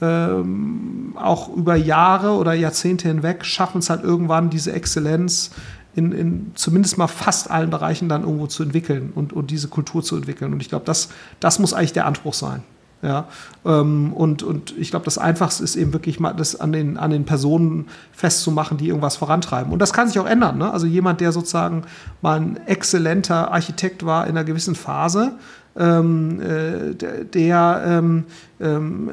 ähm, 0.00 1.14
auch 1.16 1.54
über 1.54 1.76
Jahre 1.76 2.32
oder 2.32 2.54
Jahrzehnte 2.54 3.08
hinweg 3.08 3.44
schaffen 3.44 3.78
es 3.78 3.90
halt 3.90 4.02
irgendwann, 4.02 4.50
diese 4.50 4.72
Exzellenz 4.72 5.50
in, 5.94 6.12
in 6.12 6.52
zumindest 6.54 6.98
mal 6.98 7.08
fast 7.08 7.50
allen 7.50 7.70
Bereichen 7.70 8.08
dann 8.08 8.22
irgendwo 8.22 8.46
zu 8.46 8.62
entwickeln 8.62 9.12
und, 9.14 9.32
und 9.32 9.50
diese 9.50 9.68
Kultur 9.68 10.02
zu 10.02 10.16
entwickeln. 10.16 10.52
Und 10.52 10.60
ich 10.60 10.68
glaube, 10.68 10.84
das, 10.84 11.08
das 11.40 11.58
muss 11.58 11.74
eigentlich 11.74 11.92
der 11.92 12.06
Anspruch 12.06 12.34
sein. 12.34 12.62
Ja, 13.02 13.28
ähm, 13.64 14.12
und, 14.12 14.42
und 14.42 14.76
ich 14.76 14.90
glaube, 14.90 15.06
das 15.06 15.16
Einfachste 15.16 15.64
ist 15.64 15.74
eben 15.74 15.94
wirklich 15.94 16.20
mal 16.20 16.34
das 16.34 16.60
an 16.60 16.70
den, 16.70 16.98
an 16.98 17.10
den 17.10 17.24
Personen 17.24 17.88
festzumachen, 18.12 18.76
die 18.76 18.88
irgendwas 18.88 19.16
vorantreiben. 19.16 19.72
Und 19.72 19.78
das 19.78 19.94
kann 19.94 20.06
sich 20.06 20.18
auch 20.18 20.26
ändern. 20.26 20.58
Ne? 20.58 20.70
Also 20.70 20.86
jemand, 20.86 21.22
der 21.22 21.32
sozusagen 21.32 21.84
mal 22.20 22.38
ein 22.38 22.58
exzellenter 22.66 23.52
Architekt 23.52 24.04
war 24.04 24.26
in 24.26 24.36
einer 24.36 24.44
gewissen 24.44 24.74
Phase, 24.74 25.32
ähm, 25.78 26.40
äh, 26.40 26.94
der, 27.24 27.82
ähm, 27.86 28.24
ähm, 28.60 29.10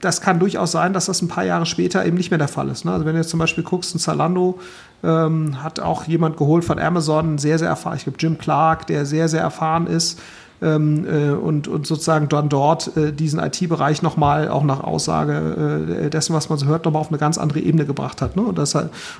das 0.00 0.20
kann 0.20 0.38
durchaus 0.38 0.72
sein, 0.72 0.92
dass 0.92 1.06
das 1.06 1.22
ein 1.22 1.28
paar 1.28 1.44
Jahre 1.44 1.66
später 1.66 2.04
eben 2.04 2.16
nicht 2.16 2.30
mehr 2.30 2.38
der 2.38 2.48
Fall 2.48 2.68
ist. 2.68 2.84
Ne? 2.84 2.92
Also 2.92 3.04
wenn 3.04 3.14
du 3.14 3.20
jetzt 3.20 3.30
zum 3.30 3.38
Beispiel 3.38 3.64
guckst, 3.64 3.94
ein 3.94 3.98
Zalando 3.98 4.58
ähm, 5.02 5.62
hat 5.62 5.80
auch 5.80 6.04
jemand 6.04 6.36
geholt 6.36 6.64
von 6.64 6.78
Amazon, 6.78 7.38
sehr, 7.38 7.58
sehr 7.58 7.68
erfahren. 7.68 7.96
Ich 7.96 8.04
glaube, 8.04 8.18
Jim 8.20 8.38
Clark, 8.38 8.86
der 8.86 9.06
sehr, 9.06 9.28
sehr 9.28 9.40
erfahren 9.40 9.86
ist 9.86 10.20
ähm, 10.62 11.06
äh, 11.06 11.30
und, 11.30 11.68
und 11.68 11.86
sozusagen 11.86 12.28
dann 12.28 12.48
dort 12.48 12.96
äh, 12.96 13.12
diesen 13.12 13.40
IT-Bereich 13.40 14.02
nochmal, 14.02 14.48
auch 14.48 14.64
nach 14.64 14.80
Aussage 14.80 16.06
äh, 16.06 16.10
dessen, 16.10 16.34
was 16.34 16.48
man 16.48 16.58
so 16.58 16.66
hört, 16.66 16.84
nochmal 16.84 17.00
auf 17.00 17.08
eine 17.08 17.18
ganz 17.18 17.38
andere 17.38 17.60
Ebene 17.60 17.84
gebracht 17.84 18.22
hat. 18.22 18.36
Ne? 18.36 18.42
Und 18.42 18.58
das, 18.58 18.76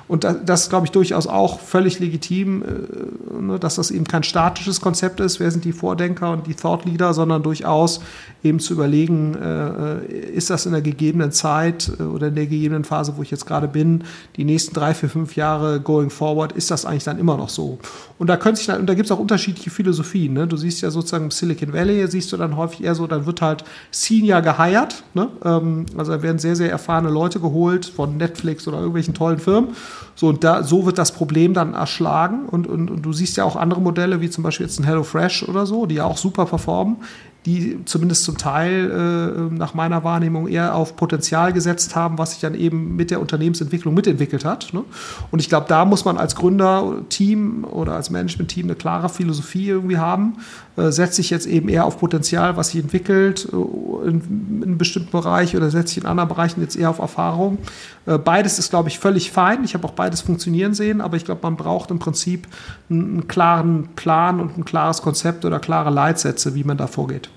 und 0.07 0.23
das, 0.23 0.37
das 0.45 0.69
glaube 0.69 0.85
ich, 0.85 0.91
durchaus 0.91 1.27
auch 1.27 1.59
völlig 1.59 1.99
legitim, 1.99 2.63
äh, 2.63 3.41
ne? 3.41 3.59
dass 3.59 3.75
das 3.75 3.91
eben 3.91 4.05
kein 4.05 4.23
statisches 4.23 4.81
Konzept 4.81 5.19
ist, 5.19 5.39
wer 5.39 5.51
sind 5.51 5.65
die 5.65 5.73
Vordenker 5.73 6.31
und 6.31 6.47
die 6.47 6.55
Thought 6.55 6.85
Leader, 6.85 7.13
sondern 7.13 7.43
durchaus 7.43 8.01
eben 8.43 8.59
zu 8.59 8.73
überlegen, 8.73 9.35
äh, 9.35 9.97
äh, 9.97 10.29
ist 10.33 10.49
das 10.49 10.65
in 10.65 10.71
der 10.71 10.81
gegebenen 10.81 11.31
Zeit 11.31 11.91
oder 11.99 12.27
in 12.27 12.35
der 12.35 12.45
gegebenen 12.45 12.83
Phase, 12.83 13.13
wo 13.17 13.21
ich 13.21 13.31
jetzt 13.31 13.45
gerade 13.45 13.67
bin, 13.67 14.03
die 14.35 14.43
nächsten 14.43 14.73
drei, 14.73 14.93
vier, 14.93 15.09
fünf 15.09 15.35
Jahre 15.35 15.79
going 15.79 16.09
forward, 16.09 16.51
ist 16.53 16.71
das 16.71 16.85
eigentlich 16.85 17.03
dann 17.03 17.19
immer 17.19 17.37
noch 17.37 17.49
so? 17.49 17.79
Und 18.17 18.27
da 18.27 18.37
da 18.37 18.93
gibt 18.93 19.05
es 19.05 19.11
auch 19.11 19.19
unterschiedliche 19.19 19.69
Philosophien. 19.69 20.33
Ne? 20.33 20.47
Du 20.47 20.57
siehst 20.57 20.81
ja 20.81 20.91
sozusagen 20.91 21.31
Silicon 21.37 21.73
Valley 21.73 22.07
siehst 22.07 22.31
du 22.31 22.37
dann 22.37 22.57
häufig 22.57 22.83
eher 22.83 22.95
so, 22.95 23.07
dann 23.07 23.25
wird 23.25 23.41
halt 23.41 23.63
Senior 23.91 24.41
geheiert. 24.41 25.03
Ne? 25.13 25.29
Ähm, 25.43 25.85
also 25.97 26.11
da 26.11 26.21
werden 26.21 26.39
sehr, 26.39 26.55
sehr 26.55 26.71
erfahrene 26.71 27.09
Leute 27.09 27.39
geholt 27.39 27.85
von 27.85 28.17
Netflix 28.17 28.67
oder 28.67 28.77
irgendwelchen 28.77 29.13
tollen 29.13 29.39
Firmen. 29.39 29.75
So, 30.15 30.27
und 30.27 30.43
da, 30.43 30.63
so 30.63 30.85
wird 30.85 30.97
das 30.97 31.11
Problem 31.11 31.53
dann 31.53 31.73
erschlagen. 31.73 32.45
Und, 32.47 32.67
und, 32.67 32.89
und 32.91 33.01
du 33.01 33.13
siehst 33.13 33.37
ja 33.37 33.43
auch 33.43 33.55
andere 33.55 33.81
Modelle, 33.81 34.21
wie 34.21 34.29
zum 34.29 34.43
Beispiel 34.43 34.65
jetzt 34.65 34.79
ein 34.79 34.85
HelloFresh 34.85 35.47
oder 35.49 35.65
so, 35.65 35.85
die 35.85 35.95
ja 35.95 36.05
auch 36.05 36.17
super 36.17 36.45
performen, 36.45 36.97
die 37.45 37.79
zumindest 37.85 38.23
zum 38.23 38.37
Teil 38.37 38.89
äh, 38.89 39.53
nach 39.53 39.73
meiner 39.73 40.03
Wahrnehmung 40.03 40.47
eher 40.47 40.75
auf 40.75 40.95
Potenzial 40.95 41.51
gesetzt 41.51 41.95
haben, 41.95 42.17
was 42.17 42.31
sich 42.31 42.39
dann 42.39 42.55
eben 42.55 42.95
mit 42.95 43.11
der 43.11 43.19
Unternehmensentwicklung 43.19 43.93
mitentwickelt 43.93 44.45
hat. 44.45 44.73
Ne? 44.73 44.83
Und 45.31 45.39
ich 45.39 45.49
glaube, 45.49 45.65
da 45.67 45.83
muss 45.83 46.05
man 46.05 46.17
als 46.17 46.35
Gründerteam 46.35 47.65
oder 47.65 47.93
als 47.93 48.09
Managementteam 48.09 48.67
eine 48.67 48.75
klare 48.75 49.09
Philosophie 49.09 49.67
irgendwie 49.67 49.97
haben. 49.97 50.37
Äh, 50.75 50.91
setze 50.91 51.21
ich 51.21 51.29
jetzt 51.29 51.45
eben 51.45 51.69
eher 51.69 51.85
auf 51.85 51.99
Potenzial, 51.99 52.57
was 52.57 52.69
sich 52.69 52.81
entwickelt 52.81 53.47
äh, 53.51 54.07
in, 54.07 54.21
in, 54.61 54.63
einem 54.63 54.77
bestimmten 54.79 55.11
Bereich 55.11 55.55
oder 55.55 55.69
setze 55.69 55.91
ich 55.91 55.97
in 56.03 56.07
anderen 56.07 56.29
Bereichen 56.29 56.61
jetzt 56.61 56.75
eher 56.75 56.89
auf 56.89 56.97
Erfahrung. 56.97 57.59
Äh, 58.07 58.17
beides 58.17 58.57
ist, 58.57 58.71
glaube 58.71 58.89
ich, 58.89 58.97
völlig 58.97 59.31
fein. 59.31 59.63
Ich 59.63 59.75
habe 59.75 59.85
auch 59.85 59.91
beides 59.91 60.21
funktionieren 60.21 60.73
sehen, 60.73 60.99
aber 60.99 61.15
ich 61.15 61.25
glaube, 61.25 61.41
man 61.43 61.57
braucht 61.57 61.91
im 61.91 61.99
Prinzip 61.99 62.47
einen, 62.89 63.01
einen 63.01 63.27
klaren 63.27 63.89
Plan 63.95 64.39
und 64.39 64.57
ein 64.57 64.65
klares 64.65 65.03
Konzept 65.03 65.45
oder 65.45 65.59
klare 65.59 65.91
Leitsätze, 65.91 66.55
wie 66.55 66.63
man 66.63 66.77
da 66.77 66.87
vorgeht. 66.87 67.29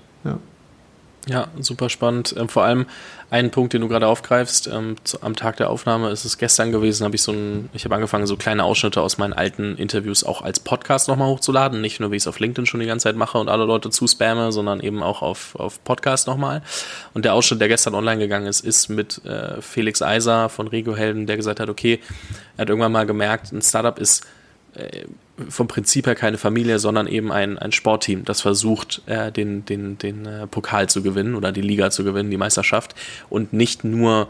Ja. 1.27 1.47
Super 1.59 1.89
spannend. 1.89 2.33
Ähm, 2.37 2.49
vor 2.49 2.63
allem 2.63 2.85
ein 3.29 3.51
Punkt, 3.51 3.73
den 3.73 3.81
du 3.81 3.89
gerade 3.89 4.07
aufgreifst, 4.07 4.67
ähm, 4.67 4.95
am 5.21 5.35
Tag 5.35 5.57
der 5.57 5.69
Aufnahme 5.69 6.09
ist 6.09 6.23
es 6.23 6.37
gestern 6.37 6.71
gewesen, 6.71 7.03
habe 7.03 7.15
ich 7.15 7.21
so 7.21 7.33
ein, 7.33 7.69
ich 7.73 7.83
habe 7.83 7.95
angefangen, 7.95 8.25
so 8.25 8.37
kleine 8.37 8.63
Ausschnitte 8.63 9.01
aus 9.01 9.17
meinen 9.17 9.33
alten 9.33 9.75
Interviews 9.75 10.23
auch 10.23 10.41
als 10.41 10.59
Podcast 10.59 11.09
nochmal 11.09 11.27
hochzuladen. 11.27 11.81
Nicht 11.81 11.99
nur, 11.99 12.11
wie 12.11 12.15
ich 12.15 12.23
es 12.23 12.27
auf 12.27 12.39
LinkedIn 12.39 12.65
schon 12.65 12.79
die 12.79 12.85
ganze 12.85 13.03
Zeit 13.03 13.17
mache 13.17 13.37
und 13.37 13.49
alle 13.49 13.65
Leute 13.65 13.89
zuspamme, 13.89 14.51
sondern 14.51 14.79
eben 14.79 15.03
auch 15.03 15.21
auf, 15.21 15.55
auf 15.55 15.83
Podcast 15.83 16.27
nochmal. 16.27 16.61
Und 17.13 17.25
der 17.25 17.33
Ausschnitt, 17.33 17.59
der 17.59 17.67
gestern 17.67 17.95
online 17.95 18.19
gegangen 18.19 18.47
ist, 18.47 18.61
ist 18.61 18.87
mit 18.87 19.23
äh, 19.25 19.61
Felix 19.61 20.01
Eiser 20.01 20.47
von 20.49 20.67
Regiohelden, 20.67 21.27
der 21.27 21.35
gesagt 21.35 21.59
hat, 21.59 21.69
okay, 21.69 21.99
er 22.55 22.61
hat 22.61 22.69
irgendwann 22.69 22.93
mal 22.93 23.05
gemerkt, 23.05 23.51
ein 23.51 23.61
Startup 23.61 23.99
ist 23.99 24.25
vom 25.49 25.67
Prinzip 25.67 26.07
her 26.07 26.15
keine 26.15 26.37
Familie, 26.37 26.79
sondern 26.79 27.07
eben 27.07 27.31
ein, 27.31 27.57
ein 27.57 27.71
Sportteam, 27.71 28.25
das 28.25 28.41
versucht, 28.41 29.01
äh, 29.05 29.31
den, 29.31 29.65
den, 29.65 29.97
den 29.97 30.25
äh, 30.25 30.47
Pokal 30.47 30.89
zu 30.89 31.03
gewinnen 31.03 31.35
oder 31.35 31.51
die 31.51 31.61
Liga 31.61 31.91
zu 31.91 32.03
gewinnen, 32.03 32.31
die 32.31 32.37
Meisterschaft 32.37 32.95
und 33.29 33.53
nicht 33.53 33.83
nur 33.83 34.29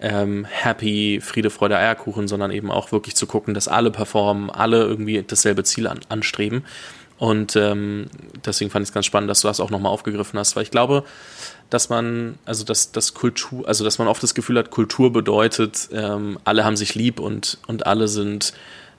ähm, 0.00 0.44
happy, 0.44 1.20
Friede, 1.22 1.50
Freude, 1.50 1.76
Eierkuchen, 1.76 2.28
sondern 2.28 2.50
eben 2.50 2.70
auch 2.70 2.92
wirklich 2.92 3.16
zu 3.16 3.26
gucken, 3.26 3.54
dass 3.54 3.68
alle 3.68 3.90
performen, 3.90 4.50
alle 4.50 4.84
irgendwie 4.84 5.22
dasselbe 5.26 5.64
Ziel 5.64 5.86
an, 5.86 6.00
anstreben. 6.08 6.64
Und 7.16 7.54
ähm, 7.56 8.06
deswegen 8.44 8.70
fand 8.70 8.82
ich 8.82 8.90
es 8.90 8.92
ganz 8.94 9.06
spannend, 9.06 9.30
dass 9.30 9.40
du 9.40 9.48
das 9.48 9.60
auch 9.60 9.70
nochmal 9.70 9.92
aufgegriffen 9.92 10.38
hast, 10.38 10.56
weil 10.56 10.64
ich 10.64 10.70
glaube, 10.70 11.04
dass 11.70 11.88
man, 11.88 12.38
also 12.44 12.64
dass, 12.64 12.92
dass 12.92 13.14
Kultur, 13.14 13.66
also 13.66 13.84
dass 13.84 13.98
man 13.98 14.08
oft 14.08 14.22
das 14.22 14.34
Gefühl 14.34 14.58
hat, 14.58 14.70
Kultur 14.70 15.12
bedeutet, 15.12 15.88
ähm, 15.92 16.38
alle 16.44 16.64
haben 16.64 16.76
sich 16.76 16.94
lieb 16.94 17.20
und, 17.20 17.58
und 17.66 17.86
alle 17.86 18.08
sind 18.08 18.52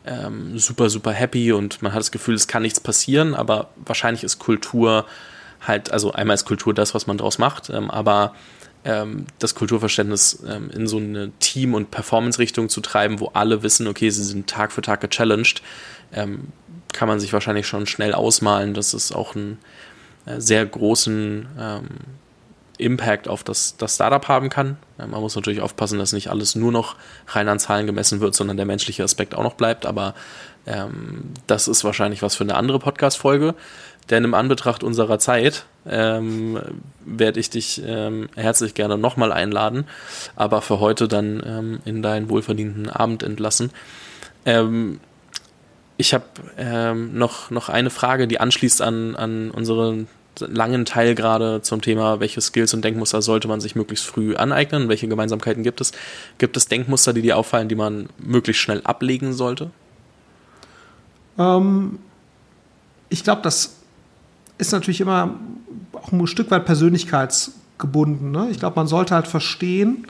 ähm, 0.06 0.58
super, 0.58 0.90
super 0.90 1.12
happy 1.12 1.52
und 1.52 1.82
man 1.82 1.94
hat 1.94 2.00
das 2.00 2.12
Gefühl, 2.12 2.36
es 2.36 2.48
kann 2.48 2.62
nichts 2.62 2.80
passieren, 2.80 3.34
aber 3.34 3.70
wahrscheinlich 3.78 4.24
ist 4.24 4.40
Kultur 4.40 5.06
halt, 5.62 5.92
also 5.92 6.12
einmal 6.12 6.36
ist 6.36 6.46
Kultur 6.46 6.74
das, 6.74 6.94
was 6.94 7.08
man 7.08 7.18
daraus 7.18 7.38
macht, 7.38 7.70
ähm, 7.70 7.90
aber 7.90 8.34
ähm, 8.84 9.26
das 9.40 9.56
Kulturverständnis 9.56 10.44
ähm, 10.48 10.70
in 10.70 10.88
so 10.88 10.98
eine 10.98 11.32
Team- 11.40 11.74
und 11.74 11.92
Performance-Richtung 11.92 12.70
zu 12.70 12.82
treiben, 12.82 13.20
wo 13.20 13.32
alle 13.34 13.64
wissen, 13.64 13.88
okay, 13.88 14.10
sie 14.10 14.24
sind 14.24 14.48
Tag 14.48 14.72
für 14.72 14.82
Tag 14.82 15.02
gechallenged, 15.02 15.62
ähm, 16.14 16.50
kann 16.94 17.08
man 17.08 17.20
sich 17.20 17.34
wahrscheinlich 17.34 17.68
schon 17.68 17.88
schnell 17.88 18.14
ausmalen, 18.14 18.74
dass 18.74 18.94
es 18.94 19.12
auch 19.12 19.36
einen 19.36 19.58
äh, 20.26 20.40
sehr 20.40 20.66
großen 20.66 21.48
ähm, 21.60 21.88
Impact 22.78 23.28
auf 23.28 23.44
das, 23.44 23.78
das 23.78 23.96
Startup 23.96 24.28
haben 24.28 24.50
kann. 24.50 24.78
Man 24.98 25.10
muss 25.10 25.36
natürlich 25.36 25.62
aufpassen, 25.62 26.00
dass 26.00 26.14
nicht 26.14 26.30
alles 26.30 26.56
nur 26.56 26.72
noch 26.72 26.96
rein 27.28 27.48
an 27.48 27.60
Zahlen 27.60 27.86
gemessen 27.86 28.20
wird, 28.20 28.36
sondern 28.36 28.58
der 28.58 28.66
menschliche 28.66 29.04
Aspekt 29.04 29.36
auch 29.36 29.44
noch 29.44 29.54
bleibt. 29.54 29.86
Aber 29.86 30.14
ähm, 30.66 31.34
das 31.48 31.68
ist 31.68 31.84
wahrscheinlich 31.84 32.22
was 32.22 32.36
für 32.36 32.44
eine 32.44 32.56
andere 32.56 32.80
Podcast-Folge. 32.80 33.56
Denn 34.10 34.24
im 34.24 34.34
Anbetracht 34.34 34.84
unserer 34.84 35.18
Zeit 35.18 35.66
ähm, 35.88 36.60
werde 37.04 37.40
ich 37.40 37.50
dich 37.50 37.82
ähm, 37.86 38.30
herzlich 38.36 38.76
gerne 38.76 38.98
nochmal 38.98 39.32
einladen, 39.32 39.86
aber 40.36 40.62
für 40.62 40.80
heute 40.80 41.08
dann 41.08 41.42
ähm, 41.46 41.80
in 41.86 42.04
deinen 42.04 42.30
wohlverdienten 42.30 42.90
Abend 42.90 43.24
entlassen. 43.24 43.72
Ähm, 44.46 45.00
ich 45.98 46.14
habe 46.14 46.26
ähm, 46.58 47.18
noch, 47.18 47.50
noch 47.50 47.70
eine 47.70 47.90
Frage, 47.90 48.28
die 48.28 48.40
anschließt 48.40 48.82
an, 48.82 49.16
an 49.16 49.50
unseren 49.50 50.08
langen 50.40 50.86
Teil 50.86 51.16
gerade 51.16 51.62
zum 51.62 51.82
Thema, 51.82 52.20
welche 52.20 52.42
Skills 52.42 52.74
und 52.74 52.84
Denkmuster 52.84 53.22
sollte 53.22 53.48
man 53.48 53.62
sich 53.62 53.76
möglichst 53.76 54.06
früh 54.06 54.36
aneignen, 54.36 54.90
welche 54.90 55.08
Gemeinsamkeiten 55.08 55.64
gibt 55.64 55.82
es. 55.82 55.92
Gibt 56.38 56.58
es 56.58 56.68
Denkmuster, 56.68 57.14
die 57.14 57.22
dir 57.22 57.38
auffallen, 57.38 57.70
die 57.70 57.76
man 57.76 58.10
möglichst 58.18 58.62
schnell 58.62 58.82
ablegen 58.84 59.34
sollte? 59.34 59.72
Ähm, 61.38 62.00
ich 63.10 63.24
glaube, 63.24 63.42
das 63.42 63.78
ist 64.58 64.72
natürlich 64.72 65.02
immer 65.02 65.36
auch 65.94 66.12
ein 66.12 66.28
Stück 66.28 66.52
weit 66.52 66.66
persönlichkeitsgebunden. 66.66 68.32
Ne? 68.32 68.48
Ich 68.52 68.60
glaube, 68.60 68.76
man 68.76 68.88
sollte 68.88 69.16
halt 69.16 69.28
verstehen, 69.28 70.08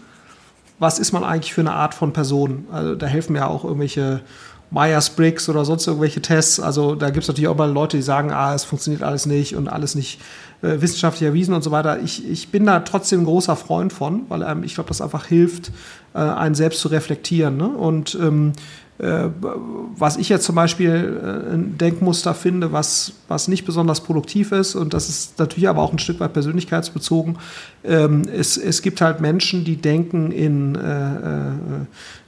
was 0.79 0.99
ist 0.99 1.11
man 1.11 1.23
eigentlich 1.23 1.53
für 1.53 1.61
eine 1.61 1.73
Art 1.73 1.93
von 1.93 2.13
Person. 2.13 2.67
Also 2.71 2.95
da 2.95 3.05
helfen 3.05 3.35
ja 3.35 3.47
auch 3.47 3.63
irgendwelche 3.63 4.21
Myers-Briggs 4.75 5.47
oder 5.47 5.63
sonst 5.63 5.87
irgendwelche 5.87 6.21
Tests. 6.21 6.59
Also 6.59 6.95
da 6.95 7.09
gibt 7.09 7.23
es 7.23 7.27
natürlich 7.29 7.47
auch 7.47 7.55
mal 7.55 7.71
Leute, 7.71 7.95
die 7.97 8.03
sagen, 8.03 8.31
ah, 8.31 8.53
es 8.53 8.65
funktioniert 8.65 9.01
alles 9.01 9.25
nicht 9.25 9.55
und 9.55 9.69
alles 9.69 9.95
nicht 9.95 10.19
äh, 10.61 10.81
wissenschaftlich 10.81 11.25
erwiesen 11.25 11.53
und 11.53 11.63
so 11.63 11.71
weiter. 11.71 12.01
Ich, 12.01 12.29
ich 12.29 12.49
bin 12.49 12.65
da 12.65 12.81
trotzdem 12.81 13.21
ein 13.21 13.25
großer 13.25 13.55
Freund 13.55 13.93
von, 13.93 14.23
weil 14.27 14.41
ähm, 14.41 14.63
ich 14.63 14.75
glaube, 14.75 14.89
das 14.89 14.99
einfach 14.99 15.25
hilft, 15.25 15.71
äh, 16.13 16.19
einen 16.19 16.55
selbst 16.55 16.81
zu 16.81 16.89
reflektieren. 16.89 17.55
Ne? 17.55 17.69
Und 17.69 18.17
ähm, 18.21 18.51
äh, 18.97 19.29
was 19.97 20.15
ich 20.15 20.29
jetzt 20.29 20.45
zum 20.45 20.55
Beispiel 20.55 21.19
äh, 21.21 21.53
ein 21.53 21.77
Denkmuster 21.77 22.33
finde, 22.33 22.71
was, 22.71 23.13
was 23.27 23.49
nicht 23.49 23.65
besonders 23.65 24.01
produktiv 24.01 24.53
ist, 24.53 24.75
und 24.75 24.93
das 24.93 25.09
ist 25.09 25.37
natürlich 25.37 25.67
aber 25.67 25.81
auch 25.81 25.91
ein 25.91 25.99
Stück 25.99 26.19
weit 26.21 26.31
persönlichkeitsbezogen, 26.31 27.37
ähm, 27.83 28.23
es, 28.33 28.55
es 28.55 28.81
gibt 28.81 29.01
halt 29.01 29.19
Menschen, 29.19 29.65
die 29.65 29.75
denken 29.75 30.31
in, 30.31 30.75
äh, 30.75 31.15
äh, 31.15 31.85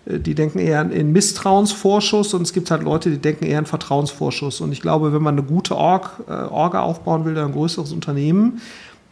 die 0.09 0.35
denken 0.35 0.59
eher 0.59 0.89
in 0.89 1.11
Misstrauensvorschuss 1.11 2.33
und 2.33 2.43
es 2.43 2.53
gibt 2.53 2.71
halt 2.71 2.83
Leute, 2.83 3.09
die 3.09 3.17
denken 3.17 3.45
eher 3.45 3.59
in 3.59 3.65
Vertrauensvorschuss. 3.65 4.61
Und 4.61 4.71
ich 4.71 4.81
glaube, 4.81 5.13
wenn 5.13 5.21
man 5.21 5.37
eine 5.37 5.45
gute 5.45 5.75
Org, 5.75 6.23
äh, 6.27 6.31
Orga 6.31 6.81
aufbauen 6.81 7.25
will, 7.25 7.37
ein 7.37 7.51
größeres 7.51 7.91
Unternehmen, 7.91 8.61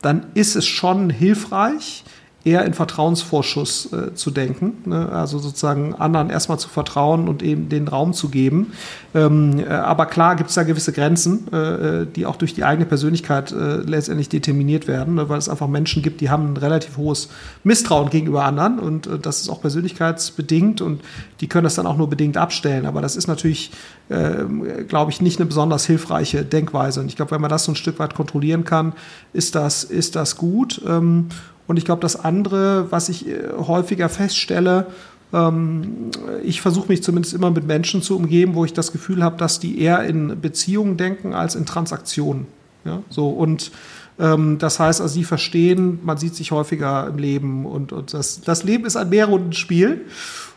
dann 0.02 0.28
ist 0.36 0.56
es 0.56 0.66
schon 0.66 1.10
hilfreich, 1.10 2.04
eher 2.46 2.64
in 2.64 2.74
Vertrauensvorschuss 2.74 3.91
äh, 3.91 4.14
zu 4.14 4.30
denken. 4.30 4.74
Ne? 4.86 5.10
Also 5.10 5.39
sozusagen 5.39 5.96
anderen 5.96 6.30
erstmal 6.30 6.60
zu 6.60 6.70
vertrauen 6.70 7.28
und 7.28 7.41
eben 7.41 7.70
den 7.70 7.88
Raum 7.88 8.14
zu 8.14 8.30
geben. 8.30 8.72
Ähm, 9.16 9.60
äh, 9.60 9.68
aber 9.68 10.06
klar 10.06 10.36
gibt 10.36 10.50
es 10.50 10.56
da 10.56 10.62
gewisse 10.62 10.93
Grenzen, 10.93 11.48
äh, 11.52 12.02
äh, 12.02 12.06
die 12.06 12.28
auch 12.28 12.36
durch 12.36 12.54
die 12.54 12.64
eigene 12.64 12.86
Persönlichkeit 12.86 13.52
äh, 13.52 13.78
letztendlich 13.78 14.30
determiniert 14.30 14.88
werden, 14.88 15.16
ne? 15.16 15.28
weil 15.28 15.39
es 15.39 15.50
einfach 15.50 15.68
Menschen 15.68 16.04
gibt, 16.04 16.22
die 16.22 16.30
haben 16.30 16.54
ein 16.54 16.58
relativ 16.58 16.98
hohes 16.98 17.30
Misstrauen 17.64 18.12
gegenüber 18.12 18.46
anderen 18.46 18.78
und 18.78 19.08
äh, 19.08 19.18
das 19.18 19.41
ist 19.41 19.50
auch 19.50 19.62
persönlichkeitsbedingt 19.62 20.82
und 20.82 21.02
die 21.41 21.48
können 21.48 21.64
das 21.64 21.74
dann 21.74 21.88
auch 21.88 21.98
nur 21.98 22.10
bedingt 22.12 22.38
abstellen. 22.38 22.86
Aber 22.86 23.02
das 23.02 23.16
ist 23.16 23.26
natürlich, 23.26 23.72
ähm, 24.12 24.88
glaube 24.88 25.10
ich, 25.10 25.20
nicht 25.20 25.39
eine 25.39 25.48
besonders 25.48 25.86
hilfreiche 25.88 26.46
Denkweise. 26.46 27.00
Und 27.00 27.08
ich 27.08 27.16
glaube, 27.16 27.32
wenn 27.32 27.41
man 27.41 27.50
das 27.50 27.64
so 27.64 27.72
ein 27.72 27.76
Stück 27.76 27.98
weit 27.98 28.14
kontrollieren 28.14 28.66
kann, 28.66 28.93
ist 29.34 29.56
das, 29.56 29.84
ist 29.84 30.16
das 30.16 30.38
gut. 30.38 30.80
Ähm, 30.88 31.30
und 31.68 31.78
ich 31.78 31.86
glaube, 31.86 32.01
das 32.01 32.16
andere, 32.16 32.91
was 32.91 33.09
ich 33.09 33.28
äh, 33.28 33.51
häufiger 33.57 34.09
feststelle, 34.09 34.88
ähm, 35.34 36.11
ich 36.43 36.61
versuche 36.61 36.88
mich 36.88 37.03
zumindest 37.03 37.34
immer 37.34 37.51
mit 37.51 37.66
Menschen 37.66 38.01
zu 38.01 38.16
umgeben, 38.16 38.55
wo 38.55 38.66
ich 38.66 38.74
das 38.74 38.91
Gefühl 38.91 39.24
habe, 39.24 39.38
dass 39.38 39.59
die 39.59 39.80
eher 39.80 40.03
in 40.03 40.39
Beziehungen 40.41 40.97
denken 40.97 41.34
als 41.34 41.55
in 41.55 41.66
Transaktionen. 41.66 42.47
Ja, 42.84 43.01
so 43.09 43.30
und 43.30 43.72
ähm, 44.20 44.57
das 44.59 44.80
heißt, 44.80 45.01
also 45.01 45.13
sie 45.13 45.24
verstehen, 45.24 45.99
man 46.03 46.18
sieht 46.18 46.36
sich 46.36 46.51
häufiger 46.51 47.07
im 47.07 47.18
Leben 47.18 47.66
und, 47.66 47.91
und 47.91 48.13
das, 48.13 48.41
das 48.41 48.63
Leben 48.63 48.86
ist 48.86 48.95
ein 48.95 49.09
Mehrrundenspiel. 49.09 50.05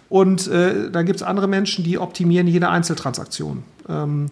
Und 0.09 0.49
äh, 0.49 0.91
dann 0.91 1.05
gibt 1.05 1.17
es 1.17 1.23
andere 1.23 1.49
Menschen, 1.49 1.85
die 1.85 1.99
optimieren 1.99 2.47
jede 2.47 2.71
Einzeltransaktion. 2.71 3.63
Ähm, 3.89 4.31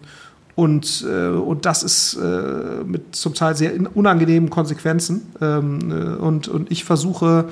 und, 0.57 1.05
äh, 1.07 1.27
und 1.27 1.67
das 1.67 1.83
ist 1.83 2.15
äh, 2.15 2.83
mit 2.83 3.15
zum 3.15 3.35
Teil 3.35 3.55
sehr 3.55 3.73
unangenehmen 3.93 4.49
Konsequenzen. 4.49 5.21
Ähm, 5.39 5.91
äh, 5.91 6.15
und, 6.15 6.47
und 6.47 6.71
ich 6.71 6.83
versuche 6.83 7.45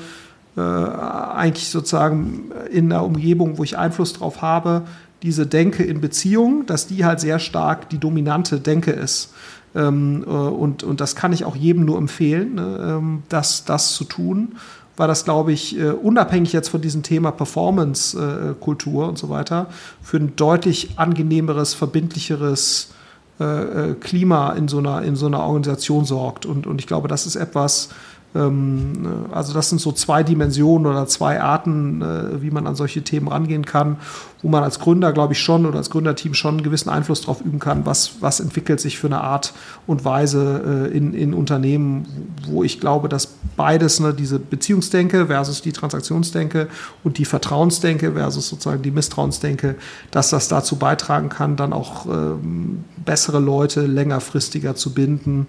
äh, 0.58 0.62
eigentlich 0.62 1.70
sozusagen 1.70 2.51
in 2.72 2.91
einer 2.91 3.06
Umgebung, 3.06 3.60
wo 3.60 3.64
ich 3.64 3.78
Einfluss 3.78 4.14
drauf 4.14 4.41
habe, 4.41 4.82
diese 5.22 5.45
Denke 5.45 5.84
in 5.84 6.01
Beziehung, 6.01 6.66
dass 6.66 6.88
die 6.88 7.06
halt 7.06 7.20
sehr 7.20 7.38
stark 7.38 7.91
die 7.91 7.99
dominante 7.99 8.60
Denke 8.60 8.89
ist. 8.89 9.32
Ähm, 9.76 10.24
äh, 10.26 10.30
und, 10.32 10.82
und 10.82 10.99
das 10.99 11.16
kann 11.16 11.32
ich 11.32 11.45
auch 11.45 11.56
jedem 11.56 11.86
nur 11.86 11.99
empfehlen, 11.99 12.56
ne, 12.56 12.97
ähm, 12.97 13.22
das, 13.30 13.66
das 13.66 13.93
zu 13.93 14.06
tun 14.06 14.56
weil 14.97 15.07
das, 15.07 15.25
glaube 15.25 15.51
ich, 15.51 15.77
äh, 15.77 15.91
unabhängig 15.91 16.53
jetzt 16.53 16.69
von 16.69 16.81
diesem 16.81 17.03
Thema 17.03 17.31
Performance-Kultur 17.31 19.07
und 19.07 19.17
so 19.17 19.29
weiter, 19.29 19.67
für 20.01 20.17
ein 20.17 20.35
deutlich 20.35 20.97
angenehmeres, 20.97 21.73
verbindlicheres 21.73 22.91
äh, 23.39 23.43
äh, 23.43 23.93
Klima 23.95 24.53
in 24.53 24.69
so 24.69 24.77
einer, 24.77 25.01
in 25.01 25.17
so 25.17 25.25
einer 25.25 25.41
Organisation 25.41 26.05
sorgt. 26.05 26.45
Und, 26.45 26.67
und 26.67 26.79
ich 26.79 26.87
glaube, 26.87 27.09
das 27.09 27.25
ist 27.25 27.35
etwas, 27.35 27.89
also 28.36 29.53
das 29.53 29.69
sind 29.69 29.79
so 29.79 29.91
zwei 29.93 30.23
Dimensionen 30.23 30.86
oder 30.86 31.07
zwei 31.07 31.41
Arten, 31.41 32.01
äh, 32.01 32.41
wie 32.41 32.51
man 32.51 32.67
an 32.67 32.75
solche 32.75 33.01
Themen 33.01 33.29
rangehen 33.29 33.65
kann, 33.65 33.97
wo 34.41 34.49
man 34.49 34.63
als 34.63 34.79
Gründer, 34.79 35.13
glaube 35.13 35.33
ich, 35.33 35.39
schon 35.39 35.65
oder 35.65 35.77
als 35.77 35.89
Gründerteam 35.89 36.33
schon 36.33 36.55
einen 36.55 36.63
gewissen 36.63 36.89
Einfluss 36.89 37.21
darauf 37.21 37.39
üben 37.41 37.59
kann, 37.59 37.86
was, 37.86 38.21
was 38.21 38.41
entwickelt 38.41 38.81
sich 38.81 38.97
für 38.97 39.07
eine 39.07 39.21
Art 39.21 39.53
und 39.88 40.03
Weise 40.03 40.89
äh, 40.91 40.97
in, 40.97 41.13
in 41.13 41.33
Unternehmen, 41.33 42.36
wo 42.49 42.63
ich 42.63 42.81
glaube, 42.81 43.07
dass 43.07 43.27
beides, 43.55 44.01
ne, 44.01 44.13
diese 44.13 44.38
Beziehungsdenke 44.38 45.27
versus 45.27 45.61
die 45.61 45.71
Transaktionsdenke 45.71 46.67
und 47.03 47.17
die 47.17 47.25
Vertrauensdenke 47.25 48.13
versus 48.13 48.49
sozusagen 48.49 48.83
die 48.83 48.91
Misstrauensdenke, 48.91 49.75
dass 50.11 50.29
das 50.29 50.49
dazu 50.49 50.75
beitragen 50.75 51.29
kann, 51.29 51.55
dann 51.55 51.71
auch 51.71 52.05
ähm, 52.05 52.83
bessere 53.05 53.39
Leute 53.39 53.86
längerfristiger 53.86 54.75
zu 54.75 54.93
binden 54.93 55.47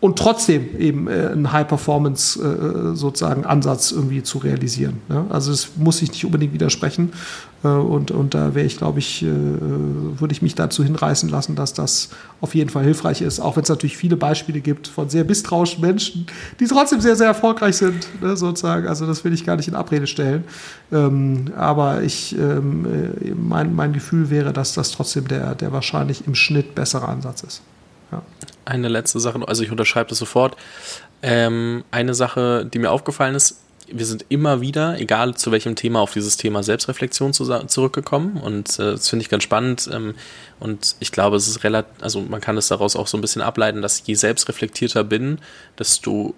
und 0.00 0.16
trotzdem 0.16 0.78
eben 0.78 1.08
äh, 1.08 1.28
einen 1.32 1.52
High-Performance 1.52 2.40
äh, 2.40 2.96
sozusagen 2.96 3.44
Ansatz 3.44 3.90
irgendwie 3.90 4.22
zu 4.22 4.38
realisieren. 4.38 4.98
Ne? 5.08 5.26
Also 5.28 5.50
es 5.50 5.76
muss 5.76 5.98
sich 5.98 6.12
nicht 6.12 6.24
unbedingt 6.24 6.52
widersprechen 6.52 7.12
äh, 7.64 7.68
und, 7.68 8.12
und 8.12 8.34
da 8.34 8.54
wäre 8.54 8.64
ich, 8.64 8.78
glaube 8.78 9.00
ich, 9.00 9.24
äh, 9.24 9.26
würde 9.26 10.30
ich 10.30 10.40
mich 10.40 10.54
dazu 10.54 10.84
hinreißen 10.84 11.28
lassen, 11.28 11.56
dass 11.56 11.74
das 11.74 12.10
auf 12.40 12.54
jeden 12.54 12.70
Fall 12.70 12.84
hilfreich 12.84 13.22
ist, 13.22 13.40
auch 13.40 13.56
wenn 13.56 13.64
es 13.64 13.68
natürlich 13.68 13.96
viele 13.96 14.16
Beispiele 14.16 14.60
gibt 14.60 14.86
von 14.86 15.08
sehr 15.08 15.24
misstrauischen 15.24 15.80
Menschen, 15.80 16.26
die 16.60 16.66
trotzdem 16.66 17.00
sehr, 17.00 17.16
sehr 17.16 17.26
erfolgreich 17.26 17.76
sind, 17.76 18.06
ne, 18.22 18.36
sozusagen. 18.36 18.86
Also 18.86 19.04
das 19.04 19.24
will 19.24 19.32
ich 19.32 19.44
gar 19.44 19.56
nicht 19.56 19.66
in 19.66 19.74
Abrede 19.74 20.06
stellen. 20.06 20.44
Ähm, 20.92 21.46
aber 21.56 22.02
ich, 22.02 22.38
ähm, 22.38 22.86
äh, 22.86 23.30
mein, 23.34 23.74
mein 23.74 23.92
Gefühl 23.92 24.30
wäre, 24.30 24.52
dass 24.52 24.74
das 24.74 24.92
trotzdem 24.92 25.26
der, 25.26 25.56
der 25.56 25.72
wahrscheinlich 25.72 26.24
im 26.28 26.36
Schnitt 26.36 26.76
bessere 26.76 27.08
Ansatz 27.08 27.42
ist. 27.42 27.62
Eine 28.64 28.88
letzte 28.88 29.20
Sache, 29.20 29.40
also 29.46 29.62
ich 29.62 29.70
unterschreibe 29.70 30.10
das 30.10 30.18
sofort. 30.18 30.56
Ähm, 31.22 31.84
eine 31.90 32.14
Sache, 32.14 32.66
die 32.66 32.78
mir 32.78 32.90
aufgefallen 32.90 33.34
ist, 33.34 33.60
wir 33.90 34.06
sind 34.06 34.26
immer 34.28 34.60
wieder, 34.60 34.98
egal 35.00 35.34
zu 35.34 35.50
welchem 35.50 35.74
Thema, 35.74 36.00
auf 36.00 36.12
dieses 36.12 36.36
Thema 36.36 36.62
Selbstreflexion 36.62 37.32
zu, 37.32 37.44
zurückgekommen 37.66 38.36
und 38.36 38.78
äh, 38.78 38.92
das 38.92 39.08
finde 39.08 39.22
ich 39.22 39.30
ganz 39.30 39.42
spannend 39.42 39.88
ähm, 39.92 40.14
und 40.60 40.96
ich 41.00 41.10
glaube, 41.12 41.36
es 41.36 41.48
ist 41.48 41.64
relativ, 41.64 41.90
also 42.02 42.20
man 42.20 42.40
kann 42.40 42.56
es 42.58 42.68
daraus 42.68 42.96
auch 42.96 43.06
so 43.06 43.16
ein 43.16 43.20
bisschen 43.20 43.42
ableiten, 43.42 43.82
dass 43.82 44.02
je 44.06 44.14
selbstreflektierter 44.14 45.04
bin, 45.04 45.38
desto 45.78 46.34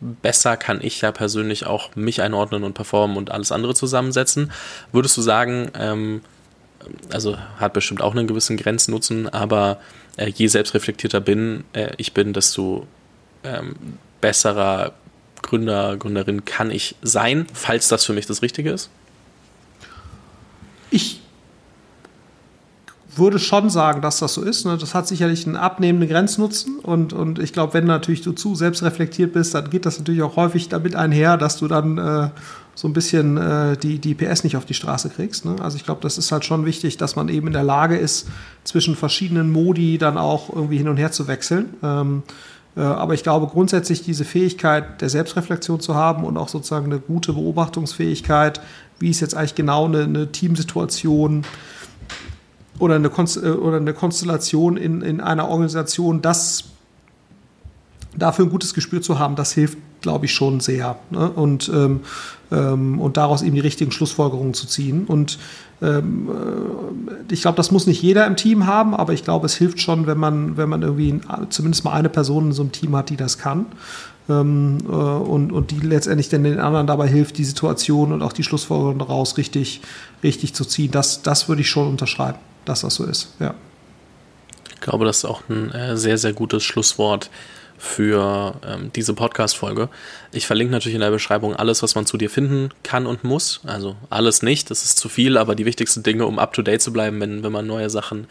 besser 0.00 0.56
kann 0.56 0.80
ich 0.82 1.00
ja 1.00 1.12
persönlich 1.12 1.66
auch 1.66 1.94
mich 1.96 2.22
einordnen 2.22 2.62
und 2.62 2.74
performen 2.74 3.16
und 3.16 3.30
alles 3.30 3.52
andere 3.52 3.74
zusammensetzen. 3.74 4.52
Würdest 4.92 5.16
du 5.16 5.22
sagen, 5.22 5.70
ähm, 5.78 6.20
also 7.10 7.38
hat 7.58 7.72
bestimmt 7.72 8.02
auch 8.02 8.14
einen 8.14 8.26
gewissen 8.26 8.56
Grenznutzen, 8.56 9.28
aber 9.28 9.78
äh, 10.16 10.28
je 10.28 10.46
selbstreflektierter 10.46 11.20
bin, 11.20 11.64
äh, 11.72 11.92
ich 11.96 12.12
bin, 12.12 12.32
desto 12.32 12.86
ähm, 13.44 13.74
besserer 14.20 14.92
Gründer, 15.42 15.96
Gründerin 15.96 16.44
kann 16.44 16.70
ich 16.70 16.94
sein, 17.02 17.46
falls 17.52 17.88
das 17.88 18.04
für 18.04 18.12
mich 18.12 18.26
das 18.26 18.42
Richtige 18.42 18.70
ist? 18.70 18.90
Ich 20.90 21.20
würde 23.14 23.38
schon 23.38 23.68
sagen, 23.68 24.00
dass 24.00 24.20
das 24.20 24.34
so 24.34 24.42
ist. 24.42 24.64
Ne? 24.64 24.78
Das 24.78 24.94
hat 24.94 25.06
sicherlich 25.06 25.46
einen 25.46 25.56
abnehmenden 25.56 26.08
Grenznutzen 26.08 26.78
und, 26.78 27.12
und 27.12 27.38
ich 27.38 27.52
glaube, 27.52 27.74
wenn 27.74 27.84
natürlich 27.84 28.22
du 28.22 28.32
zu 28.32 28.54
selbstreflektiert 28.54 29.32
bist, 29.32 29.54
dann 29.54 29.68
geht 29.68 29.84
das 29.84 29.98
natürlich 29.98 30.22
auch 30.22 30.36
häufig 30.36 30.68
damit 30.68 30.96
einher, 30.96 31.36
dass 31.36 31.58
du 31.58 31.68
dann 31.68 31.98
äh, 31.98 32.30
so 32.74 32.88
ein 32.88 32.92
bisschen 32.92 33.36
äh, 33.36 33.76
die, 33.76 33.98
die 33.98 34.14
PS 34.14 34.44
nicht 34.44 34.56
auf 34.56 34.64
die 34.64 34.74
Straße 34.74 35.10
kriegst. 35.10 35.44
Ne? 35.44 35.56
Also 35.60 35.76
ich 35.76 35.84
glaube, 35.84 36.00
das 36.00 36.18
ist 36.18 36.32
halt 36.32 36.44
schon 36.44 36.64
wichtig, 36.64 36.96
dass 36.96 37.16
man 37.16 37.28
eben 37.28 37.48
in 37.48 37.52
der 37.52 37.64
Lage 37.64 37.96
ist, 37.96 38.28
zwischen 38.64 38.96
verschiedenen 38.96 39.50
Modi 39.50 39.98
dann 39.98 40.16
auch 40.16 40.48
irgendwie 40.48 40.78
hin 40.78 40.88
und 40.88 40.96
her 40.96 41.12
zu 41.12 41.28
wechseln. 41.28 41.74
Ähm, 41.82 42.22
äh, 42.76 42.80
aber 42.80 43.14
ich 43.14 43.22
glaube 43.22 43.46
grundsätzlich 43.46 44.02
diese 44.02 44.24
Fähigkeit 44.24 45.00
der 45.00 45.10
Selbstreflexion 45.10 45.80
zu 45.80 45.94
haben 45.94 46.24
und 46.24 46.36
auch 46.38 46.48
sozusagen 46.48 46.86
eine 46.86 46.98
gute 46.98 47.34
Beobachtungsfähigkeit, 47.34 48.60
wie 48.98 49.10
ist 49.10 49.20
jetzt 49.20 49.36
eigentlich 49.36 49.54
genau 49.54 49.84
eine, 49.84 50.04
eine 50.04 50.32
Teamsituation 50.32 51.44
oder 52.78 52.94
eine, 52.94 53.10
Konst 53.10 53.36
äh, 53.36 53.50
oder 53.50 53.76
eine 53.76 53.92
Konstellation 53.92 54.78
in, 54.78 55.02
in 55.02 55.20
einer 55.20 55.48
Organisation, 55.48 56.22
das 56.22 56.64
dafür 58.16 58.46
ein 58.46 58.50
gutes 58.50 58.72
Gespür 58.72 59.02
zu 59.02 59.18
haben, 59.18 59.36
das 59.36 59.52
hilft, 59.52 59.76
glaube 60.02 60.26
ich, 60.26 60.32
schon 60.32 60.60
sehr. 60.60 60.98
Ne? 61.10 61.30
Und, 61.30 61.70
ähm, 61.74 62.00
ähm, 62.50 63.00
und 63.00 63.16
daraus 63.16 63.42
eben 63.42 63.54
die 63.54 63.60
richtigen 63.60 63.92
Schlussfolgerungen 63.92 64.54
zu 64.54 64.66
ziehen. 64.66 65.04
Und 65.06 65.38
ähm, 65.80 66.28
äh, 66.28 67.32
ich 67.32 67.42
glaube, 67.42 67.56
das 67.56 67.70
muss 67.70 67.86
nicht 67.86 68.02
jeder 68.02 68.26
im 68.26 68.36
Team 68.36 68.66
haben, 68.66 68.94
aber 68.94 69.12
ich 69.12 69.24
glaube, 69.24 69.46
es 69.46 69.54
hilft 69.54 69.80
schon, 69.80 70.06
wenn 70.06 70.18
man, 70.18 70.56
wenn 70.56 70.68
man 70.68 70.82
irgendwie 70.82 71.20
zumindest 71.50 71.84
mal 71.84 71.92
eine 71.92 72.08
Person 72.08 72.46
in 72.46 72.52
so 72.52 72.62
einem 72.62 72.72
Team 72.72 72.94
hat, 72.94 73.10
die 73.10 73.16
das 73.16 73.38
kann. 73.38 73.66
Ähm, 74.28 74.78
äh, 74.88 74.92
und, 74.92 75.50
und 75.52 75.70
die 75.70 75.80
letztendlich 75.80 76.28
dann 76.28 76.44
den 76.44 76.60
anderen 76.60 76.86
dabei 76.86 77.08
hilft, 77.08 77.38
die 77.38 77.44
Situation 77.44 78.12
und 78.12 78.22
auch 78.22 78.32
die 78.32 78.44
Schlussfolgerungen 78.44 79.00
daraus 79.00 79.36
richtig, 79.36 79.80
richtig 80.22 80.54
zu 80.54 80.64
ziehen. 80.64 80.90
Das, 80.92 81.22
das 81.22 81.48
würde 81.48 81.62
ich 81.62 81.70
schon 81.70 81.88
unterschreiben, 81.88 82.38
dass 82.64 82.82
das 82.82 82.94
so 82.94 83.04
ist. 83.04 83.34
Ja. 83.40 83.54
Ich 84.74 84.80
glaube, 84.80 85.04
das 85.04 85.18
ist 85.18 85.24
auch 85.24 85.42
ein 85.48 85.70
äh, 85.70 85.96
sehr, 85.96 86.18
sehr 86.18 86.32
gutes 86.32 86.62
Schlusswort 86.62 87.30
für 87.82 88.54
ähm, 88.64 88.92
diese 88.94 89.12
Podcast-Folge. 89.12 89.88
Ich 90.30 90.46
verlinke 90.46 90.70
natürlich 90.70 90.94
in 90.94 91.00
der 91.00 91.10
Beschreibung 91.10 91.56
alles, 91.56 91.82
was 91.82 91.96
man 91.96 92.06
zu 92.06 92.16
dir 92.16 92.30
finden 92.30 92.70
kann 92.84 93.06
und 93.06 93.24
muss. 93.24 93.60
Also 93.66 93.96
alles 94.08 94.40
nicht, 94.40 94.70
das 94.70 94.84
ist 94.84 94.98
zu 94.98 95.08
viel, 95.08 95.36
aber 95.36 95.56
die 95.56 95.66
wichtigsten 95.66 96.04
Dinge, 96.04 96.26
um 96.26 96.38
up-to-date 96.38 96.80
zu 96.80 96.92
bleiben, 96.92 97.20
wenn, 97.20 97.42
wenn 97.42 97.50
man 97.50 97.66
neue 97.66 97.90
Sachen 97.90 98.28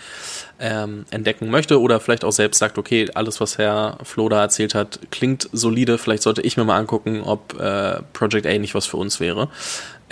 ähm, 0.57 1.05
entdecken 1.11 1.49
möchte 1.49 1.81
oder 1.81 1.99
vielleicht 1.99 2.23
auch 2.23 2.31
selbst 2.31 2.59
sagt, 2.59 2.77
okay, 2.77 3.09
alles, 3.13 3.41
was 3.41 3.57
Herr 3.57 3.97
Flo 4.03 4.29
da 4.29 4.39
erzählt 4.41 4.73
hat, 4.73 4.99
klingt 5.11 5.49
solide, 5.51 5.97
vielleicht 5.97 6.23
sollte 6.23 6.41
ich 6.41 6.55
mir 6.55 6.63
mal 6.63 6.77
angucken, 6.77 7.21
ob 7.21 7.59
äh, 7.59 8.01
Project 8.13 8.47
A 8.47 8.57
nicht 8.57 8.73
was 8.73 8.85
für 8.85 8.97
uns 8.97 9.19
wäre. 9.19 9.49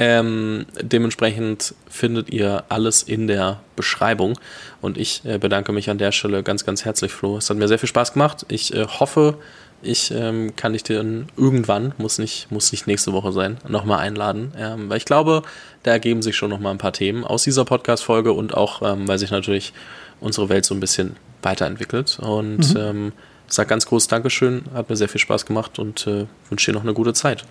Ähm, 0.01 0.65
dementsprechend 0.81 1.75
findet 1.89 2.29
ihr 2.29 2.63
alles 2.69 3.03
in 3.03 3.27
der 3.27 3.59
Beschreibung. 3.75 4.39
Und 4.79 4.97
ich 4.97 5.23
äh, 5.25 5.37
bedanke 5.37 5.73
mich 5.73 5.89
an 5.89 5.97
der 5.97 6.13
Stelle 6.13 6.41
ganz, 6.41 6.65
ganz 6.65 6.85
herzlich, 6.85 7.11
Flo. 7.11 7.37
Es 7.37 7.49
hat 7.49 7.57
mir 7.57 7.67
sehr 7.67 7.79
viel 7.79 7.89
Spaß 7.89 8.13
gemacht. 8.13 8.45
Ich 8.47 8.73
äh, 8.73 8.87
hoffe, 8.87 9.37
ich 9.81 10.11
ähm, 10.11 10.55
kann 10.55 10.71
dich 10.71 10.83
dann 10.83 11.27
irgendwann, 11.35 11.93
muss 11.97 12.17
nicht, 12.17 12.49
muss 12.49 12.71
nicht 12.71 12.87
nächste 12.87 13.11
Woche 13.11 13.33
sein, 13.33 13.57
nochmal 13.67 13.99
einladen. 13.99 14.53
Ähm, 14.57 14.89
weil 14.89 14.97
ich 14.97 15.05
glaube, 15.05 15.41
da 15.83 15.91
ergeben 15.91 16.21
sich 16.21 16.37
schon 16.37 16.49
nochmal 16.49 16.73
ein 16.73 16.79
paar 16.79 16.93
Themen 16.93 17.25
aus 17.25 17.43
dieser 17.43 17.65
Podcast-Folge 17.65 18.31
und 18.31 18.53
auch, 18.53 18.81
ähm, 18.81 19.05
weil 19.05 19.19
sich 19.19 19.31
natürlich 19.31 19.73
unsere 20.21 20.47
Welt 20.47 20.63
so 20.63 20.73
ein 20.73 20.79
bisschen 20.79 21.17
weiterentwickelt. 21.41 22.19
Und 22.21 22.73
mhm. 22.73 22.79
ähm, 22.79 23.11
sag 23.47 23.67
ganz 23.67 23.85
großes 23.85 24.07
Dankeschön, 24.07 24.63
hat 24.73 24.89
mir 24.89 24.95
sehr 24.95 25.09
viel 25.09 25.19
Spaß 25.19 25.45
gemacht 25.45 25.77
und 25.77 26.07
äh, 26.07 26.25
wünsche 26.49 26.71
dir 26.71 26.75
noch 26.75 26.83
eine 26.83 26.93
gute 26.93 27.13
Zeit. 27.13 27.43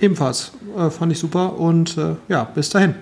Ebenfalls. 0.00 0.52
Äh, 0.76 0.90
fand 0.90 1.12
ich 1.12 1.18
super 1.18 1.58
und 1.58 1.96
äh, 1.98 2.16
ja, 2.28 2.44
bis 2.44 2.70
dahin. 2.70 2.94